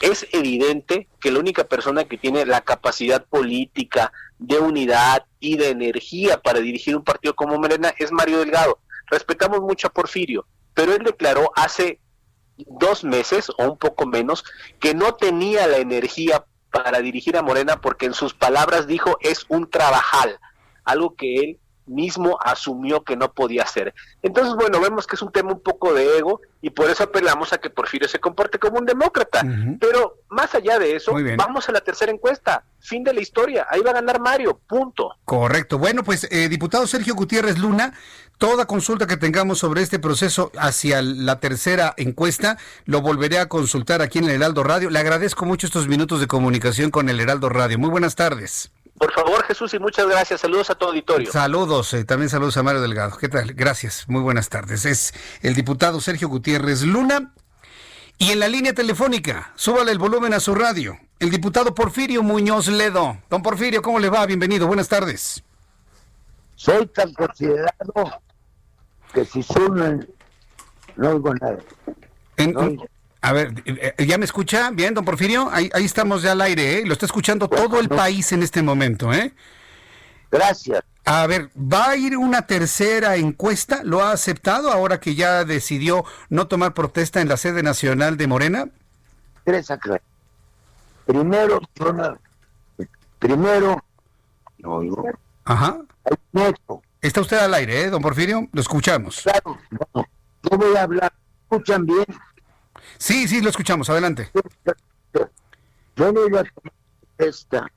es 0.00 0.26
evidente 0.32 1.08
que 1.20 1.30
la 1.30 1.38
única 1.38 1.64
persona 1.64 2.04
que 2.04 2.18
tiene 2.18 2.44
la 2.44 2.60
capacidad 2.60 3.24
política 3.24 4.12
de 4.38 4.58
unidad 4.58 5.24
y 5.40 5.56
de 5.56 5.70
energía 5.70 6.40
para 6.40 6.60
dirigir 6.60 6.96
un 6.96 7.04
partido 7.04 7.34
como 7.34 7.58
Morena 7.58 7.94
es 7.98 8.12
Mario 8.12 8.38
Delgado. 8.38 8.78
Respetamos 9.06 9.60
mucho 9.60 9.86
a 9.86 9.92
Porfirio, 9.92 10.46
pero 10.74 10.94
él 10.94 11.02
declaró 11.04 11.50
hace 11.56 12.00
dos 12.56 13.04
meses 13.04 13.50
o 13.58 13.64
un 13.64 13.78
poco 13.78 14.06
menos 14.06 14.44
que 14.80 14.94
no 14.94 15.14
tenía 15.14 15.66
la 15.66 15.78
energía 15.78 16.44
para 16.70 17.00
dirigir 17.00 17.36
a 17.36 17.42
Morena 17.42 17.80
porque 17.80 18.06
en 18.06 18.14
sus 18.14 18.34
palabras 18.34 18.86
dijo 18.86 19.16
es 19.20 19.46
un 19.48 19.70
trabajal, 19.70 20.38
algo 20.84 21.14
que 21.14 21.36
él 21.36 21.60
mismo 21.86 22.38
asumió 22.42 23.02
que 23.02 23.16
no 23.16 23.32
podía 23.32 23.62
hacer. 23.62 23.94
Entonces, 24.22 24.54
bueno, 24.54 24.80
vemos 24.80 25.06
que 25.06 25.16
es 25.16 25.22
un 25.22 25.32
tema 25.32 25.52
un 25.52 25.60
poco 25.60 25.94
de 25.94 26.18
ego 26.18 26.40
y 26.60 26.70
por 26.70 26.90
eso 26.90 27.04
apelamos 27.04 27.52
a 27.52 27.58
que 27.58 27.70
Porfirio 27.70 28.08
se 28.08 28.18
comporte 28.18 28.58
como 28.58 28.78
un 28.78 28.86
demócrata. 28.86 29.42
Pero 29.80 30.18
más 30.28 30.54
allá 30.54 30.78
de 30.78 30.96
eso, 30.96 31.14
vamos 31.36 31.68
a 31.68 31.72
la 31.72 31.80
tercera 31.80 32.12
encuesta. 32.12 32.64
Fin 32.80 33.04
de 33.04 33.14
la 33.14 33.20
historia. 33.20 33.66
Ahí 33.70 33.80
va 33.80 33.90
a 33.90 33.94
ganar 33.94 34.20
Mario. 34.20 34.60
Punto. 34.66 35.16
Correcto. 35.24 35.78
Bueno, 35.78 36.04
pues, 36.04 36.28
eh, 36.30 36.48
diputado 36.48 36.86
Sergio 36.86 37.14
Gutiérrez 37.14 37.58
Luna, 37.58 37.94
toda 38.38 38.66
consulta 38.66 39.06
que 39.06 39.16
tengamos 39.16 39.58
sobre 39.58 39.82
este 39.82 39.98
proceso 39.98 40.52
hacia 40.58 41.02
la 41.02 41.40
tercera 41.40 41.94
encuesta, 41.96 42.58
lo 42.84 43.00
volveré 43.00 43.38
a 43.38 43.48
consultar 43.48 44.02
aquí 44.02 44.18
en 44.18 44.24
el 44.24 44.36
Heraldo 44.36 44.62
Radio. 44.62 44.90
Le 44.90 44.98
agradezco 44.98 45.44
mucho 45.44 45.66
estos 45.66 45.88
minutos 45.88 46.20
de 46.20 46.26
comunicación 46.26 46.90
con 46.90 47.08
el 47.08 47.20
Heraldo 47.20 47.48
Radio. 47.48 47.78
Muy 47.78 47.90
buenas 47.90 48.14
tardes. 48.14 48.70
Por 48.98 49.12
favor, 49.12 49.42
Jesús, 49.44 49.74
y 49.74 49.78
muchas 49.78 50.06
gracias. 50.08 50.40
Saludos 50.40 50.70
a 50.70 50.74
todo 50.74 50.88
auditorio. 50.90 51.30
Saludos, 51.30 51.92
eh, 51.92 52.04
también 52.04 52.30
saludos 52.30 52.56
a 52.56 52.62
Mario 52.62 52.80
Delgado. 52.80 53.16
¿Qué 53.18 53.28
tal? 53.28 53.52
Gracias, 53.52 54.08
muy 54.08 54.22
buenas 54.22 54.48
tardes. 54.48 54.86
Es 54.86 55.12
el 55.42 55.54
diputado 55.54 56.00
Sergio 56.00 56.28
Gutiérrez 56.28 56.82
Luna. 56.82 57.32
Y 58.18 58.30
en 58.30 58.40
la 58.40 58.48
línea 58.48 58.72
telefónica, 58.72 59.52
súbale 59.56 59.92
el 59.92 59.98
volumen 59.98 60.32
a 60.32 60.40
su 60.40 60.54
radio, 60.54 60.98
el 61.18 61.28
diputado 61.30 61.74
Porfirio 61.74 62.22
Muñoz 62.22 62.68
Ledo. 62.68 63.18
Don 63.28 63.42
Porfirio, 63.42 63.82
¿cómo 63.82 63.98
le 63.98 64.08
va? 64.08 64.24
Bienvenido, 64.24 64.66
buenas 64.66 64.88
tardes. 64.88 65.44
Soy 66.54 66.86
tan 66.86 67.12
considerado 67.12 68.22
que 69.12 69.26
si 69.26 69.42
suenan, 69.42 70.08
no 70.96 71.10
oigo 71.10 71.34
nada. 71.34 71.58
En- 72.38 72.80
a 73.20 73.32
ver, 73.32 73.54
eh, 73.64 73.94
eh, 73.98 74.06
¿ya 74.06 74.18
me 74.18 74.24
escucha 74.24 74.70
bien, 74.70 74.94
don 74.94 75.04
Porfirio? 75.04 75.48
Ahí, 75.50 75.70
ahí 75.72 75.84
estamos 75.84 76.22
ya 76.22 76.32
al 76.32 76.40
aire, 76.40 76.78
¿eh? 76.78 76.86
Lo 76.86 76.92
está 76.92 77.06
escuchando 77.06 77.48
todo 77.48 77.80
el 77.80 77.88
país 77.88 78.32
en 78.32 78.42
este 78.42 78.62
momento, 78.62 79.12
¿eh? 79.12 79.32
Gracias. 80.30 80.84
A 81.04 81.26
ver, 81.26 81.50
¿va 81.56 81.90
a 81.90 81.96
ir 81.96 82.16
una 82.16 82.46
tercera 82.46 83.16
encuesta? 83.16 83.82
¿Lo 83.84 84.02
ha 84.02 84.10
aceptado 84.12 84.72
ahora 84.72 84.98
que 84.98 85.14
ya 85.14 85.44
decidió 85.44 86.04
no 86.30 86.48
tomar 86.48 86.74
protesta 86.74 87.20
en 87.20 87.28
la 87.28 87.36
sede 87.36 87.62
nacional 87.62 88.16
de 88.16 88.26
Morena? 88.26 88.68
Tres 89.44 89.70
acá. 89.70 90.00
Primero, 91.06 91.60
primero, 93.20 93.84
no. 94.58 94.82
Ajá. 95.44 95.78
Está 97.00 97.20
usted 97.20 97.38
al 97.38 97.54
aire, 97.54 97.82
¿eh, 97.82 97.90
don 97.90 98.02
Porfirio? 98.02 98.48
Lo 98.52 98.60
escuchamos. 98.60 99.22
Claro, 99.22 99.58
no. 99.70 100.04
Yo 100.42 100.58
voy 100.58 100.76
a 100.76 100.82
hablar. 100.82 101.12
¿Escuchan 101.42 101.86
bien? 101.86 102.04
Sí, 102.98 103.28
sí, 103.28 103.40
lo 103.40 103.50
escuchamos. 103.50 103.88
Adelante. 103.90 104.30
Yo 105.96 106.12
no 106.12 106.26
iba 106.26 106.40
a 106.40 106.44
tomar 106.44 106.72
esta. 107.18 107.70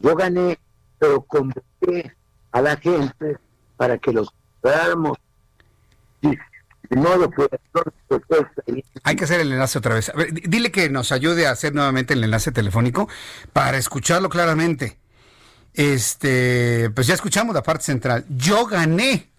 Yo 0.00 0.14
gané, 0.14 0.58
pero 0.98 1.22
convoqué 1.22 2.14
a 2.52 2.60
la 2.60 2.76
gente 2.76 3.36
para 3.76 3.96
que 3.98 4.12
los 4.12 4.30
compráramos. 4.60 5.16
Sí, 6.22 6.36
no. 6.90 7.30
Hay 9.04 9.16
que 9.16 9.24
hacer 9.24 9.40
el 9.40 9.52
enlace 9.52 9.78
otra 9.78 9.94
vez. 9.94 10.08
A 10.10 10.12
ver, 10.14 10.32
di- 10.32 10.42
dile 10.46 10.70
que 10.70 10.88
nos 10.90 11.12
ayude 11.12 11.46
a 11.46 11.52
hacer 11.52 11.74
nuevamente 11.74 12.14
el 12.14 12.24
enlace 12.24 12.52
telefónico 12.52 13.08
para 13.52 13.78
escucharlo 13.78 14.28
claramente. 14.28 14.98
Este, 15.74 16.90
pues 16.94 17.06
ya 17.06 17.14
escuchamos 17.14 17.54
la 17.54 17.62
parte 17.62 17.84
central. 17.84 18.24
Yo 18.28 18.66
gané. 18.66 19.30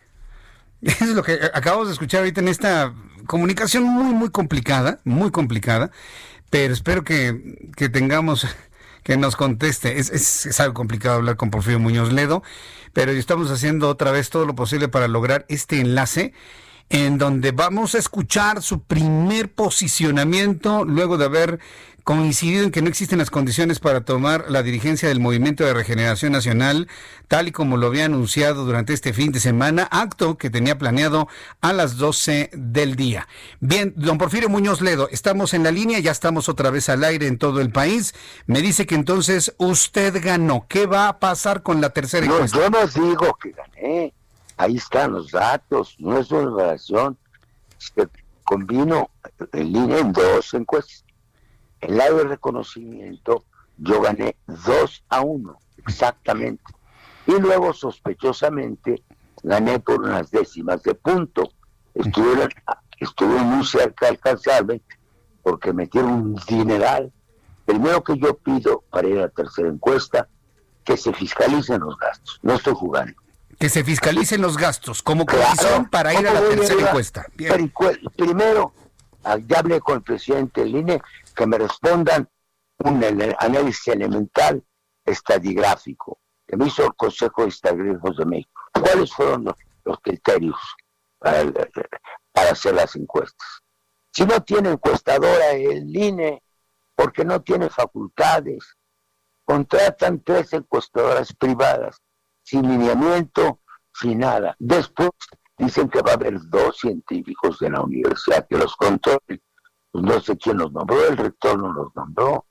Es 0.82 1.10
lo 1.10 1.24
que 1.24 1.40
acabamos 1.54 1.88
de 1.88 1.94
escuchar 1.94 2.20
ahorita 2.20 2.42
en 2.42 2.48
esta 2.48 2.94
comunicación 3.28 3.84
muy, 3.84 4.14
muy 4.14 4.30
complicada, 4.30 5.00
muy 5.04 5.30
complicada, 5.32 5.92
pero 6.50 6.74
espero 6.74 7.04
que, 7.04 7.70
que 7.76 7.90
tengamos, 7.90 8.48
que 9.04 9.18
nos 9.18 9.36
conteste. 9.36 10.00
Es, 10.00 10.10
es, 10.10 10.46
es 10.46 10.60
algo 10.60 10.74
complicado 10.74 11.16
hablar 11.18 11.36
con 11.36 11.52
Porfirio 11.52 11.80
Muñoz 11.80 12.12
Ledo, 12.14 12.44
pero 12.94 13.12
estamos 13.12 13.52
haciendo 13.52 13.90
otra 13.90 14.12
vez 14.12 14.30
todo 14.30 14.46
lo 14.46 14.56
posible 14.56 14.88
para 14.88 15.08
lograr 15.08 15.46
este 15.50 15.82
enlace 15.82 16.34
en 16.90 17.20
donde 17.20 17.52
vamos 17.52 17.94
a 17.94 18.00
escuchar 18.00 18.64
su 18.64 18.82
primer 18.82 19.52
posicionamiento 19.52 20.86
luego 20.86 21.18
de 21.18 21.26
haber 21.26 21.60
coincidido 22.04 22.64
en 22.64 22.72
que 22.72 22.82
no 22.82 22.90
existen 22.90 23.20
las 23.20 23.30
condiciones 23.30 23.80
para 23.80 24.02
tomar 24.02 24.46
la 24.50 24.64
dirigencia 24.64 25.10
del 25.10 25.20
Movimiento 25.20 25.64
de 25.64 25.74
Regeneración 25.74 26.32
Nacional, 26.32 26.88
tal 27.28 27.48
y 27.48 27.52
como 27.52 27.78
lo 27.78 27.88
había 27.88 28.06
anunciado 28.06 28.66
durante 28.66 28.94
este 28.94 29.14
fin 29.14 29.32
de 29.32 29.40
semana, 29.40 29.88
acto 29.92 30.38
que 30.38 30.50
tenía 30.50 30.78
planeado 30.78 31.28
a 31.62 31.74
las 31.74 31.98
12 31.98 32.50
del 32.54 32.96
día. 32.96 33.28
Bien, 33.60 33.94
don 33.96 34.18
Porfirio 34.18 34.50
Muñoz 34.50 34.82
Ledo, 34.82 35.08
estamos 35.10 35.54
en 35.54 35.64
la 35.64 35.72
línea, 35.72 36.00
ya 36.00 36.12
estamos 36.12 36.50
otra 36.50 36.70
vez 36.70 36.90
al 36.90 37.04
aire 37.04 37.28
en 37.28 37.38
todo 37.38 37.62
el 37.62 37.72
país. 37.72 38.14
Me 38.48 38.62
dice 38.62 38.86
que 38.86 38.96
entonces 38.96 39.54
usted 39.58 40.22
ganó. 40.24 40.66
¿Qué 40.68 40.86
va 40.86 41.08
a 41.08 41.20
pasar 41.20 41.64
con 41.64 41.82
la 41.82 41.90
tercera 41.92 42.26
No, 42.26 42.36
encuesta? 42.36 42.58
yo 42.58 42.70
no 42.70 42.88
digo 42.88 43.38
que 43.42 43.52
gané. 43.52 44.14
Ahí 44.58 44.76
están 44.78 45.14
los 45.14 45.32
datos. 45.32 45.96
No 46.00 46.18
es 46.18 46.30
una 46.32 46.56
relación. 46.56 47.18
Se 47.78 48.08
combino 48.44 49.10
en 49.54 49.72
línea 49.72 50.00
en 50.00 50.12
dos 50.12 50.54
encuestas. 50.54 51.06
El 51.82 51.98
lado 51.98 52.18
de 52.18 52.24
reconocimiento, 52.26 53.46
yo 53.78 54.02
gané 54.02 54.36
2 54.48 55.06
a 55.10 55.22
1, 55.22 55.58
exactamente. 55.78 56.64
Y 57.28 57.40
luego, 57.40 57.74
sospechosamente, 57.74 59.04
gané 59.44 59.80
por 59.80 60.02
unas 60.02 60.32
décimas 60.32 60.84
de 60.84 60.96
punto. 60.96 61.52
Estuve, 61.94 62.50
estuve 62.98 63.40
muy 63.40 63.66
cerca 63.66 64.06
de 64.08 64.12
alcanzarme 64.12 64.82
porque 65.44 65.74
metieron 65.74 66.12
un 66.12 66.36
dineral. 66.48 67.12
Primero 67.66 68.04
que 68.04 68.18
yo 68.18 68.38
pido 68.38 68.84
para 68.90 69.08
ir 69.08 69.18
a 69.20 69.22
la 69.22 69.30
tercera 69.30 69.70
encuesta, 69.70 70.28
que 70.84 70.98
se 70.98 71.14
fiscalicen 71.14 71.82
los 71.82 71.98
gastos. 71.98 72.40
No 72.42 72.56
estoy 72.56 72.74
jugando. 72.74 73.14
Que 73.60 73.70
se 73.70 73.84
fiscalicen 73.84 74.42
los 74.42 74.58
gastos 74.58 75.04
como 75.04 75.26
condición 75.26 75.90
para 75.90 76.14
ir 76.14 76.28
a 76.28 76.34
la 76.34 76.40
¿Cómo 76.40 76.48
voy 76.48 76.56
tercera 76.58 76.88
encuesta. 76.88 77.26
Bien. 77.36 77.72
Primero, 78.16 78.74
ya 79.24 79.60
hablé 79.60 79.80
con 79.82 79.98
el 79.98 80.04
presidente 80.04 80.62
del 80.62 80.76
INE 80.76 81.02
que 81.36 81.46
me 81.46 81.58
respondan 81.58 82.30
un 82.80 83.04
análisis 83.40 83.88
elemental 83.88 84.64
estadigráfico 85.06 86.20
que 86.48 86.58
me 86.58 86.68
hizo 86.68 86.86
el 86.86 86.96
Consejo 86.96 87.44
de 87.44 87.50
Estadísticos 87.50 88.18
de 88.18 88.26
México. 88.26 88.62
¿Cuáles 88.74 89.14
fueron 89.14 89.46
los, 89.46 90.00
criterios 90.02 90.58
para 91.20 92.50
hacer 92.52 92.74
las 92.74 92.96
encuestas? 92.96 93.62
Si 94.12 94.26
no 94.26 94.42
tiene 94.42 94.72
encuestadora 94.72 95.52
el 95.52 95.96
INE, 95.96 96.42
porque 96.96 97.24
no 97.24 97.42
tiene 97.42 97.70
facultades, 97.70 98.76
contratan 99.46 100.22
tres 100.24 100.52
encuestadoras 100.54 101.34
privadas 101.34 102.02
sin 102.44 102.64
lineamiento, 102.64 103.60
sin 103.94 104.20
nada. 104.20 104.56
Después 104.60 105.12
dicen 105.60 105.90
que 105.90 106.02
va 106.02 106.12
a 106.12 106.16
haber 106.16 106.40
dos 106.50 106.78
científicos 106.78 107.60
de 107.60 107.70
la 107.70 107.82
universidad 107.82 108.48
que 108.48 108.58
los 108.58 108.76
controlen. 108.76 109.42
Pues 109.92 110.04
no 110.04 110.20
sé 110.20 110.38
quién 110.38 110.58
los 110.58 110.72
nombró, 110.72 111.06
el 111.08 111.18
rector 111.18 111.58
no 111.60 111.72
los 111.74 111.96
nombró. 111.96 112.46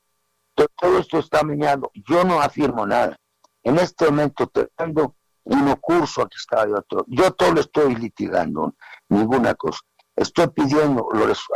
To- 0.55 0.67
Todo 0.75 0.99
esto 0.99 1.19
está 1.19 1.43
meñado. 1.43 1.91
Yo 2.07 2.23
no 2.23 2.41
afirmo 2.41 2.85
nada. 2.85 3.17
En 3.63 3.77
este 3.77 4.05
momento 4.05 4.47
tratando 4.47 5.15
uno 5.43 5.75
curso, 5.77 6.21
aquí 6.21 6.37
estaba 6.37 6.67
yo 6.67 6.81
todo. 6.83 7.05
Yo 7.07 7.31
todo 7.31 7.53
lo 7.53 7.61
estoy 7.61 7.95
litigando, 7.95 8.75
ninguna 9.09 9.55
cosa. 9.55 9.79
Estoy 10.15 10.47
pidiendo 10.49 11.07
los, 11.13 11.27
los 11.27 11.47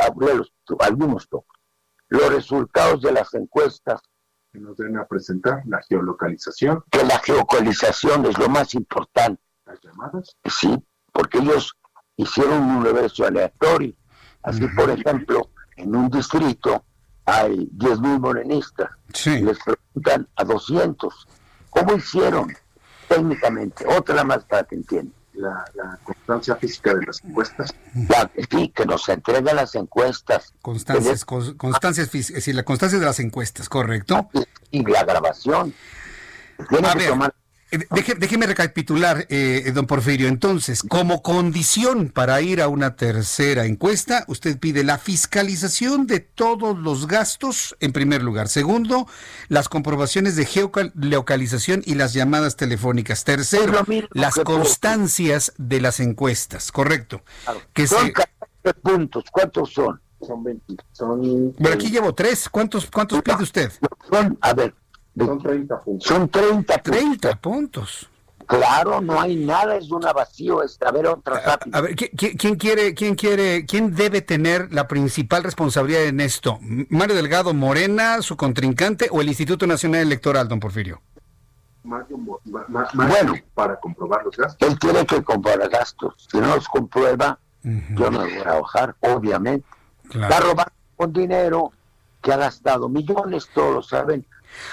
algunos 0.80 1.28
los 2.08 2.28
resultados 2.32 3.02
de 3.02 3.12
las 3.12 3.32
encuestas. 3.34 4.00
Que 4.52 4.58
nos 4.60 4.76
den 4.76 4.96
a 4.96 5.06
presentar 5.06 5.62
la 5.66 5.80
geolocalización. 5.88 6.82
Que 6.90 7.04
la 7.04 7.18
geolocalización 7.18 8.24
es 8.26 8.38
lo 8.38 8.48
más 8.48 8.74
importante. 8.74 9.42
Las 9.66 9.80
llamadas. 9.82 10.36
Sí, 10.44 10.74
porque 11.14 11.38
ellos 11.38 11.74
hicieron 12.16 12.62
un 12.62 12.76
universo 12.76 13.24
aleatorio. 13.24 13.94
Así, 14.42 14.66
por 14.76 14.90
ejemplo, 14.90 15.48
en 15.76 15.96
un 15.96 16.10
distrito 16.10 16.84
hay 17.24 17.70
10.000 17.78 18.20
morenistas. 18.20 18.90
Sí. 19.14 19.40
Les 19.40 19.58
preguntan 19.58 20.28
a 20.36 20.44
200. 20.44 21.28
¿Cómo 21.70 21.96
hicieron? 21.96 22.54
técnicamente. 23.08 23.86
Otra 23.86 24.24
más 24.24 24.44
para 24.44 24.64
que 24.64 24.76
entiendan. 24.76 25.14
La, 25.34 25.64
la, 25.74 25.98
constancia 26.04 26.54
física 26.54 26.94
de 26.94 27.06
las 27.06 27.24
encuestas. 27.24 27.74
La, 28.08 28.30
sí, 28.48 28.68
que 28.68 28.86
nos 28.86 29.08
entrega 29.08 29.52
las 29.52 29.74
encuestas. 29.74 30.54
Constancias, 30.62 31.24
constancias 31.24 32.08
físicas, 32.08 32.44
sí, 32.44 32.52
la 32.52 32.62
constancia 32.62 33.00
de 33.00 33.04
las 33.04 33.18
encuestas, 33.18 33.68
correcto. 33.68 34.30
Y 34.70 34.84
la 34.84 35.02
grabación. 35.02 35.74
Tiene 36.68 36.86
A 36.86 36.92
que 36.92 36.98
ver, 36.98 37.08
tomar 37.08 37.30
eh, 37.30 37.43
deje- 37.90 38.14
déjeme 38.18 38.46
recapitular, 38.46 39.26
eh, 39.28 39.70
don 39.74 39.86
Porfirio. 39.86 40.28
Entonces, 40.28 40.82
como 40.82 41.22
condición 41.22 42.08
para 42.10 42.40
ir 42.40 42.60
a 42.62 42.68
una 42.68 42.96
tercera 42.96 43.66
encuesta, 43.66 44.24
usted 44.28 44.58
pide 44.58 44.84
la 44.84 44.98
fiscalización 44.98 46.06
de 46.06 46.20
todos 46.20 46.78
los 46.78 47.06
gastos, 47.06 47.76
en 47.80 47.92
primer 47.92 48.22
lugar. 48.22 48.48
Segundo, 48.48 49.06
las 49.48 49.68
comprobaciones 49.68 50.36
de 50.36 50.46
geolocalización 50.46 51.82
y 51.84 51.94
las 51.94 52.12
llamadas 52.12 52.56
telefónicas. 52.56 53.24
Tercero, 53.24 53.84
las 54.12 54.34
constancias 54.36 55.52
de 55.58 55.80
las 55.80 56.00
encuestas, 56.00 56.72
correcto. 56.72 57.22
Que 57.72 57.86
son 57.86 58.06
se- 58.06 58.12
14 58.12 58.80
puntos. 58.82 59.24
¿Cuántos 59.30 59.72
son? 59.72 60.00
Son 60.26 60.42
20. 60.42 60.74
Son, 60.92 61.52
Bueno, 61.58 61.74
aquí 61.74 61.90
llevo 61.90 62.14
tres. 62.14 62.48
¿Cuántos, 62.48 62.86
cuántos 62.90 63.20
pide 63.22 63.42
usted? 63.42 63.70
Son, 64.10 64.38
a 64.40 64.54
ver, 64.54 64.74
son 65.16 65.42
30 65.42 65.80
puntos. 65.80 66.08
son 66.08 66.28
30 66.28 66.74
puntos. 66.78 66.82
30 66.92 67.36
puntos. 67.40 68.10
Claro, 68.46 69.00
no 69.00 69.18
hay 69.20 69.36
nada, 69.36 69.76
es 69.76 69.90
una 69.90 70.12
vacío. 70.12 70.62
Es, 70.62 70.78
a 70.82 70.90
ver, 70.92 71.06
otra 71.06 71.40
rápida. 71.40 71.78
A 71.78 71.80
ver, 71.80 71.96
¿qui- 71.96 72.10
qui- 72.10 72.36
¿quién 72.38 72.56
quiere, 72.56 72.92
quién 72.94 73.14
quiere, 73.14 73.64
quién 73.64 73.94
debe 73.94 74.20
tener 74.20 74.70
la 74.70 74.86
principal 74.86 75.42
responsabilidad 75.42 76.02
en 76.04 76.20
esto? 76.20 76.58
¿Mario 76.90 77.16
Delgado 77.16 77.54
Morena, 77.54 78.20
su 78.20 78.36
contrincante 78.36 79.08
o 79.10 79.22
el 79.22 79.28
Instituto 79.28 79.66
Nacional 79.66 80.02
Electoral, 80.02 80.46
don 80.46 80.60
Porfirio? 80.60 81.00
Mario 81.84 82.18
Mo- 82.18 82.40
ma- 82.44 82.64
ma- 82.68 82.88
Mario, 82.92 83.14
Bueno. 83.14 83.34
para 83.54 83.80
comprobar 83.80 84.24
los 84.24 84.36
gastos. 84.36 84.68
Él 84.68 84.78
tiene 84.78 85.06
que 85.06 85.22
comprar 85.22 85.66
gastos. 85.70 86.26
Si 86.30 86.36
no 86.38 86.54
los 86.54 86.68
comprueba, 86.68 87.38
yo 87.62 88.10
no 88.10 88.20
voy 88.20 88.32
a 88.44 88.60
bajar, 88.60 88.94
obviamente. 89.00 89.66
Está 90.12 90.40
robando 90.40 90.72
con 90.96 91.12
dinero 91.14 91.72
que 92.22 92.30
ha 92.32 92.36
gastado 92.36 92.90
millones, 92.90 93.48
todos 93.54 93.74
lo 93.74 93.82
saben. 93.82 94.26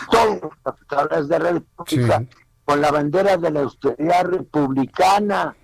Todos 0.10 0.42
los 0.42 0.52
capitales 0.64 1.28
de 1.28 1.40
la 1.40 1.52
República, 1.52 2.26
con 2.66 2.82
la 2.82 2.92
bandera 2.92 3.38
de 3.38 3.52
la 3.52 3.62
austeridad 3.62 4.26
republicana, 4.26 5.56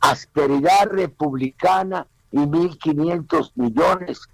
austeridad 0.00 0.88
republicana 0.90 2.06
y 2.30 2.38
1.500 2.38 3.52
millones. 3.54 4.28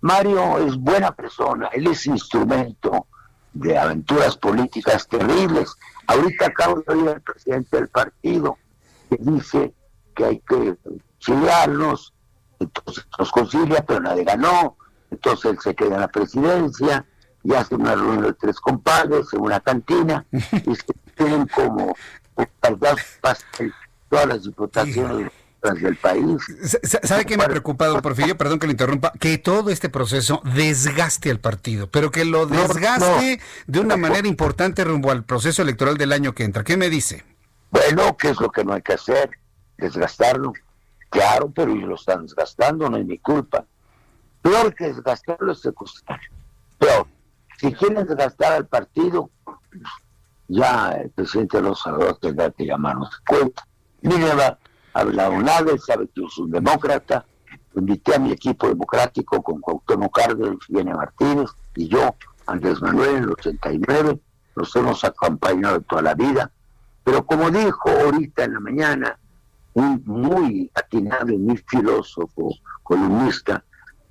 Mario 0.00 0.58
es 0.58 0.76
buena 0.76 1.12
persona, 1.12 1.68
él 1.72 1.86
es 1.86 2.06
instrumento 2.06 3.06
de 3.52 3.76
aventuras 3.76 4.36
políticas 4.36 5.06
terribles. 5.08 5.74
Ahorita 6.06 6.46
acabo 6.46 6.82
de 6.86 6.94
oír 6.94 7.08
al 7.08 7.20
presidente 7.20 7.76
del 7.76 7.88
partido 7.88 8.56
que 9.08 9.16
dice 9.18 9.74
que 10.14 10.24
hay 10.24 10.38
que 10.40 10.76
conciliarnos, 11.18 12.14
entonces 12.58 13.06
nos 13.18 13.30
concilia, 13.30 13.84
pero 13.84 14.00
nadie 14.00 14.24
ganó, 14.24 14.76
entonces 15.10 15.52
él 15.52 15.58
se 15.60 15.74
queda 15.74 15.96
en 15.96 16.00
la 16.00 16.08
presidencia 16.08 17.04
y 17.42 17.54
hace 17.54 17.74
una 17.74 17.94
reunión 17.94 18.22
de 18.22 18.32
tres 18.34 18.58
compadres 18.60 19.26
en 19.32 19.40
una 19.40 19.60
cantina 19.60 20.24
y 20.32 20.74
se 20.74 20.84
tienen 21.16 21.46
como 21.48 21.94
pastel 23.20 23.72
todas 24.08 24.26
las 24.26 24.44
diputaciones 24.44 25.30
del 25.62 25.96
país. 25.96 26.42
Sa- 26.82 27.00
¿Sabe 27.02 27.24
qué 27.26 27.36
me 27.36 27.44
ha 27.44 27.48
preocupado, 27.48 28.00
Porfirio? 28.00 28.36
Perdón 28.36 28.58
que 28.58 28.66
le 28.66 28.72
interrumpa. 28.72 29.12
Que 29.20 29.36
todo 29.38 29.70
este 29.70 29.88
proceso 29.90 30.40
desgaste 30.54 31.30
al 31.30 31.38
partido, 31.38 31.90
pero 31.90 32.10
que 32.10 32.24
lo 32.24 32.46
desgaste 32.46 33.40
de 33.66 33.80
una 33.80 33.96
manera 33.96 34.26
importante 34.26 34.84
rumbo 34.84 35.10
al 35.10 35.24
proceso 35.24 35.60
electoral 35.62 35.96
del 35.98 36.12
año 36.12 36.34
que 36.34 36.44
entra. 36.44 36.64
¿Qué 36.64 36.76
me 36.78 36.88
dice? 36.88 37.24
Bueno, 37.70 38.16
¿qué 38.16 38.30
es 38.30 38.40
lo 38.40 38.50
que 38.50 38.64
no 38.64 38.72
hay 38.72 38.82
que 38.82 38.94
hacer? 38.94 39.30
Desgastarlo. 39.76 40.52
Claro, 41.10 41.50
pero 41.54 41.72
ellos 41.72 41.88
lo 41.88 41.94
están 41.96 42.22
desgastando, 42.22 42.88
no 42.88 42.96
es 42.96 43.04
mi 43.04 43.18
culpa. 43.18 43.64
Peor 44.42 44.74
que 44.74 44.86
desgastarlo 44.86 45.52
es 45.52 45.60
secuestrar. 45.60 46.20
Peor. 46.78 47.06
Si 47.60 47.70
quieren 47.74 48.06
desgastar 48.06 48.54
al 48.54 48.66
partido, 48.66 49.30
ya 50.48 50.92
el 50.92 51.10
presidente 51.10 51.60
Los 51.60 51.82
Salvador 51.82 52.16
tendrá 52.18 52.50
que 52.50 52.64
llamarnos 52.64 53.10
a 53.14 53.30
cuenta. 53.30 53.68
Ni 54.00 54.16
me 54.16 54.30
ha 54.30 54.58
hablado 54.94 55.38
nada, 55.42 55.70
él 55.70 55.78
sabe 55.78 56.06
que 56.06 56.22
yo 56.22 56.28
soy 56.30 56.44
un 56.44 56.52
demócrata. 56.52 57.26
Invité 57.74 58.14
a 58.14 58.18
mi 58.18 58.32
equipo 58.32 58.66
democrático 58.66 59.42
con 59.42 59.60
Cuauhtémoc 59.60 60.16
Cárdenas, 60.16 60.56
Viene 60.70 60.94
Martínez 60.94 61.50
y 61.76 61.86
yo, 61.88 62.16
Andrés 62.46 62.80
Manuel, 62.80 63.16
en 63.16 63.24
el 63.24 63.30
89. 63.32 64.18
Nos 64.56 64.76
hemos 64.76 65.04
acompañado 65.04 65.82
toda 65.82 66.00
la 66.00 66.14
vida. 66.14 66.50
Pero 67.04 67.26
como 67.26 67.50
dijo 67.50 67.90
ahorita 67.90 68.44
en 68.44 68.54
la 68.54 68.60
mañana, 68.60 69.18
un 69.74 70.02
muy 70.06 70.70
atinado 70.74 71.30
y 71.30 71.36
muy 71.36 71.58
filósofo, 71.58 72.54
columnista, 72.82 73.62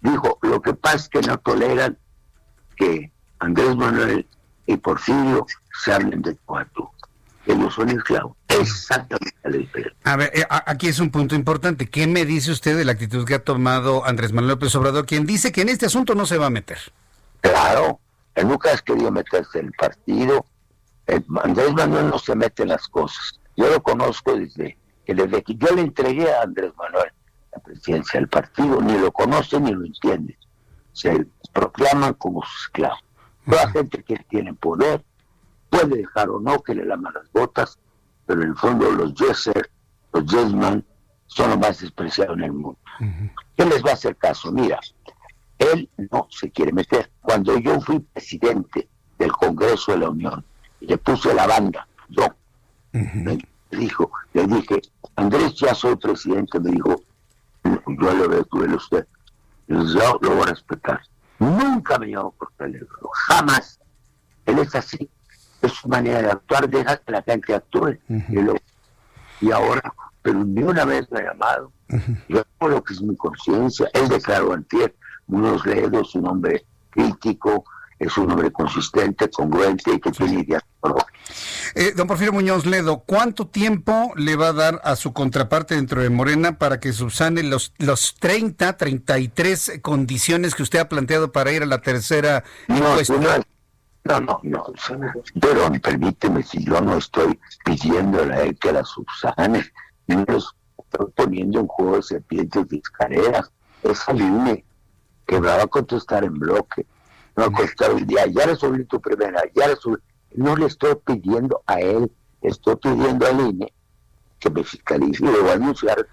dijo, 0.01 0.37
lo 0.43 0.61
que 0.61 0.75
pasa 0.75 0.97
es 0.97 1.09
que 1.09 1.21
no 1.21 1.39
toleran 1.39 1.97
que 2.75 3.11
Andrés 3.39 3.75
Manuel 3.75 4.27
y 4.65 4.77
Porfirio 4.77 5.45
se 5.83 5.93
hablen 5.93 6.21
de 6.21 6.35
cuatro. 6.45 6.91
Ellos 7.45 7.73
son 7.73 7.89
esclavos. 7.89 8.35
Exactamente 8.49 9.35
la 9.43 9.57
diferencia. 9.57 9.97
A 10.03 10.15
ver, 10.17 10.31
eh, 10.35 10.43
a- 10.49 10.69
aquí 10.69 10.87
es 10.87 10.99
un 10.99 11.09
punto 11.09 11.33
importante. 11.35 11.89
¿Qué 11.89 12.05
me 12.05 12.25
dice 12.25 12.51
usted 12.51 12.77
de 12.77 12.85
la 12.85 12.91
actitud 12.91 13.25
que 13.25 13.35
ha 13.35 13.43
tomado 13.43 14.05
Andrés 14.05 14.33
Manuel 14.33 14.51
López 14.53 14.75
Obrador, 14.75 15.05
quien 15.05 15.25
dice 15.25 15.51
que 15.51 15.61
en 15.61 15.69
este 15.69 15.85
asunto 15.87 16.13
no 16.15 16.25
se 16.25 16.37
va 16.37 16.47
a 16.47 16.51
meter? 16.51 16.77
Claro, 17.41 17.99
él 18.35 18.47
nunca 18.47 18.71
has 18.71 18.81
querido 18.81 19.11
meterse 19.11 19.59
en 19.59 19.67
el 19.67 19.71
partido. 19.73 20.45
El- 21.07 21.25
Andrés 21.43 21.73
Manuel 21.73 22.09
no 22.09 22.19
se 22.19 22.35
mete 22.35 22.63
en 22.63 22.69
las 22.69 22.87
cosas. 22.87 23.39
Yo 23.55 23.67
lo 23.69 23.81
conozco 23.81 24.35
desde 24.35 24.77
que 25.05 25.15
desde 25.15 25.41
que 25.41 25.55
yo 25.55 25.67
le 25.75 25.81
entregué 25.81 26.31
a 26.31 26.43
Andrés 26.43 26.71
Manuel 26.77 27.11
la 27.51 27.59
presidencia 27.63 28.19
del 28.19 28.29
partido, 28.29 28.79
ni 28.81 28.95
lo 28.99 29.11
conoce 29.11 29.59
ni 29.59 29.71
lo 29.71 29.83
entiende. 29.85 30.37
Se 30.93 31.25
proclaman 31.51 32.13
como 32.13 32.43
esclavos. 32.43 32.99
Toda 33.49 33.69
gente 33.71 34.03
que 34.03 34.17
tiene 34.29 34.53
poder 34.53 35.03
puede 35.69 35.97
dejar 35.97 36.29
o 36.29 36.39
no 36.39 36.61
que 36.61 36.75
le 36.75 36.85
laman 36.85 37.13
las 37.13 37.31
botas, 37.31 37.79
pero 38.25 38.43
en 38.43 38.49
el 38.49 38.55
fondo 38.55 38.91
los 38.91 39.13
yeser, 39.15 39.69
los 40.13 40.25
yesman, 40.25 40.83
son 41.27 41.51
los 41.51 41.59
más 41.59 41.79
despreciados 41.79 42.37
en 42.37 42.43
el 42.43 42.53
mundo. 42.53 42.77
¿Qué 43.55 43.65
les 43.65 43.83
va 43.83 43.91
a 43.91 43.93
hacer 43.93 44.15
caso? 44.15 44.51
Mira, 44.51 44.79
él 45.57 45.89
no 46.11 46.27
se 46.29 46.49
quiere 46.51 46.71
meter. 46.71 47.11
Cuando 47.21 47.57
yo 47.59 47.79
fui 47.81 47.99
presidente 47.99 48.87
del 49.17 49.31
Congreso 49.31 49.91
de 49.91 49.99
la 49.99 50.09
Unión 50.09 50.43
le 50.81 50.97
puse 50.97 51.33
la 51.33 51.45
banda, 51.45 51.87
yo 52.09 52.27
me 52.93 53.37
dijo, 53.71 54.11
le 54.33 54.47
dije, 54.47 54.81
Andrés, 55.15 55.55
ya 55.55 55.75
soy 55.75 55.95
presidente, 55.97 56.59
me 56.59 56.71
dijo, 56.71 56.95
yo 57.63 58.13
le 58.13 58.27
voy 58.27 58.67
a 58.71 58.75
usted. 58.75 59.05
Yo 59.67 60.19
lo 60.21 60.35
voy 60.35 60.43
a 60.43 60.51
respetar. 60.51 61.01
Nunca 61.39 61.97
me 61.97 62.07
llamó 62.07 62.31
por 62.31 62.51
teléfono, 62.57 63.09
jamás. 63.13 63.79
Él 64.45 64.59
es 64.59 64.75
así, 64.75 65.09
es 65.61 65.71
su 65.71 65.87
manera 65.87 66.21
de 66.21 66.31
actuar, 66.31 66.69
deja 66.69 66.97
que 66.97 67.11
la 67.11 67.21
gente 67.21 67.55
actúe. 67.55 67.97
y, 69.41 69.51
ahora, 69.51 69.93
pero 70.21 70.43
ni 70.43 70.63
una 70.63 70.85
vez 70.85 71.09
me 71.11 71.19
ha 71.19 71.33
llamado. 71.33 71.71
Yo 72.27 72.43
hago 72.59 72.69
lo 72.69 72.83
que 72.83 72.93
es 72.93 73.01
mi 73.01 73.15
conciencia. 73.15 73.89
Él 73.93 74.09
declaró 74.09 74.53
antier, 74.53 74.95
unos 75.27 75.65
ledos, 75.65 76.13
un 76.15 76.27
hombre 76.27 76.65
crítico, 76.89 77.63
es 77.97 78.17
un 78.17 78.31
hombre 78.31 78.51
consistente, 78.51 79.29
congruente 79.29 79.93
y 79.93 79.99
que 79.99 80.11
tiene 80.11 80.41
ideas 80.41 80.63
propias. 80.81 81.07
Eh, 81.75 81.93
don 81.95 82.07
Porfirio 82.07 82.33
Muñoz 82.33 82.65
Ledo, 82.65 83.03
¿cuánto 83.05 83.47
tiempo 83.47 84.11
le 84.15 84.35
va 84.35 84.49
a 84.49 84.53
dar 84.53 84.81
a 84.83 84.95
su 84.95 85.13
contraparte 85.13 85.75
dentro 85.75 86.01
de 86.01 86.09
Morena 86.09 86.57
para 86.57 86.79
que 86.79 86.93
subsane 86.93 87.43
los, 87.43 87.73
los 87.77 88.15
30, 88.19 88.77
33 88.77 89.79
condiciones 89.81 90.55
que 90.55 90.63
usted 90.63 90.79
ha 90.79 90.89
planteado 90.89 91.31
para 91.31 91.51
ir 91.51 91.63
a 91.63 91.65
la 91.65 91.81
tercera 91.81 92.43
encuesta? 92.67 93.43
No, 94.05 94.19
no, 94.19 94.39
no, 94.43 94.73
pero 95.39 95.71
permíteme 95.81 96.41
si 96.41 96.63
yo 96.63 96.81
no 96.81 96.97
estoy 96.97 97.39
pidiéndole 97.63 98.33
a 98.33 98.41
él 98.43 98.57
que 98.57 98.71
la 98.71 98.83
subsane, 98.83 99.63
no 100.07 100.21
estoy 100.21 101.11
poniendo 101.15 101.59
en 101.59 101.67
juego 101.67 101.97
de 101.97 102.03
serpientes 102.03 102.65
y 102.71 102.77
escaleras. 102.77 103.51
Esa 103.83 104.13
línea 104.13 104.57
que 105.27 105.39
me 105.39 105.47
va 105.47 105.61
a 105.61 105.67
contestar 105.67 106.23
en 106.23 106.33
bloque, 106.33 106.87
no 107.35 107.43
va 107.43 107.49
a 107.49 107.51
contestar 107.51 107.93
un 107.93 108.07
día, 108.07 108.25
ya 108.25 108.45
resolví 108.45 108.83
tu 108.85 108.99
primera, 108.99 109.43
ya 109.53 109.67
resolví. 109.67 110.01
No 110.35 110.55
le 110.55 110.67
estoy 110.67 110.95
pidiendo 111.05 111.61
a 111.65 111.79
él 111.79 112.11
estoy 112.41 112.75
pidiendo 112.77 113.25
al 113.27 113.39
INE 113.41 113.73
que 114.39 114.49
me 114.49 114.63
fiscalice 114.63 115.23
y 115.25 115.27
le 115.27 115.39
voy 115.41 115.49
a 115.49 115.53
anunciar 115.53 116.07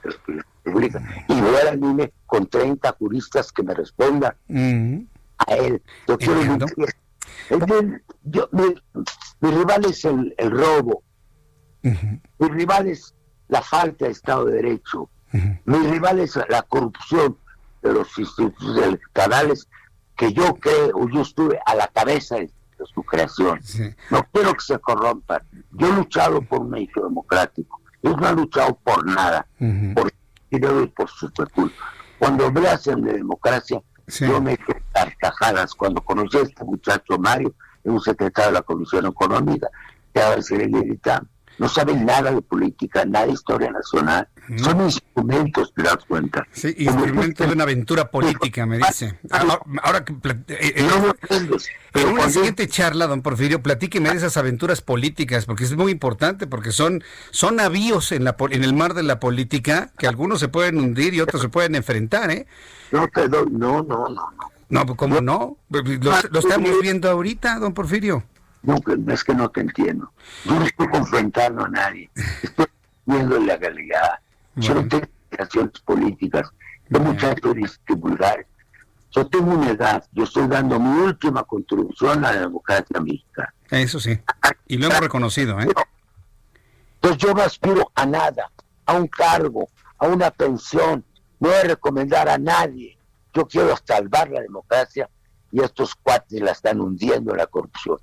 República. 0.65 1.25
Y 1.29 1.41
voy 1.41 1.55
al 1.69 1.79
INE 1.79 2.13
con 2.27 2.47
30 2.47 2.93
juristas 2.99 3.53
que 3.53 3.63
me 3.63 3.75
respondan. 3.75 4.35
A 5.39 5.55
él. 5.55 5.81
Yo 6.09 6.19
quiero 6.19 6.41
bien- 7.67 8.03
yo- 8.25 8.49
mi, 8.53 8.75
mi 9.41 9.51
rival 9.51 9.85
es 9.85 10.05
el, 10.05 10.35
el 10.39 10.51
robo, 10.51 11.03
mi 12.39 12.49
rival 12.49 12.89
es 12.89 13.15
la 13.49 13.63
falta 13.63 14.07
de 14.07 14.11
Estado 14.13 14.47
de 14.47 14.55
Derecho, 14.55 15.09
mi 15.65 15.79
rival 15.79 16.19
es 16.21 16.37
la 16.49 16.63
corrupción 16.63 17.37
de 17.83 17.93
los 17.93 18.19
institutos 18.19 18.77
electorales 18.79 19.69
que 20.17 20.33
yo 20.33 20.55
creo, 20.57 21.09
yo 21.11 21.21
estuve 21.21 21.61
a 21.67 21.75
la 21.77 21.87
cabeza 21.89 22.37
de, 22.37 22.51
su 22.87 23.03
creación. 23.03 23.61
No 24.11 24.27
quiero 24.33 24.55
que 24.55 24.61
se 24.61 24.79
corrompan. 24.79 25.43
Yo 25.73 25.89
he 25.89 25.93
luchado 25.93 26.41
por 26.43 26.61
un 26.61 26.77
hecho 26.77 27.03
democrático. 27.03 27.81
Ellos 28.03 28.17
no 28.19 28.27
han 28.27 28.37
luchado 28.37 28.79
por 28.83 29.05
nada, 29.07 29.47
por 29.95 30.13
dinero 30.51 30.83
y 30.83 30.87
por 30.89 31.09
su 31.09 31.31
culpa. 31.53 31.93
Cuando 32.19 32.47
hablas 32.47 32.85
de 32.85 32.95
democracia, 32.97 33.83
yo 34.07 34.41
me 34.41 34.57
quedé 34.57 34.83
carcajadas 34.93 35.75
cuando 35.75 36.01
conocí 36.01 36.39
a 36.39 36.43
este 36.43 36.65
muchacho 36.65 37.19
Mario, 37.19 37.55
es 37.83 37.91
un 37.91 38.01
secretario 38.01 38.51
de 38.51 38.55
la 38.55 38.63
Comisión 38.63 39.07
Económica, 39.07 39.69
que 40.15 40.23
ahora 40.23 40.41
se 40.41 40.57
le 40.57 40.67
grita, 40.67 41.23
no 41.59 41.69
saben 41.69 42.05
nada 42.05 42.31
de 42.33 42.43
política, 42.43 43.05
nada 43.05 43.27
de 43.27 43.33
historia 43.33 43.71
nacional, 43.71 44.29
son 44.57 44.81
instrumentos, 44.83 45.73
te 45.75 45.83
das 45.83 45.99
cuenta. 46.07 46.47
Sí, 46.53 46.75
instrumento 46.79 47.47
de 47.47 47.53
una 47.53 47.65
aventura 47.65 48.11
política, 48.11 48.67
me 48.67 48.79
dice. 48.79 49.19
Ahora, 49.31 49.59
ahora 49.83 50.05
que 50.05 50.15
plat- 50.15 50.49
eh, 50.51 50.75
eh, 50.77 50.89
en 51.95 52.09
una 52.09 52.29
siguiente 52.29 52.69
charla, 52.69 53.07
don 53.07 53.23
Porfirio, 53.23 53.63
platíqueme 53.63 54.11
de 54.11 54.17
esas 54.17 54.37
aventuras 54.37 54.83
políticas, 54.83 55.47
porque 55.47 55.65
es 55.65 55.77
muy 55.77 55.91
importante, 55.91 56.47
porque 56.47 56.71
son, 56.73 57.03
son 57.31 57.57
navíos 57.57 58.13
en, 58.13 58.25
la, 58.25 58.37
en 58.51 58.63
el 58.65 58.75
mar 58.75 58.95
de 58.95 59.03
la 59.03 59.19
política, 59.19 59.91
que 59.99 60.07
algunos 60.07 60.41
se 60.41 60.49
pueden 60.49 60.79
hundir 60.79 61.15
y 61.15 61.21
otros 61.21 61.41
se 61.43 61.49
pueden 61.49 61.75
enfrentar, 61.75 62.31
¿eh? 62.31 62.47
No 62.93 63.09
te 63.09 63.29
doy, 63.29 63.47
no, 63.51 63.83
no, 63.83 64.09
no, 64.09 64.09
no. 64.09 64.51
No, 64.69 64.85
pues, 64.85 64.99
¿cómo 64.99 65.21
no? 65.21 65.57
Lo, 65.71 65.83
lo 65.83 66.39
estamos 66.41 66.71
viendo 66.83 67.09
ahorita, 67.09 67.59
don 67.61 67.73
Porfirio. 67.73 68.25
No, 68.67 68.77
es 69.13 69.25
que 69.25 69.35
no 69.35 69.49
te 69.49 69.61
entiendo. 69.61 70.13
Yo 70.45 70.57
no 70.57 70.67
estoy 70.67 70.89
confrontando 70.89 71.65
a 71.65 71.69
nadie. 71.69 72.11
Estoy 72.43 72.67
viendo 73.05 73.39
la 73.39 73.57
realidad. 73.57 74.19
Yo 74.57 74.75
no 74.75 74.89
tengo 74.89 75.07
relaciones 75.31 75.81
políticas. 75.81 76.51
Yo 76.89 76.99
muchachos 76.99 77.55
divulgares. 77.87 78.47
Yo 79.13 79.27
tengo 79.29 79.53
una 79.53 79.71
edad. 79.71 80.05
Yo 80.13 80.25
estoy 80.25 80.49
dando 80.49 80.81
mi 80.81 80.99
última 81.01 81.45
contribución 81.45 82.25
a 82.25 82.33
la 82.33 82.41
democracia 82.41 83.01
mexicana. 83.01 83.55
Eso 83.71 84.01
sí. 84.01 84.19
Y 84.67 84.79
lo 84.79 84.87
hemos 84.87 85.01
reconocido, 85.01 85.61
¿eh? 85.61 85.69
Entonces 86.97 87.19
yo 87.19 87.35
no 87.35 87.43
aspiro 87.43 87.93
a 87.95 88.05
nada, 88.05 88.51
a 88.85 88.95
un 88.95 89.07
cargo, 89.07 89.69
a 89.99 90.09
una 90.09 90.31
pensión. 90.33 91.05
No 91.39 91.51
voy 91.51 91.57
a 91.57 91.63
recomendar 91.63 92.29
a 92.29 92.37
nadie. 92.37 92.99
Yo 93.33 93.47
quiero 93.47 93.77
salvar 93.85 94.29
la 94.29 94.41
democracia 94.41 95.09
y 95.53 95.63
estos 95.63 95.95
cuates 95.95 96.41
la 96.41 96.51
están 96.51 96.81
hundiendo 96.81 97.31
en 97.31 97.39
la 97.39 97.47
corrupción. 97.47 97.99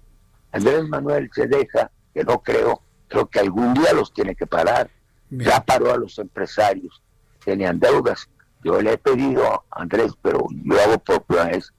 Andrés 0.53 0.87
Manuel 0.87 1.29
se 1.33 1.47
deja, 1.47 1.91
que 2.13 2.23
no 2.23 2.41
creo, 2.41 2.81
creo 3.07 3.27
que 3.29 3.39
algún 3.39 3.73
día 3.73 3.91
los 3.93 4.13
tiene 4.13 4.35
que 4.35 4.45
parar. 4.45 4.89
Ya 5.29 5.63
paró 5.63 5.91
a 5.91 5.97
los 5.97 6.17
empresarios, 6.19 7.01
tenían 7.43 7.79
deudas. 7.79 8.29
Yo 8.63 8.79
le 8.81 8.93
he 8.93 8.97
pedido 8.97 9.51
a 9.51 9.63
Andrés, 9.81 10.13
pero 10.21 10.45
yo 10.51 10.79
hago 10.79 10.99
por 10.99 11.23
primera 11.23 11.49
vez, 11.49 11.73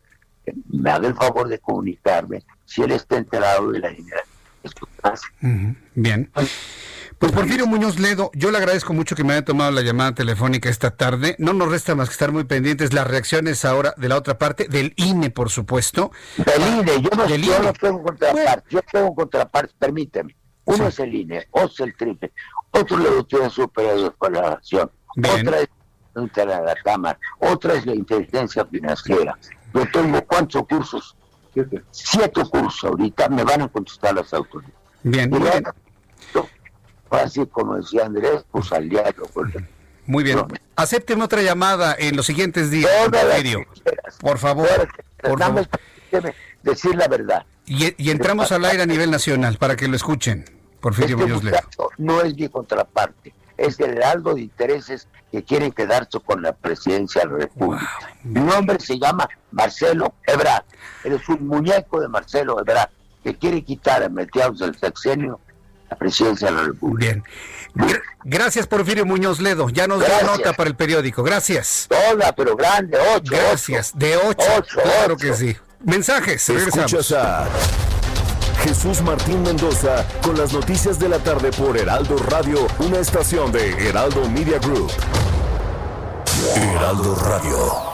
que 0.45 0.53
me 0.71 0.91
haga 0.91 1.07
el 1.07 1.15
favor 1.15 1.49
de 1.49 1.59
comunicarme 1.61 2.45
si 2.67 2.83
él 2.83 2.91
está 2.91 3.17
enterado 3.17 3.71
de 3.71 3.79
la 3.79 3.89
dinero. 3.89 4.21
Pasa. 5.01 5.27
Ujú, 5.43 5.77
Bien. 5.95 6.31
Pues 7.19 7.33
Porfirio 7.33 7.67
Muñoz 7.67 7.99
Ledo, 7.99 8.31
yo 8.35 8.51
le 8.51 8.59
agradezco 8.59 8.93
mucho 8.93 9.15
que 9.17 9.25
me 9.25 9.33
haya 9.33 9.45
tomado 9.45 9.71
la 9.71 9.83
llamada 9.83 10.15
telefónica 10.15 10.69
esta 10.69 10.91
tarde. 10.91 11.37
No 11.39 11.53
nos 11.53 11.69
resta 11.71 11.95
más 11.95 12.09
que 12.09 12.13
estar 12.13 12.33
muy 12.33 12.45
pendientes 12.45 12.93
las 12.93 13.07
reacciones 13.07 13.65
ahora 13.65 13.95
de 13.97 14.09
la 14.09 14.17
otra 14.17 14.37
parte, 14.39 14.69
del 14.69 14.93
INE, 14.97 15.31
por 15.31 15.51
supuesto. 15.51 16.11
Del 16.37 16.81
INE, 16.81 17.03
yo 17.03 17.11
no, 17.17 17.27
Del 17.27 17.43
yo 17.43 17.57
INE. 17.57 17.67
no 17.67 17.73
tengo 17.73 18.03
contraparte, 18.03 18.67
yo 18.69 18.81
tengo 18.91 19.15
contraparte, 19.15 19.75
permíteme. 19.79 20.37
Uno 20.67 20.89
es 20.89 20.99
el 20.99 21.15
INE, 21.15 21.47
otro 21.51 21.69
es 21.73 21.81
el 21.81 21.97
triple, 21.97 22.33
otro 22.71 22.99
es 22.99 23.05
la 23.05 23.11
Autoridad 23.11 23.51
Superior 23.51 23.97
de 24.01 24.07
Evaluación, 24.07 24.91
otra 25.19 25.61
es 25.61 25.69
la 26.47 26.61
la 26.63 26.75
Cámara, 26.83 27.19
otra 27.39 27.75
es 27.75 27.87
la 27.87 27.95
inteligencia 27.95 28.65
financiera. 28.65 29.37
Yo 29.73 29.85
tengo 29.93 30.25
cuántos 30.27 30.67
cursos, 30.67 31.17
siete 31.91 32.43
cursos 32.51 32.85
ahorita, 32.85 33.29
me 33.29 33.45
van 33.45 33.63
a 33.63 33.69
contestar 33.69 34.15
las 34.15 34.33
autoridades. 34.33 34.75
Bien, 35.03 35.29
muy 35.29 35.41
bien. 35.41 35.65
Así 37.17 37.47
como 37.47 37.77
decía 37.77 38.07
Andrés, 38.07 38.45
pues 38.51 38.73
al 38.73 38.89
diario. 38.89 39.25
pues, 39.33 39.53
Muy 40.07 40.25
bien. 40.25 40.41
Acépteme 40.77 41.25
otra 41.25 41.43
llamada 41.43 41.95
en 41.99 42.17
los 42.17 42.27
siguientes 42.27 42.71
días. 42.71 42.91
Por 44.21 44.39
favor. 44.39 44.69
Por 45.23 45.39
favor. 45.39 45.69
decir 46.63 46.95
la 46.95 47.09
verdad. 47.09 47.45
Y, 47.67 47.95
y 48.03 48.11
entramos 48.11 48.53
al 48.53 48.65
aire 48.65 48.83
a 48.83 48.87
nivel 48.87 49.11
nacional 49.11 49.57
para 49.59 49.77
que 49.77 49.89
lo 49.89 49.97
escuchen. 49.97 50.45
Porfirio 50.85 51.19
Este 51.19 51.33
muchacho 51.33 51.89
no 51.97 52.21
es 52.21 52.37
mi 52.37 52.47
contraparte, 52.51 53.33
es 53.57 53.81
el 53.81 53.93
heraldo 53.93 54.35
de 54.35 54.43
intereses 54.43 55.09
que 55.33 55.43
quieren 55.43 55.73
quedarse 55.73 56.21
con 56.21 56.43
la 56.43 56.53
presidencia 56.53 57.23
de 57.23 57.29
la 57.29 57.37
República. 57.39 57.89
Mi 58.23 58.41
nombre 58.41 58.79
se 58.79 58.99
llama 58.99 59.27
Marcelo 59.51 60.13
Ebrard. 60.27 60.65
Eres 61.03 61.27
un 61.31 61.47
muñeco 61.47 62.03
de 62.03 62.09
Marcelo 62.09 62.61
Ebrard 62.61 62.91
que 63.23 63.35
quiere 63.35 63.65
quitar 63.65 64.03
a 64.03 64.11
mediados 64.11 64.59
del 64.59 64.77
sexenio 64.77 65.41
la 65.95 65.99
presidencia 65.99 66.49
de 66.49 66.55
la 66.55 66.63
República. 66.65 67.13
Bien. 67.13 67.25
Gra- 67.75 68.03
Gracias, 68.25 68.67
Porfirio 68.67 69.05
Muñoz 69.07 69.41
Ledo. 69.41 69.69
Ya 69.69 69.87
nos 69.87 70.01
da 70.01 70.23
nota 70.23 70.53
para 70.53 70.69
el 70.71 70.77
periódico. 70.77 71.23
Gracias. 71.23 71.87
Toda, 71.89 72.33
pero 72.33 72.57
grande, 72.57 72.99
ocho. 73.17 73.33
Gracias. 73.33 73.93
De 73.97 74.17
ocho. 74.17 74.45
Ocho, 74.59 74.81
claro 74.83 75.15
ocho. 75.15 75.17
que 75.27 75.35
sí. 75.35 75.57
Mensajes. 75.85 76.49
Regresamos. 76.49 76.93
Escuchas 76.93 77.13
a 77.13 77.47
Jesús 78.63 79.03
Martín 79.03 79.43
Mendoza 79.43 80.07
con 80.23 80.39
las 80.39 80.53
noticias 80.53 80.99
de 80.99 81.09
la 81.09 81.19
tarde 81.19 81.51
por 81.53 81.77
Heraldo 81.77 82.17
Radio, 82.17 82.67
una 82.79 82.99
estación 82.99 83.53
de 83.53 83.71
Heraldo 83.89 84.29
Media 84.31 84.59
Group. 84.59 84.91
Heraldo 86.57 87.15
Radio. 87.17 87.94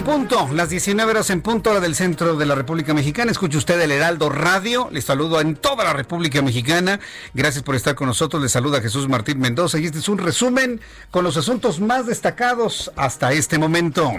En 0.00 0.04
punto, 0.04 0.48
las 0.54 0.70
19 0.70 1.10
horas 1.10 1.28
en 1.28 1.42
punto, 1.42 1.70
hora 1.70 1.80
del 1.80 1.94
centro 1.94 2.34
de 2.34 2.46
la 2.46 2.54
República 2.54 2.94
Mexicana. 2.94 3.30
Escucha 3.30 3.58
usted 3.58 3.78
el 3.78 3.92
Heraldo 3.92 4.30
Radio. 4.30 4.88
Les 4.90 5.04
saludo 5.04 5.42
en 5.42 5.56
toda 5.56 5.84
la 5.84 5.92
República 5.92 6.40
Mexicana. 6.40 7.00
Gracias 7.34 7.62
por 7.62 7.74
estar 7.74 7.94
con 7.94 8.06
nosotros. 8.06 8.40
Les 8.40 8.50
saluda 8.50 8.80
Jesús 8.80 9.10
Martín 9.10 9.40
Mendoza 9.40 9.78
y 9.78 9.84
este 9.84 9.98
es 9.98 10.08
un 10.08 10.16
resumen 10.16 10.80
con 11.10 11.22
los 11.22 11.36
asuntos 11.36 11.80
más 11.80 12.06
destacados 12.06 12.90
hasta 12.96 13.32
este 13.32 13.58
momento. 13.58 14.10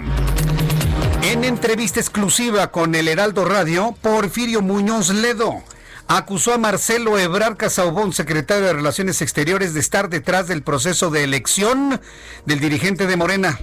En 1.22 1.42
entrevista 1.42 1.98
exclusiva 1.98 2.70
con 2.70 2.94
el 2.94 3.08
Heraldo 3.08 3.44
Radio, 3.44 3.96
Porfirio 4.00 4.62
Muñoz 4.62 5.10
Ledo 5.10 5.64
acusó 6.06 6.54
a 6.54 6.58
Marcelo 6.58 7.18
Ebrard 7.18 7.56
Casaubón, 7.56 8.12
secretario 8.12 8.66
de 8.66 8.72
Relaciones 8.72 9.20
Exteriores, 9.20 9.74
de 9.74 9.80
estar 9.80 10.08
detrás 10.08 10.46
del 10.46 10.62
proceso 10.62 11.10
de 11.10 11.24
elección 11.24 12.00
del 12.46 12.60
dirigente 12.60 13.08
de 13.08 13.16
Morena. 13.16 13.58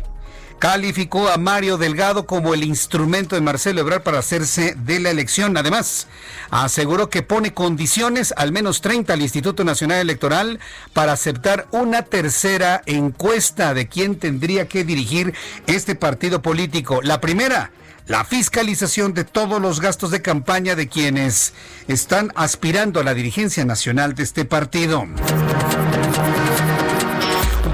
Calificó 0.60 1.30
a 1.30 1.38
Mario 1.38 1.78
Delgado 1.78 2.26
como 2.26 2.54
el 2.54 2.66
instrumento 2.66 3.36
de 3.36 3.42
Marcelo 3.42 3.80
Ebrard 3.80 4.04
para 4.04 4.20
hacerse 4.20 4.76
de 4.78 5.00
la 5.00 5.10
elección. 5.10 5.56
Además, 5.56 6.08
aseguró 6.52 7.10
que 7.10 7.24
pone 7.24 7.54
condiciones, 7.54 8.34
al 8.36 8.52
menos 8.52 8.82
30, 8.82 9.14
al 9.14 9.22
Instituto 9.22 9.64
Nacional 9.64 10.00
Electoral 10.00 10.60
para 10.92 11.14
aceptar 11.14 11.68
una 11.72 12.02
tercera 12.02 12.82
encuesta 12.86 13.74
de 13.74 13.88
quién 13.88 14.20
tendría 14.20 14.68
que 14.68 14.84
dirigir 14.84 15.34
este 15.66 15.96
partido 15.96 16.42
político. 16.42 17.02
La 17.04 17.22
primera, 17.22 17.72
la 18.08 18.26
fiscalización 18.26 19.14
de 19.14 19.24
todos 19.24 19.62
los 19.62 19.80
gastos 19.80 20.12
de 20.12 20.22
campaña 20.22 20.76
de 20.76 20.90
quienes 20.90 21.54
están 21.88 22.34
aspirando 22.36 23.00
a 23.00 23.04
la 23.06 23.14
dirigencia 23.14 23.64
nacional 23.64 24.14
de 24.14 24.24
este 24.24 24.44
partido. 24.44 25.08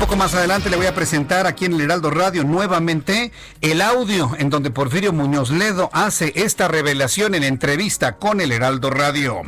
Poco 0.05 0.17
más 0.17 0.35
adelante 0.35 0.69
le 0.69 0.77
voy 0.77 0.85
a 0.85 0.93
presentar 0.93 1.47
aquí 1.47 1.65
en 1.65 1.73
el 1.73 1.81
Heraldo 1.81 2.11
Radio 2.11 2.43
nuevamente 2.43 3.31
el 3.59 3.81
audio 3.81 4.33
en 4.37 4.51
donde 4.51 4.69
Porfirio 4.69 5.11
Muñoz 5.11 5.49
Ledo 5.49 5.89
hace 5.93 6.31
esta 6.35 6.67
revelación 6.67 7.33
en 7.33 7.41
entrevista 7.41 8.17
con 8.17 8.39
el 8.39 8.51
Heraldo 8.51 8.91
Radio. 8.91 9.41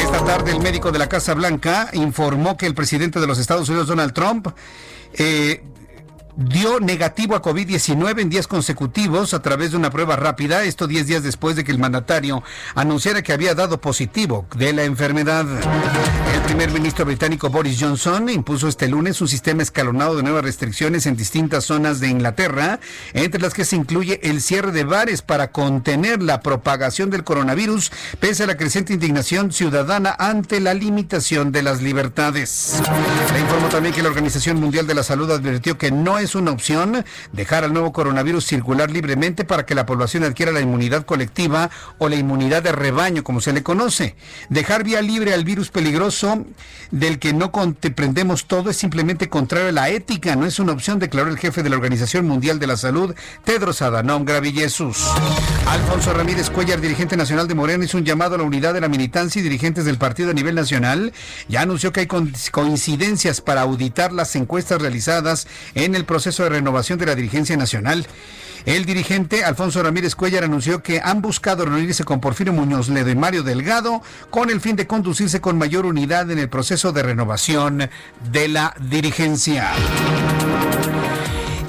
Esta 0.00 0.24
tarde 0.24 0.52
el 0.52 0.60
médico 0.60 0.92
de 0.92 1.00
la 1.00 1.08
Casa 1.08 1.34
Blanca 1.34 1.90
informó 1.94 2.56
que 2.56 2.66
el 2.66 2.76
presidente 2.76 3.18
de 3.18 3.26
los 3.26 3.40
Estados 3.40 3.68
Unidos, 3.70 3.88
Donald 3.88 4.12
Trump, 4.12 4.46
eh, 5.14 5.64
dio 6.36 6.80
negativo 6.80 7.34
a 7.34 7.42
COVID-19 7.42 8.20
en 8.20 8.30
días 8.30 8.46
consecutivos 8.46 9.34
a 9.34 9.42
través 9.42 9.72
de 9.72 9.76
una 9.76 9.90
prueba 9.90 10.16
rápida, 10.16 10.64
esto 10.64 10.86
10 10.86 11.06
días 11.06 11.22
después 11.22 11.56
de 11.56 11.64
que 11.64 11.72
el 11.72 11.78
mandatario 11.78 12.42
anunciara 12.74 13.22
que 13.22 13.32
había 13.32 13.54
dado 13.54 13.80
positivo 13.80 14.46
de 14.56 14.72
la 14.72 14.84
enfermedad. 14.84 15.46
El 16.34 16.40
primer 16.42 16.70
ministro 16.70 17.04
británico 17.04 17.50
Boris 17.50 17.78
Johnson 17.80 18.28
impuso 18.28 18.68
este 18.68 18.88
lunes 18.88 19.20
un 19.20 19.28
sistema 19.28 19.62
escalonado 19.62 20.16
de 20.16 20.22
nuevas 20.22 20.44
restricciones 20.44 21.06
en 21.06 21.16
distintas 21.16 21.64
zonas 21.64 22.00
de 22.00 22.08
Inglaterra, 22.08 22.80
entre 23.12 23.40
las 23.40 23.54
que 23.54 23.64
se 23.64 23.76
incluye 23.76 24.20
el 24.22 24.40
cierre 24.40 24.72
de 24.72 24.84
bares 24.84 25.22
para 25.22 25.52
contener 25.52 26.22
la 26.22 26.40
propagación 26.40 27.10
del 27.10 27.24
coronavirus, 27.24 27.92
pese 28.20 28.44
a 28.44 28.46
la 28.46 28.56
creciente 28.56 28.94
indignación 28.94 29.52
ciudadana 29.52 30.14
ante 30.18 30.60
la 30.60 30.74
limitación 30.74 31.52
de 31.52 31.62
las 31.62 31.82
libertades. 31.82 32.82
Le 33.32 33.40
informó 33.40 33.68
también 33.68 33.94
que 33.94 34.02
la 34.02 34.08
Organización 34.08 34.60
Mundial 34.60 34.86
de 34.86 34.94
la 34.94 35.02
Salud 35.02 35.30
advirtió 35.30 35.78
que 35.78 35.90
no 35.90 36.21
es 36.22 36.34
una 36.34 36.50
opción 36.50 37.04
dejar 37.32 37.64
al 37.64 37.72
nuevo 37.72 37.92
coronavirus 37.92 38.44
circular 38.44 38.90
libremente 38.90 39.44
para 39.44 39.66
que 39.66 39.74
la 39.74 39.86
población 39.86 40.24
adquiera 40.24 40.52
la 40.52 40.60
inmunidad 40.60 41.04
colectiva 41.04 41.70
o 41.98 42.08
la 42.08 42.16
inmunidad 42.16 42.62
de 42.62 42.72
rebaño, 42.72 43.24
como 43.24 43.40
se 43.40 43.52
le 43.52 43.62
conoce. 43.62 44.16
Dejar 44.48 44.84
vía 44.84 45.02
libre 45.02 45.34
al 45.34 45.44
virus 45.44 45.70
peligroso 45.70 46.44
del 46.90 47.18
que 47.18 47.32
no 47.32 47.52
comprendemos 47.52 48.46
todo 48.46 48.70
es 48.70 48.76
simplemente 48.76 49.28
contrario 49.28 49.68
a 49.68 49.72
la 49.72 49.88
ética, 49.88 50.36
no 50.36 50.46
es 50.46 50.58
una 50.58 50.72
opción, 50.72 50.98
declaró 50.98 51.30
el 51.30 51.38
jefe 51.38 51.62
de 51.62 51.70
la 51.70 51.76
Organización 51.76 52.26
Mundial 52.26 52.58
de 52.58 52.66
la 52.66 52.76
Salud, 52.76 53.14
Tedros 53.44 53.82
Adhanom 53.82 54.24
Ghebreyesus. 54.24 55.06
Alfonso 55.66 56.12
Ramírez 56.12 56.50
Cuellar, 56.50 56.80
dirigente 56.80 57.16
nacional 57.16 57.48
de 57.48 57.54
Morena, 57.54 57.84
hizo 57.84 57.98
un 57.98 58.04
llamado 58.04 58.34
a 58.34 58.38
la 58.38 58.44
unidad 58.44 58.74
de 58.74 58.80
la 58.80 58.88
militancia 58.88 59.40
y 59.40 59.42
dirigentes 59.42 59.84
del 59.84 59.98
partido 59.98 60.30
a 60.30 60.34
nivel 60.34 60.54
nacional. 60.54 61.12
Ya 61.48 61.62
anunció 61.62 61.92
que 61.92 62.00
hay 62.00 62.06
coincidencias 62.06 63.40
para 63.40 63.62
auditar 63.62 64.12
las 64.12 64.36
encuestas 64.36 64.80
realizadas 64.80 65.46
en 65.74 65.94
el 65.94 66.04
proceso 66.12 66.42
de 66.42 66.50
renovación 66.50 66.98
de 66.98 67.06
la 67.06 67.14
dirigencia 67.14 67.56
nacional. 67.56 68.06
El 68.66 68.84
dirigente 68.84 69.44
Alfonso 69.44 69.82
Ramírez 69.82 70.14
Cuellar 70.14 70.44
anunció 70.44 70.82
que 70.82 71.00
han 71.02 71.22
buscado 71.22 71.64
reunirse 71.64 72.04
con 72.04 72.20
Porfirio 72.20 72.52
Muñoz 72.52 72.90
Ledo 72.90 73.08
y 73.08 73.16
Mario 73.16 73.42
Delgado 73.42 74.02
con 74.28 74.50
el 74.50 74.60
fin 74.60 74.76
de 74.76 74.86
conducirse 74.86 75.40
con 75.40 75.56
mayor 75.56 75.86
unidad 75.86 76.30
en 76.30 76.38
el 76.38 76.50
proceso 76.50 76.92
de 76.92 77.02
renovación 77.02 77.88
de 78.30 78.48
la 78.48 78.74
dirigencia. 78.78 79.70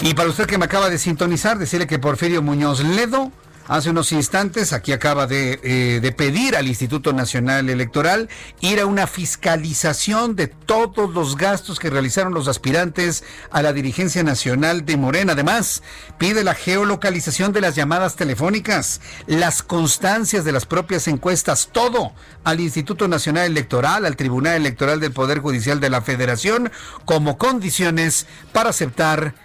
Y 0.02 0.14
para 0.14 0.28
usted 0.28 0.46
que 0.46 0.58
me 0.58 0.66
acaba 0.66 0.89
de 0.89 0.98
sintonizar, 0.98 1.58
decirle 1.58 1.88
que 1.88 2.00
Porfirio 2.00 2.41
Muñoz 2.41 2.84
Ledo 2.84 3.32
hace 3.68 3.89
unos 3.89 4.11
instantes, 4.11 4.74
aquí 4.74 4.91
acaba 4.91 5.28
de, 5.28 5.59
eh, 5.64 5.99
de, 6.01 6.11
pedir 6.11 6.55
al 6.55 6.68
Instituto 6.68 7.14
Nacional 7.14 7.70
Electoral 7.70 8.30
ir 8.61 8.80
a 8.80 8.86
una 8.86 9.07
fiscalización 9.07 10.36
de 10.36 10.47
todos 10.47 11.14
los 11.14 11.38
gastos 11.38 11.80
que 11.80 11.89
realizaron 11.89 12.34
los 12.34 12.47
aspirantes 12.47 13.24
a 13.51 13.61
la 13.61 13.74
dirigencia 13.74 14.24
nacional 14.24 14.86
de 14.86 14.97
Morena. 14.97 15.34
Además, 15.34 15.84
pide 16.18 16.43
la 16.43 16.55
geolocalización 16.55 17.53
de 17.53 17.61
las 17.61 17.76
llamadas 17.76 18.16
telefónicas, 18.16 19.01
las 19.28 19.64
constancias 19.64 20.45
de 20.45 20.51
las 20.51 20.66
propias 20.66 21.07
encuestas, 21.07 21.70
todo 21.72 22.14
al 22.43 22.59
Instituto 22.59 23.07
Nacional 23.07 23.45
Electoral, 23.45 24.05
al 24.05 24.16
Tribunal 24.16 24.55
Electoral 24.55 24.99
del 24.99 25.11
Poder 25.11 25.39
Judicial 25.39 25.80
de 25.80 25.89
la 25.89 26.01
Federación, 26.01 26.72
como 27.05 27.38
condiciones 27.38 28.28
para 28.51 28.70
aceptar 28.70 29.36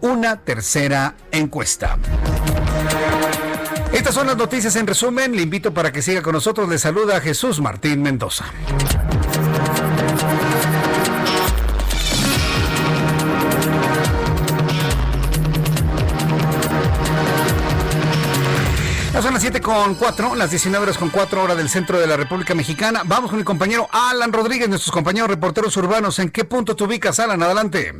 una 0.00 0.40
tercera 0.40 1.14
encuesta. 1.32 1.98
Estas 3.94 4.12
son 4.12 4.26
las 4.26 4.36
noticias 4.36 4.74
en 4.74 4.88
resumen. 4.88 5.36
Le 5.36 5.42
invito 5.42 5.72
para 5.72 5.92
que 5.92 6.02
siga 6.02 6.20
con 6.20 6.32
nosotros. 6.32 6.68
Le 6.68 6.78
saluda 6.78 7.20
Jesús 7.20 7.60
Martín 7.60 8.02
Mendoza. 8.02 8.44
Ya 19.12 19.22
son 19.22 19.32
las 19.32 19.42
7 19.42 19.60
con 19.60 19.94
4, 19.94 20.34
las 20.34 20.50
19 20.50 20.82
horas 20.82 20.98
con 20.98 21.10
4 21.10 21.40
horas 21.44 21.56
del 21.56 21.68
centro 21.68 22.00
de 22.00 22.08
la 22.08 22.16
República 22.16 22.52
Mexicana. 22.52 23.02
Vamos 23.04 23.30
con 23.30 23.38
mi 23.38 23.44
compañero 23.44 23.86
Alan 23.92 24.32
Rodríguez, 24.32 24.68
nuestros 24.68 24.90
compañeros 24.90 25.30
reporteros 25.30 25.76
urbanos. 25.76 26.18
¿En 26.18 26.30
qué 26.30 26.44
punto 26.44 26.74
te 26.74 26.82
ubicas, 26.82 27.20
Alan? 27.20 27.40
Adelante. 27.40 27.94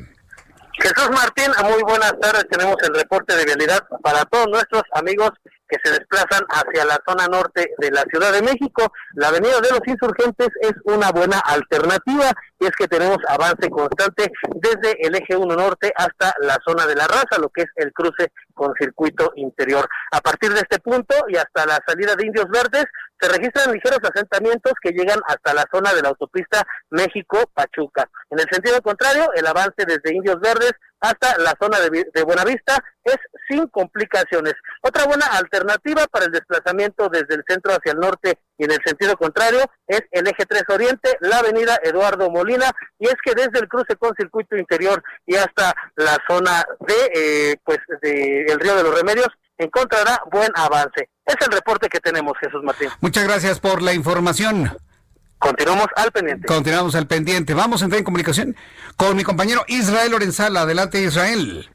Jesús 0.72 1.08
Martín, 1.12 1.52
muy 1.62 1.82
buenas 1.84 2.18
tardes. 2.20 2.48
Tenemos 2.50 2.74
el 2.82 2.96
reporte 2.96 3.36
de 3.36 3.44
vialidad 3.44 3.86
para 4.02 4.24
todos 4.24 4.48
nuestros 4.48 4.82
amigos 4.92 5.30
que 5.68 5.78
se 5.82 5.90
desplazan 5.90 6.44
hacia 6.48 6.84
la 6.84 7.00
zona 7.06 7.26
norte 7.26 7.70
de 7.78 7.90
la 7.90 8.02
Ciudad 8.10 8.32
de 8.32 8.42
México. 8.42 8.92
La 9.14 9.28
Avenida 9.28 9.60
de 9.60 9.70
los 9.70 9.86
Insurgentes 9.86 10.48
es 10.60 10.72
una 10.84 11.10
buena 11.10 11.38
alternativa 11.40 12.32
y 12.60 12.66
es 12.66 12.72
que 12.72 12.88
tenemos 12.88 13.18
avance 13.28 13.68
constante 13.70 14.30
desde 14.54 15.06
el 15.06 15.14
eje 15.14 15.36
1 15.36 15.56
norte 15.56 15.92
hasta 15.96 16.34
la 16.40 16.58
zona 16.66 16.86
de 16.86 16.94
la 16.94 17.06
raza, 17.06 17.38
lo 17.38 17.48
que 17.48 17.62
es 17.62 17.70
el 17.76 17.92
cruce 17.92 18.30
con 18.54 18.72
circuito 18.78 19.32
interior. 19.36 19.88
A 20.12 20.20
partir 20.20 20.52
de 20.52 20.60
este 20.60 20.78
punto 20.78 21.14
y 21.28 21.36
hasta 21.36 21.66
la 21.66 21.80
salida 21.86 22.14
de 22.14 22.26
Indios 22.26 22.48
Verdes, 22.48 22.86
se 23.20 23.28
registran 23.28 23.72
ligeros 23.72 24.00
asentamientos 24.02 24.72
que 24.82 24.90
llegan 24.90 25.20
hasta 25.26 25.54
la 25.54 25.64
zona 25.72 25.94
de 25.94 26.02
la 26.02 26.10
autopista 26.10 26.66
México-Pachuca. 26.90 28.08
En 28.30 28.38
el 28.38 28.46
sentido 28.50 28.80
contrario, 28.82 29.30
el 29.34 29.46
avance 29.46 29.84
desde 29.86 30.14
Indios 30.14 30.40
Verdes 30.40 30.72
hasta 31.00 31.38
la 31.38 31.54
zona 31.60 31.80
de, 31.80 32.06
de, 32.12 32.22
Buenavista 32.22 32.82
es 33.04 33.16
sin 33.48 33.66
complicaciones. 33.68 34.54
Otra 34.82 35.04
buena 35.04 35.26
alternativa 35.26 36.06
para 36.06 36.26
el 36.26 36.32
desplazamiento 36.32 37.08
desde 37.08 37.34
el 37.34 37.44
centro 37.46 37.72
hacia 37.72 37.92
el 37.92 37.98
norte 37.98 38.38
y 38.56 38.64
en 38.64 38.72
el 38.72 38.78
sentido 38.84 39.16
contrario 39.16 39.60
es 39.86 40.02
el 40.12 40.26
eje 40.26 40.46
3 40.46 40.62
Oriente, 40.68 41.16
la 41.20 41.38
avenida 41.38 41.78
Eduardo 41.82 42.30
Molina, 42.30 42.70
y 42.98 43.06
es 43.06 43.16
que 43.22 43.34
desde 43.34 43.58
el 43.60 43.68
cruce 43.68 43.96
con 43.96 44.14
circuito 44.14 44.56
interior 44.56 45.02
y 45.26 45.36
hasta 45.36 45.74
la 45.96 46.16
zona 46.28 46.64
de 46.80 47.10
eh, 47.14 47.56
pues 47.64 47.78
de 48.00 48.46
el 48.48 48.60
río 48.60 48.74
de 48.76 48.84
los 48.84 48.94
Remedios 48.94 49.28
encontrará 49.58 50.20
buen 50.30 50.50
avance. 50.54 51.10
Es 51.24 51.36
el 51.40 51.52
reporte 51.52 51.88
que 51.88 52.00
tenemos, 52.00 52.34
Jesús 52.40 52.62
Martín. 52.62 52.88
Muchas 53.00 53.24
gracias 53.24 53.60
por 53.60 53.82
la 53.82 53.94
información. 53.94 54.70
Continuamos 55.44 55.86
al 55.96 56.10
pendiente. 56.10 56.46
Continuamos 56.46 56.94
al 56.94 57.06
pendiente. 57.06 57.52
Vamos 57.52 57.82
a 57.82 57.84
entrar 57.84 57.98
en 57.98 58.04
comunicación 58.04 58.56
con 58.96 59.14
mi 59.14 59.24
compañero 59.24 59.62
Israel 59.68 60.12
Lorenzala. 60.12 60.62
Adelante, 60.62 61.02
Israel. 61.02 61.68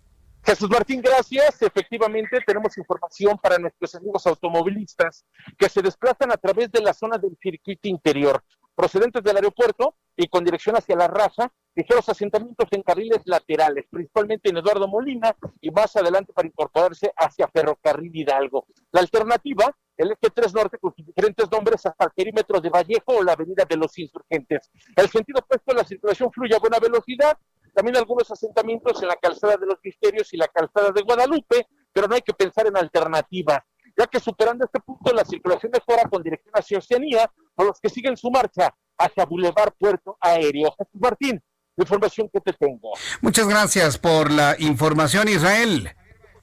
Jesús 0.43 0.67
Martín, 0.71 1.01
gracias. 1.03 1.61
Efectivamente, 1.61 2.39
tenemos 2.47 2.75
información 2.79 3.37
para 3.37 3.59
nuestros 3.59 3.93
amigos 3.93 4.25
automovilistas 4.25 5.23
que 5.55 5.69
se 5.69 5.83
desplazan 5.83 6.31
a 6.31 6.37
través 6.37 6.71
de 6.71 6.81
la 6.81 6.95
zona 6.95 7.19
del 7.19 7.37
circuito 7.39 7.87
interior, 7.87 8.43
procedentes 8.73 9.21
del 9.21 9.35
aeropuerto 9.35 9.95
y 10.17 10.27
con 10.27 10.43
dirección 10.43 10.75
hacia 10.75 10.95
la 10.95 11.07
raza, 11.07 11.51
ligeros 11.75 12.09
asentamientos 12.09 12.67
en 12.71 12.81
carriles 12.81 13.21
laterales, 13.25 13.85
principalmente 13.91 14.49
en 14.49 14.57
Eduardo 14.57 14.87
Molina 14.87 15.35
y 15.61 15.69
más 15.69 15.95
adelante 15.95 16.33
para 16.33 16.47
incorporarse 16.47 17.11
hacia 17.15 17.47
Ferrocarril 17.47 18.15
Hidalgo. 18.15 18.65
La 18.91 19.01
alternativa, 19.01 19.75
el 19.99 20.11
eje 20.11 20.29
3 20.33 20.53
norte 20.53 20.77
con 20.77 20.95
sus 20.95 21.05
diferentes 21.05 21.51
nombres 21.51 21.85
hasta 21.85 22.05
el 22.05 22.11
perímetro 22.11 22.61
de 22.61 22.69
Vallejo 22.69 23.17
o 23.17 23.23
la 23.23 23.33
avenida 23.33 23.65
de 23.65 23.75
los 23.75 23.97
Insurgentes. 23.97 24.71
El 24.95 25.09
sentido 25.09 25.39
opuesto, 25.39 25.73
la 25.73 25.83
circulación 25.83 26.31
fluye 26.31 26.55
a 26.55 26.59
buena 26.59 26.79
velocidad, 26.79 27.37
también 27.75 27.97
algunos 27.97 28.31
asentamientos 28.31 29.01
en 29.01 29.09
la 29.09 29.17
calzada 29.17 29.57
de 29.57 29.65
los 29.65 29.77
Misterios 29.83 30.33
y 30.33 30.37
la 30.37 30.47
calzada 30.47 30.91
de 30.91 31.01
Guadalupe, 31.01 31.67
pero 31.91 32.07
no 32.07 32.15
hay 32.15 32.21
que 32.21 32.33
pensar 32.33 32.65
en 32.67 32.77
alternativas, 32.77 33.59
ya 33.97 34.07
que 34.07 34.21
superando 34.21 34.63
este 34.63 34.79
punto 34.79 35.13
la 35.13 35.25
circulación 35.25 35.71
mejora 35.73 36.07
con 36.09 36.23
dirección 36.23 36.53
hacia 36.53 36.77
Oceanía, 36.77 37.29
o 37.55 37.65
los 37.65 37.79
que 37.81 37.89
siguen 37.89 38.15
su 38.15 38.31
marcha 38.31 38.73
hacia 38.97 39.25
Boulevard 39.25 39.73
Puerto 39.77 40.17
Aéreo. 40.21 40.73
Jesús 40.77 41.01
Martín, 41.01 41.43
información 41.75 42.29
que 42.31 42.39
te 42.39 42.53
tengo. 42.53 42.93
Muchas 43.21 43.49
gracias 43.49 43.97
por 43.97 44.31
la 44.31 44.55
información, 44.59 45.27
Israel. 45.27 45.93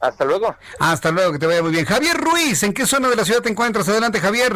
Hasta 0.01 0.25
luego. 0.25 0.55
Hasta 0.79 1.11
luego, 1.11 1.33
que 1.33 1.39
te 1.39 1.47
vaya 1.47 1.63
muy 1.63 1.73
bien. 1.73 1.85
Javier 1.85 2.17
Ruiz, 2.17 2.63
¿en 2.63 2.73
qué 2.73 2.87
zona 2.87 3.09
de 3.09 3.17
la 3.17 3.25
ciudad 3.25 3.43
te 3.43 3.51
encuentras? 3.51 3.89
Adelante, 3.89 4.21
Javier. 4.21 4.53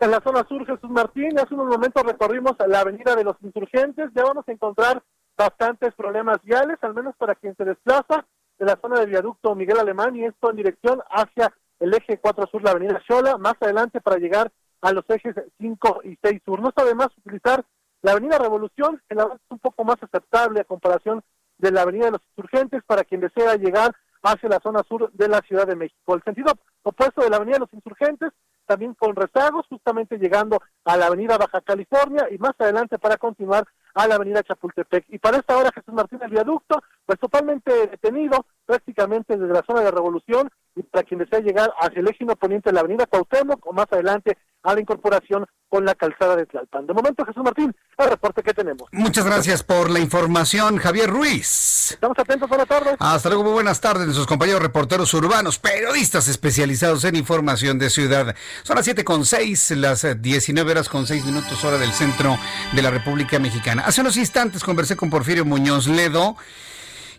En 0.00 0.10
la 0.10 0.20
zona 0.20 0.46
sur, 0.48 0.64
Jesús 0.66 0.90
Martín. 0.90 1.38
Hace 1.38 1.54
unos 1.54 1.66
momentos 1.66 2.02
recorrimos 2.04 2.52
la 2.66 2.80
avenida 2.80 3.14
de 3.14 3.24
los 3.24 3.36
insurgentes. 3.42 4.10
Ya 4.14 4.22
vamos 4.24 4.44
a 4.48 4.52
encontrar 4.52 5.02
bastantes 5.36 5.94
problemas 5.94 6.38
viales, 6.42 6.78
al 6.82 6.94
menos 6.94 7.14
para 7.16 7.34
quien 7.34 7.54
se 7.56 7.64
desplaza 7.64 8.26
de 8.58 8.66
la 8.66 8.78
zona 8.80 9.00
del 9.00 9.10
viaducto 9.10 9.54
Miguel 9.54 9.78
Alemán 9.78 10.16
y 10.16 10.24
esto 10.24 10.50
en 10.50 10.56
dirección 10.56 11.00
hacia 11.10 11.52
el 11.78 11.94
eje 11.94 12.18
4 12.18 12.48
sur, 12.50 12.62
la 12.62 12.72
avenida 12.72 13.00
Xola, 13.06 13.38
más 13.38 13.54
adelante 13.60 14.00
para 14.00 14.16
llegar 14.16 14.50
a 14.80 14.92
los 14.92 15.04
ejes 15.08 15.34
5 15.60 16.00
y 16.04 16.18
6 16.22 16.42
sur. 16.44 16.60
No 16.60 16.70
está 16.70 16.84
de 16.84 16.94
más 16.94 17.08
utilizar 17.18 17.64
la 18.02 18.12
avenida 18.12 18.38
Revolución, 18.38 19.00
el 19.08 19.20
avance 19.20 19.42
es 19.44 19.50
un 19.50 19.58
poco 19.58 19.84
más 19.84 19.96
aceptable 20.02 20.60
a 20.60 20.64
comparación 20.64 21.22
de 21.58 21.72
la 21.72 21.82
avenida 21.82 22.06
de 22.06 22.12
los 22.12 22.20
insurgentes 22.30 22.82
para 22.84 23.04
quien 23.04 23.20
desea 23.20 23.56
llegar 23.56 23.94
hacia 24.22 24.48
la 24.48 24.60
zona 24.60 24.82
sur 24.88 25.10
de 25.12 25.28
la 25.28 25.40
Ciudad 25.40 25.66
de 25.66 25.76
México. 25.76 26.14
El 26.14 26.22
sentido 26.22 26.52
opuesto 26.82 27.22
de 27.22 27.30
la 27.30 27.36
avenida 27.36 27.56
de 27.56 27.60
los 27.60 27.74
insurgentes, 27.74 28.30
también 28.66 28.94
con 28.94 29.16
rezagos, 29.16 29.66
justamente 29.68 30.18
llegando 30.18 30.60
a 30.84 30.96
la 30.96 31.06
avenida 31.06 31.38
Baja 31.38 31.60
California 31.60 32.28
y 32.30 32.38
más 32.38 32.52
adelante 32.58 32.98
para 32.98 33.16
continuar 33.16 33.64
a 33.94 34.06
la 34.06 34.16
avenida 34.16 34.42
Chapultepec. 34.42 35.06
Y 35.08 35.18
para 35.18 35.38
esta 35.38 35.56
hora 35.56 35.72
Jesús 35.74 35.94
Martín 35.94 36.20
el 36.22 36.30
viaducto, 36.30 36.82
pues 37.06 37.18
totalmente 37.18 37.72
detenido 37.88 38.44
prácticamente 38.68 39.34
desde 39.34 39.50
la 39.50 39.64
zona 39.66 39.80
de 39.80 39.90
Revolución 39.90 40.50
y 40.76 40.82
para 40.82 41.02
quien 41.02 41.20
desea 41.20 41.40
llegar 41.40 41.72
hacia 41.80 42.00
el 42.00 42.08
eje 42.08 42.26
poniente 42.38 42.68
de 42.68 42.74
la 42.74 42.80
avenida 42.80 43.06
Cuauhtémoc 43.06 43.66
o 43.66 43.72
más 43.72 43.86
adelante 43.90 44.36
a 44.62 44.74
la 44.74 44.80
incorporación 44.80 45.46
con 45.70 45.86
la 45.86 45.94
calzada 45.94 46.36
de 46.36 46.44
Tlalpan. 46.44 46.86
De 46.86 46.92
momento, 46.92 47.24
Jesús 47.24 47.42
Martín, 47.42 47.74
el 47.96 48.10
reporte 48.10 48.42
que 48.42 48.52
tenemos. 48.52 48.86
Muchas 48.92 49.24
gracias 49.24 49.62
por 49.62 49.88
la 49.88 50.00
información, 50.00 50.76
Javier 50.76 51.08
Ruiz. 51.08 51.92
Estamos 51.92 52.18
atentos, 52.18 52.46
buenas 52.46 52.68
tardes. 52.68 52.96
Hasta 52.98 53.28
luego, 53.30 53.44
muy 53.44 53.52
buenas 53.52 53.80
tardes, 53.80 54.04
nuestros 54.04 54.26
compañeros 54.26 54.60
reporteros 54.60 55.12
urbanos, 55.14 55.58
periodistas 55.58 56.28
especializados 56.28 57.04
en 57.04 57.16
información 57.16 57.78
de 57.78 57.88
ciudad. 57.88 58.36
Son 58.64 58.76
las 58.76 58.84
7 58.84 59.02
con 59.02 59.24
6, 59.24 59.70
las 59.78 60.20
19 60.20 60.70
horas 60.70 60.90
con 60.90 61.06
6 61.06 61.24
minutos, 61.24 61.64
hora 61.64 61.78
del 61.78 61.92
centro 61.92 62.36
de 62.72 62.82
la 62.82 62.90
República 62.90 63.38
Mexicana. 63.38 63.84
Hace 63.86 64.02
unos 64.02 64.18
instantes 64.18 64.62
conversé 64.62 64.94
con 64.94 65.08
Porfirio 65.08 65.46
Muñoz 65.46 65.86
Ledo 65.86 66.36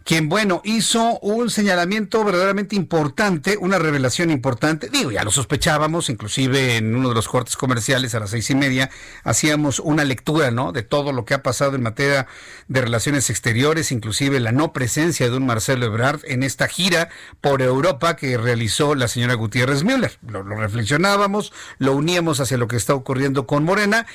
quien, 0.10 0.28
bueno, 0.28 0.64
hizo 0.64 1.20
un 1.20 1.52
señalamiento 1.52 2.24
verdaderamente 2.24 2.76
importante, 2.76 3.58
una 3.58 3.78
revelación 3.78 4.32
importante. 4.32 4.90
Digo, 4.90 5.12
ya 5.12 5.24
lo 5.24 5.30
sospechábamos, 5.30 6.10
inclusive 6.10 6.78
en 6.78 6.96
uno 6.96 7.10
de 7.10 7.14
los 7.14 7.28
cortes 7.28 7.56
comerciales 7.56 8.16
a 8.16 8.20
las 8.20 8.32
seis 8.32 8.50
y 8.50 8.56
media 8.56 8.90
hacíamos 9.24 9.78
una 9.78 10.06
lectura, 10.06 10.50
¿no? 10.50 10.72
De 10.72 10.82
todo 10.82 11.12
lo 11.12 11.26
que 11.26 11.36
ha 11.36 11.44
pasado 11.44 11.76
en 11.76 11.84
materia 11.84 12.26
de 12.68 12.82
relaciones 12.82 13.30
exteriores, 13.30 13.92
inclusive 13.92 14.40
la 14.40 14.52
no 14.52 14.74
presencia 14.74 15.30
de 15.30 15.38
un 15.38 15.46
Marcelo 15.46 15.86
Ebrard 15.86 16.22
en 16.24 16.42
esta 16.42 16.68
gira 16.68 17.10
por 17.40 17.62
Europa 17.62 18.16
que 18.16 18.36
realizó 18.36 18.96
la 18.96 19.08
señora 19.08 19.36
Gutiérrez 19.36 19.84
Müller. 19.84 20.18
Lo, 20.28 20.42
lo 20.42 20.56
reflexionábamos, 20.56 21.54
lo 21.78 21.94
uníamos 21.94 22.40
hacia 22.40 22.58
lo 22.58 22.68
que 22.68 22.78
está 22.78 22.96
ocurriendo 22.96 23.46
con 23.46 23.64
Morena. 23.64 24.08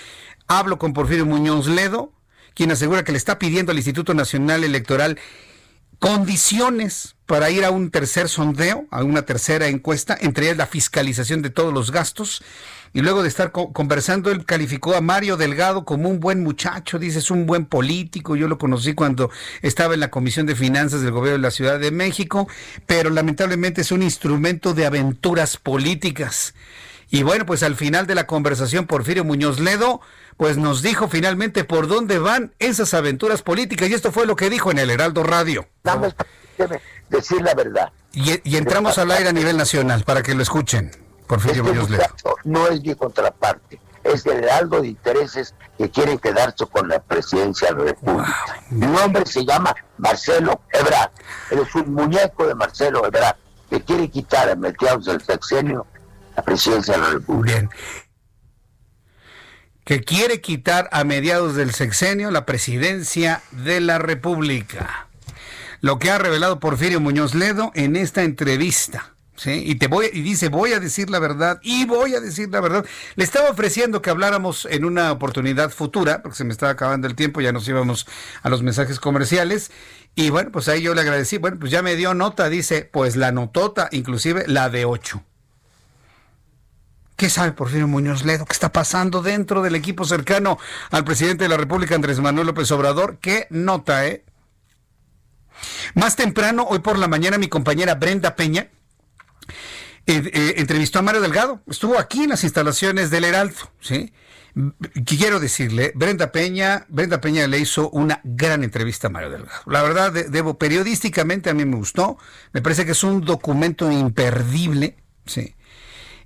Hablo 0.49 0.81
con 0.81 0.93
Porfirio 0.93 1.25
Muñoz 1.25 1.69
Ledo, 1.69 2.11
quien 2.53 2.73
asegura 2.73 3.05
que 3.05 3.13
le 3.13 3.19
está 3.19 3.39
pidiendo 3.39 3.71
al 3.71 3.79
Instituto 3.79 4.13
Nacional 4.13 4.65
Electoral 4.65 5.21
condiciones 6.05 7.17
para 7.25 7.49
ir 7.49 7.65
a 7.65 7.71
un 7.71 7.91
tercer 7.91 8.29
sondeo, 8.29 8.85
a 8.91 9.03
una 9.03 9.23
tercera 9.23 9.69
encuesta, 9.69 10.15
entre 10.21 10.45
ellas 10.45 10.59
la 10.59 10.67
fiscalización 10.67 11.41
de 11.41 11.49
todos 11.49 11.73
los 11.73 11.91
gastos. 11.93 12.43
Y 12.93 13.01
luego 13.01 13.23
de 13.23 13.29
estar 13.29 13.53
conversando, 13.53 14.31
él 14.31 14.45
calificó 14.45 14.95
a 14.95 15.01
Mario 15.01 15.39
Delgado 15.39 15.87
como 15.87 16.11
un 16.11 16.21
buen 16.21 16.43
muchacho, 16.43 16.99
dice, 16.99 17.21
es 17.21 17.31
un 17.31 17.47
buen 17.47 17.65
político. 17.65 18.37
Yo 18.37 18.49
lo 18.49 18.59
conocí 18.59 18.93
cuando 18.93 19.31
estaba 19.63 19.95
en 19.95 20.01
la 20.01 20.11
Comisión 20.11 20.45
de 20.45 20.55
Finanzas 20.55 21.01
del 21.01 21.11
Gobierno 21.11 21.39
de 21.39 21.43
la 21.43 21.51
Ciudad 21.51 21.81
de 21.81 21.91
México, 21.91 22.47
pero 22.87 23.09
lamentablemente 23.09 23.81
es 23.81 23.91
un 23.91 24.03
instrumento 24.03 24.75
de 24.75 24.85
aventuras 24.85 25.57
políticas. 25.57 26.55
Y 27.11 27.23
bueno, 27.23 27.47
pues 27.47 27.63
al 27.63 27.77
final 27.77 28.07
de 28.07 28.15
la 28.15 28.27
conversación, 28.27 28.87
Porfirio 28.87 29.25
Muñoz 29.25 29.59
Ledo 29.59 30.03
pues 30.37 30.57
nos 30.57 30.83
dijo 30.83 31.09
finalmente 31.09 31.65
por 31.65 31.87
dónde 31.87 32.19
van 32.19 32.53
esas 32.59 32.95
aventuras 32.95 33.43
políticas 33.43 33.89
y 33.89 33.95
esto 33.95 34.13
fue 34.13 34.27
lo 34.27 34.37
que 34.37 34.51
dijo 34.51 34.71
en 34.71 34.79
el 34.79 34.91
Heraldo 34.91 35.23
Radio. 35.23 35.67
Dame, 35.83 36.13
decir 37.09 37.43
la 37.43 37.55
verdad. 37.55 37.93
Y, 38.13 38.57
entramos 38.57 38.99
al 38.99 39.11
aire 39.11 39.29
a 39.29 39.33
nivel 39.33 39.57
nacional 39.57 40.05
para 40.05 40.23
que 40.23 40.35
lo 40.35 40.43
escuchen. 40.43 40.91
Porfirio 41.27 41.65
este 41.67 41.93
Ledo. 41.93 42.07
No 42.45 42.69
es 42.69 42.83
mi 42.83 42.95
contraparte, 42.95 43.81
es 44.05 44.27
el 44.27 44.45
Heraldo 44.45 44.83
de 44.83 44.89
intereses 44.89 45.55
que 45.79 45.91
quiere 45.91 46.19
quedarse 46.19 46.67
con 46.67 46.89
la 46.89 47.01
presidencia 47.01 47.69
de 47.69 47.75
la 47.79 47.85
República. 47.85 48.63
Mi 48.71 48.87
nombre 48.87 49.25
se 49.27 49.45
llama 49.45 49.75
Marcelo 49.99 50.61
Ebrard. 50.73 51.11
es 51.51 51.75
un 51.75 51.95
muñeco 51.95 52.47
de 52.47 52.55
Marcelo 52.55 53.07
Ebrard 53.07 53.37
que 53.71 53.81
quiere 53.81 54.11
quitar 54.11 54.51
a 54.51 54.55
mediados 54.55 55.07
del 55.07 55.23
sexenio 55.23 55.87
la 56.37 56.43
presidencia 56.43 56.95
de 56.95 57.01
la 57.01 57.11
República. 57.11 57.59
Bien 57.59 57.71
que 59.85 60.03
quiere 60.03 60.41
quitar 60.41 60.89
a 60.93 61.05
mediados 61.05 61.55
del 61.55 61.73
sexenio 61.73 62.31
la 62.31 62.47
presidencia 62.47 63.43
de 63.51 63.81
la 63.81 63.99
República. 63.99 65.09
Lo 65.81 65.99
que 65.99 66.11
ha 66.11 66.19
revelado 66.19 66.61
Porfirio 66.61 67.01
Muñoz 67.01 67.35
Ledo 67.35 67.71
en 67.75 67.95
esta 67.97 68.23
entrevista. 68.23 69.13
¿sí? 69.37 69.63
Y, 69.67 69.75
te 69.75 69.87
voy, 69.87 70.09
y 70.11 70.23
dice, 70.23 70.49
voy 70.49 70.73
a 70.73 70.81
decir 70.81 71.11
la 71.11 71.19
verdad 71.19 71.61
y 71.63 71.85
voy 71.85 72.15
a 72.15 72.21
decir 72.21 72.49
la 72.51 72.63
verdad. 72.63 72.87
Le 73.17 73.25
estaba 73.25 73.51
ofreciendo 73.51 74.01
que 74.01 74.09
habláramos 74.09 74.67
en 74.71 74.87
una 74.87 75.13
oportunidad 75.13 75.71
futura, 75.71 76.23
porque 76.23 76.39
se 76.39 76.45
me 76.45 76.53
estaba 76.53 76.73
acabando 76.73 77.07
el 77.07 77.15
tiempo, 77.15 77.43
ya 77.43 77.53
nos 77.53 77.69
íbamos 77.69 78.07
a 78.43 78.49
los 78.49 78.63
mensajes 78.63 78.99
comerciales. 78.99 79.71
Y 80.15 80.31
bueno, 80.31 80.51
pues 80.51 80.69
ahí 80.69 80.81
yo 80.81 80.95
le 80.95 81.03
agradecí. 81.03 81.37
Bueno, 81.37 81.59
pues 81.61 81.71
ya 81.71 81.83
me 81.83 81.97
dio 81.97 82.15
nota, 82.15 82.49
dice, 82.49 82.89
pues 82.91 83.17
la 83.17 83.33
notota, 83.33 83.89
inclusive 83.93 84.45
la 84.47 84.71
de 84.71 84.87
8. 84.87 85.23
¿Qué 87.17 87.31
sabe 87.31 87.53
Porfirio 87.53 87.87
Muñoz 87.87 88.25
Ledo? 88.25 88.45
¿Qué 88.45 88.53
está 88.53 88.73
pasando 88.73 89.23
dentro 89.23 89.63
del 89.63 89.77
equipo 89.77 90.05
cercano 90.05 90.59
al 90.91 91.05
presidente 91.05 91.45
de 91.45 91.49
la 91.49 91.57
República, 91.57 91.95
Andrés 91.95 92.19
Manuel 92.19 92.49
López 92.49 92.71
Obrador? 92.73 93.19
¿Qué 93.21 93.47
nota, 93.51 94.07
eh? 94.07 94.25
Más 95.95 96.17
temprano, 96.17 96.67
hoy 96.69 96.81
por 96.81 96.99
la 96.99 97.07
mañana, 97.07 97.39
mi 97.39 97.49
compañera 97.49 97.95
Brenda 97.95 98.35
Peña 98.35 98.69
eh, 100.07 100.31
eh, 100.33 100.55
entrevistó 100.57 100.99
a 100.99 101.03
Mario 101.03 101.21
Delgado. 101.21 101.63
Estuvo 101.69 101.99
aquí 101.99 102.25
en 102.25 102.31
las 102.31 102.43
instalaciones 102.43 103.11
del 103.11 103.25
Heraldo, 103.25 103.71
¿sí? 103.81 104.13
Quiero 105.05 105.41
decirle, 105.41 105.93
Brenda 105.95 106.31
Peña, 106.31 106.87
Brenda 106.89 107.21
Peña 107.21 107.47
le 107.47 107.59
hizo 107.59 107.91
una 107.91 108.21
gran 108.23 108.63
entrevista 108.63 109.07
a 109.07 109.11
Mario 109.11 109.31
Delgado. 109.31 109.63
La 109.67 109.83
verdad, 109.83 110.13
debo, 110.13 110.59
periodísticamente 110.59 111.51
a 111.51 111.55
mí 111.55 111.65
me 111.65 111.77
gustó. 111.77 112.19
Me 112.53 112.63
parece 112.63 112.85
que 112.85 112.93
es 112.93 113.03
un 113.03 113.21
documento 113.21 113.91
imperdible, 113.91 114.97
¿sí? 115.27 115.55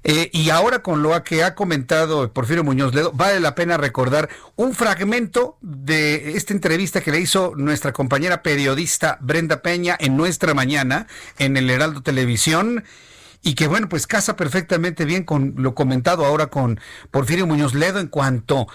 Eh, 0.05 0.31
y 0.33 0.51
ahora 0.51 0.81
con 0.81 1.03
lo 1.03 1.23
que 1.25 1.43
ha 1.43 1.55
comentado 1.55 2.33
Porfirio 2.33 2.65
Muñoz 2.65 2.95
Ledo, 2.95 3.13
vale 3.13 3.41
la 3.41 3.55
pena 3.55 3.77
recordar 3.77 4.29
un 4.57 4.75
fragmento 4.75 5.59
de 5.61 6.37
esta 6.37 6.53
entrevista 6.53 7.01
que 7.01 7.11
le 7.11 7.21
hizo 7.21 7.53
nuestra 7.57 7.93
compañera 7.93 8.43
periodista 8.43 9.19
Brenda 9.21 9.61
Peña 9.61 9.97
en 9.99 10.17
Nuestra 10.17 10.55
Mañana, 10.55 11.07
en 11.39 11.57
el 11.57 11.69
Heraldo 11.69 12.03
Televisión, 12.03 12.85
y 13.43 13.55
que 13.55 13.69
bueno, 13.69 13.89
pues 13.89 14.07
casa 14.07 14.37
perfectamente 14.37 15.05
bien 15.05 15.25
con 15.25 15.55
lo 15.57 15.75
comentado 15.75 16.25
ahora 16.25 16.49
con 16.49 16.81
Porfirio 17.11 17.47
Muñoz 17.47 17.75
Ledo 17.75 18.01
en 18.01 18.09
cuanto 18.09 18.67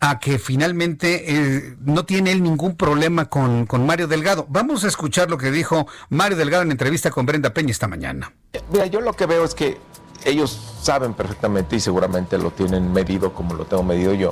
a 0.00 0.20
que 0.20 0.38
finalmente 0.38 1.24
eh, 1.26 1.76
no 1.80 2.04
tiene 2.04 2.32
él 2.32 2.42
ningún 2.42 2.76
problema 2.76 3.28
con, 3.28 3.66
con 3.66 3.84
Mario 3.84 4.06
Delgado. 4.06 4.46
Vamos 4.48 4.84
a 4.84 4.88
escuchar 4.88 5.28
lo 5.28 5.38
que 5.38 5.50
dijo 5.50 5.86
Mario 6.08 6.36
Delgado 6.36 6.62
en 6.62 6.70
entrevista 6.70 7.10
con 7.10 7.26
Brenda 7.26 7.52
Peña 7.52 7.70
esta 7.70 7.88
mañana. 7.88 8.32
Mira, 8.70 8.86
yo 8.86 9.00
lo 9.00 9.12
que 9.14 9.26
veo 9.26 9.44
es 9.44 9.54
que 9.54 9.78
ellos 10.24 10.58
saben 10.82 11.14
perfectamente 11.14 11.76
y 11.76 11.80
seguramente 11.80 12.38
lo 12.38 12.50
tienen 12.50 12.92
medido 12.92 13.32
como 13.32 13.54
lo 13.54 13.64
tengo 13.64 13.82
medido 13.82 14.14
yo, 14.14 14.30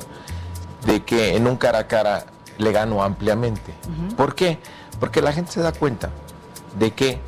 de 0.85 1.03
que 1.03 1.35
en 1.35 1.47
un 1.47 1.57
cara 1.57 1.79
a 1.79 1.87
cara 1.87 2.25
le 2.57 2.71
gano 2.71 3.03
ampliamente. 3.03 3.73
¿Por 4.17 4.35
qué? 4.35 4.59
Porque 4.99 5.21
la 5.21 5.33
gente 5.33 5.51
se 5.51 5.61
da 5.61 5.71
cuenta 5.71 6.09
de 6.77 6.91
que, 6.91 7.19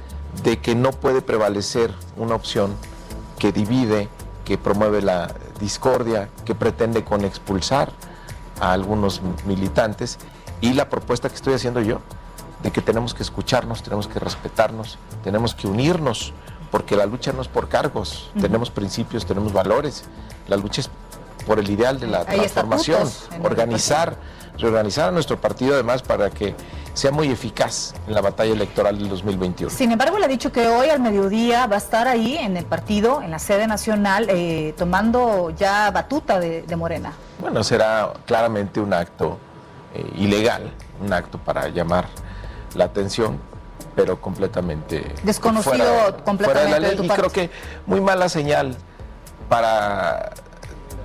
de 0.44 0.60
que 0.60 0.76
no 0.76 0.92
puede 0.92 1.22
prevalecer 1.22 1.94
una 2.18 2.36
opción 2.36 2.76
que 3.40 3.52
divide, 3.52 4.10
que 4.46 4.58
promueve 4.58 5.02
la 5.02 5.34
discordia, 5.60 6.30
que 6.46 6.56
pretende 6.56 7.04
con 7.04 7.24
expulsar 7.24 7.92
a 8.60 8.74
algunos 8.74 9.22
militantes 9.46 10.20
y 10.62 10.74
la 10.74 10.90
propuesta 10.90 11.30
que 11.30 11.36
estoy 11.36 11.54
haciendo 11.54 11.82
yo, 11.82 12.00
de 12.62 12.72
que 12.72 12.82
tenemos 12.82 13.14
que 13.14 13.24
escucharnos, 13.24 13.84
tenemos 13.84 14.08
que 14.08 14.20
respetarnos, 14.20 14.98
tenemos 15.24 15.54
que 15.54 15.68
unirnos 15.68 16.34
porque 16.74 16.96
la 16.96 17.06
lucha 17.06 17.32
no 17.32 17.44
es 17.44 17.48
por 17.48 17.70
cargos, 17.70 18.32
tenemos 18.42 18.72
principios, 18.72 19.28
tenemos 19.28 19.54
valores, 19.54 20.06
la 20.48 20.58
lucha 20.58 20.82
es 20.82 20.90
por 21.46 21.60
el 21.60 21.70
ideal 21.70 22.00
de 22.00 22.08
la 22.08 22.26
transformación, 22.26 23.08
organizar, 23.44 24.18
reorganizar 24.58 25.10
a 25.10 25.12
nuestro 25.12 25.40
partido 25.40 25.76
además 25.76 26.02
para 26.02 26.32
que 26.32 26.56
sea 26.96 27.12
muy 27.12 27.30
eficaz 27.30 27.94
en 28.08 28.16
la 28.16 28.22
batalla 28.22 28.54
electoral 28.54 28.98
del 28.98 29.08
2021. 29.08 29.70
Sin 29.70 29.92
embargo, 29.92 30.18
le 30.18 30.26
ha 30.26 30.28
dicho 30.28 30.52
que 30.52 30.68
hoy 30.68 30.90
al 30.90 31.00
mediodía 31.00 31.68
va 31.68 31.76
a 31.76 31.78
estar 31.78 32.08
ahí 32.08 32.38
en 32.40 32.58
el 32.58 32.66
partido, 32.66 33.22
en 33.22 33.30
la 33.30 33.38
sede 33.38 33.68
nacional, 33.68 34.26
eh, 34.32 34.74
tomando 34.76 35.52
ya 35.52 35.92
batuta 35.92 36.40
de, 36.40 36.76
Morena. 36.76 37.14
Bueno, 37.40 37.64
será 37.64 38.14
claramente 38.26 38.80
un 38.80 38.94
acto 38.94 39.38
eh, 39.94 40.12
ilegal, 40.16 40.74
un 41.06 41.14
acto 41.14 41.38
para 41.38 41.68
llamar 41.70 42.08
la 42.74 42.86
atención, 42.86 43.53
pero 43.96 44.20
completamente 44.20 45.06
desconocido 45.24 46.18
completamente 46.24 46.74
de, 46.74 46.80
la 46.80 46.80
ley 46.80 47.00
y 47.02 47.08
creo 47.08 47.30
que 47.30 47.50
muy 47.86 48.02
mala 48.02 48.30
señal 48.30 48.76
para 49.50 50.32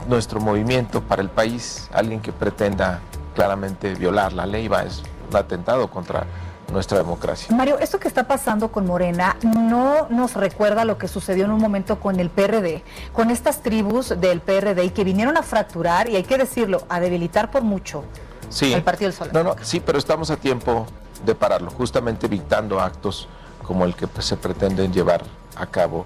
nuestro 0.08 0.40
movimiento, 0.40 1.02
para 1.02 1.22
el 1.22 1.28
país, 1.28 1.88
alguien 1.92 2.20
que 2.20 2.32
pretenda 2.32 3.00
claramente 3.34 3.94
violar 3.94 4.32
la 4.32 4.46
ley 4.46 4.68
va 4.68 4.82
es 4.82 5.02
un 5.30 5.36
atentado 5.36 5.88
contra 5.90 6.24
nuestra 6.72 6.98
democracia. 6.98 7.54
Mario, 7.54 7.78
esto 7.78 7.98
que 7.98 8.08
está 8.08 8.26
pasando 8.26 8.70
con 8.70 8.86
Morena 8.86 9.36
no 9.42 10.06
nos 10.10 10.34
recuerda 10.34 10.84
lo 10.84 10.98
que 10.98 11.08
sucedió 11.08 11.44
en 11.44 11.50
un 11.50 11.60
momento 11.60 11.98
con 12.00 12.20
el 12.20 12.30
PRD, 12.30 12.82
con 13.12 13.30
estas 13.30 13.62
tribus 13.62 14.20
del 14.20 14.40
PRD 14.40 14.84
y 14.84 14.90
que 14.90 15.04
vinieron 15.04 15.36
a 15.36 15.42
fracturar 15.42 16.08
y 16.08 16.16
hay 16.16 16.24
que 16.24 16.36
decirlo, 16.36 16.82
a 16.88 17.00
debilitar 17.00 17.50
por 17.50 17.62
mucho 17.62 18.04
sí. 18.50 18.72
el 18.72 18.82
Partido 18.82 19.10
del 19.10 19.18
Sol. 19.18 19.30
No, 19.32 19.42
no, 19.42 19.56
sí, 19.62 19.80
pero 19.80 19.98
estamos 19.98 20.30
a 20.30 20.36
tiempo 20.36 20.86
de 21.24 21.34
pararlo, 21.34 21.70
justamente 21.70 22.26
evitando 22.26 22.80
actos 22.80 23.28
como 23.62 23.84
el 23.84 23.94
que 23.94 24.06
pues, 24.06 24.26
se 24.26 24.36
pretenden 24.36 24.92
llevar 24.92 25.24
a 25.56 25.66
cabo 25.66 26.04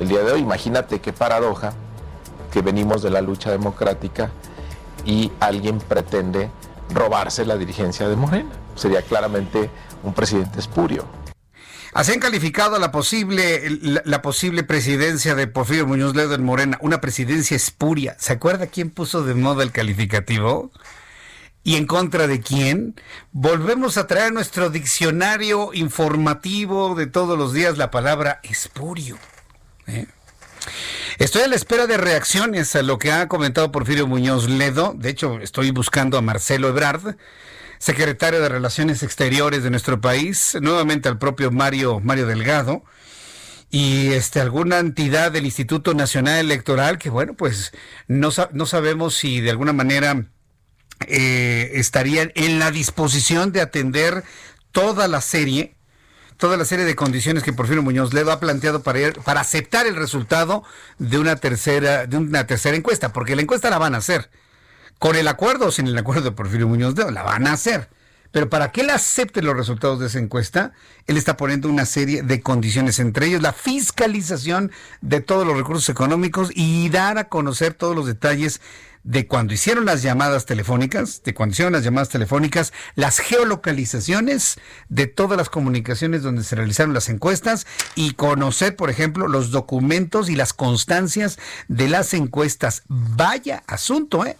el 0.00 0.08
día 0.08 0.20
de 0.22 0.32
hoy. 0.32 0.40
Imagínate 0.40 1.00
qué 1.00 1.12
paradoja 1.12 1.72
que 2.52 2.62
venimos 2.62 3.02
de 3.02 3.10
la 3.10 3.20
lucha 3.20 3.50
democrática 3.50 4.30
y 5.04 5.30
alguien 5.40 5.78
pretende 5.78 6.50
robarse 6.90 7.44
la 7.44 7.56
dirigencia 7.56 8.08
de 8.08 8.16
Morena. 8.16 8.50
Sería 8.74 9.02
claramente 9.02 9.70
un 10.02 10.12
presidente 10.14 10.58
espurio. 10.58 11.04
Así 11.92 12.12
han 12.12 12.18
calificado 12.18 12.80
la 12.80 12.90
posible, 12.90 13.70
la, 13.80 14.02
la, 14.04 14.20
posible 14.20 14.64
presidencia 14.64 15.36
de 15.36 15.46
Porfirio 15.46 15.86
Muñoz 15.86 16.16
Ledo 16.16 16.34
en 16.34 16.42
Morena, 16.42 16.76
una 16.80 17.00
presidencia 17.00 17.54
espuria. 17.56 18.16
¿Se 18.18 18.32
acuerda 18.32 18.66
quién 18.66 18.90
puso 18.90 19.22
de 19.22 19.34
moda 19.34 19.62
el 19.62 19.70
calificativo? 19.70 20.72
¿Y 21.66 21.76
en 21.76 21.86
contra 21.86 22.26
de 22.26 22.40
quién? 22.40 22.94
Volvemos 23.32 23.96
a 23.96 24.06
traer 24.06 24.34
nuestro 24.34 24.68
diccionario 24.68 25.72
informativo 25.72 26.94
de 26.94 27.06
todos 27.06 27.38
los 27.38 27.54
días 27.54 27.78
la 27.78 27.90
palabra 27.90 28.40
espurio. 28.42 29.16
¿eh? 29.86 30.06
Estoy 31.18 31.40
a 31.42 31.48
la 31.48 31.56
espera 31.56 31.86
de 31.86 31.96
reacciones 31.96 32.76
a 32.76 32.82
lo 32.82 32.98
que 32.98 33.12
ha 33.12 33.28
comentado 33.28 33.72
Porfirio 33.72 34.06
Muñoz 34.06 34.46
Ledo. 34.46 34.94
De 34.94 35.08
hecho, 35.08 35.40
estoy 35.40 35.70
buscando 35.70 36.18
a 36.18 36.20
Marcelo 36.20 36.68
Ebrard, 36.68 37.16
secretario 37.78 38.42
de 38.42 38.50
Relaciones 38.50 39.02
Exteriores 39.02 39.62
de 39.62 39.70
nuestro 39.70 40.02
país, 40.02 40.58
nuevamente 40.60 41.08
al 41.08 41.18
propio 41.18 41.50
Mario, 41.50 41.98
Mario 41.98 42.26
Delgado, 42.26 42.84
y 43.70 44.08
este, 44.12 44.38
alguna 44.38 44.80
entidad 44.80 45.32
del 45.32 45.46
Instituto 45.46 45.94
Nacional 45.94 46.40
Electoral 46.40 46.98
que, 46.98 47.08
bueno, 47.08 47.32
pues 47.32 47.72
no, 48.06 48.28
no 48.52 48.66
sabemos 48.66 49.14
si 49.14 49.40
de 49.40 49.50
alguna 49.50 49.72
manera 49.72 50.26
eh, 51.08 51.72
estarían 51.74 52.32
en 52.34 52.58
la 52.58 52.70
disposición 52.70 53.52
de 53.52 53.60
atender 53.60 54.24
toda 54.72 55.08
la 55.08 55.20
serie 55.20 55.76
toda 56.36 56.56
la 56.56 56.64
serie 56.64 56.84
de 56.84 56.96
condiciones 56.96 57.44
que 57.44 57.52
Porfirio 57.52 57.82
Muñoz 57.82 58.12
Ledo 58.12 58.32
ha 58.32 58.40
planteado 58.40 58.82
para, 58.82 59.12
para 59.12 59.40
aceptar 59.40 59.86
el 59.86 59.94
resultado 59.94 60.64
de 60.98 61.18
una 61.18 61.36
tercera 61.36 62.06
de 62.06 62.16
una 62.16 62.46
tercera 62.46 62.76
encuesta, 62.76 63.12
porque 63.12 63.36
la 63.36 63.42
encuesta 63.42 63.70
la 63.70 63.78
van 63.78 63.94
a 63.94 63.98
hacer 63.98 64.30
con 64.98 65.16
el 65.16 65.28
acuerdo 65.28 65.66
o 65.66 65.70
sin 65.70 65.86
el 65.86 65.98
acuerdo 65.98 66.22
de 66.22 66.32
Porfirio 66.32 66.68
Muñoz 66.68 66.96
Ledo, 66.96 67.10
la 67.10 67.22
van 67.22 67.46
a 67.46 67.52
hacer. 67.52 67.88
Pero 68.30 68.48
para 68.48 68.72
que 68.72 68.80
él 68.80 68.90
acepte 68.90 69.42
los 69.42 69.56
resultados 69.56 70.00
de 70.00 70.06
esa 70.06 70.18
encuesta, 70.18 70.72
él 71.06 71.16
está 71.16 71.36
poniendo 71.36 71.68
una 71.68 71.86
serie 71.86 72.22
de 72.22 72.40
condiciones, 72.40 72.98
entre 72.98 73.26
ellos 73.26 73.42
la 73.42 73.52
fiscalización 73.52 74.72
de 75.02 75.20
todos 75.20 75.46
los 75.46 75.56
recursos 75.56 75.88
económicos 75.88 76.50
y 76.52 76.88
dar 76.88 77.16
a 77.18 77.28
conocer 77.28 77.74
todos 77.74 77.94
los 77.94 78.06
detalles 78.06 78.60
de 79.04 79.28
cuando 79.28 79.52
hicieron 79.52 79.84
las 79.84 80.02
llamadas 80.02 80.46
telefónicas, 80.46 81.22
de 81.22 81.34
cuando 81.34 81.52
hicieron 81.52 81.74
las 81.74 81.84
llamadas 81.84 82.08
telefónicas, 82.08 82.72
las 82.94 83.18
geolocalizaciones 83.18 84.58
de 84.88 85.06
todas 85.06 85.36
las 85.36 85.50
comunicaciones 85.50 86.22
donde 86.22 86.42
se 86.42 86.56
realizaron 86.56 86.94
las 86.94 87.10
encuestas 87.10 87.66
y 87.94 88.14
conocer, 88.14 88.76
por 88.76 88.90
ejemplo, 88.90 89.28
los 89.28 89.50
documentos 89.50 90.30
y 90.30 90.36
las 90.36 90.54
constancias 90.54 91.38
de 91.68 91.88
las 91.88 92.14
encuestas. 92.14 92.82
Vaya 92.88 93.62
asunto, 93.66 94.24
¿eh? 94.24 94.36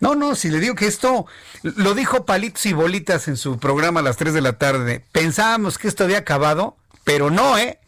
No, 0.00 0.16
no, 0.16 0.34
si 0.34 0.50
le 0.50 0.58
digo 0.58 0.74
que 0.74 0.86
esto 0.86 1.26
lo 1.62 1.94
dijo 1.94 2.26
Palitos 2.26 2.66
y 2.66 2.72
Bolitas 2.72 3.28
en 3.28 3.36
su 3.36 3.58
programa 3.58 4.00
a 4.00 4.02
las 4.02 4.16
3 4.16 4.34
de 4.34 4.40
la 4.40 4.58
tarde. 4.58 5.04
Pensábamos 5.12 5.78
que 5.78 5.88
esto 5.88 6.04
había 6.04 6.18
acabado, 6.18 6.76
pero 7.04 7.30
no, 7.30 7.56
¿eh? 7.56 7.78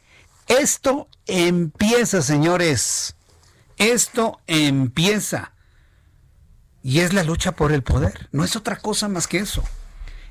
Esto 0.46 1.08
empieza, 1.26 2.22
señores. 2.22 3.16
Esto 3.76 4.40
empieza. 4.46 5.52
Y 6.86 7.00
es 7.00 7.12
la 7.12 7.24
lucha 7.24 7.50
por 7.50 7.72
el 7.72 7.82
poder. 7.82 8.28
No 8.30 8.44
es 8.44 8.54
otra 8.54 8.76
cosa 8.76 9.08
más 9.08 9.26
que 9.26 9.38
eso. 9.38 9.64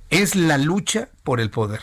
Es 0.09 0.37
la 0.37 0.57
lucha 0.57 1.09
por 1.23 1.41
el 1.41 1.49
poder. 1.49 1.81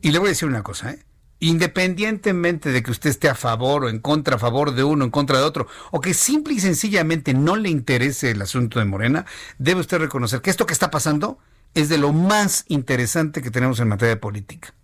Y 0.00 0.10
le 0.10 0.18
voy 0.18 0.26
a 0.26 0.30
decir 0.30 0.48
una 0.48 0.64
cosa, 0.64 0.90
¿eh? 0.90 1.04
independientemente 1.38 2.72
de 2.72 2.82
que 2.82 2.90
usted 2.90 3.10
esté 3.10 3.28
a 3.28 3.36
favor 3.36 3.84
o 3.84 3.88
en 3.88 4.00
contra, 4.00 4.34
a 4.34 4.38
favor 4.40 4.74
de 4.74 4.82
uno, 4.82 5.04
en 5.04 5.12
contra 5.12 5.38
de 5.38 5.44
otro, 5.44 5.68
o 5.92 6.00
que 6.00 6.14
simple 6.14 6.54
y 6.54 6.58
sencillamente 6.58 7.32
no 7.32 7.54
le 7.54 7.68
interese 7.68 8.32
el 8.32 8.42
asunto 8.42 8.80
de 8.80 8.86
Morena, 8.86 9.24
debe 9.58 9.82
usted 9.82 9.98
reconocer 9.98 10.40
que 10.40 10.50
esto 10.50 10.66
que 10.66 10.72
está 10.72 10.90
pasando 10.90 11.38
es 11.74 11.88
de 11.88 11.98
lo 11.98 12.12
más 12.12 12.64
interesante 12.66 13.40
que 13.40 13.52
tenemos 13.52 13.78
en 13.78 13.86
materia 13.86 14.16
de 14.16 14.20
política 14.20 14.74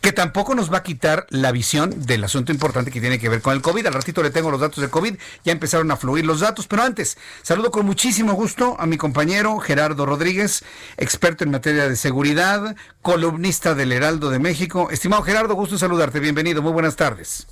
que 0.00 0.12
tampoco 0.12 0.54
nos 0.54 0.72
va 0.72 0.78
a 0.78 0.82
quitar 0.82 1.26
la 1.30 1.52
visión 1.52 2.06
del 2.06 2.24
asunto 2.24 2.52
importante 2.52 2.90
que 2.90 3.00
tiene 3.00 3.18
que 3.18 3.28
ver 3.28 3.42
con 3.42 3.54
el 3.54 3.62
COVID. 3.62 3.86
Al 3.86 3.94
ratito 3.94 4.22
le 4.22 4.30
tengo 4.30 4.50
los 4.50 4.60
datos 4.60 4.82
de 4.82 4.90
COVID, 4.90 5.16
ya 5.44 5.52
empezaron 5.52 5.90
a 5.90 5.96
fluir 5.96 6.24
los 6.24 6.40
datos, 6.40 6.66
pero 6.66 6.82
antes, 6.82 7.18
saludo 7.42 7.70
con 7.70 7.86
muchísimo 7.86 8.34
gusto 8.34 8.76
a 8.78 8.86
mi 8.86 8.96
compañero 8.96 9.58
Gerardo 9.58 10.06
Rodríguez, 10.06 10.64
experto 10.96 11.44
en 11.44 11.50
materia 11.50 11.88
de 11.88 11.96
seguridad, 11.96 12.76
columnista 13.02 13.74
del 13.74 13.92
Heraldo 13.92 14.30
de 14.30 14.38
México. 14.38 14.88
Estimado 14.90 15.22
Gerardo, 15.22 15.54
gusto 15.54 15.78
saludarte, 15.78 16.20
bienvenido, 16.20 16.62
muy 16.62 16.72
buenas 16.72 16.96
tardes. 16.96 17.46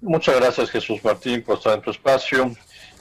Muchas 0.00 0.36
gracias 0.36 0.70
Jesús 0.70 1.02
Martín 1.02 1.42
por 1.42 1.58
estar 1.58 1.74
en 1.74 1.82
tu 1.82 1.90
espacio. 1.90 2.54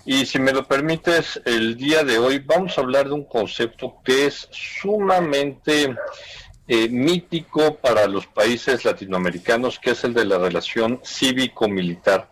Y 0.05 0.25
si 0.25 0.37
me 0.37 0.51
lo 0.51 0.67
permites, 0.67 1.41
el 1.45 1.77
día 1.77 2.03
de 2.03 2.17
hoy 2.17 2.39
vamos 2.39 2.77
a 2.77 2.81
hablar 2.81 3.07
de 3.07 3.13
un 3.13 3.23
concepto 3.23 3.95
que 4.03 4.25
es 4.25 4.49
sumamente 4.51 5.95
eh, 6.67 6.87
mítico 6.89 7.75
para 7.75 8.07
los 8.07 8.25
países 8.25 8.85
latinoamericanos, 8.85 9.79
que 9.79 9.91
es 9.91 10.03
el 10.03 10.13
de 10.13 10.25
la 10.25 10.37
relación 10.37 11.01
cívico-militar. 11.03 12.29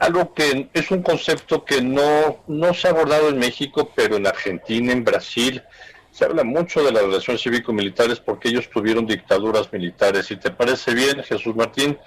Algo 0.00 0.34
que 0.34 0.68
es 0.72 0.90
un 0.90 1.02
concepto 1.02 1.64
que 1.64 1.82
no, 1.82 2.42
no 2.48 2.74
se 2.74 2.88
ha 2.88 2.90
abordado 2.90 3.28
en 3.28 3.38
México, 3.38 3.92
pero 3.94 4.16
en 4.16 4.26
Argentina, 4.26 4.92
en 4.92 5.04
Brasil, 5.04 5.62
se 6.10 6.24
habla 6.24 6.42
mucho 6.42 6.82
de 6.82 6.92
las 6.92 7.02
relaciones 7.02 7.42
cívico-militares 7.42 8.20
porque 8.20 8.48
ellos 8.48 8.68
tuvieron 8.70 9.06
dictaduras 9.06 9.72
militares. 9.72 10.26
Si 10.26 10.36
te 10.36 10.50
parece 10.50 10.94
bien, 10.94 11.22
Jesús 11.22 11.54
Martín, 11.54 11.98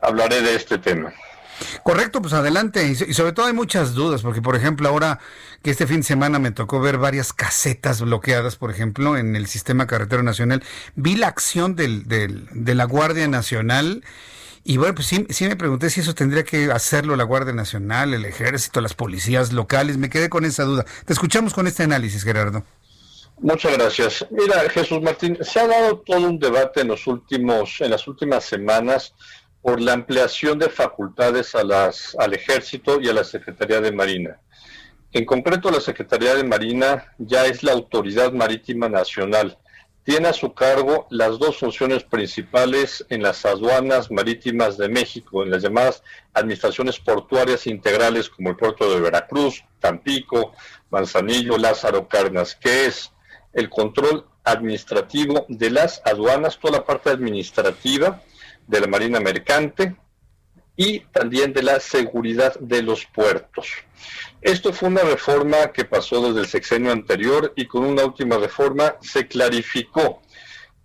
hablaré 0.00 0.42
de 0.42 0.54
este 0.54 0.78
tema. 0.78 1.12
Correcto, 1.82 2.20
pues 2.20 2.34
adelante. 2.34 2.86
Y 2.86 3.14
sobre 3.14 3.32
todo 3.32 3.46
hay 3.46 3.52
muchas 3.52 3.94
dudas, 3.94 4.22
porque 4.22 4.42
por 4.42 4.56
ejemplo 4.56 4.88
ahora 4.88 5.18
que 5.62 5.70
este 5.70 5.86
fin 5.86 5.98
de 5.98 6.02
semana 6.04 6.38
me 6.38 6.50
tocó 6.50 6.80
ver 6.80 6.98
varias 6.98 7.32
casetas 7.32 8.00
bloqueadas, 8.00 8.56
por 8.56 8.70
ejemplo, 8.70 9.16
en 9.16 9.36
el 9.36 9.46
sistema 9.46 9.86
carretero 9.86 10.22
nacional, 10.22 10.62
vi 10.94 11.16
la 11.16 11.28
acción 11.28 11.74
del, 11.76 12.06
del, 12.06 12.48
de 12.52 12.74
la 12.74 12.84
Guardia 12.84 13.26
Nacional. 13.28 14.04
Y 14.64 14.76
bueno, 14.76 14.94
pues 14.94 15.06
sí, 15.06 15.26
sí 15.30 15.48
me 15.48 15.56
pregunté 15.56 15.88
si 15.88 16.00
eso 16.00 16.14
tendría 16.14 16.44
que 16.44 16.70
hacerlo 16.70 17.16
la 17.16 17.24
Guardia 17.24 17.54
Nacional, 17.54 18.12
el 18.12 18.24
Ejército, 18.24 18.80
las 18.80 18.94
policías 18.94 19.52
locales. 19.52 19.96
Me 19.96 20.10
quedé 20.10 20.28
con 20.28 20.44
esa 20.44 20.64
duda. 20.64 20.84
Te 21.06 21.12
escuchamos 21.12 21.54
con 21.54 21.66
este 21.66 21.84
análisis, 21.84 22.22
Gerardo. 22.22 22.64
Muchas 23.40 23.78
gracias. 23.78 24.26
Mira, 24.30 24.68
Jesús 24.68 25.00
Martín, 25.00 25.38
se 25.40 25.60
ha 25.60 25.66
dado 25.66 25.98
todo 25.98 26.28
un 26.28 26.38
debate 26.38 26.80
en 26.80 26.88
los 26.88 27.06
últimos, 27.06 27.80
en 27.80 27.92
las 27.92 28.06
últimas 28.08 28.44
semanas 28.44 29.14
por 29.62 29.80
la 29.80 29.92
ampliación 29.92 30.58
de 30.58 30.68
facultades 30.68 31.54
a 31.54 31.64
las, 31.64 32.16
al 32.18 32.34
Ejército 32.34 33.00
y 33.00 33.08
a 33.08 33.12
la 33.12 33.24
Secretaría 33.24 33.80
de 33.80 33.92
Marina. 33.92 34.40
En 35.12 35.24
concreto, 35.24 35.70
la 35.70 35.80
Secretaría 35.80 36.34
de 36.34 36.44
Marina 36.44 37.14
ya 37.18 37.46
es 37.46 37.62
la 37.62 37.72
Autoridad 37.72 38.32
Marítima 38.32 38.88
Nacional. 38.88 39.58
Tiene 40.04 40.28
a 40.28 40.32
su 40.32 40.54
cargo 40.54 41.06
las 41.10 41.38
dos 41.38 41.58
funciones 41.58 42.04
principales 42.04 43.04
en 43.08 43.22
las 43.22 43.44
aduanas 43.44 44.10
marítimas 44.10 44.78
de 44.78 44.88
México, 44.88 45.42
en 45.42 45.50
las 45.50 45.62
llamadas 45.62 46.02
administraciones 46.34 46.98
portuarias 46.98 47.66
integrales 47.66 48.28
como 48.28 48.50
el 48.50 48.56
puerto 48.56 48.90
de 48.90 49.00
Veracruz, 49.00 49.64
Tampico, 49.80 50.52
Manzanillo, 50.90 51.58
Lázaro 51.58 52.08
Carnas, 52.08 52.54
que 52.54 52.86
es 52.86 53.12
el 53.52 53.68
control 53.68 54.26
administrativo 54.44 55.46
de 55.48 55.70
las 55.70 56.00
aduanas, 56.04 56.58
toda 56.58 56.78
la 56.78 56.84
parte 56.84 57.10
administrativa, 57.10 58.22
de 58.68 58.80
la 58.80 58.86
Marina 58.86 59.18
Mercante 59.18 59.96
y 60.76 61.00
también 61.00 61.52
de 61.52 61.64
la 61.64 61.80
seguridad 61.80 62.54
de 62.60 62.82
los 62.82 63.04
puertos. 63.06 63.68
Esto 64.40 64.72
fue 64.72 64.90
una 64.90 65.02
reforma 65.02 65.72
que 65.72 65.84
pasó 65.84 66.28
desde 66.28 66.40
el 66.42 66.46
sexenio 66.46 66.92
anterior 66.92 67.52
y 67.56 67.66
con 67.66 67.84
una 67.84 68.04
última 68.04 68.36
reforma 68.36 68.94
se 69.00 69.26
clarificó 69.26 70.22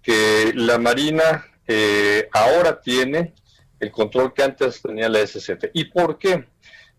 que 0.02 0.52
la 0.56 0.80
Marina 0.80 1.46
eh, 1.68 2.28
ahora 2.32 2.82
tiene 2.82 3.36
el 3.80 3.92
control 3.92 4.34
que 4.34 4.44
antes 4.44 4.82
tenía 4.82 5.10
la 5.10 5.26
SCT. 5.26 5.66
¿Y 5.74 5.86
por 5.86 6.18
qué? 6.18 6.46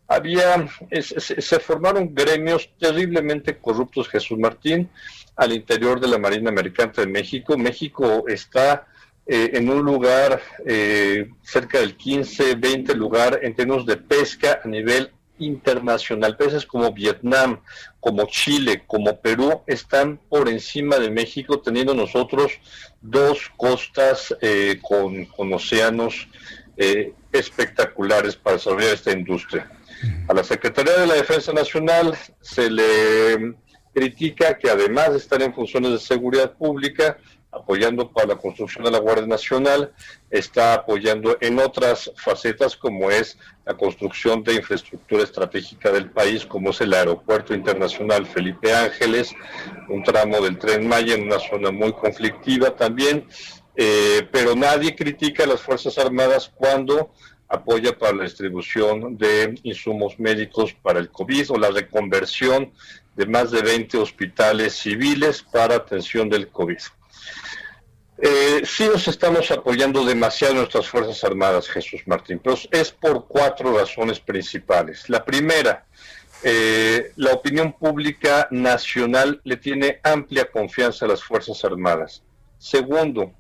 Había, 0.07 0.69
se 1.01 1.59
formaron 1.61 2.15
gremios 2.15 2.71
terriblemente 2.79 3.59
corruptos, 3.59 4.09
Jesús 4.09 4.39
Martín, 4.39 4.91
al 5.35 5.53
interior 5.53 5.99
de 5.99 6.09
la 6.09 6.19
Marina 6.19 6.51
Mercante 6.53 7.01
de 7.01 7.07
México. 7.07 7.57
México 7.57 8.25
está 8.29 8.87
eh, 9.27 9.53
en 9.55 9.71
un 9.71 9.83
lugar 9.83 10.43
eh, 10.67 11.31
cerca 11.43 11.81
del 11.81 11.97
15, 11.97 12.57
20 12.57 12.95
lugar 12.95 13.41
en 13.43 13.55
términos 13.55 13.87
de 13.87 13.97
pesca 13.97 14.61
a 14.63 14.69
nivel 14.69 15.11
internacional. 15.39 16.37
Países 16.37 16.67
como 16.67 16.93
Vietnam, 16.93 17.61
como 18.01 18.27
Chile, 18.27 18.83
como 18.87 19.19
Perú 19.21 19.63
están 19.67 20.19
por 20.29 20.49
encima 20.49 20.99
de 20.99 21.11
México, 21.11 21.61
teniendo 21.61 21.95
nosotros 21.95 22.53
dos 23.01 23.51
costas 23.57 24.35
eh, 24.43 24.79
con, 24.83 25.25
con, 25.27 25.53
océanos 25.53 26.29
espectaculares 27.33 28.35
para 28.35 28.57
desarrollar 28.57 28.95
esta 28.95 29.13
industria. 29.13 29.71
A 30.29 30.35
la 30.35 30.43
Secretaría 30.43 30.95
de 30.99 31.07
la 31.07 31.15
Defensa 31.15 31.53
Nacional 31.53 32.17
se 32.41 32.69
le 32.69 33.55
critica 33.95 34.59
que 34.59 34.69
además 34.69 35.13
de 35.13 35.19
estar 35.19 35.41
en 35.41 35.55
funciones 35.55 35.93
de 35.93 35.99
seguridad 35.99 36.53
pública, 36.53 37.17
apoyando 37.55 38.11
para 38.11 38.29
la 38.29 38.37
construcción 38.37 38.85
de 38.85 38.91
la 38.91 38.99
Guardia 38.99 39.27
Nacional, 39.27 39.93
está 40.31 40.75
apoyando 40.75 41.37
en 41.41 41.59
otras 41.59 42.11
facetas 42.17 42.77
como 42.77 43.11
es 43.11 43.39
la 43.65 43.75
construcción 43.75 44.43
de 44.43 44.55
infraestructura 44.55 45.23
estratégica 45.23 45.91
del 45.91 46.11
país, 46.11 46.45
como 46.45 46.71
es 46.71 46.81
el 46.81 46.93
Aeropuerto 46.93 47.55
Internacional 47.55 48.27
Felipe 48.27 48.75
Ángeles, 48.75 49.33
un 49.89 50.03
tramo 50.03 50.41
del 50.41 50.59
tren 50.59 50.89
Maya 50.89 51.15
en 51.15 51.25
una 51.25 51.39
zona 51.39 51.71
muy 51.71 51.93
conflictiva 51.93 52.75
también, 52.75 53.27
Eh, 53.77 54.29
pero 54.31 54.55
nadie 54.55 54.95
critica 54.95 55.45
a 55.45 55.49
las 55.49 55.61
Fuerzas 55.61 55.99
Armadas 55.99 56.51
cuando 56.55 57.13
apoya 57.49 57.97
para 57.99 58.15
la 58.15 58.23
distribución 58.25 59.17
de 59.17 59.59
insumos 59.65 60.19
médicos 60.19 60.73
para 60.75 61.01
el 61.01 61.11
COVID 61.11 61.51
o 61.51 61.59
la 61.59 61.71
reconversión 61.71 62.73
de 63.17 63.27
más 63.27 63.51
de 63.51 63.63
20 63.63 63.99
hospitales 63.99 64.75
civiles 64.75 65.43
para 65.43 65.77
atención 65.77 66.29
del 66.29 66.49
COVID. 66.49 66.79
Eh, 68.19 68.63
sí 68.65 68.85
nos 68.87 69.09
estamos 69.09 69.51
apoyando 69.51 70.05
demasiado 70.05 70.55
nuestras 70.55 70.89
Fuerzas 70.89 71.25
Armadas, 71.25 71.69
Jesús 71.69 72.03
Martín, 72.07 72.41
pero 72.43 72.57
es 72.71 72.93
por 72.93 73.27
cuatro 73.27 73.77
razones 73.77 74.21
principales. 74.21 75.09
La 75.09 75.25
primera, 75.25 75.85
eh, 76.43 77.13
la 77.17 77.33
opinión 77.33 77.73
pública 77.73 78.47
nacional 78.51 79.41
le 79.45 79.57
tiene 79.57 80.01
amplia 80.05 80.51
confianza 80.51 81.07
a 81.07 81.09
las 81.09 81.25
Fuerzas 81.25 81.65
Armadas. 81.65 82.23
Segundo, 82.59 83.33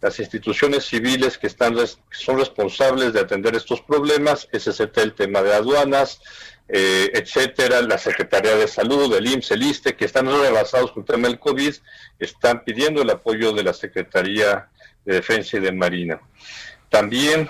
las 0.00 0.18
instituciones 0.18 0.84
civiles 0.84 1.38
que 1.38 1.46
están 1.46 1.76
son 2.10 2.38
responsables 2.38 3.12
de 3.12 3.20
atender 3.20 3.54
estos 3.54 3.80
problemas, 3.80 4.48
SST 4.52 4.98
el 4.98 5.14
tema 5.14 5.42
de 5.42 5.54
aduanas, 5.54 6.20
eh, 6.68 7.10
etcétera, 7.14 7.80
la 7.82 7.98
Secretaría 7.98 8.56
de 8.56 8.66
Salud, 8.66 9.14
el 9.14 9.26
IMSS, 9.26 9.52
el 9.52 9.62
ISTE, 9.62 9.96
que 9.96 10.04
están 10.04 10.26
rebasados 10.26 10.92
con 10.92 11.02
el 11.02 11.06
tema 11.06 11.28
del 11.28 11.38
COVID, 11.38 11.74
están 12.18 12.64
pidiendo 12.64 13.02
el 13.02 13.10
apoyo 13.10 13.52
de 13.52 13.62
la 13.62 13.72
Secretaría 13.72 14.68
de 15.04 15.14
Defensa 15.14 15.56
y 15.56 15.60
de 15.60 15.72
Marina. 15.72 16.20
También 16.88 17.48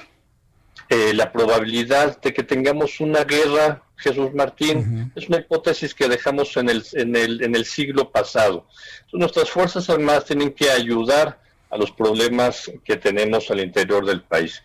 eh, 0.88 1.14
la 1.14 1.32
probabilidad 1.32 2.20
de 2.20 2.32
que 2.32 2.43
tengamos 2.43 3.01
una 3.01 3.24
guerra, 3.24 3.82
Jesús 3.97 4.34
Martín, 4.34 5.10
es 5.16 5.28
una 5.28 5.38
hipótesis 5.38 5.94
que 5.94 6.09
dejamos 6.09 6.56
en 6.59 6.68
el, 6.68 6.84
en 6.93 7.16
el, 7.16 7.43
en 7.43 7.56
el 7.56 7.64
siglo 7.64 8.10
pasado. 8.10 8.68
nuestras 9.12 9.51
Fuerzas 9.51 9.88
Armadas 9.88 10.26
tienen 10.26 10.52
que 10.52 10.70
ayudar 10.70 11.40
a 11.70 11.76
los 11.76 11.90
problemas 11.90 12.70
que 12.84 12.97
tenemos 12.97 13.51
al 13.51 13.60
interior 13.60 14.05
del 14.05 14.22
país. 14.22 14.62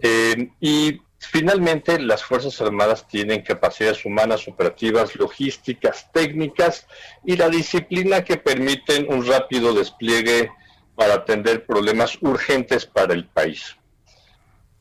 Eh, 0.00 0.48
y 0.60 1.00
Finalmente, 1.30 1.98
las 2.00 2.24
Fuerzas 2.24 2.60
Armadas 2.60 3.06
tienen 3.06 3.42
capacidades 3.42 4.04
humanas, 4.04 4.48
operativas, 4.48 5.14
logísticas, 5.16 6.10
técnicas 6.12 6.86
y 7.24 7.36
la 7.36 7.48
disciplina 7.48 8.24
que 8.24 8.36
permiten 8.36 9.06
un 9.08 9.24
rápido 9.26 9.72
despliegue 9.72 10.50
para 10.94 11.14
atender 11.14 11.64
problemas 11.64 12.18
urgentes 12.20 12.86
para 12.86 13.14
el 13.14 13.26
país. 13.26 13.76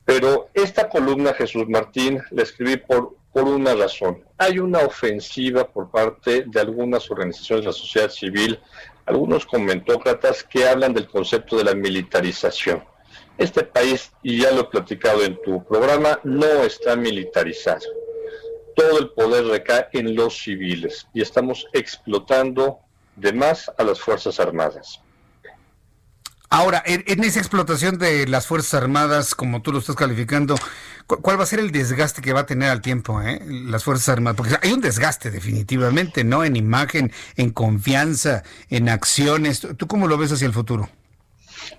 Pero 0.03 0.49
esta 0.53 0.89
columna, 0.89 1.33
Jesús 1.33 1.69
Martín, 1.69 2.21
la 2.31 2.43
escribí 2.43 2.77
por, 2.77 3.15
por 3.31 3.43
una 3.43 3.75
razón. 3.75 4.23
Hay 4.37 4.59
una 4.59 4.79
ofensiva 4.79 5.71
por 5.71 5.89
parte 5.91 6.43
de 6.47 6.59
algunas 6.59 7.09
organizaciones 7.11 7.65
de 7.65 7.71
la 7.71 7.77
sociedad 7.77 8.09
civil, 8.09 8.59
algunos 9.05 9.45
comentócratas 9.45 10.43
que 10.43 10.67
hablan 10.67 10.93
del 10.93 11.07
concepto 11.07 11.57
de 11.57 11.65
la 11.65 11.75
militarización. 11.75 12.83
Este 13.37 13.63
país, 13.63 14.11
y 14.21 14.41
ya 14.41 14.51
lo 14.51 14.61
he 14.61 14.65
platicado 14.65 15.23
en 15.23 15.41
tu 15.41 15.63
programa, 15.63 16.19
no 16.23 16.45
está 16.63 16.95
militarizado. 16.95 17.85
Todo 18.75 18.99
el 18.99 19.09
poder 19.11 19.45
recae 19.45 19.87
en 19.93 20.15
los 20.15 20.37
civiles 20.37 21.07
y 21.13 21.21
estamos 21.21 21.67
explotando 21.73 22.79
de 23.15 23.33
más 23.33 23.71
a 23.77 23.83
las 23.83 23.99
Fuerzas 23.99 24.39
Armadas. 24.39 25.01
Ahora, 26.53 26.83
en, 26.85 27.23
esa 27.23 27.39
explotación 27.39 27.97
de 27.97 28.27
las 28.27 28.45
Fuerzas 28.45 28.73
Armadas, 28.73 29.35
como 29.35 29.61
tú 29.61 29.71
lo 29.71 29.79
estás 29.79 29.95
calificando, 29.95 30.55
¿cuál 31.07 31.39
va 31.39 31.43
a 31.43 31.47
ser 31.47 31.59
el 31.59 31.71
desgaste 31.71 32.21
que 32.21 32.33
va 32.33 32.41
a 32.41 32.45
tener 32.45 32.69
al 32.69 32.81
tiempo 32.81 33.21
eh? 33.21 33.41
las 33.47 33.85
Fuerzas 33.85 34.09
Armadas? 34.09 34.35
Porque 34.35 34.57
hay 34.61 34.73
un 34.73 34.81
desgaste 34.81 35.31
definitivamente, 35.31 36.25
¿no? 36.25 36.43
En 36.43 36.57
imagen, 36.57 37.13
en 37.37 37.51
confianza, 37.51 38.43
en 38.69 38.89
acciones. 38.89 39.65
¿Tú 39.77 39.87
cómo 39.87 40.09
lo 40.09 40.17
ves 40.17 40.33
hacia 40.33 40.45
el 40.45 40.51
futuro? 40.51 40.89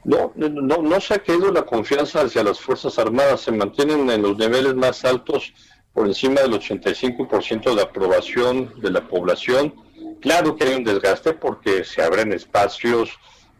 No, 0.04 0.32
no, 0.36 0.48
no 0.48 1.00
se 1.00 1.14
ha 1.14 1.18
caído 1.18 1.50
la 1.52 1.62
confianza 1.62 2.22
hacia 2.22 2.44
las 2.44 2.60
Fuerzas 2.60 2.98
Armadas, 2.98 3.42
se 3.42 3.52
mantienen 3.52 4.08
en 4.10 4.22
los 4.22 4.36
niveles 4.36 4.74
más 4.74 5.04
altos, 5.04 5.52
por 5.92 6.06
encima 6.06 6.40
del 6.40 6.52
85% 6.52 7.74
de 7.74 7.82
aprobación 7.82 8.72
de 8.80 8.90
la 8.90 9.06
población. 9.06 9.74
Claro 10.20 10.56
que 10.56 10.64
hay 10.64 10.74
un 10.74 10.84
desgaste 10.84 11.34
porque 11.34 11.84
se 11.84 12.02
abren 12.02 12.32
espacios 12.32 13.10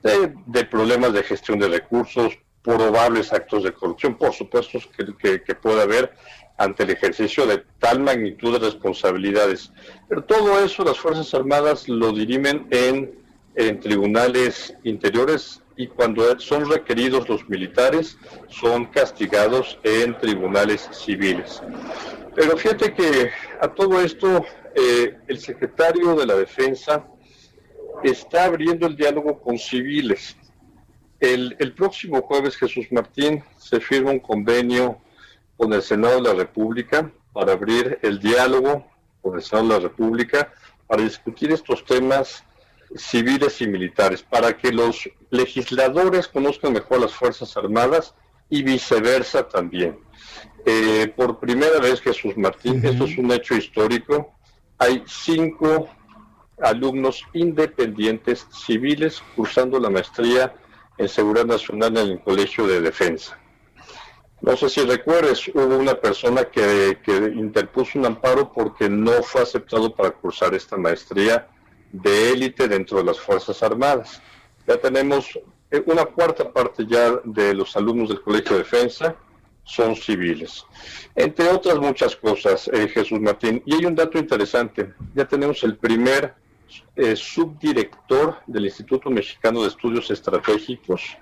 de, 0.02 0.64
problemas 0.64 1.12
de 1.12 1.22
gestión 1.22 1.58
de 1.58 1.68
recursos, 1.68 2.38
probables 2.62 3.32
actos 3.32 3.64
de 3.64 3.72
corrupción, 3.72 4.16
por 4.16 4.32
supuesto 4.32 4.78
que, 4.96 5.54
puede 5.54 5.82
haber 5.82 6.12
ante 6.58 6.84
el 6.84 6.90
ejercicio 6.90 7.46
de 7.46 7.64
tal 7.78 8.00
magnitud 8.00 8.52
de 8.52 8.66
responsabilidades. 8.66 9.72
Pero 10.08 10.24
todo 10.24 10.64
eso 10.64 10.84
las 10.84 10.98
Fuerzas 10.98 11.32
Armadas 11.34 11.88
lo 11.88 12.12
dirimen 12.12 12.66
en, 12.70 13.18
en 13.56 13.80
tribunales 13.80 14.74
interiores 14.84 15.61
y 15.76 15.86
cuando 15.86 16.38
son 16.38 16.70
requeridos 16.70 17.28
los 17.28 17.48
militares 17.48 18.18
son 18.48 18.86
castigados 18.86 19.78
en 19.82 20.16
tribunales 20.18 20.88
civiles. 20.92 21.62
Pero 22.34 22.56
fíjate 22.56 22.94
que 22.94 23.30
a 23.60 23.68
todo 23.68 24.00
esto 24.00 24.44
eh, 24.74 25.18
el 25.28 25.38
secretario 25.38 26.14
de 26.14 26.26
la 26.26 26.34
Defensa 26.34 27.06
está 28.02 28.44
abriendo 28.44 28.86
el 28.86 28.96
diálogo 28.96 29.40
con 29.40 29.58
civiles. 29.58 30.36
El, 31.20 31.56
el 31.58 31.72
próximo 31.72 32.22
jueves, 32.22 32.56
Jesús 32.56 32.86
Martín, 32.90 33.44
se 33.56 33.80
firma 33.80 34.10
un 34.10 34.18
convenio 34.18 34.98
con 35.56 35.72
el 35.72 35.82
Senado 35.82 36.16
de 36.16 36.22
la 36.22 36.34
República 36.34 37.10
para 37.32 37.52
abrir 37.52 37.98
el 38.02 38.18
diálogo 38.18 38.86
con 39.20 39.36
el 39.36 39.42
Senado 39.42 39.68
de 39.68 39.74
la 39.74 39.88
República 39.88 40.52
para 40.86 41.02
discutir 41.02 41.52
estos 41.52 41.84
temas 41.84 42.44
civiles 42.96 43.60
y 43.60 43.66
militares, 43.66 44.22
para 44.22 44.56
que 44.56 44.72
los 44.72 45.08
legisladores 45.30 46.28
conozcan 46.28 46.72
mejor 46.72 47.00
las 47.00 47.12
Fuerzas 47.12 47.56
Armadas 47.56 48.14
y 48.48 48.62
viceversa 48.62 49.48
también. 49.48 49.98
Eh, 50.64 51.12
por 51.16 51.38
primera 51.40 51.80
vez, 51.80 52.00
Jesús 52.00 52.36
Martín, 52.36 52.84
esto 52.84 53.04
es 53.04 53.18
un 53.18 53.32
hecho 53.32 53.54
histórico, 53.54 54.34
hay 54.78 55.02
cinco 55.06 55.88
alumnos 56.60 57.24
independientes 57.32 58.46
civiles 58.52 59.22
cursando 59.34 59.80
la 59.80 59.90
maestría 59.90 60.54
en 60.98 61.08
Seguridad 61.08 61.46
Nacional 61.46 61.96
en 61.96 62.08
el 62.12 62.20
Colegio 62.20 62.66
de 62.66 62.80
Defensa. 62.80 63.38
No 64.40 64.56
sé 64.56 64.68
si 64.68 64.82
recuerdes, 64.82 65.48
hubo 65.48 65.78
una 65.78 65.94
persona 65.94 66.44
que, 66.44 66.98
que 67.04 67.16
interpuso 67.16 67.98
un 67.98 68.06
amparo 68.06 68.52
porque 68.52 68.88
no 68.88 69.22
fue 69.22 69.42
aceptado 69.42 69.94
para 69.94 70.10
cursar 70.10 70.52
esta 70.54 70.76
maestría 70.76 71.48
de 71.92 72.32
élite 72.32 72.66
dentro 72.66 72.98
de 72.98 73.04
las 73.04 73.20
Fuerzas 73.20 73.62
Armadas. 73.62 74.20
Ya 74.66 74.78
tenemos 74.78 75.38
eh, 75.70 75.82
una 75.86 76.04
cuarta 76.06 76.50
parte 76.50 76.86
ya 76.86 77.20
de 77.24 77.54
los 77.54 77.76
alumnos 77.76 78.08
del 78.08 78.22
Colegio 78.22 78.52
de 78.52 78.62
Defensa 78.62 79.16
son 79.64 79.94
civiles. 79.94 80.64
Entre 81.14 81.48
otras 81.48 81.78
muchas 81.78 82.16
cosas, 82.16 82.68
eh, 82.72 82.88
Jesús 82.88 83.20
Martín. 83.20 83.62
Y 83.64 83.74
hay 83.74 83.84
un 83.84 83.94
dato 83.94 84.18
interesante. 84.18 84.92
Ya 85.14 85.26
tenemos 85.26 85.62
el 85.62 85.76
primer 85.76 86.34
eh, 86.96 87.14
subdirector 87.14 88.38
del 88.46 88.64
Instituto 88.64 89.08
Mexicano 89.08 89.62
de 89.62 89.68
Estudios 89.68 90.10
Estratégicos, 90.10 91.16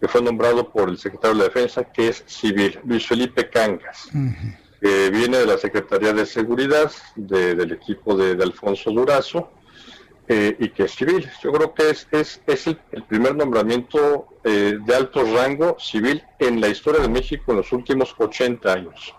que 0.00 0.08
fue 0.08 0.22
nombrado 0.22 0.68
por 0.70 0.88
el 0.88 0.98
secretario 0.98 1.36
de 1.36 1.42
la 1.42 1.48
Defensa, 1.48 1.84
que 1.84 2.08
es 2.08 2.24
civil, 2.26 2.78
Luis 2.84 3.06
Felipe 3.06 3.48
Cangas, 3.48 4.08
que 4.80 5.10
viene 5.10 5.38
de 5.38 5.46
la 5.46 5.56
Secretaría 5.56 6.12
de 6.12 6.26
Seguridad, 6.26 6.90
del 7.14 7.72
equipo 7.72 8.16
de 8.16 8.42
Alfonso 8.42 8.90
Durazo 8.90 9.50
eh, 10.28 10.56
y 10.58 10.70
que 10.70 10.84
es 10.84 10.92
civil. 10.92 11.28
Yo 11.42 11.52
creo 11.52 11.74
que 11.74 11.90
es, 11.90 12.08
es, 12.10 12.40
es 12.46 12.66
el, 12.66 12.78
primer 13.08 13.34
nombramiento 13.36 14.28
eh, 14.44 14.78
de 14.84 14.94
alto 14.94 15.22
rango 15.22 15.76
civil 15.78 16.22
en 16.38 16.60
la 16.60 16.68
historia 16.68 17.00
de 17.02 17.08
México 17.08 17.52
en 17.52 17.58
los 17.58 17.72
últimos 17.72 18.14
80 18.16 18.72
años. 18.72 19.14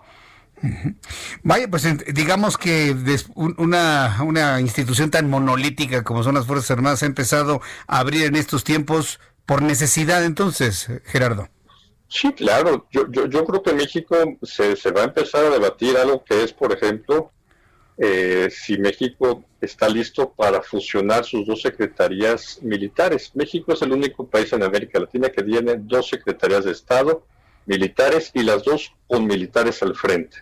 Vaya, 1.44 1.68
pues 1.70 1.86
digamos 2.14 2.58
que 2.58 2.96
una, 3.36 4.18
una 4.24 4.60
institución 4.62 5.12
tan 5.12 5.30
monolítica 5.30 6.04
como 6.04 6.24
son 6.24 6.36
las 6.36 6.48
Fuerzas 6.48 6.72
Armadas 6.72 7.04
ha 7.04 7.06
empezado 7.06 7.62
a 7.88 8.00
abrir 8.00 8.24
en 8.24 8.36
estos 8.36 8.64
tiempos 8.64 9.20
por 9.46 9.62
necesidad 9.62 10.24
entonces, 10.24 10.90
Gerardo. 11.06 11.50
Sí, 12.08 12.32
claro. 12.34 12.88
Yo, 12.92 13.12
yo, 13.12 13.28
yo 13.28 13.46
creo 13.46 13.62
que 13.62 13.72
en 13.72 13.78
México 13.78 14.16
se, 14.42 14.76
se 14.76 14.92
va 14.92 15.02
a 15.02 15.06
empezar 15.06 15.46
a 15.46 15.50
debatir 15.50 15.98
algo 15.98 16.24
que 16.24 16.44
es, 16.44 16.54
por 16.54 16.72
ejemplo, 16.72 17.32
eh, 17.98 18.50
si 18.52 18.78
México 18.78 19.46
está 19.62 19.88
listo 19.88 20.32
para 20.32 20.62
fusionar 20.62 21.24
sus 21.24 21.48
dos 21.48 21.62
secretarías 21.62 22.60
militares. 22.62 23.32
México 23.36 23.74
es 23.74 23.82
el 23.82 23.94
único 23.94 24.28
país 24.28 24.52
en 24.54 24.64
América 24.64 25.00
Latina 25.00 25.30
que 25.30 25.44
tiene 25.44 25.76
dos 25.78 26.10
secretarías 26.10 26.66
de 26.66 26.72
Estado 26.72 27.26
militares 27.66 28.32
y 28.34 28.44
las 28.44 28.64
dos 28.64 28.94
con 29.08 29.26
militares 29.26 29.82
al 29.82 29.96
frente, 29.96 30.38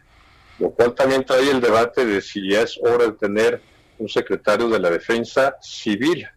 lo 0.59 0.71
cual 0.71 0.93
también 0.93 1.25
trae 1.25 1.49
el 1.49 1.61
debate 1.61 2.05
de 2.05 2.21
si 2.21 2.49
ya 2.49 2.61
es 2.61 2.77
hora 2.77 3.05
de 3.05 3.13
tener 3.13 3.61
un 3.97 4.09
secretario 4.09 4.67
de 4.67 4.79
la 4.79 4.89
defensa 4.89 5.55
civil 5.61 6.27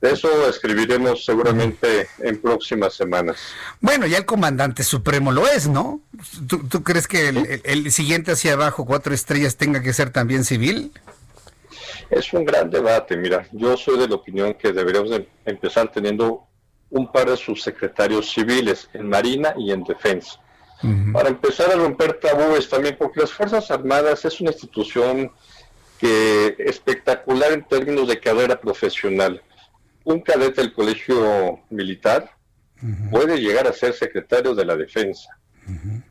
de 0.00 0.10
eso 0.12 0.48
escribiremos 0.48 1.24
seguramente 1.24 2.08
en 2.18 2.40
próximas 2.40 2.94
semanas. 2.94 3.36
Bueno, 3.80 4.06
ya 4.06 4.18
el 4.18 4.26
comandante 4.26 4.82
supremo 4.82 5.32
lo 5.32 5.48
es, 5.48 5.68
¿no? 5.68 6.00
¿Tú, 6.48 6.82
crees 6.82 7.08
que 7.08 7.60
el, 7.64 7.90
siguiente 7.90 8.32
hacia 8.32 8.52
abajo, 8.52 8.84
cuatro 8.84 9.14
estrellas, 9.14 9.56
tenga 9.56 9.82
que 9.82 9.92
ser 9.92 10.10
también 10.10 10.44
civil? 10.44 10.92
Es 12.10 12.32
un 12.32 12.44
gran 12.44 12.70
debate. 12.70 13.16
Mira, 13.16 13.48
yo 13.52 13.76
soy 13.76 13.98
de 13.98 14.08
la 14.08 14.16
opinión 14.16 14.54
que 14.54 14.72
deberíamos 14.72 15.10
empezar 15.44 15.90
teniendo 15.90 16.46
un 16.90 17.10
par 17.10 17.30
de 17.30 17.36
subsecretarios 17.36 18.30
civiles 18.30 18.88
en 18.92 19.08
Marina 19.08 19.54
y 19.56 19.72
en 19.72 19.82
Defensa. 19.82 20.40
Para 21.12 21.30
empezar 21.30 21.70
a 21.70 21.76
romper 21.76 22.20
tabúes 22.20 22.68
también, 22.68 22.96
porque 22.98 23.20
las 23.20 23.32
Fuerzas 23.32 23.70
Armadas 23.70 24.24
es 24.26 24.40
una 24.42 24.50
institución 24.50 25.32
que 25.98 26.54
espectacular 26.58 27.52
en 27.52 27.64
términos 27.64 28.06
de 28.06 28.20
carrera 28.20 28.60
profesional. 28.60 29.42
Un 30.06 30.20
cadete 30.20 30.60
del 30.60 30.72
colegio 30.72 31.60
militar 31.68 32.30
puede 33.10 33.40
llegar 33.40 33.66
a 33.66 33.72
ser 33.72 33.92
secretario 33.92 34.54
de 34.54 34.64
la 34.64 34.76
defensa. 34.76 35.30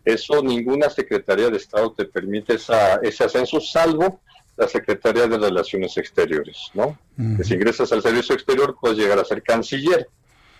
Eso 0.03 0.43
ninguna 0.43 0.89
Secretaría 0.89 1.49
de 1.49 1.55
Estado 1.55 1.93
te 1.93 2.03
permite 2.03 2.55
esa, 2.55 2.95
ese 2.95 3.23
ascenso, 3.23 3.61
salvo 3.61 4.19
la 4.57 4.67
Secretaría 4.67 5.27
de 5.27 5.37
Relaciones 5.37 5.95
Exteriores, 5.95 6.71
¿no? 6.73 6.99
Que 7.37 7.45
si 7.45 7.53
ingresas 7.53 7.93
al 7.93 8.01
servicio 8.01 8.35
exterior 8.35 8.75
puedes 8.81 8.97
llegar 8.97 9.17
a 9.17 9.23
ser 9.23 9.41
canciller, 9.41 10.09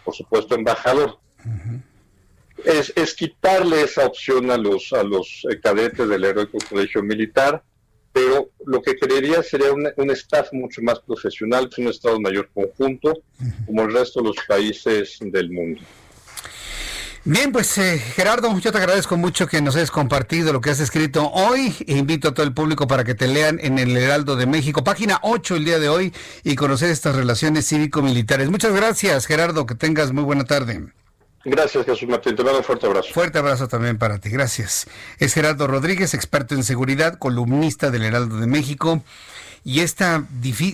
por 0.06 0.16
supuesto 0.16 0.56
embajador. 0.56 1.20
Es, 2.64 2.94
es, 2.95 3.14
quitarle 3.16 3.82
esa 3.82 4.06
opción 4.06 4.49
a 4.49 4.56
los, 4.56 4.94
a 4.94 5.03
los 5.03 5.45
eh, 5.52 5.60
cadetes 5.60 6.07
del 6.07 6.24
heroico 6.24 6.57
colegio 6.70 7.03
militar, 7.03 7.62
pero 8.16 8.50
lo 8.66 8.82
que 8.82 8.96
creería 8.96 9.44
sería 9.44 9.74
un, 9.74 9.90
un 9.98 10.12
staff 10.12 10.48
mucho 10.54 10.82
más 10.82 11.02
profesional, 11.02 11.70
un 11.78 11.90
Estado 11.90 12.18
Mayor 12.18 12.50
conjunto, 12.54 13.14
como 13.66 13.82
el 13.82 13.92
resto 13.92 14.22
de 14.22 14.28
los 14.30 14.38
países 14.48 15.18
del 15.20 15.52
mundo. 15.52 15.82
Bien, 17.26 17.52
pues 17.52 17.78
eh, 17.78 18.00
Gerardo, 18.00 18.58
yo 18.58 18.72
te 18.72 18.78
agradezco 18.78 19.18
mucho 19.18 19.48
que 19.48 19.62
nos 19.62 19.76
hayas 19.76 19.92
compartido 19.92 20.54
lo 20.54 20.62
que 20.62 20.70
has 20.70 20.80
escrito 20.80 21.30
hoy. 21.30 21.76
E 21.88 21.98
invito 21.98 22.30
a 22.30 22.34
todo 22.34 22.46
el 22.46 22.54
público 22.54 22.88
para 22.88 23.04
que 23.04 23.16
te 23.16 23.28
lean 23.28 23.60
en 23.62 23.80
el 23.80 23.98
Heraldo 23.98 24.38
de 24.38 24.46
México, 24.46 24.86
página 24.86 25.20
8 25.22 25.58
el 25.58 25.66
día 25.66 25.80
de 25.80 25.90
hoy, 25.90 26.14
y 26.46 26.56
conocer 26.56 26.92
estas 26.92 27.18
relaciones 27.18 27.68
cívico-militares. 27.68 28.50
Muchas 28.50 28.74
gracias, 28.74 29.26
Gerardo, 29.26 29.66
que 29.66 29.76
tengas 29.76 30.14
muy 30.14 30.24
buena 30.24 30.46
tarde. 30.46 30.86
Gracias, 31.46 31.86
Jesús 31.86 32.10
Martín. 32.10 32.36
Te 32.36 32.44
mando 32.44 32.58
un 32.58 32.64
fuerte 32.64 32.88
abrazo. 32.88 33.14
Fuerte 33.14 33.38
abrazo 33.38 33.68
también 33.68 34.00
para 34.00 34.18
ti. 34.18 34.32
Gracias. 34.32 34.88
Es 35.20 35.36
Gerardo 35.36 35.68
Rodríguez, 35.68 36.16
experto 36.16 36.56
en 36.56 36.64
seguridad, 36.64 37.20
columnista 37.20 37.92
del 37.92 38.04
Heraldo 38.04 38.38
de 38.38 38.48
México. 38.48 39.04
Y 39.64 39.82
esta, 39.82 40.26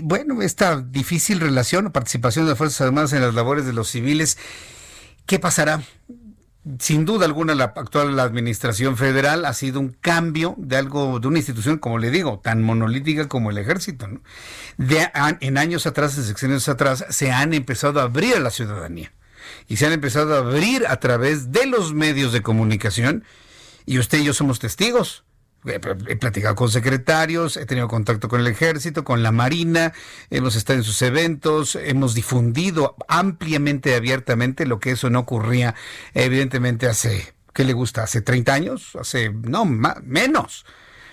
bueno, 0.03 0.41
esta 0.41 0.79
difícil 0.79 1.41
relación 1.41 1.87
o 1.87 1.91
participación 1.91 2.45
de 2.45 2.51
las 2.51 2.57
Fuerzas 2.57 2.81
Armadas 2.81 3.11
en 3.11 3.21
las 3.21 3.33
labores 3.33 3.65
de 3.65 3.73
los 3.73 3.89
civiles, 3.89 4.37
¿qué 5.25 5.39
pasará? 5.39 5.81
Sin 6.79 7.05
duda 7.05 7.25
alguna, 7.25 7.53
la 7.53 7.65
actual 7.65 8.17
administración 8.19 8.95
federal 8.95 9.45
ha 9.45 9.53
sido 9.53 9.79
un 9.79 9.89
cambio 9.89 10.55
de 10.57 10.77
algo, 10.77 11.19
de 11.19 11.27
una 11.27 11.39
institución, 11.39 11.79
como 11.79 11.97
le 11.97 12.11
digo, 12.11 12.39
tan 12.39 12.61
monolítica 12.61 13.27
como 13.27 13.49
el 13.49 13.57
ejército. 13.57 14.07
¿no? 14.07 14.21
De, 14.77 15.09
en 15.41 15.57
años 15.57 15.85
atrás, 15.85 16.17
en 16.17 16.23
secciones 16.23 16.69
atrás, 16.69 17.05
se 17.09 17.31
han 17.31 17.53
empezado 17.53 17.99
a 17.99 18.03
abrir 18.03 18.35
a 18.35 18.39
la 18.39 18.51
ciudadanía 18.51 19.11
y 19.67 19.77
se 19.77 19.85
han 19.85 19.93
empezado 19.93 20.35
a 20.35 20.39
abrir 20.39 20.85
a 20.87 20.99
través 20.99 21.51
de 21.51 21.65
los 21.65 21.93
medios 21.93 22.31
de 22.33 22.41
comunicación 22.41 23.23
y 23.85 23.99
usted 23.99 24.19
y 24.19 24.25
yo 24.25 24.33
somos 24.33 24.59
testigos. 24.59 25.23
He 25.63 26.15
platicado 26.15 26.55
con 26.55 26.71
secretarios, 26.71 27.55
he 27.55 27.67
tenido 27.67 27.87
contacto 27.87 28.27
con 28.27 28.41
el 28.41 28.47
ejército, 28.47 29.03
con 29.03 29.21
la 29.21 29.31
marina, 29.31 29.93
hemos 30.31 30.55
estado 30.55 30.79
en 30.79 30.83
sus 30.83 30.99
eventos, 31.03 31.75
hemos 31.75 32.15
difundido 32.15 32.95
ampliamente, 33.07 33.95
abiertamente 33.95 34.65
lo 34.65 34.79
que 34.79 34.91
eso 34.91 35.11
no 35.11 35.19
ocurría 35.19 35.75
evidentemente 36.15 36.87
hace, 36.87 37.35
¿qué 37.53 37.63
le 37.63 37.73
gusta? 37.73 38.01
¿Hace 38.01 38.21
30 38.21 38.53
años? 38.53 38.95
Hace, 38.99 39.29
no, 39.29 39.65
más, 39.65 40.01
menos, 40.03 40.65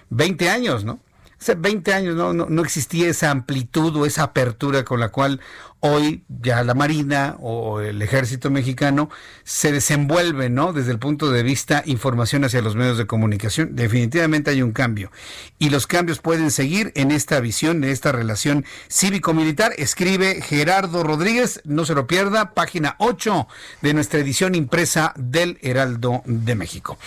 20 0.09 0.49
años, 0.49 0.83
¿no? 0.83 1.01
Hace 1.39 1.55
20 1.55 1.93
años 1.93 2.17
no, 2.17 2.33
no, 2.33 2.47
no, 2.49 2.63
existía 2.63 3.09
esa 3.09 3.31
amplitud 3.31 3.95
o 3.97 4.07
esa 4.07 4.25
apertura 4.25 4.83
con 4.85 4.99
la 4.99 5.11
cual 5.11 5.41
hoy 5.81 6.25
ya 6.29 6.63
la 6.65 6.75
Marina 6.75 7.37
o 7.41 7.81
el 7.81 8.03
Ejército 8.03 8.51
Mexicano 8.51 9.11
se 9.45 9.73
desenvuelve, 9.73 10.51
¿no? 10.51 10.73
Desde 10.73 10.93
el 10.93 10.99
punto 10.99 11.31
de 11.31 11.43
vista 11.43 11.83
información 11.87 12.45
hacia 12.45 12.63
los 12.63 12.77
medios 12.77 12.99
de 12.99 13.07
comunicación. 13.07 13.77
Definitivamente 13.77 14.51
hay 14.51 14.63
un 14.63 14.73
cambio. 14.73 15.11
Y 15.59 15.71
los 15.71 15.87
cambios 15.87 16.19
pueden 16.19 16.51
seguir 16.51 16.93
en 16.95 17.11
esta 17.11 17.41
visión, 17.41 17.85
en 17.85 17.91
esta 17.91 18.13
relación 18.13 18.65
cívico-militar. 18.89 19.73
Escribe 19.79 20.43
Gerardo 20.43 21.03
Rodríguez, 21.03 21.61
no 21.65 21.85
se 21.85 21.95
lo 21.95 22.07
pierda, 22.07 22.55
página 22.55 22.97
8 22.99 23.47
de 23.83 23.95
nuestra 23.95 24.21
edición 24.21 24.55
impresa 24.55 25.13
del 25.17 25.59
Heraldo 25.63 26.23
de 26.27 26.55
México. 26.55 26.99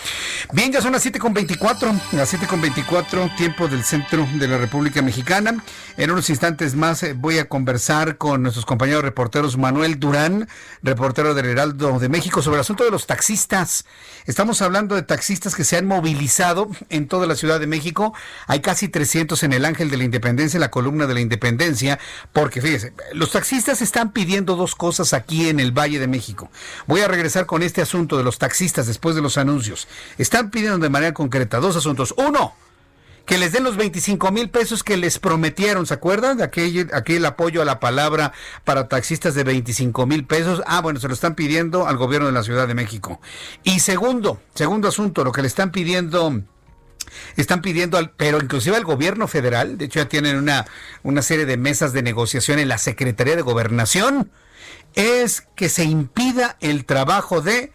Bien, 0.52 0.72
ya 0.72 0.80
son 0.80 0.92
las 0.92 1.04
7.24, 1.04 2.00
las 2.12 2.32
7.24, 2.32 3.36
tiempo 3.36 3.68
del 3.68 3.84
centro 3.84 4.26
de 4.34 4.48
la 4.48 4.58
República 4.58 5.02
Mexicana. 5.02 5.62
En 5.96 6.10
unos 6.10 6.30
instantes 6.30 6.74
más 6.74 7.02
eh, 7.02 7.14
voy 7.14 7.38
a 7.38 7.48
conversar 7.48 8.16
con 8.16 8.42
nuestros 8.42 8.61
compañeros 8.64 9.02
reporteros 9.02 9.56
Manuel 9.56 9.98
Durán, 9.98 10.48
reportero 10.82 11.34
del 11.34 11.46
Heraldo 11.46 11.98
de 11.98 12.08
México, 12.08 12.42
sobre 12.42 12.56
el 12.56 12.60
asunto 12.60 12.84
de 12.84 12.90
los 12.90 13.06
taxistas. 13.06 13.84
Estamos 14.26 14.62
hablando 14.62 14.94
de 14.94 15.02
taxistas 15.02 15.54
que 15.54 15.64
se 15.64 15.76
han 15.76 15.86
movilizado 15.86 16.70
en 16.88 17.08
toda 17.08 17.26
la 17.26 17.34
Ciudad 17.34 17.60
de 17.60 17.66
México. 17.66 18.14
Hay 18.46 18.60
casi 18.60 18.88
300 18.88 19.42
en 19.42 19.52
el 19.52 19.64
Ángel 19.64 19.90
de 19.90 19.96
la 19.96 20.04
Independencia, 20.04 20.56
en 20.56 20.62
la 20.62 20.70
columna 20.70 21.06
de 21.06 21.14
la 21.14 21.20
Independencia, 21.20 21.98
porque 22.32 22.60
fíjese, 22.60 22.92
los 23.12 23.30
taxistas 23.32 23.82
están 23.82 24.12
pidiendo 24.12 24.56
dos 24.56 24.74
cosas 24.74 25.12
aquí 25.12 25.48
en 25.48 25.60
el 25.60 25.72
Valle 25.72 25.98
de 25.98 26.06
México. 26.06 26.50
Voy 26.86 27.00
a 27.00 27.08
regresar 27.08 27.46
con 27.46 27.62
este 27.62 27.82
asunto 27.82 28.16
de 28.16 28.24
los 28.24 28.38
taxistas 28.38 28.86
después 28.86 29.14
de 29.14 29.22
los 29.22 29.38
anuncios. 29.38 29.88
Están 30.18 30.50
pidiendo 30.50 30.78
de 30.78 30.88
manera 30.88 31.14
concreta 31.14 31.58
dos 31.58 31.76
asuntos. 31.76 32.14
Uno, 32.16 32.54
que 33.26 33.38
les 33.38 33.52
den 33.52 33.64
los 33.64 33.76
25 33.76 34.30
mil 34.32 34.50
pesos 34.50 34.82
que 34.82 34.96
les 34.96 35.18
prometieron, 35.18 35.86
¿se 35.86 35.94
acuerdan? 35.94 36.38
De 36.38 36.44
aquel, 36.44 36.90
aquel 36.92 37.24
apoyo 37.24 37.62
a 37.62 37.64
la 37.64 37.80
palabra 37.80 38.32
para 38.64 38.88
taxistas 38.88 39.34
de 39.34 39.44
25 39.44 40.06
mil 40.06 40.24
pesos. 40.24 40.62
Ah, 40.66 40.80
bueno, 40.80 41.00
se 41.00 41.08
lo 41.08 41.14
están 41.14 41.34
pidiendo 41.34 41.86
al 41.86 41.96
gobierno 41.96 42.26
de 42.26 42.32
la 42.32 42.42
Ciudad 42.42 42.66
de 42.66 42.74
México. 42.74 43.20
Y 43.62 43.80
segundo, 43.80 44.40
segundo 44.54 44.88
asunto, 44.88 45.24
lo 45.24 45.32
que 45.32 45.42
le 45.42 45.48
están 45.48 45.70
pidiendo 45.70 46.42
están 47.36 47.60
pidiendo, 47.62 47.98
al, 47.98 48.10
pero 48.10 48.38
inclusive 48.40 48.76
al 48.76 48.84
gobierno 48.84 49.28
federal, 49.28 49.78
de 49.78 49.86
hecho 49.86 50.00
ya 50.00 50.08
tienen 50.08 50.36
una, 50.36 50.66
una 51.02 51.22
serie 51.22 51.46
de 51.46 51.56
mesas 51.56 51.92
de 51.92 52.02
negociación 52.02 52.58
en 52.58 52.68
la 52.68 52.78
Secretaría 52.78 53.36
de 53.36 53.42
Gobernación, 53.42 54.30
es 54.94 55.46
que 55.56 55.68
se 55.68 55.84
impida 55.84 56.56
el 56.60 56.84
trabajo 56.84 57.40
de 57.40 57.72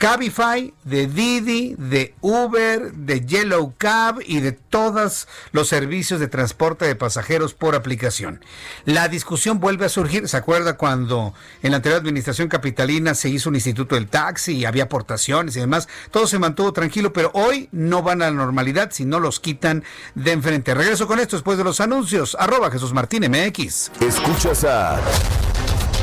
Cabify, 0.00 0.72
de 0.82 1.06
Didi, 1.08 1.74
de 1.76 2.14
Uber, 2.22 2.90
de 2.94 3.20
Yellow 3.20 3.74
Cab 3.76 4.20
y 4.24 4.40
de 4.40 4.52
todos 4.52 5.28
los 5.52 5.68
servicios 5.68 6.20
de 6.20 6.26
transporte 6.26 6.86
de 6.86 6.96
pasajeros 6.96 7.52
por 7.52 7.74
aplicación. 7.74 8.42
La 8.86 9.08
discusión 9.08 9.60
vuelve 9.60 9.84
a 9.84 9.90
surgir. 9.90 10.26
¿Se 10.26 10.38
acuerda 10.38 10.78
cuando 10.78 11.34
en 11.62 11.72
la 11.72 11.76
anterior 11.76 12.00
administración 12.00 12.48
capitalina 12.48 13.14
se 13.14 13.28
hizo 13.28 13.50
un 13.50 13.56
instituto 13.56 13.94
del 13.94 14.08
taxi 14.08 14.56
y 14.56 14.64
había 14.64 14.84
aportaciones 14.84 15.54
y 15.56 15.60
demás? 15.60 15.86
Todo 16.10 16.26
se 16.26 16.38
mantuvo 16.38 16.72
tranquilo, 16.72 17.12
pero 17.12 17.30
hoy 17.34 17.68
no 17.70 18.02
van 18.02 18.22
a 18.22 18.30
la 18.30 18.36
normalidad 18.36 18.92
si 18.92 19.04
no 19.04 19.20
los 19.20 19.38
quitan 19.38 19.84
de 20.14 20.32
enfrente. 20.32 20.72
Regreso 20.72 21.06
con 21.06 21.20
esto 21.20 21.36
después 21.36 21.58
de 21.58 21.64
los 21.64 21.78
anuncios. 21.78 22.38
Arroba 22.40 22.70
Jesús 22.70 22.94
Martín 22.94 23.30
MX. 23.30 23.92
Escuchas 24.00 24.64
a 24.64 24.98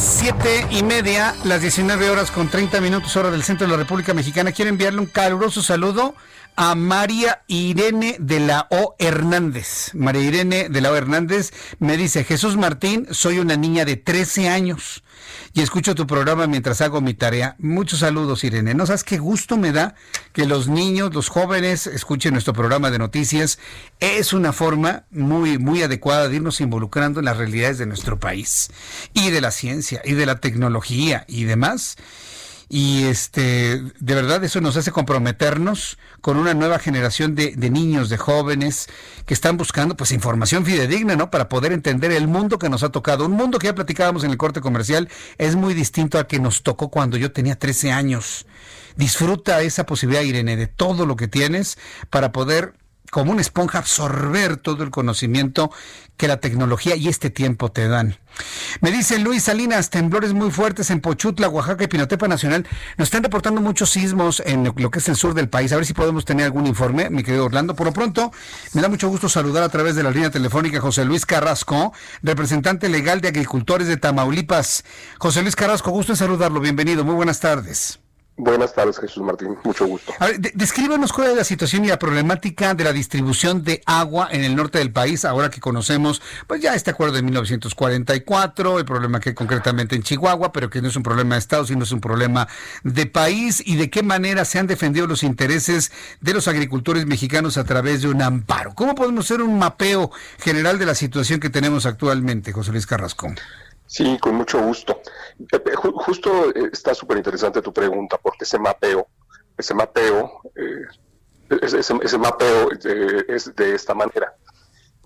Las 0.00 0.18
siete 0.18 0.66
y 0.70 0.82
media, 0.82 1.34
las 1.44 1.60
19 1.60 2.08
horas 2.08 2.30
con 2.30 2.48
30 2.48 2.80
minutos 2.80 3.14
hora 3.16 3.30
del 3.30 3.42
centro 3.42 3.66
de 3.66 3.72
la 3.72 3.76
República 3.76 4.14
Mexicana. 4.14 4.50
Quiero 4.50 4.70
enviarle 4.70 4.98
un 4.98 5.04
caluroso 5.04 5.62
saludo 5.62 6.14
a 6.56 6.74
María 6.74 7.42
Irene 7.48 8.16
de 8.18 8.40
la 8.40 8.66
O 8.70 8.96
Hernández. 8.98 9.90
María 9.92 10.22
Irene 10.22 10.70
de 10.70 10.80
la 10.80 10.90
O 10.90 10.96
Hernández 10.96 11.52
me 11.80 11.98
dice, 11.98 12.24
Jesús 12.24 12.56
Martín, 12.56 13.08
soy 13.10 13.40
una 13.40 13.56
niña 13.56 13.84
de 13.84 13.98
13 13.98 14.48
años 14.48 15.02
y 15.52 15.62
escucho 15.62 15.94
tu 15.94 16.06
programa 16.06 16.46
mientras 16.46 16.80
hago 16.80 17.00
mi 17.00 17.14
tarea. 17.14 17.56
Muchos 17.58 18.00
saludos, 18.00 18.44
Irene. 18.44 18.74
No 18.74 18.86
sabes 18.86 19.04
qué 19.04 19.18
gusto 19.18 19.56
me 19.56 19.72
da 19.72 19.94
que 20.32 20.46
los 20.46 20.68
niños, 20.68 21.14
los 21.14 21.28
jóvenes 21.28 21.86
escuchen 21.86 22.32
nuestro 22.32 22.52
programa 22.52 22.90
de 22.90 22.98
noticias. 22.98 23.58
Es 23.98 24.32
una 24.32 24.52
forma 24.52 25.04
muy, 25.10 25.58
muy 25.58 25.82
adecuada 25.82 26.28
de 26.28 26.36
irnos 26.36 26.60
involucrando 26.60 27.20
en 27.20 27.26
las 27.26 27.36
realidades 27.36 27.78
de 27.78 27.86
nuestro 27.86 28.18
país 28.18 28.70
y 29.14 29.30
de 29.30 29.40
la 29.40 29.50
ciencia 29.50 30.02
y 30.04 30.14
de 30.14 30.26
la 30.26 30.40
tecnología 30.40 31.24
y 31.28 31.44
demás 31.44 31.96
y 32.72 33.02
este 33.06 33.82
de 33.98 34.14
verdad 34.14 34.44
eso 34.44 34.60
nos 34.60 34.76
hace 34.76 34.92
comprometernos 34.92 35.98
con 36.20 36.36
una 36.36 36.54
nueva 36.54 36.78
generación 36.78 37.34
de, 37.34 37.56
de, 37.56 37.68
niños, 37.68 38.08
de 38.08 38.16
jóvenes 38.16 38.86
que 39.26 39.34
están 39.34 39.56
buscando 39.56 39.96
pues 39.96 40.12
información 40.12 40.64
fidedigna, 40.64 41.16
¿no? 41.16 41.32
Para 41.32 41.48
poder 41.48 41.72
entender 41.72 42.12
el 42.12 42.28
mundo 42.28 42.60
que 42.60 42.68
nos 42.68 42.84
ha 42.84 42.90
tocado. 42.90 43.26
Un 43.26 43.32
mundo 43.32 43.58
que 43.58 43.66
ya 43.66 43.74
platicábamos 43.74 44.22
en 44.22 44.30
el 44.30 44.36
corte 44.36 44.60
comercial 44.60 45.08
es 45.36 45.56
muy 45.56 45.74
distinto 45.74 46.16
a 46.16 46.28
que 46.28 46.38
nos 46.38 46.62
tocó 46.62 46.90
cuando 46.90 47.16
yo 47.16 47.32
tenía 47.32 47.58
13 47.58 47.90
años. 47.90 48.46
Disfruta 48.94 49.62
esa 49.62 49.84
posibilidad, 49.84 50.22
Irene, 50.22 50.56
de 50.56 50.68
todo 50.68 51.06
lo 51.06 51.16
que 51.16 51.26
tienes 51.26 51.76
para 52.08 52.30
poder 52.30 52.74
como 53.10 53.32
una 53.32 53.40
esponja 53.40 53.78
absorber 53.78 54.56
todo 54.56 54.82
el 54.82 54.90
conocimiento 54.90 55.70
que 56.16 56.28
la 56.28 56.38
tecnología 56.38 56.96
y 56.96 57.08
este 57.08 57.30
tiempo 57.30 57.72
te 57.72 57.88
dan. 57.88 58.18
Me 58.80 58.90
dice 58.90 59.18
Luis 59.18 59.44
Salinas, 59.44 59.90
temblores 59.90 60.34
muy 60.34 60.50
fuertes 60.50 60.90
en 60.90 61.00
Pochutla, 61.00 61.48
Oaxaca 61.48 61.84
y 61.84 61.88
Pinotepa 61.88 62.28
Nacional. 62.28 62.66
Nos 62.98 63.06
están 63.06 63.22
reportando 63.22 63.60
muchos 63.60 63.90
sismos 63.90 64.42
en 64.44 64.72
lo 64.76 64.90
que 64.90 64.98
es 64.98 65.08
el 65.08 65.16
sur 65.16 65.34
del 65.34 65.48
país. 65.48 65.72
A 65.72 65.76
ver 65.76 65.86
si 65.86 65.94
podemos 65.94 66.24
tener 66.24 66.44
algún 66.44 66.66
informe, 66.66 67.10
mi 67.10 67.22
querido 67.22 67.46
Orlando. 67.46 67.74
Por 67.74 67.86
lo 67.86 67.92
pronto, 67.92 68.32
me 68.74 68.82
da 68.82 68.88
mucho 68.88 69.08
gusto 69.08 69.28
saludar 69.28 69.62
a 69.62 69.68
través 69.70 69.96
de 69.96 70.02
la 70.02 70.10
línea 70.10 70.30
telefónica 70.30 70.80
José 70.80 71.04
Luis 71.04 71.26
Carrasco, 71.26 71.92
representante 72.22 72.88
legal 72.88 73.20
de 73.20 73.28
agricultores 73.28 73.88
de 73.88 73.96
Tamaulipas. 73.96 74.84
José 75.18 75.42
Luis 75.42 75.56
Carrasco, 75.56 75.90
gusto 75.90 76.12
en 76.12 76.16
saludarlo. 76.16 76.60
Bienvenido. 76.60 77.04
Muy 77.04 77.14
buenas 77.14 77.40
tardes. 77.40 77.98
Buenas 78.42 78.72
tardes, 78.74 78.98
Jesús 78.98 79.22
Martín. 79.22 79.54
Mucho 79.64 79.86
gusto. 79.86 80.14
A 80.18 80.28
ver, 80.28 80.40
de 80.40 80.50
descríbanos 80.54 81.12
cuál 81.12 81.32
es 81.32 81.36
la 81.36 81.44
situación 81.44 81.84
y 81.84 81.88
la 81.88 81.98
problemática 81.98 82.72
de 82.72 82.84
la 82.84 82.92
distribución 82.94 83.62
de 83.62 83.82
agua 83.84 84.28
en 84.32 84.44
el 84.44 84.56
norte 84.56 84.78
del 84.78 84.92
país, 84.92 85.26
ahora 85.26 85.50
que 85.50 85.60
conocemos, 85.60 86.22
pues 86.46 86.62
ya 86.62 86.74
este 86.74 86.90
acuerdo 86.90 87.16
de 87.16 87.22
1944, 87.22 88.78
el 88.78 88.86
problema 88.86 89.20
que 89.20 89.30
hay 89.30 89.34
concretamente 89.34 89.94
en 89.94 90.02
Chihuahua, 90.02 90.52
pero 90.52 90.70
que 90.70 90.80
no 90.80 90.88
es 90.88 90.96
un 90.96 91.02
problema 91.02 91.34
de 91.34 91.40
Estado, 91.40 91.66
sino 91.66 91.84
es 91.84 91.92
un 91.92 92.00
problema 92.00 92.48
de 92.82 93.04
país, 93.04 93.62
y 93.64 93.76
de 93.76 93.90
qué 93.90 94.02
manera 94.02 94.46
se 94.46 94.58
han 94.58 94.66
defendido 94.66 95.06
los 95.06 95.22
intereses 95.22 95.92
de 96.22 96.32
los 96.32 96.48
agricultores 96.48 97.04
mexicanos 97.04 97.58
a 97.58 97.64
través 97.64 98.00
de 98.00 98.08
un 98.08 98.22
amparo. 98.22 98.74
¿Cómo 98.74 98.94
podemos 98.94 99.26
hacer 99.26 99.42
un 99.42 99.58
mapeo 99.58 100.10
general 100.38 100.78
de 100.78 100.86
la 100.86 100.94
situación 100.94 101.40
que 101.40 101.50
tenemos 101.50 101.84
actualmente, 101.84 102.52
José 102.52 102.72
Luis 102.72 102.86
Carrasco? 102.86 103.34
Sí, 103.90 104.18
con 104.20 104.36
mucho 104.36 104.62
gusto. 104.62 105.02
Justo 105.94 106.50
eh, 106.50 106.70
está 106.72 106.94
súper 106.94 107.16
interesante 107.16 107.60
tu 107.60 107.72
pregunta, 107.72 108.18
porque 108.18 108.44
ese 108.44 108.56
mapeo, 108.56 109.08
ese 109.58 109.74
mapeo, 109.74 110.42
eh, 110.54 110.86
ese, 111.60 112.16
mapeo 112.16 112.68
de, 112.68 113.24
es 113.26 113.52
de 113.52 113.74
esta 113.74 113.92
manera. 113.92 114.32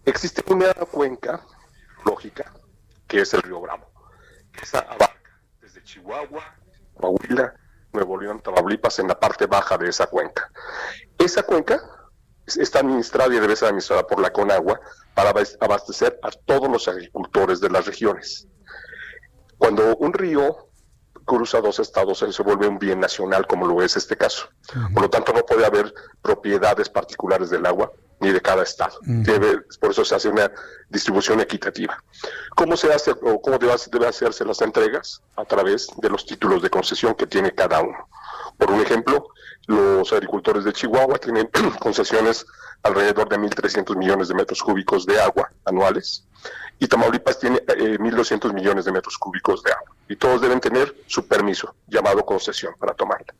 Existe 0.05 0.45
una 0.53 0.75
cuenca 0.75 1.41
lógica, 2.05 2.53
que 3.09 3.23
es 3.23 3.33
el 3.33 3.41
río 3.41 3.63
Bravo. 3.63 3.87
Esa 4.63 4.81
abarca 4.81 5.41
desde 5.63 5.83
Chihuahua, 5.83 6.45
Coahuila, 6.93 7.55
Nuevo 7.91 8.21
León, 8.21 8.43
Tamaulipas, 8.43 8.99
en 8.99 9.09
la 9.09 9.19
parte 9.19 9.47
baja 9.47 9.79
de 9.79 9.89
esa 9.89 10.09
cuenca. 10.09 10.53
Esa 11.17 11.43
cuenca 11.43 11.81
está 12.45 12.81
administrada 12.81 13.35
y 13.35 13.41
debe 13.41 13.57
ser 13.57 13.69
administrada 13.69 14.07
por 14.07 14.21
la 14.21 14.31
Conagua 14.31 14.79
para 15.15 15.33
abastecer 15.61 16.19
a 16.23 16.31
todos 16.31 16.71
los 16.71 16.89
agricultores 16.89 17.61
de 17.61 17.71
las 17.71 17.87
regiones. 17.87 18.47
Cuando 19.59 19.97
un 19.97 20.13
río 20.13 20.69
cruza 21.25 21.61
dos 21.61 21.79
estados, 21.79 22.23
él 22.23 22.33
se 22.33 22.43
vuelve 22.43 22.67
un 22.67 22.79
bien 22.79 23.01
nacional, 23.01 23.47
como 23.47 23.67
lo 23.67 23.83
es 23.83 23.97
este 23.97 24.17
caso. 24.17 24.49
Por 24.93 25.05
lo 25.05 25.11
tanto, 25.11 25.33
no 25.33 25.45
puede 25.45 25.65
haber 25.65 25.95
propiedades 26.21 26.89
particulares 26.89 27.51
del 27.51 27.65
agua 27.67 27.91
ni 28.21 28.31
de 28.31 28.41
cada 28.41 28.63
estado. 28.63 28.99
Debe, 29.03 29.63
por 29.81 29.91
eso 29.91 30.05
se 30.05 30.15
hace 30.15 30.29
una 30.29 30.51
distribución 30.89 31.41
equitativa. 31.41 32.03
¿Cómo 32.57 32.77
se 32.77 32.93
hace 32.93 33.11
o 33.11 33.41
cómo 33.41 33.59
debe, 33.59 33.75
debe 33.91 34.07
hacerse 34.07 34.45
las 34.45 34.61
entregas? 34.63 35.23
A 35.37 35.45
través 35.45 35.89
de 35.97 36.09
los 36.09 36.25
títulos 36.27 36.63
de 36.63 36.71
concesión 36.71 37.15
que 37.15 37.27
tiene 37.27 37.53
cada 37.53 37.81
uno. 37.81 38.09
Por 38.59 38.71
un 38.71 38.81
ejemplo, 38.81 39.29
los 39.67 40.13
agricultores 40.13 40.65
de 40.65 40.73
Chihuahua 40.73 41.19
tienen 41.19 41.49
concesiones 41.81 42.47
alrededor 42.83 43.29
de 43.29 43.39
1.300 43.39 43.97
millones 43.97 44.29
de 44.29 44.35
metros 44.35 44.63
cúbicos 44.63 45.07
de 45.07 45.21
agua 45.21 45.51
anuales 45.65 46.27
y 46.79 46.87
Tamaulipas 46.87 47.39
tiene 47.39 47.57
eh, 47.69 47.99
1.200 47.99 48.53
millones 48.53 48.85
de 48.85 48.93
metros 48.93 49.17
cúbicos 49.17 49.63
de 49.63 49.73
agua. 49.73 49.95
Y 50.09 50.17
todos 50.17 50.41
deben 50.41 50.61
tener 50.61 50.95
su 51.07 51.27
permiso, 51.27 51.75
llamado 51.87 52.25
concesión, 52.25 52.75
para 52.79 52.95
tomarla. 52.95 53.35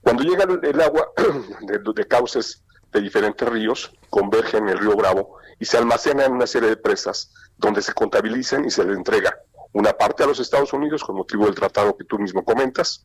Cuando 0.00 0.22
llega 0.22 0.44
el, 0.44 0.80
agua 0.80 1.12
de, 1.60 1.78
de, 1.78 2.08
cauces 2.08 2.62
de 2.92 3.00
diferentes 3.00 3.48
ríos, 3.48 3.92
converge 4.08 4.58
en 4.58 4.68
el 4.68 4.78
río 4.78 4.96
Bravo 4.96 5.38
y 5.58 5.64
se 5.64 5.76
almacena 5.76 6.24
en 6.24 6.32
una 6.32 6.46
serie 6.46 6.68
de 6.68 6.76
presas 6.76 7.32
donde 7.58 7.82
se 7.82 7.92
contabilizan 7.92 8.64
y 8.64 8.70
se 8.70 8.84
le 8.84 8.94
entrega 8.94 9.36
una 9.72 9.92
parte 9.92 10.22
a 10.22 10.26
los 10.26 10.38
Estados 10.38 10.72
Unidos 10.72 11.02
con 11.02 11.16
motivo 11.16 11.46
del 11.46 11.54
tratado 11.54 11.96
que 11.96 12.04
tú 12.04 12.18
mismo 12.18 12.44
comentas 12.44 13.04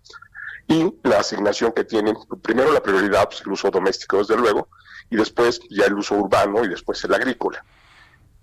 y 0.69 0.99
la 1.03 1.17
asignación 1.17 1.71
que 1.71 1.83
tienen, 1.83 2.15
primero 2.43 2.71
la 2.71 2.81
prioridad, 2.81 3.27
pues, 3.27 3.41
el 3.41 3.51
uso 3.51 3.71
doméstico 3.71 4.19
desde 4.19 4.37
luego, 4.37 4.69
y 5.09 5.15
después 5.15 5.59
ya 5.67 5.85
el 5.85 5.95
uso 5.95 6.15
urbano 6.15 6.63
y 6.63 6.67
después 6.67 7.03
el 7.03 7.13
agrícola. 7.15 7.65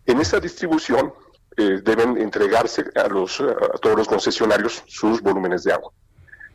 En 0.05 0.21
esta 0.21 0.41
distribución 0.41 1.15
eh, 1.57 1.81
deben 1.85 2.19
entregarse 2.19 2.85
a, 2.97 3.07
los, 3.07 3.37
todos 3.81 3.97
los 3.97 4.09
concesionarios 4.09 4.83
sus 4.89 5.23
volúmenes 5.23 5.63
de 5.63 5.73
agua. 5.73 5.93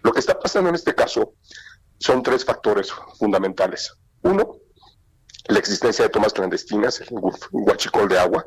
Lo 0.04 0.12
que 0.12 0.20
está 0.20 0.38
pasando 0.38 0.68
en 0.68 0.76
este 0.76 0.94
caso 0.94 1.36
son 1.98 2.22
tres 2.22 2.44
factores 2.44 2.92
fundamentales. 3.18 3.94
Uno, 4.24 4.58
la 5.48 5.60
existencia 5.60 6.04
de 6.04 6.10
tomas 6.10 6.34
clandestinas, 6.34 7.00
el 7.00 7.08
guachicol 7.52 8.10
de 8.10 8.20
agua. 8.20 8.46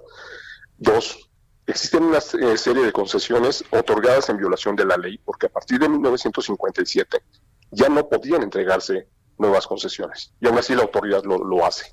Dos, 0.77 1.31
existen 1.67 2.05
una 2.05 2.19
eh, 2.19 2.57
serie 2.59 2.85
de 2.85 2.93
concesiones 2.93 3.65
otorgadas 3.71 4.29
en 4.29 4.37
violación 4.37 4.77
de 4.77 4.85
la 4.85 4.97
ley, 4.97 5.19
porque 5.19 5.47
a 5.47 5.49
partir 5.49 5.79
de 5.79 5.89
1957 5.89 7.23
ya 7.71 7.89
no 7.89 8.09
podían 8.09 8.43
entregarse 8.43 9.09
nuevas 9.39 9.67
concesiones, 9.67 10.33
y 10.41 10.47
aún 10.47 10.59
así 10.59 10.75
la 10.75 10.83
autoridad 10.83 11.25
lo, 11.25 11.39
lo 11.39 11.65
hace. 11.65 11.93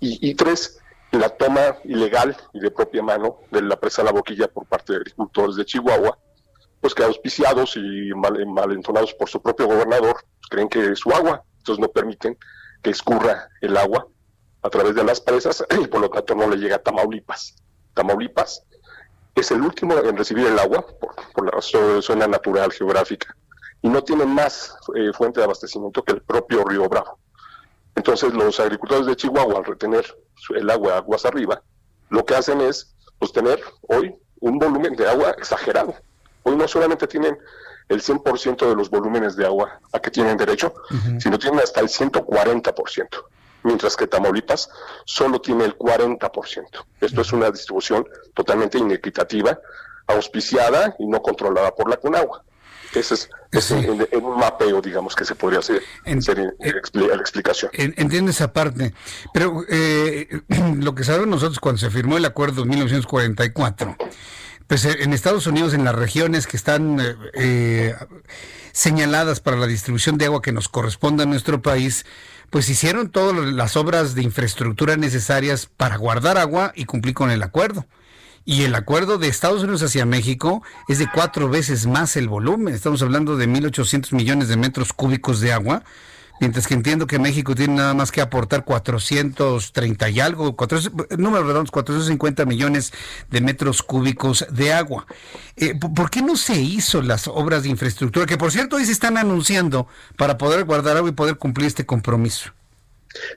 Y, 0.00 0.30
y, 0.30 0.34
tres, 0.34 0.78
la 1.12 1.28
toma 1.28 1.76
ilegal 1.84 2.36
y 2.52 2.60
de 2.60 2.70
propia 2.70 3.02
mano 3.02 3.40
de 3.50 3.62
la 3.62 3.78
presa 3.78 4.02
La 4.02 4.12
Boquilla 4.12 4.48
por 4.48 4.66
parte 4.66 4.92
de 4.92 4.98
agricultores 4.98 5.56
de 5.56 5.64
Chihuahua, 5.64 6.18
pues 6.80 6.94
que 6.94 7.04
auspiciados 7.04 7.76
y 7.76 8.10
mal, 8.14 8.46
malentonados 8.46 9.14
por 9.14 9.28
su 9.28 9.40
propio 9.42 9.66
gobernador, 9.66 10.24
pues 10.38 10.48
creen 10.48 10.68
que 10.68 10.92
es 10.92 10.98
su 10.98 11.10
agua, 11.10 11.44
entonces 11.58 11.80
no 11.80 11.88
permiten 11.88 12.38
que 12.82 12.90
escurra 12.90 13.48
el 13.60 13.76
agua 13.76 14.06
a 14.62 14.70
través 14.70 14.94
de 14.94 15.04
las 15.04 15.20
presas 15.20 15.64
y 15.78 15.86
por 15.86 16.00
lo 16.00 16.10
tanto 16.10 16.34
no 16.34 16.48
le 16.48 16.56
llega 16.56 16.76
a 16.76 16.82
Tamaulipas. 16.82 17.56
Tamaulipas 17.94 18.64
es 19.40 19.50
el 19.50 19.62
último 19.62 19.96
en 19.98 20.16
recibir 20.16 20.46
el 20.46 20.58
agua 20.58 20.86
por, 21.00 21.14
por 21.32 21.54
la 21.54 21.60
zona 22.02 22.26
natural 22.26 22.72
geográfica 22.72 23.34
y 23.82 23.88
no 23.88 24.02
tiene 24.02 24.26
más 24.26 24.76
eh, 24.94 25.12
fuente 25.12 25.40
de 25.40 25.44
abastecimiento 25.44 26.02
que 26.02 26.12
el 26.12 26.22
propio 26.22 26.64
río 26.64 26.88
Bravo. 26.88 27.18
Entonces 27.94 28.32
los 28.32 28.60
agricultores 28.60 29.06
de 29.06 29.16
Chihuahua 29.16 29.58
al 29.58 29.64
retener 29.64 30.04
el 30.54 30.70
agua 30.70 30.98
aguas 30.98 31.24
arriba, 31.24 31.62
lo 32.08 32.24
que 32.24 32.34
hacen 32.34 32.60
es 32.60 32.94
pues, 33.18 33.32
tener 33.32 33.60
hoy 33.88 34.14
un 34.40 34.58
volumen 34.58 34.94
de 34.94 35.08
agua 35.08 35.30
exagerado. 35.30 35.94
Hoy 36.42 36.56
no 36.56 36.66
solamente 36.66 37.06
tienen 37.06 37.36
el 37.88 38.00
100% 38.00 38.68
de 38.68 38.74
los 38.74 38.88
volúmenes 38.88 39.36
de 39.36 39.44
agua 39.44 39.80
a 39.92 39.98
que 39.98 40.10
tienen 40.10 40.36
derecho, 40.36 40.72
uh 40.90 40.94
-huh. 40.94 41.20
sino 41.20 41.38
tienen 41.38 41.60
hasta 41.60 41.80
el 41.80 41.88
140%, 41.88 43.24
mientras 43.62 43.96
que 43.96 44.06
Tamaulipas 44.06 44.68
solo 45.04 45.40
tiene 45.40 45.64
el 45.64 45.76
40%. 45.76 46.84
Esto 47.00 47.20
es 47.20 47.32
una 47.32 47.50
distribución 47.50 48.06
totalmente 48.34 48.78
inequitativa, 48.78 49.58
auspiciada 50.06 50.96
y 50.98 51.06
no 51.06 51.22
controlada 51.22 51.74
por 51.74 51.88
la 51.88 51.96
CONAGUA. 51.96 52.42
Ese 52.94 53.14
es, 53.14 53.30
es 53.52 53.64
sí. 53.64 53.74
mapeo, 54.20 54.82
digamos, 54.82 55.14
que 55.14 55.24
se 55.24 55.36
podría 55.36 55.60
hacer, 55.60 55.80
en, 56.04 56.20
en, 56.26 57.08
la 57.08 57.14
explicación. 57.14 57.70
Entiendo 57.74 58.32
esa 58.32 58.52
parte, 58.52 58.94
pero 59.32 59.64
eh, 59.68 60.40
lo 60.76 60.94
que 60.94 61.04
sabemos 61.04 61.28
nosotros 61.28 61.60
cuando 61.60 61.78
se 61.78 61.90
firmó 61.90 62.16
el 62.16 62.24
acuerdo 62.24 62.62
en 62.62 62.70
1944, 62.70 63.96
pues 64.70 64.84
eh, 64.84 64.98
en 65.00 65.12
Estados 65.12 65.48
Unidos, 65.48 65.74
en 65.74 65.82
las 65.82 65.96
regiones 65.96 66.46
que 66.46 66.56
están 66.56 67.00
eh, 67.00 67.16
eh, 67.34 67.94
señaladas 68.70 69.40
para 69.40 69.56
la 69.56 69.66
distribución 69.66 70.16
de 70.16 70.26
agua 70.26 70.42
que 70.42 70.52
nos 70.52 70.68
corresponde 70.68 71.24
a 71.24 71.26
nuestro 71.26 71.60
país, 71.60 72.06
pues 72.50 72.68
hicieron 72.68 73.10
todas 73.10 73.34
las 73.52 73.76
obras 73.76 74.14
de 74.14 74.22
infraestructura 74.22 74.96
necesarias 74.96 75.66
para 75.66 75.96
guardar 75.96 76.38
agua 76.38 76.70
y 76.76 76.84
cumplir 76.84 77.14
con 77.14 77.32
el 77.32 77.42
acuerdo 77.42 77.88
Y 78.44 78.62
el 78.62 78.76
acuerdo 78.76 79.18
de 79.18 79.26
Estados 79.26 79.64
Unidos 79.64 79.82
hacia 79.82 80.06
México 80.06 80.62
es 80.86 81.00
de 81.00 81.08
cuatro 81.12 81.48
veces 81.48 81.88
más 81.88 82.14
el 82.14 82.28
volumen. 82.28 82.72
Estamos 82.72 83.02
hablando 83.02 83.36
de 83.36 83.48
1.800 83.48 84.12
millones 84.14 84.46
de 84.46 84.56
metros 84.56 84.92
cúbicos 84.92 85.40
de 85.40 85.52
agua 85.52 85.82
mientras 86.40 86.66
que 86.66 86.74
entiendo 86.74 87.06
que 87.06 87.18
México 87.18 87.54
tiene 87.54 87.74
nada 87.74 87.94
más 87.94 88.10
que 88.10 88.20
aportar 88.20 88.64
430 88.64 90.08
y 90.08 90.20
algo, 90.20 90.56
400, 90.56 91.18
números 91.18 91.46
redondos, 91.46 91.70
450 91.70 92.44
millones 92.46 92.92
de 93.30 93.40
metros 93.40 93.82
cúbicos 93.82 94.46
de 94.50 94.72
agua. 94.72 95.06
Eh, 95.56 95.74
¿Por 95.78 96.10
qué 96.10 96.22
no 96.22 96.36
se 96.36 96.60
hizo 96.60 97.02
las 97.02 97.28
obras 97.28 97.62
de 97.62 97.68
infraestructura, 97.68 98.26
que 98.26 98.38
por 98.38 98.50
cierto 98.50 98.76
hoy 98.76 98.86
se 98.86 98.92
están 98.92 99.16
anunciando 99.18 99.86
para 100.16 100.38
poder 100.38 100.64
guardar 100.64 100.96
agua 100.96 101.10
y 101.10 101.12
poder 101.12 101.36
cumplir 101.36 101.66
este 101.66 101.86
compromiso? 101.86 102.50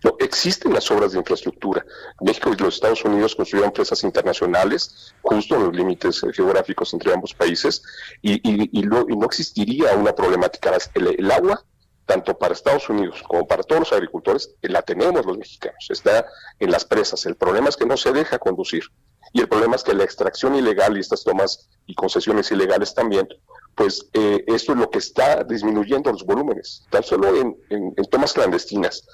No, 0.04 0.16
existen 0.20 0.72
las 0.72 0.90
obras 0.92 1.14
de 1.14 1.18
infraestructura. 1.18 1.84
México 2.22 2.52
y 2.54 2.62
los 2.62 2.76
Estados 2.76 3.04
Unidos 3.04 3.36
construyeron 3.36 3.70
empresas 3.70 4.04
internacionales 4.04 5.14
justo 5.24 5.56
en 5.56 5.64
los 5.64 5.76
límites 5.76 6.24
eh, 6.24 6.28
geográficos 6.32 6.94
entre 6.94 7.12
ambos 7.12 7.34
países 7.34 7.82
y, 8.22 8.40
no, 8.84 9.26
existiría 9.26 9.96
una 9.96 10.14
problemática. 10.14 10.72
el 10.96 11.32
agua 11.32 11.66
tanto 12.06 12.38
para 12.38 12.54
Estados 12.54 12.90
Unidos 12.90 13.24
como 13.28 13.48
para 13.48 13.64
todos 13.64 13.82
los 13.82 13.94
agricultores, 13.94 14.56
la 14.62 14.82
tenemos 14.82 15.26
los 15.26 15.38
mexicanos, 15.38 15.88
está 15.90 16.26
en 16.60 16.72
las 16.72 16.86
presas. 16.86 17.26
El 17.26 17.36
problema 17.36 17.70
es 17.70 17.78
que 17.78 17.86
no 17.86 17.98
se 17.98 18.12
deja 18.12 18.40
conducir. 18.40 18.84
Y 19.32 19.42
el 19.42 19.48
problema 19.48 19.76
es 19.76 19.84
que 19.84 19.94
la 19.94 20.04
extracción 20.04 20.56
ilegal 20.56 20.96
y 20.96 21.00
estas 21.00 21.24
tomas 21.24 21.70
y 21.88 21.96
concesiones 21.96 22.52
ilegales 22.52 22.94
también, 22.94 23.28
pues 23.74 24.08
eh, 24.14 24.44
esto 24.48 24.74
es 24.74 24.78
lo 24.78 24.90
que 24.90 25.00
está 25.00 25.44
disminuyendo 25.44 26.12
los 26.12 26.24
volúmenes. 26.24 26.86
Tan 26.92 27.04
solo 27.04 27.36
en, 27.36 27.96
tomas 28.12 28.34
clandestinas 28.34 29.08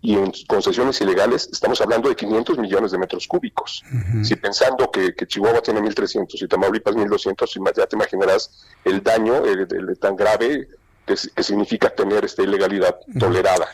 y 0.00 0.14
en 0.14 0.32
concesiones 0.46 1.00
ilegales 1.00 1.48
estamos 1.52 1.80
hablando 1.80 2.08
de 2.08 2.16
500 2.16 2.58
millones 2.58 2.92
de 2.92 2.98
metros 2.98 3.26
cúbicos. 3.26 3.82
Si 4.22 4.36
pensando 4.36 4.90
que, 4.90 5.14
Chihuahua 5.26 5.60
tiene 5.60 5.80
1.300 5.80 6.42
y 6.42 6.48
Tamaulipas 6.48 6.94
1.200, 6.94 7.76
ya 7.76 7.86
te 7.86 7.96
imaginarás 7.96 8.66
el 8.84 9.02
daño 9.02 9.44
eh, 9.44 9.66
tan 10.00 10.16
grave 10.16 10.68
que, 11.06 11.16
significa 11.42 11.90
tener 11.90 12.24
esta 12.24 12.42
ilegalidad 12.42 12.96
tolerada. 13.18 13.68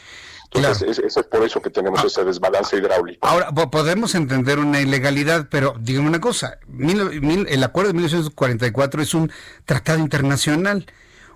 Entonces, 0.54 0.98
es, 0.98 1.14
por 1.24 1.42
eso 1.44 1.62
que 1.62 1.70
tenemos 1.70 2.00
ah. 2.02 2.06
ese 2.06 2.24
desbalance 2.24 2.76
hidráulico. 2.76 3.26
Ahora, 3.26 3.50
podemos 3.50 4.14
entender 4.14 4.59
una 4.59 4.80
ilegalidad, 4.80 5.46
pero 5.50 5.74
dígame 5.80 6.09
una 6.09 6.20
cosa, 6.20 6.59
el 6.78 7.64
acuerdo 7.64 7.88
de 7.88 7.94
1944 7.94 9.02
es 9.02 9.14
un 9.14 9.32
tratado 9.64 9.98
internacional. 9.98 10.86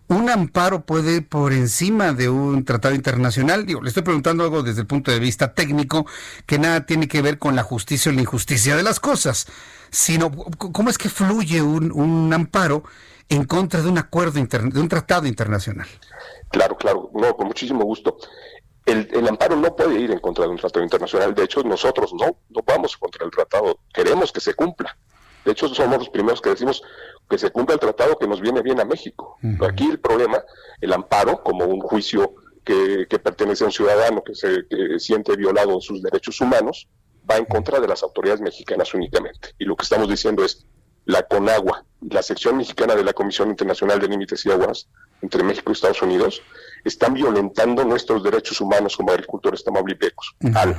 ¿Un 0.09 0.31
amparo 0.31 0.85
puede 0.85 1.21
por 1.21 1.53
encima 1.53 2.13
de 2.13 2.29
un 2.29 2.65
tratado 2.65 2.95
internacional? 2.95 3.67
Digo, 3.67 3.83
le 3.83 3.89
estoy 3.89 4.05
preguntando 4.05 4.45
algo 4.45 4.63
desde 4.63 4.83
el 4.83 4.87
punto 4.87 5.11
de 5.11 5.19
vista 5.19 5.53
técnico 5.53 6.07
que 6.47 6.59
nada 6.59 6.87
tiene 6.87 7.09
que 7.09 7.23
ver 7.23 7.39
con 7.39 7.57
la 7.57 7.65
justicia 7.65 8.13
o 8.13 8.15
la 8.15 8.21
injusticia 8.21 8.77
de 8.77 8.85
las 8.85 9.01
cosas, 9.01 9.49
sino 9.91 10.31
cómo 10.31 10.91
es 10.91 10.99
que 10.99 11.09
fluye 11.09 11.61
un, 11.61 11.91
un 11.91 12.33
amparo 12.33 12.85
en 13.29 13.45
contra 13.45 13.83
de 13.83 13.89
un 13.89 13.99
acuerdo, 13.99 14.41
de 14.41 14.81
un 14.81 14.89
tratado 14.89 15.27
internacional. 15.27 15.89
Claro, 16.51 16.77
claro, 16.77 17.11
no, 17.13 17.35
con 17.35 17.49
muchísimo 17.49 17.85
gusto. 17.85 18.17
El, 18.85 19.09
el, 19.13 19.29
amparo 19.29 19.57
no 19.57 19.75
puede 19.75 19.99
ir 19.99 20.13
en 20.13 20.21
contra 20.21 20.45
de 20.45 20.51
un 20.51 20.57
tratado 20.57 20.85
internacional. 20.85 21.35
De 21.35 21.43
hecho, 21.43 21.65
nosotros 21.65 22.15
no, 22.15 22.27
no 22.51 22.61
vamos 22.65 22.97
contra 22.97 23.25
el 23.25 23.33
tratado. 23.33 23.81
Queremos 23.93 24.31
que 24.31 24.41
se 24.41 24.55
cumpla. 24.55 24.97
De 25.47 25.53
hecho, 25.53 25.69
somos 25.69 25.99
los 25.99 26.09
primeros 26.11 26.41
que 26.41 26.51
decimos 26.51 26.83
que 27.31 27.39
se 27.39 27.51
cumpla 27.51 27.75
el 27.75 27.81
tratado 27.81 28.19
que 28.19 28.27
nos 28.27 28.41
viene 28.41 28.63
bien 28.63 28.81
a 28.81 28.85
México. 28.85 29.39
Aquí 29.61 29.89
el 29.89 30.01
problema, 30.01 30.43
el 30.81 30.93
amparo, 30.93 31.43
como 31.45 31.65
un 31.65 31.81
juicio 31.81 32.35
que, 32.65 33.07
que 33.09 33.21
pertenece 33.21 33.63
a 33.63 33.69
un 33.69 33.73
ciudadano 33.73 34.25
que 34.25 34.35
se 34.35 34.67
que 34.69 34.99
siente 34.99 35.37
violado 35.37 35.73
en 35.75 35.81
sus 35.81 36.03
derechos 36.03 36.41
humanos, 36.41 36.89
va 37.31 37.37
en 37.37 37.45
contra 37.45 37.79
de 37.79 37.87
las 37.87 38.03
autoridades 38.03 38.41
mexicanas 38.41 38.93
únicamente. 38.93 39.51
Y 39.57 39.67
lo 39.67 39.77
que 39.77 39.85
estamos 39.85 40.09
diciendo 40.09 40.45
es, 40.45 40.67
la 41.05 41.23
CONAGUA, 41.23 41.85
la 42.11 42.23
sección 42.23 42.57
mexicana 42.57 42.97
de 42.97 43.05
la 43.05 43.13
Comisión 43.13 43.49
Internacional 43.49 44.01
de 44.01 44.09
Límites 44.09 44.45
y 44.45 44.51
Aguas 44.51 44.89
entre 45.23 45.45
México 45.45 45.71
y 45.71 45.75
Estados 45.75 46.03
Unidos, 46.03 46.43
están 46.85 47.15
violentando 47.15 47.85
nuestros 47.85 48.25
derechos 48.25 48.61
humanos 48.61 48.97
como 48.97 49.13
agricultores 49.13 49.63
tamaulipecos 49.63 50.35
al 50.57 50.77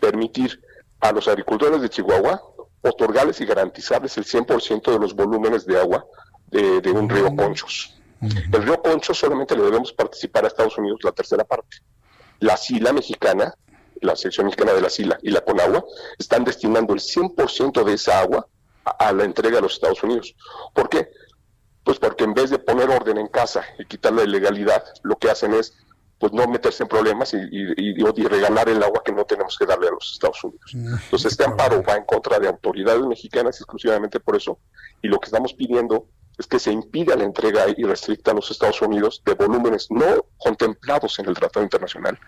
permitir 0.00 0.60
a 1.00 1.10
los 1.10 1.26
agricultores 1.26 1.82
de 1.82 1.90
Chihuahua 1.90 2.40
otorgarles 2.84 3.40
y 3.40 3.46
garantizarles 3.46 4.16
el 4.18 4.24
100% 4.24 4.92
de 4.92 4.98
los 4.98 5.14
volúmenes 5.14 5.66
de 5.66 5.78
agua 5.78 6.06
de, 6.50 6.90
un 6.90 7.08
río 7.08 7.34
Conchos. 7.34 7.94
El 8.20 8.62
río 8.62 8.80
Conchos 8.80 9.18
solamente 9.18 9.56
le 9.56 9.64
debemos 9.64 9.92
participar 9.92 10.44
a 10.44 10.48
Estados 10.48 10.78
Unidos 10.78 11.00
la 11.02 11.12
tercera 11.12 11.44
parte. 11.44 11.78
La 12.40 12.56
SILA 12.56 12.92
mexicana, 12.92 13.54
la 14.00 14.16
sección 14.16 14.46
mexicana 14.46 14.72
de 14.72 14.80
la 14.80 14.90
SILA 14.90 15.18
y 15.22 15.30
la 15.30 15.40
CONAGUA 15.40 15.84
están 16.18 16.44
destinando 16.44 16.94
el 16.94 17.00
100% 17.00 17.84
de 17.84 17.94
esa 17.94 18.20
agua 18.20 18.46
a, 18.84 19.12
la 19.12 19.24
entrega 19.24 19.58
a 19.58 19.62
los 19.62 19.74
Estados 19.74 20.02
Unidos. 20.02 20.34
¿Por 20.74 20.88
qué? 20.88 21.08
Pues 21.82 21.98
porque 21.98 22.24
en 22.24 22.34
vez 22.34 22.50
de 22.50 22.58
poner 22.58 22.88
orden 22.88 23.18
en 23.18 23.28
casa 23.28 23.64
y 23.78 23.84
quitar 23.84 24.12
la 24.12 24.24
ilegalidad, 24.24 24.84
lo 25.02 25.16
que 25.16 25.30
hacen 25.30 25.54
es 25.54 25.74
pues 26.18 26.32
no 26.32 26.46
meterse 26.46 26.84
en 26.84 26.88
problemas 26.88 27.34
y, 27.34 27.38
y, 27.50 28.28
regalar 28.28 28.68
el 28.68 28.82
agua 28.82 29.02
que 29.04 29.12
no 29.12 29.24
tenemos 29.24 29.58
que 29.58 29.66
darle 29.66 29.88
a 29.88 29.90
los 29.92 30.12
Estados 30.12 30.42
Unidos. 30.44 30.70
Mm. 30.72 30.94
Entonces 30.94 31.32
este 31.32 31.44
amparo 31.44 31.82
va 31.82 31.96
en 31.96 32.04
contra 32.04 32.38
de 32.38 32.48
autoridades 32.48 33.04
mexicanas 33.04 33.56
exclusivamente 33.56 34.20
por 34.20 34.36
eso 34.36 34.58
y 35.02 35.08
lo 35.08 35.18
que 35.18 35.26
estamos 35.26 35.54
pidiendo 35.54 36.06
es 36.38 36.46
que 36.46 36.58
se 36.58 36.72
impida 36.72 37.16
la 37.16 37.24
entrega 37.24 37.66
y 37.76 37.84
restricta 37.84 38.32
a 38.32 38.34
los 38.34 38.50
Estados 38.50 38.80
Unidos 38.82 39.22
de 39.24 39.34
volúmenes 39.34 39.90
no 39.90 40.26
contemplados 40.38 41.18
en 41.18 41.26
el 41.26 41.34
Tratado 41.34 41.62
Internacional 41.62 42.18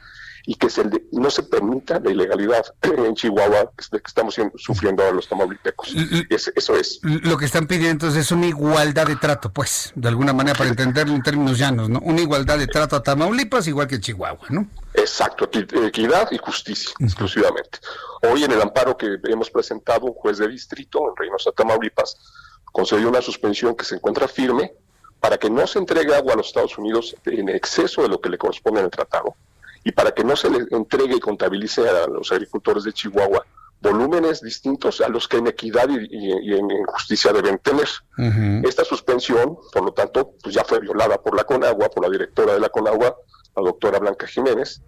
y 0.47 0.55
que 0.55 0.70
se 0.70 0.89
no 1.10 1.28
se 1.28 1.43
permita 1.43 1.98
la 1.98 2.10
ilegalidad 2.10 2.64
en 2.82 3.14
Chihuahua 3.14 3.73
que 3.77 3.98
estamos 4.06 4.36
sufriendo 4.56 5.05
a 5.05 5.10
los 5.10 5.28
tamaulipecos. 5.28 5.93
eso 6.31 6.77
es. 6.77 7.01
Lo 7.02 7.36
que 7.36 7.47
están 7.47 7.66
pidiendo 7.66 7.90
entonces 7.90 8.27
es 8.27 8.31
una 8.31 8.47
igualdad 8.47 9.09
de 9.09 9.16
trato, 9.16 9.52
pues, 9.52 9.93
de 9.97 10.09
alguna 10.09 10.32
manera, 10.32 10.56
para 10.56 10.70
entenderlo 10.70 11.14
en 11.14 11.23
términos 11.23 11.59
llanos, 11.59 11.89
¿no? 11.89 11.98
Una 12.01 12.20
igualdad 12.20 12.59
de 12.59 12.68
trato 12.68 12.94
a 12.94 13.02
Tamaulipas 13.02 13.66
igual 13.66 13.89
que 13.89 13.98
Chihuahua, 14.01 14.47
¿no? 14.51 14.68
Exacto, 14.94 15.51
equidad 15.52 16.31
y 16.31 16.39
justicia, 16.39 16.93
exclusivamente. 17.01 17.81
Hoy 18.23 18.44
en 18.44 18.52
el 18.52 18.62
amparo 18.62 18.97
que 18.97 19.18
hemos 19.24 19.51
presentado, 19.51 20.06
un 20.06 20.14
juez 20.14 20.39
de 20.39 20.48
distrito 20.48 21.01
en 21.09 21.16
Reynosa, 21.16 21.51
Tamaulipas, 21.51 22.16
concedió 22.70 23.09
una 23.09 23.20
suspensión 23.20 23.74
que 23.74 23.85
se 23.85 23.97
encuentra 23.97 24.28
firme 24.28 24.73
para 25.18 25.39
que 25.39 25.51
no 25.51 25.66
se 25.66 25.81
entregue 25.81 26.14
agua 26.14 26.35
a 26.35 26.36
los 26.36 26.48
Estados 26.48 26.78
Unidos 26.78 27.16
en 27.24 27.48
exceso 27.48 28.02
de 28.02 28.09
lo 28.09 28.20
que 28.20 28.28
le 28.28 28.39
corresponde 28.39 28.81
en 28.81 28.86
el 28.86 28.90
tratado 28.93 29.35
y 29.86 29.92
para 29.92 30.10
que 30.10 30.24
no 30.24 30.34
se 30.34 30.50
le 30.50 30.66
entregue 30.72 31.14
y 31.14 31.20
contabilice 31.20 31.88
a 31.88 32.08
los 32.08 32.32
agricultores 32.32 32.82
de 32.82 32.92
Chihuahua 32.92 33.46
volúmenes 33.80 34.40
distintos 34.40 35.00
a 35.00 35.08
los 35.08 35.28
que 35.28 35.36
en 35.36 35.46
equidad 35.46 35.88
y, 35.88 36.54
en 36.54 36.68
justicia 36.86 37.32
deben 37.32 37.58
tener. 37.58 37.86
Esta 38.64 38.84
suspensión, 38.84 39.56
por 39.72 39.84
lo 39.84 39.92
tanto, 39.92 40.32
pues 40.42 40.56
ya 40.56 40.64
fue 40.64 40.80
violada 40.80 41.22
por 41.22 41.36
la 41.36 41.44
CONAGUA, 41.44 41.88
por 41.90 42.02
la 42.02 42.10
directora 42.10 42.54
de 42.54 42.60
la 42.60 42.68
CONAGUA, 42.68 43.14
la 43.54 43.62
doctora 43.62 44.00
Blanca 44.00 44.26
Jiménez, 44.26 44.82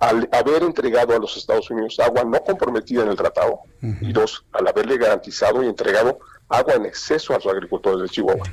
al 0.00 0.28
haber 0.32 0.64
entregado 0.64 1.16
a 1.16 1.18
los 1.18 1.34
Estados 1.38 1.70
Unidos 1.70 1.98
agua 2.00 2.24
no 2.24 2.42
comprometida 2.42 3.04
en 3.04 3.08
el 3.08 3.16
tratado, 3.16 3.60
y 3.80 4.12
dos, 4.12 4.44
al 4.52 4.68
haberle 4.68 4.98
garantizado 4.98 5.62
y 5.62 5.68
entregado 5.68 6.18
agua 6.50 6.74
en 6.74 6.84
exceso 6.84 7.32
a 7.32 7.36
los 7.36 7.46
agricultores 7.46 8.02
de 8.02 8.08
Chihuahua. 8.10 8.44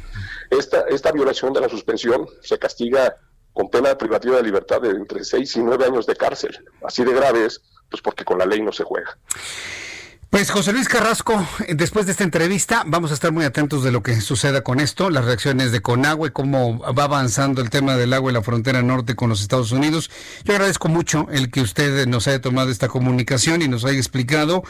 Esta, 0.50 0.82
esta 0.88 1.12
violación 1.12 1.52
de 1.52 1.60
la 1.60 1.68
suspensión 1.68 2.26
se 2.42 2.58
castiga 2.58 3.18
con 3.54 3.70
pena 3.70 3.98
privativa 3.98 4.38
de 4.38 4.44
libertad 4.44 4.82
de 4.82 4.90
entre 4.90 5.24
6 5.24 5.56
y 5.58 5.60
9 5.60 5.86
años 5.86 6.06
de 6.06 6.16
cárcel. 6.16 6.64
Así 6.84 7.04
de 7.04 7.14
grave 7.14 7.46
es, 7.46 7.62
pues 7.90 8.02
porque 8.02 8.24
con 8.24 8.38
la 8.38 8.46
ley 8.46 8.62
no 8.62 8.72
se 8.72 8.84
juega. 8.84 9.18
Pues 10.30 10.52
José 10.52 10.74
Luis 10.74 10.88
Carrasco, 10.88 11.44
después 11.70 12.06
de 12.06 12.12
esta 12.12 12.24
entrevista 12.24 12.84
vamos 12.86 13.10
a 13.10 13.16
estar 13.16 13.32
muy 13.32 13.46
atentos 13.46 13.84
de 13.84 13.92
lo 13.92 14.04
que 14.04 14.22
suceda 14.22 14.62
con 14.62 14.80
esto, 14.80 15.10
las 15.10 15.26
reacciones 15.26 15.72
de 15.72 15.82
Conagua 15.82 16.28
y 16.28 16.32
cómo 16.32 16.78
va 16.94 17.06
avanzando 17.06 17.64
el 17.64 17.72
tema 17.72 17.96
del 17.96 18.14
agua 18.14 18.30
en 18.30 18.36
la 18.36 18.44
frontera 18.44 18.84
norte 18.84 19.16
con 19.16 19.30
los 19.30 19.42
Estados 19.42 19.72
Unidos. 19.72 20.12
Yo 20.44 20.54
agradezco 20.54 20.88
mucho 20.88 21.26
el 21.32 21.50
que 21.50 21.62
usted 21.62 22.06
nos 22.06 22.28
haya 22.28 22.42
tomado 22.42 22.70
esta 22.70 22.90
comunicación 22.90 23.64
y 23.64 23.68
nos 23.68 23.86
haya 23.86 23.98
explicado 23.98 24.62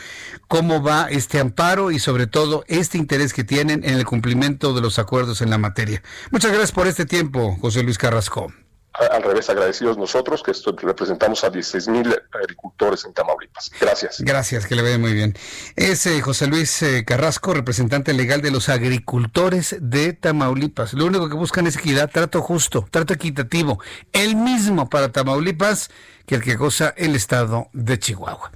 cómo 0.47 0.81
va 0.81 1.07
este 1.09 1.41
amparo 1.41 1.91
y 1.91 1.99
sobre 1.99 2.25
todo 2.25 2.63
este 2.69 2.97
interés 2.97 3.33
que 3.33 3.43
tienen 3.43 3.83
en 3.83 3.95
el 3.95 4.05
cumplimiento 4.05 4.73
de 4.73 4.79
los 4.79 4.97
acuerdos 4.97 5.41
en 5.41 5.49
la 5.49 5.57
materia. 5.57 6.01
Muchas 6.31 6.51
gracias 6.51 6.71
por 6.71 6.87
este 6.87 7.05
tiempo, 7.05 7.57
José 7.59 7.83
Luis 7.83 7.97
Carrasco 7.97 8.49
al 8.93 9.23
revés, 9.23 9.49
agradecidos 9.49 9.97
nosotros 9.97 10.43
que 10.43 10.51
representamos 10.81 11.43
a 11.43 11.49
16 11.49 11.87
mil 11.87 12.15
agricultores 12.31 13.05
en 13.05 13.13
Tamaulipas. 13.13 13.71
Gracias. 13.79 14.19
Gracias, 14.19 14.65
que 14.65 14.75
le 14.75 14.81
vea 14.81 14.97
muy 14.97 15.13
bien. 15.13 15.35
Es 15.75 16.05
eh, 16.05 16.21
José 16.21 16.47
Luis 16.47 16.81
eh, 16.81 17.05
Carrasco, 17.05 17.53
representante 17.53 18.13
legal 18.13 18.41
de 18.41 18.51
los 18.51 18.67
agricultores 18.69 19.75
de 19.79 20.13
Tamaulipas. 20.13 20.93
Lo 20.93 21.05
único 21.05 21.29
que 21.29 21.35
buscan 21.35 21.67
es 21.67 21.77
equidad, 21.77 22.09
trato 22.09 22.41
justo, 22.41 22.87
trato 22.89 23.13
equitativo, 23.13 23.79
el 24.11 24.35
mismo 24.35 24.89
para 24.89 25.11
Tamaulipas 25.11 25.89
que 26.25 26.35
el 26.35 26.43
que 26.43 26.55
goza 26.55 26.93
el 26.95 27.15
estado 27.15 27.69
de 27.73 27.97
Chihuahua. 27.97 28.51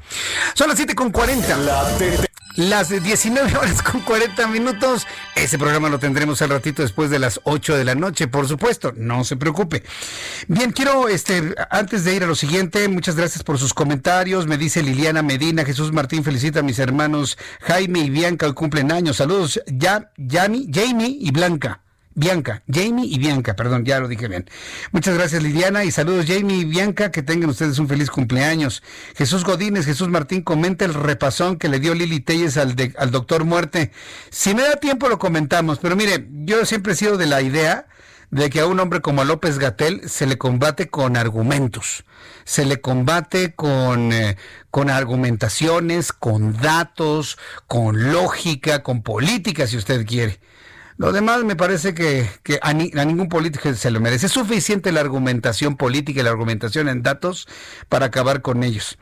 Son 0.53 0.67
las 0.67 0.77
7 0.77 0.93
con 0.93 1.11
40. 1.11 1.57
Las 2.55 2.89
19 2.89 3.57
horas 3.57 3.81
con 3.81 4.01
40 4.01 4.47
minutos. 4.47 5.07
Ese 5.35 5.57
programa 5.57 5.89
lo 5.89 5.97
tendremos 5.97 6.41
al 6.43 6.49
ratito 6.49 6.83
después 6.83 7.09
de 7.09 7.17
las 7.17 7.39
8 7.45 7.75
de 7.75 7.83
la 7.83 7.95
noche, 7.95 8.27
por 8.27 8.47
supuesto. 8.47 8.93
No 8.95 9.23
se 9.23 9.37
preocupe. 9.37 9.83
Bien, 10.47 10.71
quiero, 10.71 11.07
este, 11.07 11.55
antes 11.71 12.03
de 12.03 12.13
ir 12.13 12.23
a 12.23 12.27
lo 12.27 12.35
siguiente, 12.35 12.87
muchas 12.89 13.15
gracias 13.15 13.43
por 13.43 13.57
sus 13.57 13.73
comentarios. 13.73 14.45
Me 14.45 14.57
dice 14.57 14.83
Liliana 14.83 15.23
Medina, 15.23 15.65
Jesús 15.65 15.91
Martín 15.91 16.23
felicita 16.23 16.59
a 16.59 16.63
mis 16.63 16.77
hermanos 16.77 17.37
Jaime 17.61 17.99
y 17.99 18.09
Bianca, 18.11 18.45
hoy 18.45 18.53
cumplen 18.53 18.91
años. 18.91 19.17
Saludos, 19.17 19.59
ya, 19.65 20.11
Yami, 20.17 20.69
Jamie 20.71 21.17
y 21.19 21.31
Blanca. 21.31 21.81
Bianca, 22.15 22.63
Jamie 22.71 23.05
y 23.05 23.17
Bianca, 23.17 23.55
perdón, 23.55 23.85
ya 23.85 23.99
lo 23.99 24.07
dije 24.07 24.27
bien. 24.27 24.49
Muchas 24.91 25.15
gracias 25.15 25.41
Liliana 25.41 25.83
y 25.83 25.91
saludos 25.91 26.25
Jamie 26.27 26.57
y 26.57 26.65
Bianca, 26.65 27.11
que 27.11 27.23
tengan 27.23 27.49
ustedes 27.49 27.79
un 27.79 27.87
feliz 27.87 28.09
cumpleaños. 28.11 28.83
Jesús 29.15 29.43
Godínez, 29.43 29.85
Jesús 29.85 30.09
Martín, 30.09 30.43
comenta 30.43 30.85
el 30.85 30.93
repasón 30.93 31.57
que 31.57 31.69
le 31.69 31.79
dio 31.79 31.95
Lili 31.95 32.19
Telles 32.19 32.57
al, 32.57 32.75
doctor 33.11 33.45
Muerte. 33.45 33.91
Si 34.29 34.53
me 34.53 34.61
da 34.61 34.75
tiempo 34.75 35.09
lo 35.09 35.17
comentamos, 35.17 35.79
pero 35.79 35.95
mire, 35.95 36.27
yo 36.45 36.65
siempre 36.65 36.93
he 36.93 36.95
sido 36.95 37.17
de 37.17 37.25
la 37.25 37.41
idea 37.41 37.87
de 38.29 38.49
que 38.49 38.59
a 38.59 38.65
un 38.65 38.79
hombre 38.79 39.01
como 39.01 39.23
López 39.23 39.59
Gatel 39.59 40.09
se 40.09 40.25
le 40.25 40.37
combate 40.37 40.89
con 40.89 41.17
argumentos, 41.17 42.03
se 42.45 42.65
le 42.65 42.81
combate 42.81 43.53
con, 43.53 44.11
eh, 44.11 44.37
con 44.71 44.89
argumentaciones, 44.89 46.11
con 46.13 46.53
datos, 46.53 47.37
con 47.67 48.11
lógica, 48.11 48.83
con 48.83 49.03
política, 49.03 49.67
si 49.67 49.77
usted 49.77 50.05
quiere. 50.05 50.39
Lo 50.97 51.11
demás 51.11 51.43
me 51.43 51.55
parece 51.55 51.93
que, 51.93 52.27
a, 52.61 52.73
ningún 52.73 53.29
político 53.29 53.73
se 53.73 53.91
lo 53.91 53.99
merece. 53.99 54.27
Es 54.27 54.31
suficiente 54.31 54.91
la 54.91 55.01
argumentación 55.01 55.75
política 55.75 56.19
y 56.19 56.23
la 56.23 56.29
argumentación 56.29 56.87
en 56.89 57.03
datos 57.03 57.47
para 57.89 58.07
acabar 58.07 58.41
con 58.41 58.63
ellos. 58.63 58.97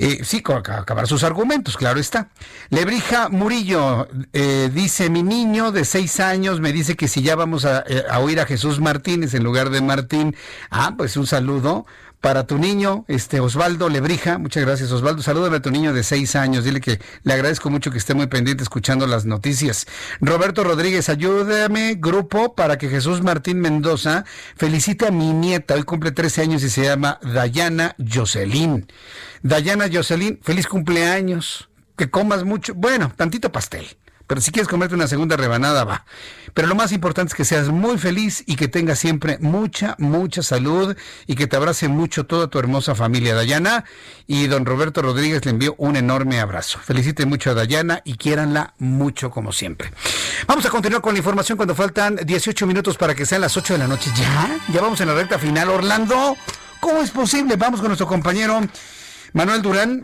Eh, 0.00 0.20
sí, 0.22 0.44
acabar 0.46 1.08
sus 1.08 1.24
argumentos, 1.24 1.76
claro 1.76 1.98
está. 1.98 2.28
Lebrija 2.70 3.28
Murillo 3.30 4.06
eh, 4.32 4.70
dice, 4.72 5.10
mi 5.10 5.24
niño 5.24 5.72
de 5.72 5.84
seis 5.84 6.20
años 6.20 6.60
me 6.60 6.72
dice 6.72 6.96
que 6.96 7.08
si 7.08 7.20
ya 7.22 7.34
vamos 7.34 7.64
a, 7.64 7.82
eh, 7.88 8.04
a 8.08 8.20
oír 8.20 8.38
a 8.38 8.46
Jesús 8.46 8.78
Martínez 8.78 9.34
en 9.34 9.42
lugar 9.42 9.70
de 9.70 9.80
Martín, 9.80 10.36
ah, 10.70 10.94
pues 10.96 11.16
un 11.16 11.26
saludo 11.26 11.84
para 12.20 12.46
tu 12.46 12.58
niño, 12.58 13.04
este 13.06 13.40
Osvaldo 13.40 13.88
Lebrija. 13.88 14.38
Muchas 14.38 14.64
gracias, 14.64 14.90
Osvaldo. 14.90 15.22
Salúdame 15.22 15.58
a 15.58 15.62
tu 15.62 15.70
niño 15.70 15.92
de 15.92 16.02
seis 16.02 16.34
años. 16.34 16.64
Dile 16.64 16.80
que 16.80 17.00
le 17.22 17.32
agradezco 17.32 17.70
mucho 17.70 17.90
que 17.90 17.98
esté 17.98 18.14
muy 18.14 18.26
pendiente 18.26 18.62
escuchando 18.62 19.06
las 19.06 19.24
noticias. 19.24 19.86
Roberto 20.20 20.64
Rodríguez, 20.64 21.08
ayúdame, 21.08 21.94
grupo, 21.96 22.54
para 22.54 22.76
que 22.76 22.88
Jesús 22.88 23.22
Martín 23.22 23.60
Mendoza 23.60 24.24
felicite 24.56 25.06
a 25.06 25.10
mi 25.10 25.32
nieta. 25.32 25.74
Hoy 25.74 25.84
cumple 25.84 26.10
13 26.10 26.42
años 26.42 26.62
y 26.64 26.70
se 26.70 26.84
llama 26.84 27.20
Dayana 27.22 27.94
Jocelyn. 27.98 28.86
Dayana 29.42 29.86
Jocelyn, 29.92 30.40
feliz 30.42 30.66
cumpleaños. 30.66 31.68
Que 31.96 32.10
comas 32.10 32.44
mucho. 32.44 32.74
Bueno, 32.74 33.12
tantito 33.16 33.52
pastel. 33.52 33.86
Pero 34.28 34.42
si 34.42 34.52
quieres 34.52 34.68
comerte 34.68 34.94
una 34.94 35.08
segunda 35.08 35.38
rebanada, 35.38 35.84
va. 35.84 36.04
Pero 36.52 36.68
lo 36.68 36.74
más 36.74 36.92
importante 36.92 37.30
es 37.30 37.34
que 37.34 37.46
seas 37.46 37.70
muy 37.70 37.96
feliz 37.96 38.44
y 38.46 38.56
que 38.56 38.68
tengas 38.68 38.98
siempre 38.98 39.38
mucha, 39.40 39.96
mucha 39.98 40.42
salud 40.42 40.94
y 41.26 41.34
que 41.34 41.46
te 41.46 41.56
abrace 41.56 41.88
mucho 41.88 42.26
toda 42.26 42.48
tu 42.48 42.58
hermosa 42.58 42.94
familia, 42.94 43.34
Dayana. 43.34 43.84
Y 44.26 44.46
don 44.46 44.66
Roberto 44.66 45.00
Rodríguez 45.00 45.46
le 45.46 45.52
envío 45.52 45.74
un 45.78 45.96
enorme 45.96 46.40
abrazo. 46.40 46.78
Felicite 46.78 47.24
mucho 47.24 47.50
a 47.50 47.54
Dayana 47.54 48.02
y 48.04 48.18
quiéranla 48.18 48.74
mucho 48.78 49.30
como 49.30 49.50
siempre. 49.50 49.90
Vamos 50.46 50.66
a 50.66 50.68
continuar 50.68 51.00
con 51.00 51.14
la 51.14 51.18
información 51.20 51.56
cuando 51.56 51.74
faltan 51.74 52.16
18 52.16 52.66
minutos 52.66 52.98
para 52.98 53.14
que 53.14 53.24
sean 53.24 53.40
las 53.40 53.56
8 53.56 53.72
de 53.72 53.78
la 53.78 53.88
noche. 53.88 54.10
¿Ya? 54.14 54.60
Ya 54.74 54.82
vamos 54.82 55.00
en 55.00 55.08
la 55.08 55.14
recta 55.14 55.38
final. 55.38 55.70
Orlando, 55.70 56.36
¿cómo 56.80 57.00
es 57.00 57.10
posible? 57.10 57.56
Vamos 57.56 57.80
con 57.80 57.88
nuestro 57.88 58.06
compañero 58.06 58.60
Manuel 59.32 59.62
Durán 59.62 60.02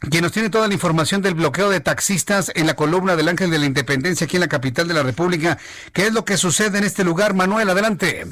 quien 0.00 0.22
nos 0.22 0.32
tiene 0.32 0.50
toda 0.50 0.68
la 0.68 0.74
información 0.74 1.22
del 1.22 1.34
bloqueo 1.34 1.70
de 1.70 1.80
taxistas 1.80 2.52
en 2.54 2.66
la 2.66 2.76
columna 2.76 3.16
del 3.16 3.28
Ángel 3.28 3.50
de 3.50 3.58
la 3.58 3.66
Independencia 3.66 4.24
aquí 4.24 4.36
en 4.36 4.42
la 4.42 4.48
capital 4.48 4.86
de 4.86 4.94
la 4.94 5.02
República. 5.02 5.58
¿Qué 5.92 6.06
es 6.06 6.12
lo 6.12 6.24
que 6.24 6.36
sucede 6.36 6.78
en 6.78 6.84
este 6.84 7.04
lugar? 7.04 7.34
Manuel, 7.34 7.68
adelante. 7.68 8.26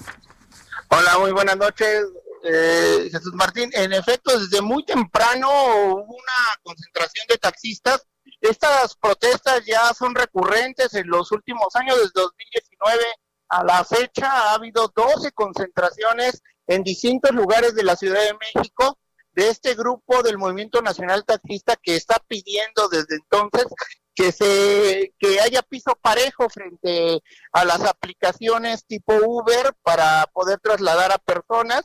Hola, 0.88 1.18
muy 1.18 1.32
buenas 1.32 1.56
noches. 1.56 2.04
Eh, 2.44 3.08
Jesús 3.10 3.34
Martín, 3.34 3.70
en 3.72 3.92
efecto, 3.92 4.38
desde 4.38 4.62
muy 4.62 4.84
temprano 4.84 5.48
hubo 5.48 6.04
una 6.04 6.56
concentración 6.62 7.26
de 7.28 7.38
taxistas. 7.38 8.06
Estas 8.40 8.94
protestas 8.96 9.64
ya 9.66 9.92
son 9.94 10.14
recurrentes 10.14 10.94
en 10.94 11.08
los 11.08 11.32
últimos 11.32 11.74
años, 11.74 11.96
desde 11.96 12.12
2019 12.14 13.04
a 13.48 13.64
la 13.64 13.84
fecha 13.84 14.30
ha 14.30 14.54
habido 14.54 14.92
12 14.94 15.32
concentraciones 15.32 16.42
en 16.66 16.82
distintos 16.82 17.30
lugares 17.32 17.74
de 17.74 17.84
la 17.84 17.96
Ciudad 17.96 18.20
de 18.20 18.34
México 18.34 18.98
de 19.36 19.50
este 19.50 19.74
grupo 19.74 20.22
del 20.22 20.38
Movimiento 20.38 20.80
Nacional 20.80 21.24
Taxista 21.24 21.76
que 21.76 21.94
está 21.94 22.18
pidiendo 22.26 22.88
desde 22.88 23.16
entonces 23.16 23.66
que 24.14 24.32
se 24.32 25.12
que 25.18 25.40
haya 25.40 25.60
piso 25.60 25.92
parejo 26.00 26.48
frente 26.48 27.20
a 27.52 27.66
las 27.66 27.82
aplicaciones 27.82 28.86
tipo 28.86 29.12
Uber 29.14 29.74
para 29.82 30.26
poder 30.32 30.58
trasladar 30.58 31.12
a 31.12 31.18
personas. 31.18 31.84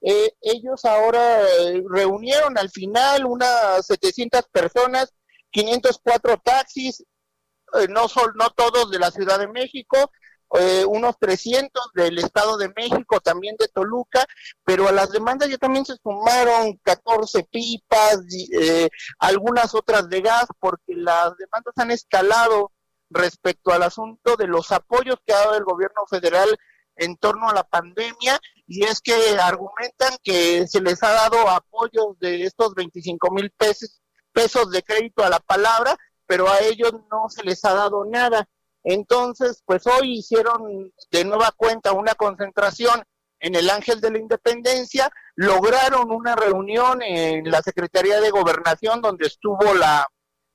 Eh, 0.00 0.32
ellos 0.40 0.84
ahora 0.84 1.42
eh, 1.42 1.82
reunieron 1.88 2.56
al 2.56 2.70
final 2.70 3.26
unas 3.26 3.84
700 3.84 4.42
personas, 4.52 5.12
504 5.50 6.40
taxis, 6.44 7.00
eh, 7.00 7.88
no 7.88 8.08
son 8.08 8.32
no 8.36 8.50
todos 8.50 8.92
de 8.92 9.00
la 9.00 9.10
Ciudad 9.10 9.40
de 9.40 9.48
México, 9.48 10.12
eh, 10.58 10.84
unos 10.86 11.18
300 11.18 11.92
del 11.94 12.18
Estado 12.18 12.56
de 12.56 12.72
México, 12.76 13.20
también 13.20 13.56
de 13.58 13.68
Toluca, 13.68 14.26
pero 14.64 14.88
a 14.88 14.92
las 14.92 15.10
demandas 15.10 15.48
ya 15.48 15.56
también 15.56 15.84
se 15.84 15.96
sumaron 16.02 16.78
14 16.82 17.44
pipas, 17.44 18.18
eh, 18.60 18.88
algunas 19.18 19.74
otras 19.74 20.08
de 20.08 20.20
gas, 20.20 20.46
porque 20.60 20.94
las 20.94 21.36
demandas 21.36 21.74
han 21.76 21.90
escalado 21.90 22.70
respecto 23.10 23.72
al 23.72 23.82
asunto 23.82 24.36
de 24.36 24.46
los 24.46 24.72
apoyos 24.72 25.16
que 25.26 25.32
ha 25.32 25.38
dado 25.38 25.56
el 25.56 25.64
gobierno 25.64 26.06
federal 26.08 26.48
en 26.96 27.16
torno 27.16 27.48
a 27.48 27.54
la 27.54 27.64
pandemia 27.64 28.38
y 28.66 28.84
es 28.84 29.00
que 29.00 29.14
argumentan 29.40 30.16
que 30.22 30.66
se 30.66 30.80
les 30.80 31.02
ha 31.02 31.12
dado 31.12 31.48
apoyos 31.48 32.18
de 32.20 32.44
estos 32.44 32.74
25 32.74 33.30
mil 33.30 33.50
pesos, 33.50 34.02
pesos 34.32 34.70
de 34.70 34.82
crédito 34.82 35.24
a 35.24 35.30
la 35.30 35.40
palabra, 35.40 35.96
pero 36.26 36.48
a 36.48 36.60
ellos 36.60 36.92
no 37.10 37.28
se 37.28 37.42
les 37.42 37.64
ha 37.64 37.74
dado 37.74 38.04
nada. 38.04 38.48
Entonces, 38.84 39.62
pues 39.64 39.86
hoy 39.86 40.18
hicieron 40.18 40.92
de 41.10 41.24
nueva 41.24 41.52
cuenta 41.56 41.92
una 41.92 42.14
concentración 42.14 43.02
en 43.40 43.54
el 43.56 43.70
Ángel 43.70 44.00
de 44.00 44.10
la 44.10 44.18
Independencia, 44.18 45.10
lograron 45.34 46.10
una 46.10 46.36
reunión 46.36 47.02
en 47.02 47.50
la 47.50 47.60
Secretaría 47.62 48.20
de 48.20 48.30
Gobernación 48.30 49.00
donde 49.02 49.26
estuvo 49.26 49.74
la 49.74 50.06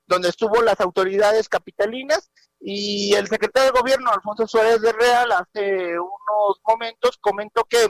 donde 0.07 0.29
estuvo 0.29 0.61
las 0.61 0.79
autoridades 0.79 1.49
capitalinas 1.49 2.31
y 2.61 3.13
el 3.15 3.27
secretario 3.27 3.73
de 3.73 3.79
Gobierno 3.79 4.09
Alfonso 4.09 4.47
Suárez 4.47 4.81
de 4.81 4.93
Real 4.93 5.31
hace 5.33 5.99
unos 5.99 6.61
momentos 6.65 7.17
comentó 7.19 7.65
que 7.65 7.87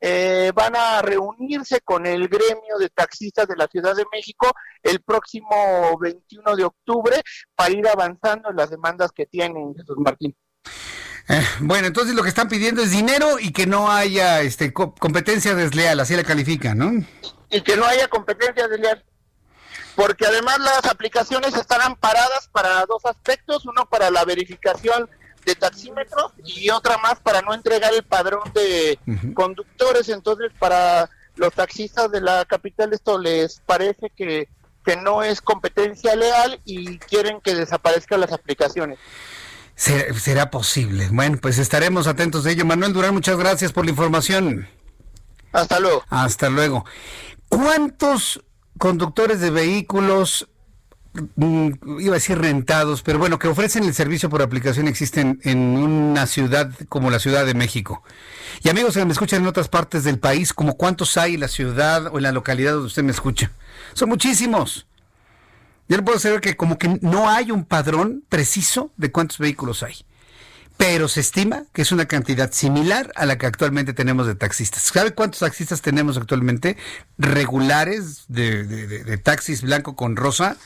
eh, 0.00 0.52
van 0.54 0.76
a 0.76 1.00
reunirse 1.02 1.80
con 1.80 2.06
el 2.06 2.28
gremio 2.28 2.78
de 2.78 2.90
taxistas 2.90 3.48
de 3.48 3.56
la 3.56 3.66
Ciudad 3.66 3.94
de 3.96 4.04
México 4.12 4.52
el 4.82 5.00
próximo 5.00 5.98
21 5.98 6.56
de 6.56 6.64
octubre 6.64 7.22
para 7.54 7.70
ir 7.70 7.88
avanzando 7.88 8.50
en 8.50 8.56
las 8.56 8.70
demandas 8.70 9.10
que 9.12 9.26
tienen 9.26 9.74
Jesús 9.74 9.96
Martín. 9.98 10.36
Eh, 11.28 11.42
bueno, 11.60 11.88
entonces 11.88 12.14
lo 12.14 12.22
que 12.22 12.28
están 12.28 12.48
pidiendo 12.48 12.82
es 12.82 12.90
dinero 12.90 13.38
y 13.40 13.52
que 13.52 13.66
no 13.66 13.90
haya 13.90 14.42
este, 14.42 14.72
competencia 14.72 15.54
desleal, 15.54 15.98
así 15.98 16.14
la 16.14 16.22
califican, 16.22 16.78
¿no? 16.78 17.06
Y 17.50 17.60
que 17.62 17.76
no 17.76 17.84
haya 17.84 18.06
competencia 18.08 18.68
desleal. 18.68 19.04
Porque 19.96 20.26
además 20.26 20.58
las 20.58 20.84
aplicaciones 20.84 21.56
estarán 21.56 21.96
paradas 21.96 22.48
para 22.52 22.84
dos 22.86 23.04
aspectos, 23.06 23.64
uno 23.64 23.86
para 23.88 24.10
la 24.10 24.24
verificación 24.24 25.08
de 25.46 25.54
taxímetros 25.54 26.32
y 26.44 26.68
otra 26.70 26.98
más 26.98 27.20
para 27.20 27.40
no 27.40 27.54
entregar 27.54 27.94
el 27.94 28.02
padrón 28.02 28.52
de 28.52 28.98
conductores. 29.32 30.08
Entonces, 30.08 30.52
para 30.58 31.08
los 31.36 31.54
taxistas 31.54 32.10
de 32.10 32.20
la 32.20 32.44
capital 32.44 32.92
esto 32.92 33.18
les 33.18 33.60
parece 33.60 34.10
que, 34.14 34.48
que 34.84 34.96
no 34.96 35.22
es 35.22 35.40
competencia 35.40 36.16
leal 36.16 36.60
y 36.64 36.98
quieren 36.98 37.40
que 37.40 37.54
desaparezcan 37.54 38.20
las 38.20 38.32
aplicaciones. 38.32 38.98
¿Será, 39.76 40.50
posible. 40.50 41.08
Bueno, 41.12 41.38
pues 41.40 41.58
estaremos 41.58 42.06
atentos 42.06 42.44
de 42.44 42.52
ello. 42.52 42.64
Manuel 42.64 42.94
Durán, 42.94 43.14
muchas 43.14 43.36
gracias 43.36 43.72
por 43.72 43.84
la 43.84 43.90
información. 43.90 44.66
Hasta 45.52 45.78
luego. 45.78 46.02
Hasta 46.08 46.48
luego. 46.48 46.84
¿Cuántos 47.48 48.42
conductores 48.78 49.40
de 49.40 49.50
vehículos 49.50 50.48
iba 51.36 52.12
a 52.12 52.14
decir 52.14 52.38
rentados, 52.38 53.02
pero 53.02 53.18
bueno, 53.18 53.38
que 53.38 53.48
ofrecen 53.48 53.84
el 53.84 53.94
servicio 53.94 54.30
por 54.30 54.42
aplicación 54.42 54.88
existen 54.88 55.40
en 55.42 55.58
una 55.58 56.26
ciudad 56.26 56.72
como 56.88 57.10
la 57.10 57.18
Ciudad 57.18 57.44
de 57.44 57.54
México. 57.54 58.02
Y 58.62 58.68
amigos 58.68 58.94
que 58.94 59.04
me 59.04 59.12
escuchan 59.12 59.42
en 59.42 59.48
otras 59.48 59.68
partes 59.68 60.04
del 60.04 60.18
país, 60.18 60.52
como 60.52 60.76
cuántos 60.76 61.16
hay 61.16 61.34
en 61.34 61.40
la 61.40 61.48
ciudad 61.48 62.06
o 62.06 62.16
en 62.16 62.22
la 62.22 62.32
localidad 62.32 62.72
donde 62.72 62.86
usted 62.86 63.02
me 63.02 63.12
escucha. 63.12 63.50
Son 63.92 64.08
muchísimos. 64.08 64.86
Yo 65.88 65.96
le 65.96 66.02
puedo 66.02 66.18
saber 66.18 66.40
que 66.40 66.56
como 66.56 66.78
que 66.78 66.98
no 67.02 67.28
hay 67.28 67.50
un 67.50 67.64
padrón 67.64 68.24
preciso 68.28 68.92
de 68.96 69.12
cuántos 69.12 69.38
vehículos 69.38 69.82
hay. 69.82 70.05
Pero 70.76 71.08
se 71.08 71.20
estima 71.20 71.64
que 71.72 71.82
es 71.82 71.92
una 71.92 72.06
cantidad 72.06 72.52
similar 72.52 73.10
a 73.16 73.26
la 73.26 73.38
que 73.38 73.46
actualmente 73.46 73.94
tenemos 73.94 74.26
de 74.26 74.34
taxistas. 74.34 74.82
¿Sabe 74.82 75.12
cuántos 75.12 75.40
taxistas 75.40 75.80
tenemos 75.80 76.16
actualmente 76.16 76.76
regulares 77.18 78.24
de, 78.28 79.18
taxis 79.22 79.62
blanco 79.62 79.96
con 79.96 80.16
rosa? 80.16 80.56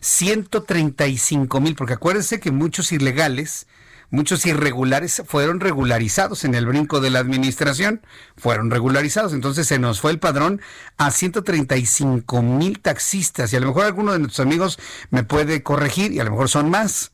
135 0.00 1.60
mil, 1.60 1.76
porque 1.76 1.94
acuérdense 1.94 2.40
que 2.40 2.50
muchos 2.50 2.90
ilegales, 2.90 3.68
muchos 4.10 4.44
irregulares 4.46 5.22
fueron 5.26 5.60
regularizados 5.60 6.44
en 6.44 6.54
el 6.54 6.66
brinco 6.66 7.00
de 7.00 7.10
la 7.10 7.18
administración, 7.18 8.00
fueron 8.36 8.70
regularizados, 8.70 9.34
entonces 9.34 9.68
se 9.68 9.78
nos 9.78 10.00
fue 10.00 10.10
el 10.10 10.18
padrón 10.18 10.60
a 10.96 11.10
135 11.10 12.42
mil 12.42 12.80
taxistas 12.80 13.52
y 13.52 13.56
a 13.56 13.60
lo 13.60 13.68
mejor 13.68 13.84
alguno 13.84 14.12
de 14.12 14.20
nuestros 14.20 14.44
amigos 14.44 14.78
me 15.10 15.22
puede 15.22 15.62
corregir 15.62 16.12
y 16.12 16.20
a 16.20 16.24
lo 16.24 16.30
mejor 16.30 16.48
son 16.48 16.70
más. 16.70 17.12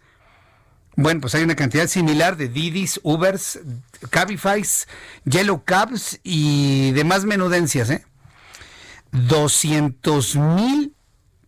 Bueno, 0.96 1.20
pues 1.20 1.34
hay 1.34 1.42
una 1.42 1.56
cantidad 1.56 1.86
similar 1.86 2.38
de 2.38 2.48
Didis, 2.48 2.98
Ubers, 3.02 3.60
Cabifys, 4.08 4.88
Yellow 5.24 5.62
Cabs 5.62 6.18
y 6.22 6.92
demás 6.92 7.24
menudencias, 7.24 7.90
¿eh? 7.90 8.04
200 9.12 10.36
mil 10.36 10.94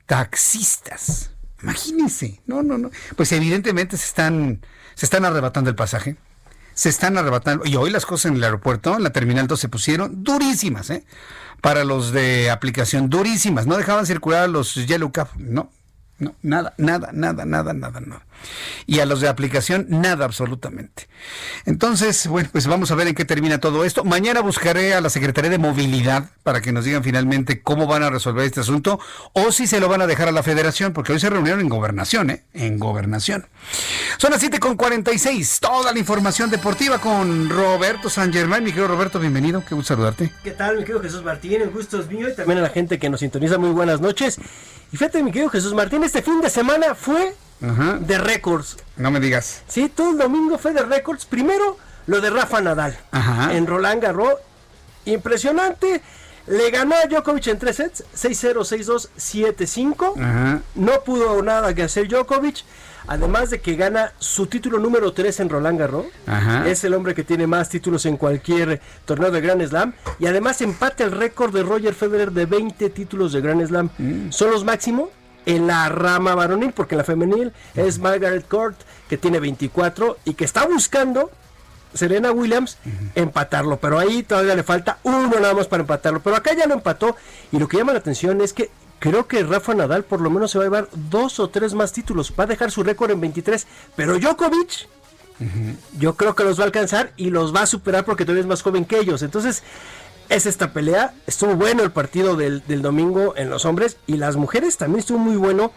taxistas. 0.06 1.30
Imagínense. 1.62 2.40
No, 2.46 2.62
no, 2.62 2.76
no. 2.76 2.90
Pues 3.16 3.32
evidentemente 3.32 3.96
se 3.96 4.04
están, 4.04 4.60
se 4.94 5.06
están 5.06 5.24
arrebatando 5.24 5.70
el 5.70 5.76
pasaje. 5.76 6.16
Se 6.74 6.90
están 6.90 7.16
arrebatando. 7.16 7.64
Y 7.66 7.74
hoy 7.76 7.90
las 7.90 8.06
cosas 8.06 8.30
en 8.30 8.36
el 8.36 8.44
aeropuerto, 8.44 8.96
en 8.96 9.02
la 9.02 9.10
Terminal 9.10 9.46
2, 9.46 9.58
se 9.58 9.68
pusieron 9.68 10.22
durísimas, 10.22 10.90
¿eh? 10.90 11.04
Para 11.60 11.84
los 11.84 12.12
de 12.12 12.50
aplicación, 12.50 13.10
durísimas. 13.10 13.66
No 13.66 13.76
dejaban 13.76 14.06
circular 14.06 14.48
los 14.48 14.74
Yellow 14.74 15.10
Cab. 15.10 15.28
No, 15.36 15.72
no, 16.18 16.34
nada, 16.42 16.74
nada, 16.78 17.10
nada, 17.12 17.44
nada, 17.44 17.72
nada, 17.72 18.00
nada. 18.00 18.26
Y 18.86 19.00
a 19.00 19.06
los 19.06 19.20
de 19.20 19.28
aplicación, 19.28 19.86
nada 19.88 20.24
absolutamente. 20.24 21.08
Entonces, 21.64 22.26
bueno, 22.26 22.48
pues 22.50 22.66
vamos 22.66 22.90
a 22.90 22.96
ver 22.96 23.06
en 23.08 23.14
qué 23.14 23.24
termina 23.24 23.58
todo 23.58 23.84
esto. 23.84 24.04
Mañana 24.04 24.40
buscaré 24.40 24.94
a 24.94 25.00
la 25.00 25.10
Secretaría 25.10 25.50
de 25.50 25.58
Movilidad 25.58 26.30
para 26.42 26.60
que 26.60 26.72
nos 26.72 26.84
digan 26.84 27.04
finalmente 27.04 27.62
cómo 27.62 27.86
van 27.86 28.02
a 28.02 28.10
resolver 28.10 28.44
este 28.44 28.60
asunto 28.60 28.98
o 29.32 29.52
si 29.52 29.66
se 29.66 29.78
lo 29.78 29.88
van 29.88 30.02
a 30.02 30.06
dejar 30.06 30.28
a 30.28 30.32
la 30.32 30.42
Federación, 30.42 30.92
porque 30.92 31.12
hoy 31.12 31.20
se 31.20 31.30
reunieron 31.30 31.60
en 31.60 31.68
gobernación, 31.68 32.30
¿eh? 32.30 32.44
En 32.52 32.78
gobernación. 32.78 33.46
Son 34.18 34.30
las 34.30 34.40
7 34.40 34.58
con 34.58 34.76
46. 34.76 35.60
Toda 35.60 35.92
la 35.92 35.98
información 35.98 36.50
deportiva 36.50 36.98
con 36.98 37.48
Roberto 37.48 38.10
San 38.10 38.32
Germán. 38.32 38.64
Mi 38.64 38.70
querido 38.70 38.88
Roberto, 38.88 39.20
bienvenido. 39.20 39.64
Qué 39.64 39.74
gusto 39.74 39.94
saludarte. 39.94 40.32
¿Qué 40.42 40.50
tal, 40.50 40.78
mi 40.78 40.82
querido 40.82 41.00
Jesús 41.00 41.22
Martín? 41.22 41.62
El 41.62 41.70
gusto 41.70 42.00
es 42.00 42.08
mío 42.08 42.28
y 42.28 42.34
también 42.34 42.58
a 42.58 42.62
la 42.62 42.70
gente 42.70 42.98
que 42.98 43.08
nos 43.08 43.20
sintoniza. 43.20 43.58
Muy 43.58 43.70
buenas 43.70 44.00
noches. 44.00 44.38
Y 44.92 44.96
fíjate, 44.96 45.22
mi 45.22 45.30
querido 45.32 45.50
Jesús 45.50 45.74
Martín, 45.74 46.02
este 46.04 46.22
fin 46.22 46.40
de 46.40 46.48
semana 46.50 46.94
fue 46.94 47.34
Ajá. 47.62 47.98
de 48.00 48.18
récords. 48.18 48.76
No 48.96 49.10
me 49.10 49.20
digas. 49.20 49.62
Sí, 49.68 49.88
todo 49.88 50.12
el 50.12 50.18
domingo 50.18 50.58
fue 50.58 50.72
de 50.72 50.82
récords. 50.82 51.26
Primero, 51.26 51.76
lo 52.06 52.20
de 52.20 52.30
Rafa 52.30 52.60
Nadal 52.60 52.98
Ajá. 53.10 53.54
en 53.54 53.66
Roland 53.66 54.02
Garros. 54.02 54.34
Impresionante. 55.04 56.02
Le 56.48 56.70
ganó 56.70 56.94
a 56.94 57.06
Djokovic 57.06 57.46
en 57.48 57.58
tres 57.58 57.76
sets, 57.76 58.04
6-0, 58.14 58.64
6-2, 58.64 59.08
7-5. 59.18 60.20
Ajá. 60.20 60.62
No 60.74 61.04
pudo 61.04 61.42
nada 61.42 61.74
que 61.74 61.82
hacer 61.82 62.08
Djokovic. 62.08 62.64
Además 63.06 63.48
de 63.48 63.60
que 63.60 63.74
gana 63.74 64.12
su 64.18 64.46
título 64.46 64.78
número 64.78 65.12
3 65.12 65.40
en 65.40 65.48
Roland 65.48 65.78
Garros. 65.78 66.06
Ajá. 66.26 66.68
Es 66.68 66.84
el 66.84 66.92
hombre 66.92 67.14
que 67.14 67.24
tiene 67.24 67.46
más 67.46 67.70
títulos 67.70 68.04
en 68.04 68.18
cualquier 68.18 68.82
torneo 69.06 69.30
de 69.30 69.40
Grand 69.40 69.66
Slam. 69.66 69.94
Y 70.18 70.26
además 70.26 70.60
empate 70.60 71.04
el 71.04 71.12
récord 71.12 71.54
de 71.54 71.62
Roger 71.62 71.94
Federer 71.94 72.32
de 72.32 72.44
20 72.44 72.90
títulos 72.90 73.32
de 73.32 73.40
Grand 73.40 73.66
Slam. 73.66 73.90
Son 74.30 74.50
los 74.50 74.64
máximos 74.64 75.08
en 75.46 75.66
la 75.66 75.88
rama 75.88 76.34
varonil, 76.34 76.72
porque 76.72 76.94
en 76.94 76.98
la 76.98 77.04
femenil 77.04 77.52
es 77.74 77.98
Margaret 77.98 78.46
Court, 78.46 78.76
que 79.08 79.16
tiene 79.16 79.40
24 79.40 80.18
y 80.26 80.34
que 80.34 80.44
está 80.44 80.66
buscando 80.66 81.30
Serena 81.94 82.32
Williams 82.32 82.78
empatarlo, 83.14 83.78
pero 83.78 83.98
ahí 83.98 84.22
todavía 84.22 84.54
le 84.54 84.62
falta 84.62 84.98
uno 85.02 85.28
nada 85.40 85.54
más 85.54 85.66
para 85.66 85.82
empatarlo, 85.82 86.20
pero 86.20 86.36
acá 86.36 86.54
ya 86.54 86.66
lo 86.66 86.74
empató 86.74 87.16
y 87.52 87.58
lo 87.58 87.68
que 87.68 87.78
llama 87.78 87.92
la 87.92 87.98
atención 87.98 88.40
es 88.40 88.52
que 88.52 88.70
creo 88.98 89.26
que 89.26 89.42
Rafa 89.42 89.74
Nadal 89.74 90.04
por 90.04 90.20
lo 90.20 90.30
menos 90.30 90.50
se 90.50 90.58
va 90.58 90.64
a 90.64 90.66
llevar 90.66 90.88
dos 90.92 91.40
o 91.40 91.48
tres 91.48 91.74
más 91.74 91.92
títulos, 91.92 92.32
va 92.38 92.44
a 92.44 92.48
dejar 92.48 92.70
su 92.70 92.82
récord 92.82 93.10
en 93.10 93.20
23, 93.20 93.66
pero 93.96 94.18
Djokovic 94.18 94.88
yo 95.98 96.14
creo 96.14 96.34
que 96.34 96.42
los 96.42 96.58
va 96.58 96.64
a 96.64 96.66
alcanzar 96.66 97.12
y 97.16 97.30
los 97.30 97.54
va 97.54 97.62
a 97.62 97.66
superar 97.66 98.04
porque 98.04 98.24
todavía 98.24 98.42
es 98.42 98.48
más 98.48 98.62
joven 98.62 98.84
que 98.84 98.98
ellos, 98.98 99.22
entonces 99.22 99.62
es 100.28 100.46
esta 100.46 100.72
pelea, 100.72 101.14
estuvo 101.26 101.54
bueno 101.54 101.82
el 101.82 101.92
partido 101.92 102.36
del, 102.36 102.62
del 102.66 102.82
domingo 102.82 103.34
en 103.36 103.48
los 103.48 103.64
hombres 103.64 103.98
y 104.06 104.16
las 104.16 104.36
mujeres 104.36 104.76
también 104.76 104.98
estuvo 104.98 105.18
muy 105.18 105.36
bueno 105.36 105.72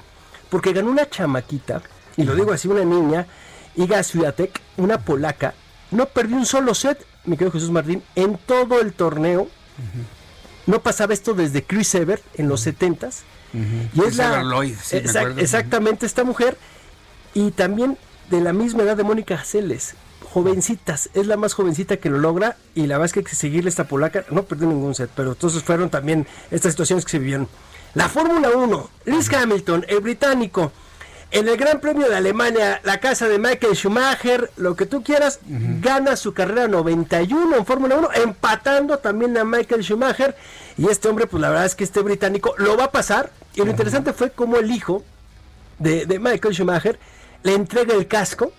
porque 0.49 0.73
ganó 0.73 0.89
una 0.89 1.09
chamaquita, 1.09 1.81
y 2.17 2.23
lo 2.23 2.35
digo 2.35 2.51
así, 2.51 2.67
una 2.67 2.83
niña, 2.83 3.27
Iga 3.75 4.03
Swiatek, 4.03 4.61
una 4.77 4.97
polaca, 4.99 5.53
no 5.91 6.05
perdió 6.07 6.37
un 6.37 6.45
solo 6.45 6.73
set, 6.73 7.05
mi 7.25 7.35
querido 7.37 7.51
Jesús 7.51 7.71
Martín, 7.71 8.01
en 8.15 8.37
todo 8.37 8.81
el 8.81 8.93
torneo. 8.93 9.47
No 10.67 10.81
pasaba 10.81 11.13
esto 11.13 11.33
desde 11.33 11.63
Chris 11.63 11.93
Evert 11.95 12.23
en 12.35 12.47
los 12.47 12.65
70s. 12.65 13.21
Y 13.93 14.01
es 14.05 14.15
la, 14.15 14.43
Lloyd, 14.43 14.75
sí, 14.81 14.95
Exact- 14.97 15.37
exactamente 15.39 16.05
esta 16.05 16.23
mujer. 16.23 16.57
Y 17.33 17.51
también 17.51 17.97
de 18.29 18.41
la 18.41 18.53
misma 18.53 18.83
edad 18.83 18.95
de 18.95 19.03
Mónica 19.03 19.43
Celes. 19.43 19.95
Jovencitas, 20.31 21.09
es 21.13 21.27
la 21.27 21.35
más 21.35 21.53
jovencita 21.53 21.97
que 21.97 22.09
lo 22.09 22.19
logra. 22.19 22.55
Y 22.75 22.87
la 22.87 22.95
verdad 22.97 23.07
es 23.07 23.13
que 23.13 23.19
hay 23.19 23.25
que 23.25 23.35
seguirle 23.35 23.69
esta 23.69 23.85
polaca. 23.85 24.23
No 24.31 24.43
perdió 24.43 24.67
ningún 24.67 24.95
set, 24.95 25.09
pero 25.15 25.31
entonces 25.33 25.63
fueron 25.63 25.89
también 25.89 26.25
estas 26.51 26.71
situaciones 26.73 27.03
que 27.03 27.11
se 27.11 27.19
vivieron. 27.19 27.49
La 27.93 28.07
Fórmula 28.07 28.49
1, 28.55 28.89
Lewis 29.05 29.33
Hamilton, 29.33 29.85
el 29.89 29.99
británico, 29.99 30.71
en 31.31 31.47
el 31.47 31.55
Gran 31.55 31.79
Premio 31.79 32.09
de 32.09 32.15
Alemania, 32.15 32.81
la 32.83 32.99
casa 32.99 33.27
de 33.29 33.39
Michael 33.39 33.75
Schumacher, 33.75 34.51
lo 34.57 34.75
que 34.75 34.85
tú 34.85 35.01
quieras, 35.01 35.39
gana 35.45 36.17
su 36.17 36.33
carrera 36.33 36.67
91 36.67 37.55
en 37.55 37.65
Fórmula 37.65 37.95
1, 37.95 38.09
empatando 38.15 38.97
también 38.99 39.37
a 39.37 39.45
Michael 39.45 39.81
Schumacher. 39.81 40.35
Y 40.77 40.89
este 40.89 41.07
hombre, 41.07 41.27
pues 41.27 41.39
la 41.39 41.49
verdad 41.49 41.65
es 41.65 41.75
que 41.75 41.85
este 41.85 42.01
británico 42.01 42.53
lo 42.57 42.75
va 42.75 42.85
a 42.85 42.91
pasar. 42.91 43.31
Y 43.55 43.61
lo 43.61 43.71
interesante 43.71 44.11
fue 44.11 44.31
cómo 44.31 44.57
el 44.57 44.69
hijo 44.71 45.03
de, 45.79 46.05
de 46.05 46.19
Michael 46.19 46.53
Schumacher 46.53 46.99
le 47.43 47.53
entrega 47.53 47.95
el 47.95 48.07
casco 48.07 48.51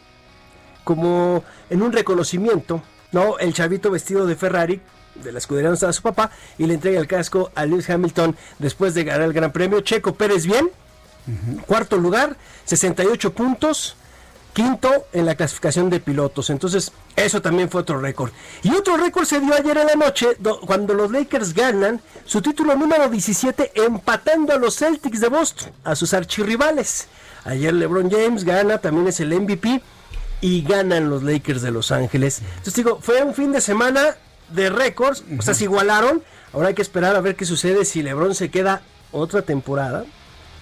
como 0.84 1.44
en 1.68 1.82
un 1.82 1.92
reconocimiento, 1.92 2.82
¿no? 3.12 3.38
El 3.38 3.52
chavito 3.52 3.90
vestido 3.90 4.26
de 4.26 4.34
Ferrari, 4.34 4.80
de 5.14 5.30
la 5.30 5.38
escudería 5.38 5.68
donde 5.68 5.76
estaba 5.76 5.92
su 5.92 6.02
papá, 6.02 6.30
y 6.56 6.66
le 6.66 6.74
entrega 6.74 6.98
el 6.98 7.06
casco 7.06 7.50
a 7.54 7.66
Lewis 7.66 7.88
Hamilton 7.90 8.34
después 8.58 8.94
de 8.94 9.04
ganar 9.04 9.22
el 9.22 9.34
Gran 9.34 9.52
Premio. 9.52 9.80
Checo 9.82 10.14
Pérez 10.14 10.46
bien, 10.46 10.70
cuarto 11.66 11.96
lugar, 11.96 12.36
68 12.64 13.32
puntos, 13.32 13.96
quinto 14.52 15.06
en 15.12 15.24
la 15.26 15.34
clasificación 15.34 15.88
de 15.88 15.98
pilotos. 16.00 16.50
Entonces, 16.50 16.92
eso 17.16 17.40
también 17.40 17.70
fue 17.70 17.80
otro 17.80 17.98
récord. 18.00 18.30
Y 18.62 18.74
otro 18.74 18.96
récord 18.96 19.24
se 19.24 19.40
dio 19.40 19.54
ayer 19.54 19.78
en 19.78 19.86
la 19.86 19.94
noche, 19.94 20.28
do- 20.38 20.60
cuando 20.60 20.92
los 20.94 21.10
Lakers 21.10 21.54
ganan 21.54 22.00
su 22.26 22.42
título 22.42 22.74
número 22.74 23.08
17, 23.08 23.72
empatando 23.74 24.52
a 24.52 24.56
los 24.58 24.76
Celtics 24.76 25.20
de 25.20 25.28
Boston, 25.28 25.72
a 25.84 25.94
sus 25.96 26.12
archirrivales. 26.12 27.08
Ayer 27.44 27.72
LeBron 27.72 28.10
James 28.10 28.44
gana, 28.44 28.78
también 28.78 29.08
es 29.08 29.20
el 29.20 29.32
MVP, 29.32 29.80
y 30.42 30.62
ganan 30.62 31.08
los 31.08 31.22
Lakers 31.22 31.62
de 31.62 31.70
Los 31.70 31.90
Ángeles. 31.92 32.40
Entonces 32.50 32.74
digo, 32.74 32.98
fue 33.00 33.22
un 33.22 33.32
fin 33.34 33.52
de 33.52 33.60
semana 33.60 34.16
de 34.50 34.68
récords, 34.70 35.24
o 35.38 35.42
sea, 35.42 35.54
se 35.54 35.64
igualaron. 35.64 36.22
Ahora 36.52 36.68
hay 36.68 36.74
que 36.74 36.82
esperar 36.82 37.16
a 37.16 37.20
ver 37.20 37.36
qué 37.36 37.46
sucede 37.46 37.84
si 37.86 38.02
LeBron 38.02 38.34
se 38.34 38.50
queda 38.50 38.82
otra 39.12 39.42
temporada 39.42 40.04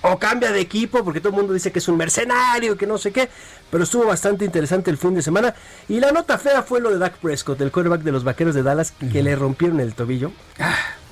o 0.03 0.19
cambia 0.19 0.51
de 0.53 0.61
equipo, 0.61 1.05
porque 1.05 1.21
todo 1.21 1.31
el 1.31 1.37
mundo 1.37 1.53
dice 1.53 1.71
que 1.73 1.79
es 1.79 1.89
un 1.89 1.97
mercenario, 1.97 2.77
que 2.77 2.87
no 2.87 2.97
sé 2.99 3.13
qué, 3.13 3.29
pero 3.71 3.85
estuvo 3.85 4.05
bastante 4.07 4.45
interesante 4.45 4.91
el 4.91 4.97
fin 4.99 5.15
de 5.15 5.23
semana. 5.23 5.55
Y 5.89 6.01
la 6.01 6.11
nota 6.13 6.39
fea 6.39 6.63
fue 6.63 6.81
lo 6.81 6.91
de 6.91 6.99
Dak 6.99 7.19
Prescott, 7.19 7.61
el 7.61 7.71
quarterback 7.71 8.01
de 8.03 8.13
los 8.13 8.25
Vaqueros 8.25 8.55
de 8.55 8.63
Dallas, 8.63 8.93
que 9.13 9.23
le 9.23 9.37
rompieron 9.37 9.79
el 9.81 9.95
tobillo. 9.95 10.33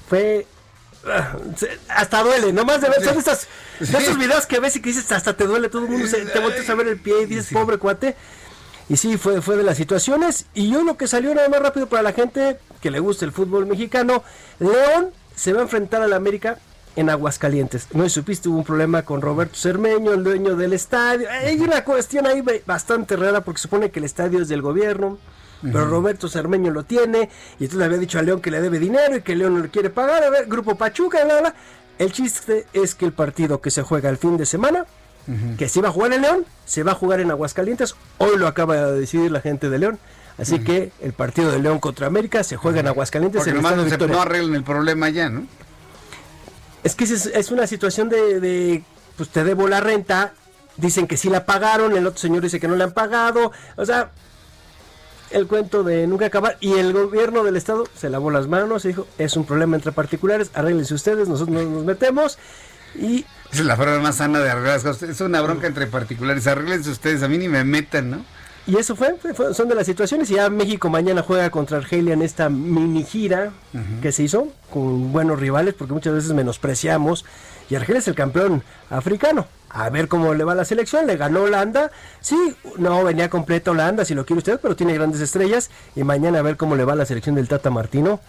Fue... 0.09 0.47
ah, 1.07 1.37
Hasta 1.89 2.23
duele, 2.23 2.53
nomás 2.53 2.81
de 2.81 2.89
ver, 2.89 3.05
son 3.05 3.19
estas, 3.19 3.47
esos 3.81 4.17
videos 4.19 4.47
que 4.47 4.59
ves 4.61 4.77
y 4.77 4.81
que 4.81 4.89
dices 4.91 5.11
hasta 5.13 5.37
te 5.37 5.45
duele, 5.47 5.69
todo 5.69 5.85
el 5.85 5.91
mundo 5.91 6.07
se- 6.07 6.25
te 6.25 6.39
volteas 6.39 6.69
a 6.71 6.75
ver 6.75 6.89
el 6.89 6.99
pie 6.99 7.23
y 7.23 7.27
dices, 7.27 7.49
pobre 7.53 7.77
cuate. 7.79 8.17
Y 8.89 8.97
sí, 8.97 9.19
fue, 9.19 9.43
fue 9.43 9.57
de 9.59 9.65
las 9.65 9.77
situaciones. 9.77 10.47
Y 10.55 10.71
yo 10.71 10.83
lo 10.83 10.97
que 10.97 11.07
salió 11.07 11.35
nada 11.35 11.49
más 11.51 11.61
rápido 11.61 11.89
para 11.91 12.03
la 12.03 12.13
gente 12.15 12.59
que 12.81 12.91
le 12.91 13.01
gusta 13.01 13.27
el 13.27 13.33
fútbol 13.33 13.67
mexicano, 13.67 14.25
León 14.61 15.11
se 15.37 15.53
va 15.53 15.61
a 15.61 15.65
enfrentar 15.65 16.01
al 16.01 16.15
América 16.15 16.59
en 16.99 17.11
Aguascalientes. 17.11 17.87
No 17.93 18.05
si 18.05 18.11
supiste, 18.11 18.49
hubo 18.49 18.59
un 18.59 18.65
problema 18.65 19.03
con 19.03 19.21
Roberto 19.21 19.57
Cermeño, 19.57 20.13
el 20.13 20.25
dueño 20.25 20.57
del 20.57 20.73
estadio. 20.73 21.29
Hay 21.31 21.61
una 21.61 21.85
cuestión 21.85 22.27
ahí 22.27 22.41
ba- 22.41 22.53
bastante 22.67 23.17
rara 23.17 23.41
porque 23.43 23.61
supone 23.61 23.91
que 23.91 24.01
el 24.01 24.05
estadio 24.05 24.41
es 24.43 24.49
del 24.49 24.63
gobierno. 24.63 25.19
Pero. 25.61 25.87
Roberto 25.87 26.29
Cermeño 26.29 26.71
lo 26.71 26.85
tiene 26.85 27.29
y 27.59 27.65
entonces 27.65 27.79
le 27.79 27.85
había 27.87 27.99
dicho 27.99 28.19
a 28.21 28.23
León 28.23 28.41
que 28.41 28.51
le 28.51 28.61
debe 28.61 28.79
dinero 28.79 29.17
y 29.17 29.23
que 29.23 29.35
León 29.35 29.55
no 29.57 29.61
le 29.63 29.69
quiere 29.71 29.91
pagar. 29.91 30.23
A 30.23 30.31
ver, 30.31 30.47
Grupo 30.47 30.77
Pachuca, 30.77 31.25
bla, 31.25 31.41
bla. 31.41 31.55
El 31.99 32.13
chiste 32.13 32.67
es 32.73 32.95
que 32.95 33.05
el 33.07 33.13
partido 33.13 33.61
que 33.61 33.73
se 33.73 33.83
juega 33.83 34.09
el 34.09 34.19
fin 34.19 34.37
de 34.37 34.47
semana 34.47 34.87
que 35.59 35.69
se 35.69 35.81
iba 35.81 35.89
a 35.91 35.93
jugar 35.93 36.13
en 36.15 36.23
León, 36.23 36.47
se 36.65 36.83
va 36.85 36.93
a 36.93 36.95
jugar 36.95 37.21
en 37.21 37.31
Aguascalientes. 37.31 37.97
Hoy 38.17 38.39
lo 38.39 38.47
acaba 38.47 38.77
de 38.77 39.01
decidir 39.01 39.31
la 39.31 39.41
gente 39.43 39.69
de 39.69 39.79
León. 39.79 39.99
Así 40.39 40.61
que 40.61 40.91
el 41.03 41.13
partido 41.13 41.51
de 41.53 41.59
León 41.59 41.81
contra 41.81 42.07
América 42.07 42.43
se 42.45 42.57
juega 42.57 42.81
en 42.81 42.87
Aguascalientes. 42.87 43.41
Porque 43.41 43.51
en 43.51 43.57
el 43.57 43.63
nomás 43.63 43.77
no, 43.77 43.83
se, 43.85 43.91
Victoria. 43.91 44.15
no 44.15 44.23
arreglan 44.23 44.55
el 44.55 44.63
problema 44.65 45.11
ya, 45.11 45.29
¿no? 45.29 45.47
Es 46.85 46.95
que 46.95 47.05
es, 47.05 47.51
una 47.51 47.67
situación 47.67 48.09
de, 48.09 48.41
de, 48.41 48.83
pues 49.17 49.29
te 49.31 49.45
debo 49.45 49.69
la 49.69 49.81
renta, 49.81 50.33
dicen 50.77 51.07
que 51.07 51.17
sí 51.17 51.29
la 51.29 51.45
pagaron, 51.45 51.97
el 51.97 52.07
otro 52.07 52.19
señor 52.19 52.43
dice 52.43 52.61
que 52.61 52.69
no 52.69 52.77
le 52.77 52.85
han 52.85 52.93
pagado, 52.93 53.53
o 53.77 53.85
sea, 53.85 54.11
el 55.31 55.47
cuento 55.47 55.83
de 55.83 56.07
nunca 56.07 56.27
acabar 56.27 56.57
y 56.61 56.75
el 56.75 56.93
gobierno 56.93 57.45
del 57.45 57.57
estado 57.57 57.85
se 57.97 58.09
lavó 58.09 58.31
las 58.31 58.47
manos 58.47 58.85
y 58.85 58.89
dijo, 58.89 59.07
es 59.19 59.37
un 59.37 59.45
problema 59.45 59.77
entre 59.77 59.93
particulares, 59.93 60.51
arréglense 60.55 60.95
ustedes, 60.95 61.29
nosotros 61.29 61.55
no 61.55 61.69
nos 61.69 61.85
metemos 61.85 62.39
y... 62.95 63.27
Es 63.53 63.61
la 63.61 63.77
forma 63.77 63.99
más 63.99 64.17
sana 64.17 64.41
de 64.41 64.51
arreglar 64.51 64.75
las 64.75 64.83
cosas. 64.83 65.09
Es 65.09 65.21
una 65.23 65.41
bronca 65.41 65.67
entre 65.67 65.87
particulares, 65.87 66.47
arréglense 66.47 66.91
ustedes, 66.91 67.23
a 67.23 67.29
mí 67.29 67.39
ni 67.39 67.49
me 67.49 67.65
metan, 67.65 68.11
¿no? 68.11 68.25
Y 68.69 68.77
eso 68.77 68.95
fue, 68.95 69.17
fue- 69.35 69.55
son 69.55 69.69
de 69.69 69.75
las 69.75 69.87
situaciones. 69.87 70.31
Y 70.31 70.35
ya 70.35 70.49
México 70.51 70.89
mañana 70.91 71.23
juega 71.23 71.51
contra 71.51 71.79
Argelia 71.79 72.13
en 72.15 72.23
esta 72.23 72.49
mini 72.51 73.03
gira 73.03 73.51
que 74.03 74.13
se 74.13 74.23
hizo 74.25 74.49
con 74.71 75.11
buenos 75.11 75.41
rivales, 75.41 75.75
porque 75.75 75.95
muchas 75.95 76.13
veces 76.15 76.33
menospreciamos. 76.35 77.25
Y 77.71 77.75
Argelia 77.75 77.99
es 78.01 78.09
el 78.09 78.15
campeón 78.15 78.63
africano. 78.91 79.47
A 79.71 79.91
ver 79.91 80.09
cómo 80.09 80.33
le 80.35 80.45
va 80.45 80.55
la 80.55 80.65
selección. 80.65 81.07
Le 81.07 81.17
ganó 81.17 81.43
Holanda. 81.45 81.91
Sí, 82.21 82.37
no 82.79 83.03
venía 83.05 83.29
completa 83.31 83.71
Holanda, 83.71 84.05
si 84.05 84.15
lo 84.15 84.25
quiere 84.25 84.39
usted, 84.39 84.61
pero 84.63 84.77
tiene 84.77 84.95
grandes 84.95 85.21
estrellas. 85.21 85.71
Y 85.97 86.05
mañana 86.05 86.39
a 86.39 86.43
ver 86.43 86.57
cómo 86.57 86.77
le 86.77 86.85
va 86.85 86.95
la 86.95 87.07
selección 87.07 87.35
del 87.35 87.49
Tata 87.49 87.71
Martino. 87.71 88.21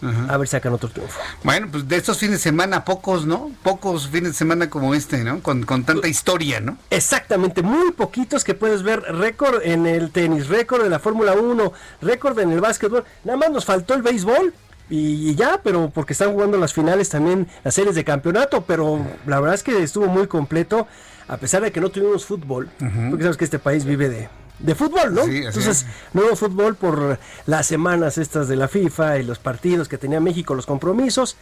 A 0.00 0.36
ver 0.36 0.46
si 0.46 0.52
sacan 0.52 0.72
otro 0.72 0.88
triunfo. 0.88 1.20
Bueno, 1.42 1.68
pues 1.70 1.88
de 1.88 1.96
estos 1.96 2.18
fines 2.18 2.36
de 2.36 2.42
semana, 2.42 2.84
pocos, 2.84 3.26
¿no? 3.26 3.50
Pocos 3.62 4.08
fines 4.08 4.32
de 4.32 4.38
semana 4.38 4.70
como 4.70 4.94
este, 4.94 5.24
¿no? 5.24 5.40
Con, 5.42 5.64
con 5.64 5.84
tanta 5.84 6.08
historia, 6.08 6.60
¿no? 6.60 6.78
Exactamente, 6.90 7.62
muy 7.62 7.92
poquitos 7.92 8.44
que 8.44 8.54
puedes 8.54 8.82
ver 8.82 9.00
récord 9.00 9.60
en 9.64 9.86
el 9.86 10.10
tenis, 10.10 10.48
récord 10.48 10.84
en 10.84 10.90
la 10.90 10.98
Fórmula 10.98 11.34
1, 11.34 11.72
récord 12.02 12.38
en 12.38 12.52
el 12.52 12.60
básquetbol. 12.60 13.04
Nada 13.24 13.38
más 13.38 13.50
nos 13.50 13.64
faltó 13.64 13.94
el 13.94 14.02
béisbol 14.02 14.54
y, 14.90 15.34
ya, 15.34 15.60
pero 15.62 15.90
porque 15.90 16.12
están 16.12 16.32
jugando 16.32 16.56
las 16.58 16.72
finales 16.72 17.08
también, 17.08 17.46
las 17.64 17.74
series 17.74 17.94
de 17.94 18.04
campeonato, 18.04 18.62
pero 18.62 19.04
la 19.26 19.40
verdad 19.40 19.54
es 19.54 19.62
que 19.62 19.82
estuvo 19.82 20.06
muy 20.06 20.26
completo, 20.26 20.86
a 21.26 21.36
pesar 21.36 21.62
de 21.62 21.72
que 21.72 21.80
no 21.80 21.90
tuvimos 21.90 22.24
fútbol, 22.24 22.70
porque 23.10 23.24
sabes 23.24 23.36
que 23.36 23.44
este 23.44 23.58
país 23.58 23.84
vive 23.84 24.08
de, 24.08 24.28
de 24.58 24.74
fútbol, 24.74 25.14
¿no? 25.14 25.24
Sí, 25.24 25.38
Entonces, 25.38 25.86
no 26.12 26.22
hubo 26.22 26.36
fútbol 26.36 26.74
por 26.74 27.18
las 27.46 27.66
semanas 27.66 28.18
estas 28.18 28.48
de 28.48 28.56
la 28.56 28.68
FIFA 28.68 29.18
y 29.18 29.22
los 29.22 29.38
partidos 29.38 29.88
que 29.88 29.98
tenía 29.98 30.20
México, 30.20 30.54
los 30.54 30.66
compromisos, 30.66 31.36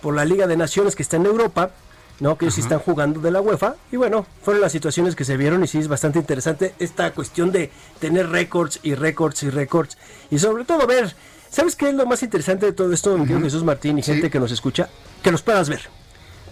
por 0.00 0.14
la 0.14 0.24
Liga 0.24 0.46
de 0.46 0.56
Naciones 0.56 0.96
que 0.96 1.02
está 1.02 1.16
en 1.16 1.26
Europa, 1.26 1.70
¿no? 2.20 2.36
Que 2.36 2.46
ellos 2.46 2.54
sí 2.54 2.60
están 2.60 2.78
jugando 2.78 3.20
de 3.20 3.30
la 3.30 3.40
UEFA. 3.40 3.74
Y 3.90 3.96
bueno, 3.96 4.26
fueron 4.42 4.62
las 4.62 4.72
situaciones 4.72 5.16
que 5.16 5.24
se 5.24 5.36
vieron 5.36 5.64
y 5.64 5.66
sí 5.66 5.78
es 5.78 5.88
bastante 5.88 6.18
interesante 6.18 6.74
esta 6.78 7.12
cuestión 7.12 7.50
de 7.52 7.70
tener 7.98 8.28
récords 8.28 8.80
y 8.82 8.94
récords 8.94 9.42
y 9.42 9.50
récords. 9.50 9.98
Y 10.30 10.38
sobre 10.38 10.64
todo 10.64 10.86
ver, 10.86 11.14
¿sabes 11.50 11.76
qué 11.76 11.88
es 11.88 11.94
lo 11.94 12.06
más 12.06 12.22
interesante 12.22 12.66
de 12.66 12.72
todo 12.72 12.92
esto, 12.92 13.16
mi 13.16 13.26
Jesús 13.42 13.64
Martín 13.64 13.98
y 13.98 14.02
gente 14.02 14.30
que 14.30 14.40
nos 14.40 14.52
escucha? 14.52 14.88
Que 15.22 15.32
los 15.32 15.42
puedas 15.42 15.68
ver. 15.68 15.99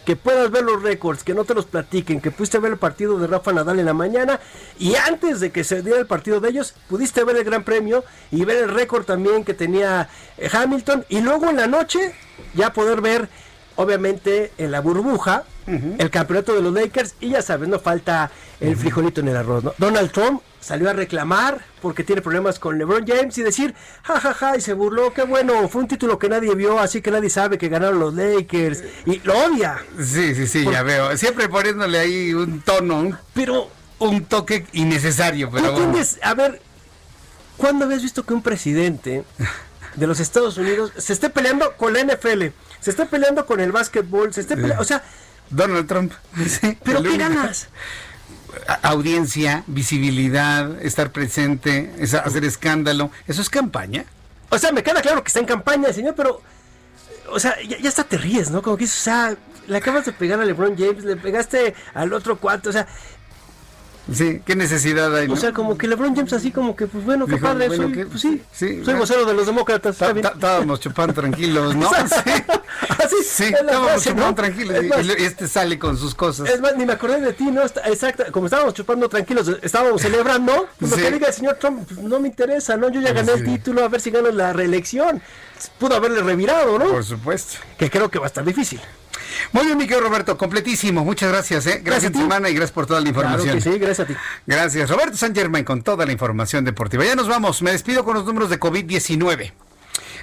Que 0.09 0.17
puedas 0.17 0.51
ver 0.51 0.65
los 0.65 0.83
récords, 0.83 1.23
que 1.23 1.35
no 1.35 1.45
te 1.45 1.53
los 1.53 1.67
platiquen, 1.67 2.23
que 2.23 2.31
pudiste 2.31 2.59
ver 2.59 2.73
el 2.73 2.79
partido 2.79 3.19
de 3.19 3.27
Rafa 3.27 3.53
Nadal 3.53 3.79
en 3.79 3.85
la 3.85 3.93
mañana 3.93 4.41
y 4.79 4.95
antes 4.95 5.39
de 5.39 5.53
que 5.53 5.65
se 5.65 5.83
diera 5.83 5.99
el 5.99 6.07
partido 6.07 6.41
de 6.41 6.49
ellos, 6.49 6.73
pudiste 6.89 7.25
ver 7.25 7.37
el 7.37 7.45
Gran 7.45 7.63
Premio 7.63 8.03
y 8.31 8.47
ver 8.47 8.57
el 8.57 8.71
récord 8.71 9.05
también 9.05 9.45
que 9.45 9.53
tenía 9.53 10.09
eh, 10.39 10.49
Hamilton 10.51 11.05
y 11.11 11.21
luego 11.21 11.51
en 11.51 11.57
la 11.57 11.67
noche 11.67 12.15
ya 12.55 12.73
poder 12.73 13.03
ver 13.03 13.29
obviamente 13.77 14.51
en 14.57 14.71
la 14.71 14.81
burbuja 14.81 15.45
el 15.67 16.09
campeonato 16.09 16.55
de 16.55 16.63
los 16.63 16.73
Lakers 16.73 17.15
y 17.21 17.29
ya 17.29 17.43
sabes, 17.43 17.69
no 17.69 17.79
falta 17.79 18.31
el 18.61 18.77
frijolito 18.77 19.21
en 19.21 19.29
el 19.29 19.37
arroz. 19.37 19.63
¿no? 19.63 19.75
Donald 19.77 20.11
Trump 20.11 20.41
salió 20.61 20.91
a 20.91 20.93
reclamar 20.93 21.65
porque 21.81 22.03
tiene 22.05 22.21
problemas 22.23 22.59
con 22.59 22.79
LeBron 22.79 23.07
James 23.07 23.37
y 23.39 23.43
decir, 23.43 23.75
jajaja, 24.03 24.35
ja, 24.35 24.51
ja", 24.51 24.57
y 24.57 24.61
se 24.61 24.73
burló, 24.73 25.13
qué 25.15 25.23
bueno, 25.23 25.69
fue 25.69 25.83
un 25.83 25.89
título 25.89 26.19
que 26.19 26.29
nadie 26.29 26.55
vio, 26.55 26.79
así 26.79 27.01
que 27.01 27.11
nadie 27.11 27.31
sabe 27.31 27.59
que 27.59 27.69
ganaron 27.69 27.99
los 28.01 28.15
Lakers 28.15 28.83
y 29.07 29.21
lo 29.21 29.37
odia. 29.39 29.79
Sí, 29.99 30.35
sí, 30.35 30.47
sí, 30.47 30.65
Por- 30.65 30.73
ya 30.73 30.83
veo. 30.83 31.17
Siempre 31.17 31.49
poniéndole 31.49 31.99
ahí 31.99 32.35
un 32.35 32.61
tono, 32.63 33.01
un, 33.01 33.17
pero 33.35 33.71
un 34.01 34.25
toque 34.25 34.67
innecesario, 34.73 35.51
pero 35.51 35.67
¿No 35.67 35.71
bueno. 35.73 35.87
entiendes? 35.87 36.19
A 36.23 36.35
ver, 36.35 36.61
¿cuándo 37.57 37.85
habías 37.85 38.03
visto 38.03 38.25
que 38.25 38.35
un 38.35 38.43
presidente 38.43 39.25
de 39.97 40.07
los 40.07 40.21
Estados 40.21 40.57
Unidos 40.59 40.93
se 40.97 41.13
esté 41.13 41.31
peleando 41.31 41.77
con 41.77 41.93
la 41.93 42.01
NFL? 42.01 42.47
Se 42.81 42.91
esté 42.91 43.07
peleando 43.07 43.47
con 43.47 43.61
el 43.61 43.73
básquetbol, 43.73 44.33
se 44.33 44.41
esté 44.43 44.57
peleando, 44.57 44.83
o 44.83 44.85
sea, 44.85 45.03
Donald 45.51 45.87
Trump. 45.89 46.13
Sí, 46.47 46.77
¿pero 46.85 47.03
qué 47.03 47.17
ganas? 47.17 47.69
Audiencia, 48.83 49.65
visibilidad, 49.67 50.81
estar 50.83 51.13
presente, 51.13 51.93
hacer 52.25 52.45
escándalo. 52.45 53.11
¿Eso 53.27 53.43
es 53.43 53.51
campaña? 53.51 54.05
O 54.51 54.59
sea, 54.59 54.73
me 54.73 54.83
queda 54.83 55.03
claro 55.03 55.23
que 55.23 55.29
está 55.29 55.41
en 55.41 55.47
campaña, 55.47 55.93
señor, 55.93 56.15
pero. 56.15 56.41
O 57.31 57.39
sea, 57.39 57.57
ya, 57.63 57.79
ya 57.79 57.89
hasta 57.89 58.05
te 58.05 58.17
ríes, 58.17 58.51
¿no? 58.51 58.63
Como 58.63 58.77
que 58.77 58.85
o 58.85 58.89
sea, 58.89 59.37
le 59.67 59.77
acabas 59.77 60.07
de 60.07 60.13
pegar 60.13 60.41
a 60.41 60.45
LeBron 60.45 60.77
James, 60.79 61.05
le 61.05 61.17
pegaste 61.17 61.75
al 61.95 62.13
otro 62.13 62.39
cuarto, 62.39 62.71
o 62.71 62.73
sea. 62.73 62.87
Sí, 64.13 64.41
qué 64.45 64.57
necesidad 64.57 65.15
hay, 65.15 65.29
¿no? 65.29 65.35
O 65.35 65.37
sea, 65.37 65.53
como 65.53 65.77
que 65.77 65.87
LeBron 65.87 66.17
James 66.17 66.33
así 66.33 66.51
como 66.51 66.75
que, 66.75 66.87
pues 66.87 67.05
bueno, 67.05 67.27
qué 67.27 67.33
Dijo, 67.35 67.47
padre, 67.47 67.69
bueno, 67.69 67.85
soy, 67.85 67.93
¿qué? 67.93 68.07
pues 68.07 68.21
sí, 68.23 68.43
Sí, 68.53 68.83
soy 68.85 68.95
vocero 68.95 69.25
de 69.27 69.35
los 69.35 69.47
demócratas, 69.47 70.01
Estábamos 70.01 70.81
chupando 70.81 71.13
tranquilos, 71.15 71.77
¿no? 71.77 71.91
Sí. 72.09 72.31
Así, 73.05 73.17
Sí, 73.25 73.45
estábamos 73.45 73.91
frase, 73.91 74.11
chupando 74.11 74.27
¿no? 74.29 74.35
tranquilos. 74.35 74.77
Es 74.77 74.85
y- 74.85 74.89
más- 74.89 75.07
y 75.07 75.25
este 75.25 75.49
sale 75.49 75.79
con 75.79 75.97
sus 75.99 76.15
cosas. 76.15 76.49
Es 76.49 76.61
más, 76.61 76.77
ni 76.77 76.87
me 76.87 76.93
acordé 76.95 77.21
de 77.21 77.33
ti, 77.33 77.45
¿no? 77.51 77.63
Exacto, 77.63 78.25
como 78.33 78.47
estábamos 78.47 78.75
chupando 78.75 79.09
tranquilos, 79.09 79.51
estábamos 79.63 80.01
celebrando, 80.03 80.69
pues 80.79 80.93
Sí. 80.93 81.01
lo 81.01 81.07
que 81.07 81.13
diga 81.13 81.27
el 81.29 81.35
señor 81.35 81.55
Trump, 81.57 81.87
pues, 81.87 82.01
no 82.01 82.19
me 82.21 82.29
interesa, 82.29 82.77
¿no? 82.77 82.89
Yo 82.91 83.01
ya 83.01 83.13
gané 83.13 83.33
el 83.33 83.45
título, 83.45 83.85
a 83.85 83.89
ver 83.89 84.01
si 84.01 84.11
gano 84.11 84.31
la 84.31 84.53
reelección. 84.53 85.21
Pudo 85.79 85.97
haberle 85.97 86.23
revirado, 86.23 86.79
¿no? 86.79 86.87
Por 86.89 87.05
supuesto. 87.05 87.59
Que 87.79 87.91
creo 87.91 88.09
que 88.11 88.19
va 88.19 88.27
a 88.27 88.29
estar 88.29 88.45
difícil. 88.45 88.81
Muy 89.53 89.65
bien, 89.67 89.79
mi 89.79 89.87
querido 89.87 90.01
Roberto, 90.09 90.37
completísimo. 90.37 91.05
Muchas 91.05 91.31
gracias, 91.31 91.67
¿eh? 91.67 91.81
Gracias 91.83 91.85
Gracias, 91.85 92.11
a 92.11 92.13
ti. 92.13 92.19
semana 92.21 92.49
y 92.51 92.55
gracias 92.55 92.73
por 92.73 92.87
toda 92.87 93.01
la 93.01 93.09
información. 93.09 93.45
Claro 93.59 93.65
que 93.65 93.71
sí, 93.73 93.79
gracias 93.79 94.01
a 94.01 94.13
ti. 94.13 94.17
Gracias. 94.47 94.91
Roberto 94.91 95.17
San 95.17 95.35
Germain 95.35 95.65
con 95.65 95.83
toda 95.83 96.05
la 96.07 96.13
información 96.13 96.65
deportiva. 96.65 97.05
Ya 97.05 97.15
nos 97.15 97.29
vamos. 97.29 97.63
Me 97.63 97.73
despido 97.73 98.05
con 98.05 98.15
los 98.15 98.25
números 98.25 98.51
de 98.51 98.59
COVID-19. 98.61 99.53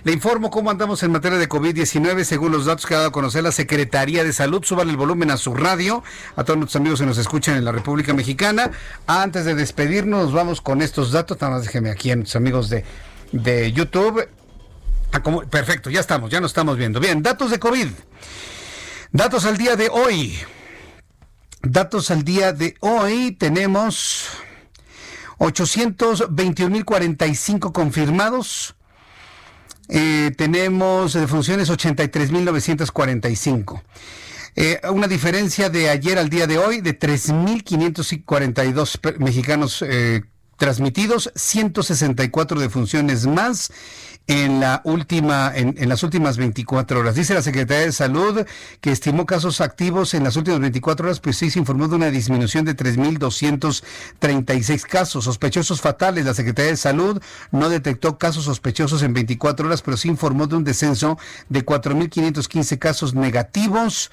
Le 0.03 0.11
informo 0.11 0.51
cómo 0.51 0.69
andamos 0.69 1.01
en 1.01 1.11
materia 1.11 1.39
de 1.39 1.49
COVID-19 1.49 2.23
según 2.25 2.51
los 2.51 2.65
datos 2.65 2.85
que 2.85 2.93
ha 2.93 2.97
dado 2.97 3.09
a 3.09 3.11
conocer 3.11 3.41
la 3.41 3.51
Secretaría 3.51 4.23
de 4.23 4.33
Salud. 4.33 4.63
Suban 4.63 4.87
el 4.89 4.97
volumen 4.97 5.31
a 5.31 5.37
su 5.37 5.55
radio, 5.55 6.03
a 6.35 6.43
todos 6.43 6.59
nuestros 6.59 6.79
amigos 6.79 6.99
que 6.99 7.07
nos 7.07 7.17
escuchan 7.17 7.57
en 7.57 7.65
la 7.65 7.71
República 7.71 8.13
Mexicana. 8.13 8.69
Antes 9.07 9.45
de 9.45 9.55
despedirnos, 9.55 10.31
vamos 10.31 10.61
con 10.61 10.83
estos 10.83 11.11
datos. 11.11 11.37
Nada 11.41 11.55
más 11.55 11.63
déjeme 11.63 11.89
aquí 11.89 12.11
a 12.11 12.15
nuestros 12.17 12.35
amigos 12.35 12.69
de, 12.69 12.85
de 13.31 13.71
YouTube. 13.71 14.27
Ah, 15.11 15.23
como- 15.23 15.41
perfecto, 15.41 15.89
ya 15.89 16.01
estamos, 16.01 16.29
ya 16.29 16.39
nos 16.39 16.51
estamos 16.51 16.77
viendo. 16.77 16.99
Bien, 16.99 17.23
datos 17.23 17.49
de 17.49 17.57
COVID. 17.57 17.87
Datos 19.15 19.45
al 19.45 19.55
día 19.57 19.77
de 19.77 19.87
hoy. 19.89 20.35
Datos 21.61 22.11
al 22.11 22.25
día 22.25 22.51
de 22.51 22.75
hoy 22.81 23.31
tenemos 23.31 24.25
821.045 25.37 27.71
confirmados. 27.71 28.75
Eh, 29.87 30.31
tenemos 30.37 31.13
defunciones 31.13 31.69
83.945. 31.71 33.81
Eh, 34.57 34.81
una 34.91 35.07
diferencia 35.07 35.69
de 35.69 35.89
ayer 35.89 36.19
al 36.19 36.27
día 36.29 36.45
de 36.45 36.57
hoy 36.57 36.81
de 36.81 36.99
3.542 36.99 38.97
pe- 38.99 39.15
mexicanos 39.19 39.81
eh, 39.87 40.23
transmitidos, 40.57 41.31
164 41.35 42.59
defunciones 42.59 43.27
más 43.27 43.71
en 44.27 44.59
la 44.59 44.81
última 44.85 45.51
en, 45.53 45.87
las 45.87 46.01
últimas 46.03 46.37
24 46.37 46.99
horas. 46.99 47.15
Dice 47.15 47.33
la 47.33 47.41
Secretaría 47.41 47.85
de 47.85 47.91
Salud 47.91 48.45
que 48.81 48.91
estimó 48.91 49.25
casos 49.25 49.61
activos 49.61 50.13
en 50.13 50.23
las 50.23 50.35
últimas 50.35 50.59
24 50.61 51.05
horas, 51.05 51.19
pues 51.19 51.37
sí 51.37 51.49
se 51.51 51.59
informó 51.59 51.87
de 51.87 51.95
una 51.95 52.09
disminución 52.09 52.65
de 52.65 52.75
3.236 52.75 54.81
casos. 54.83 55.23
Sospechosos 55.25 55.81
fatales, 55.81 56.25
la 56.25 56.33
Secretaría 56.33 56.71
de 56.71 56.77
Salud 56.77 57.21
no 57.51 57.69
detectó 57.69 58.17
casos 58.17 58.45
sospechosos 58.45 59.03
en 59.03 59.13
24 59.13 59.67
horas, 59.67 59.83
pero 59.83 59.97
sí 59.97 60.09
informó 60.09 60.47
de 60.47 60.55
un 60.55 60.63
descenso 60.63 61.19
de 61.49 61.63
4.515 61.65 62.79
casos 62.79 63.13
negativos 63.13 64.09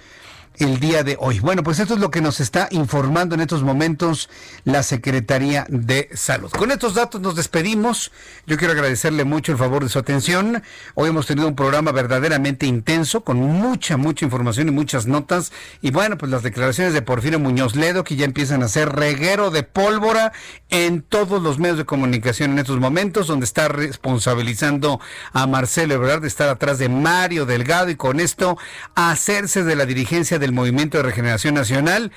el 0.59 0.81
día 0.81 1.03
de 1.03 1.16
hoy. 1.19 1.41
Bueno, 1.41 1.62
pues 1.62 1.79
esto 1.79 1.95
es 1.95 2.01
lo 2.01 2.11
que 2.11 2.20
nos 2.20 2.41
está 2.41 2.69
informando 2.70 3.35
en 3.35 3.41
estos 3.41 3.62
momentos 3.62 4.29
la 4.65 4.83
Secretaría 4.83 5.66
de 5.69 6.09
Salud. 6.15 6.51
Con 6.51 6.70
estos 6.70 6.95
datos 6.95 7.20
nos 7.20 7.37
despedimos. 7.37 8.12
Yo 8.47 8.57
quiero 8.57 8.73
agradecerle 8.73 9.24
mucho 9.24 9.53
el 9.53 9.59
favor 9.59 9.83
de 9.83 9.89
su 9.89 9.99
atención. 9.99 10.62
Hoy 10.95 11.11
hemos 11.11 11.27
tenido 11.27 11.49
un 11.49 11.57
programa 11.57 11.93
verdaderamente 11.93 12.66
intenso, 12.66 13.23
con 13.23 13.39
mucha, 13.39 13.97
mucha 13.97 14.24
información 14.24 14.69
y 14.69 14.70
muchas 14.70 15.07
notas. 15.07 15.53
Y 15.81 15.91
bueno, 15.91 16.19
pues 16.19 16.31
las 16.31 16.43
declaraciones 16.43 16.93
de 16.93 17.03
Porfirio 17.03 17.39
Muñoz 17.39 17.74
Ledo, 17.74 18.05
que 18.05 18.16
ya 18.16 18.24
empiezan 18.24 18.62
a 18.62 18.69
ser 18.69 18.91
reguero 18.91 19.51
de 19.51 19.62
pólvora 19.62 20.33
en 20.70 21.03
todos 21.03 21.43
los 21.43 21.59
medios 21.59 21.79
de 21.79 21.85
comunicación 21.85 22.53
en 22.53 22.59
estos 22.59 22.79
momentos, 22.79 23.27
donde 23.27 23.45
está 23.45 23.69
responsabilizando 23.69 25.01
a 25.33 25.47
Marcelo 25.47 25.95
Ebrard 25.95 26.23
de 26.23 26.29
estar 26.29 26.49
atrás 26.49 26.79
de 26.79 26.89
Mario 26.89 27.47
Delgado 27.47 27.91
y 27.91 27.97
con 27.97 28.20
esto 28.20 28.59
hacerse 28.95 29.65
de 29.65 29.77
la 29.77 29.87
dirigencia 29.87 30.39
del 30.43 30.52
Movimiento 30.52 30.98
de 30.98 31.05
Regeneración 31.05 31.55
Nacional. 31.55 32.12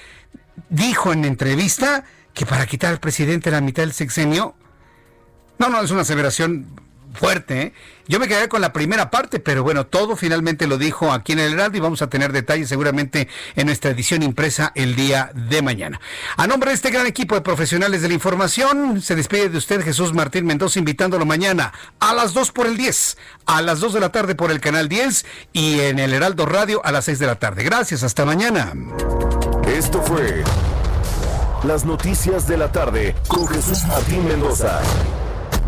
Dijo 0.70 1.14
en 1.14 1.24
entrevista 1.24 2.04
que 2.34 2.46
para 2.46 2.66
quitar 2.66 2.92
al 2.92 3.00
presidente 3.00 3.52
la 3.52 3.62
mitad 3.62 3.84
del 3.84 3.94
sexenio, 3.94 4.56
no, 5.58 5.70
no, 5.70 5.82
es 5.82 5.92
una 5.92 6.02
aseveración 6.02 6.68
Fuerte, 7.16 7.62
¿eh? 7.62 7.74
Yo 8.08 8.20
me 8.20 8.28
quedé 8.28 8.48
con 8.48 8.62
la 8.62 8.72
primera 8.72 9.10
parte, 9.10 9.40
pero 9.40 9.64
bueno, 9.64 9.88
todo 9.88 10.16
finalmente 10.16 10.68
lo 10.68 10.78
dijo 10.78 11.12
aquí 11.12 11.34
en 11.34 11.40
el 11.40 11.54
Heraldo 11.54 11.78
y 11.78 11.82
vamos 11.82 12.04
a 12.04 12.08
tener 12.08 12.32
detalles 12.32 12.70
seguramente 12.70 13.28
en 13.56 13.66
nuestra 13.66 13.92
edición 13.92 14.22
impresa 14.22 14.72
el 14.76 14.96
día 14.96 15.32
de 15.34 15.64
mañana. 15.64 16.00
A 16.38 16.46
nombre 16.46 16.70
de 16.70 16.76
este 16.76 16.92
gran 16.92 17.08
equipo 17.08 17.34
de 17.34 17.42
profesionales 17.42 18.04
de 18.04 18.10
la 18.10 18.14
información, 18.14 19.02
se 19.02 19.16
despide 19.16 19.50
de 19.50 19.58
usted 19.58 19.84
Jesús 19.84 20.14
Martín 20.14 20.46
Mendoza 20.46 20.78
invitándolo 20.78 21.26
mañana 21.26 21.74
a 22.00 22.14
las 22.14 22.34
2 22.34 22.52
por 22.52 22.68
el 22.68 22.78
10, 22.78 23.18
a 23.48 23.62
las 23.64 23.80
2 23.80 23.94
de 23.94 24.00
la 24.00 24.10
tarde 24.10 24.36
por 24.36 24.52
el 24.52 24.60
canal 24.60 24.88
10 24.88 25.26
y 25.54 25.80
en 25.80 25.98
el 25.98 26.14
Heraldo 26.14 26.46
Radio 26.46 26.86
a 26.86 26.92
las 26.92 27.06
6 27.06 27.18
de 27.18 27.26
la 27.26 27.36
tarde. 27.36 27.64
Gracias, 27.64 28.04
hasta 28.04 28.24
mañana. 28.24 28.74
Esto 29.68 30.00
fue 30.04 30.44
Las 31.64 31.86
Noticias 31.86 32.48
de 32.48 32.58
la 32.58 32.72
Tarde 32.72 33.16
con 33.28 33.48
Jesús 33.48 33.84
Martín 33.86 34.28
Mendoza. 34.28 34.80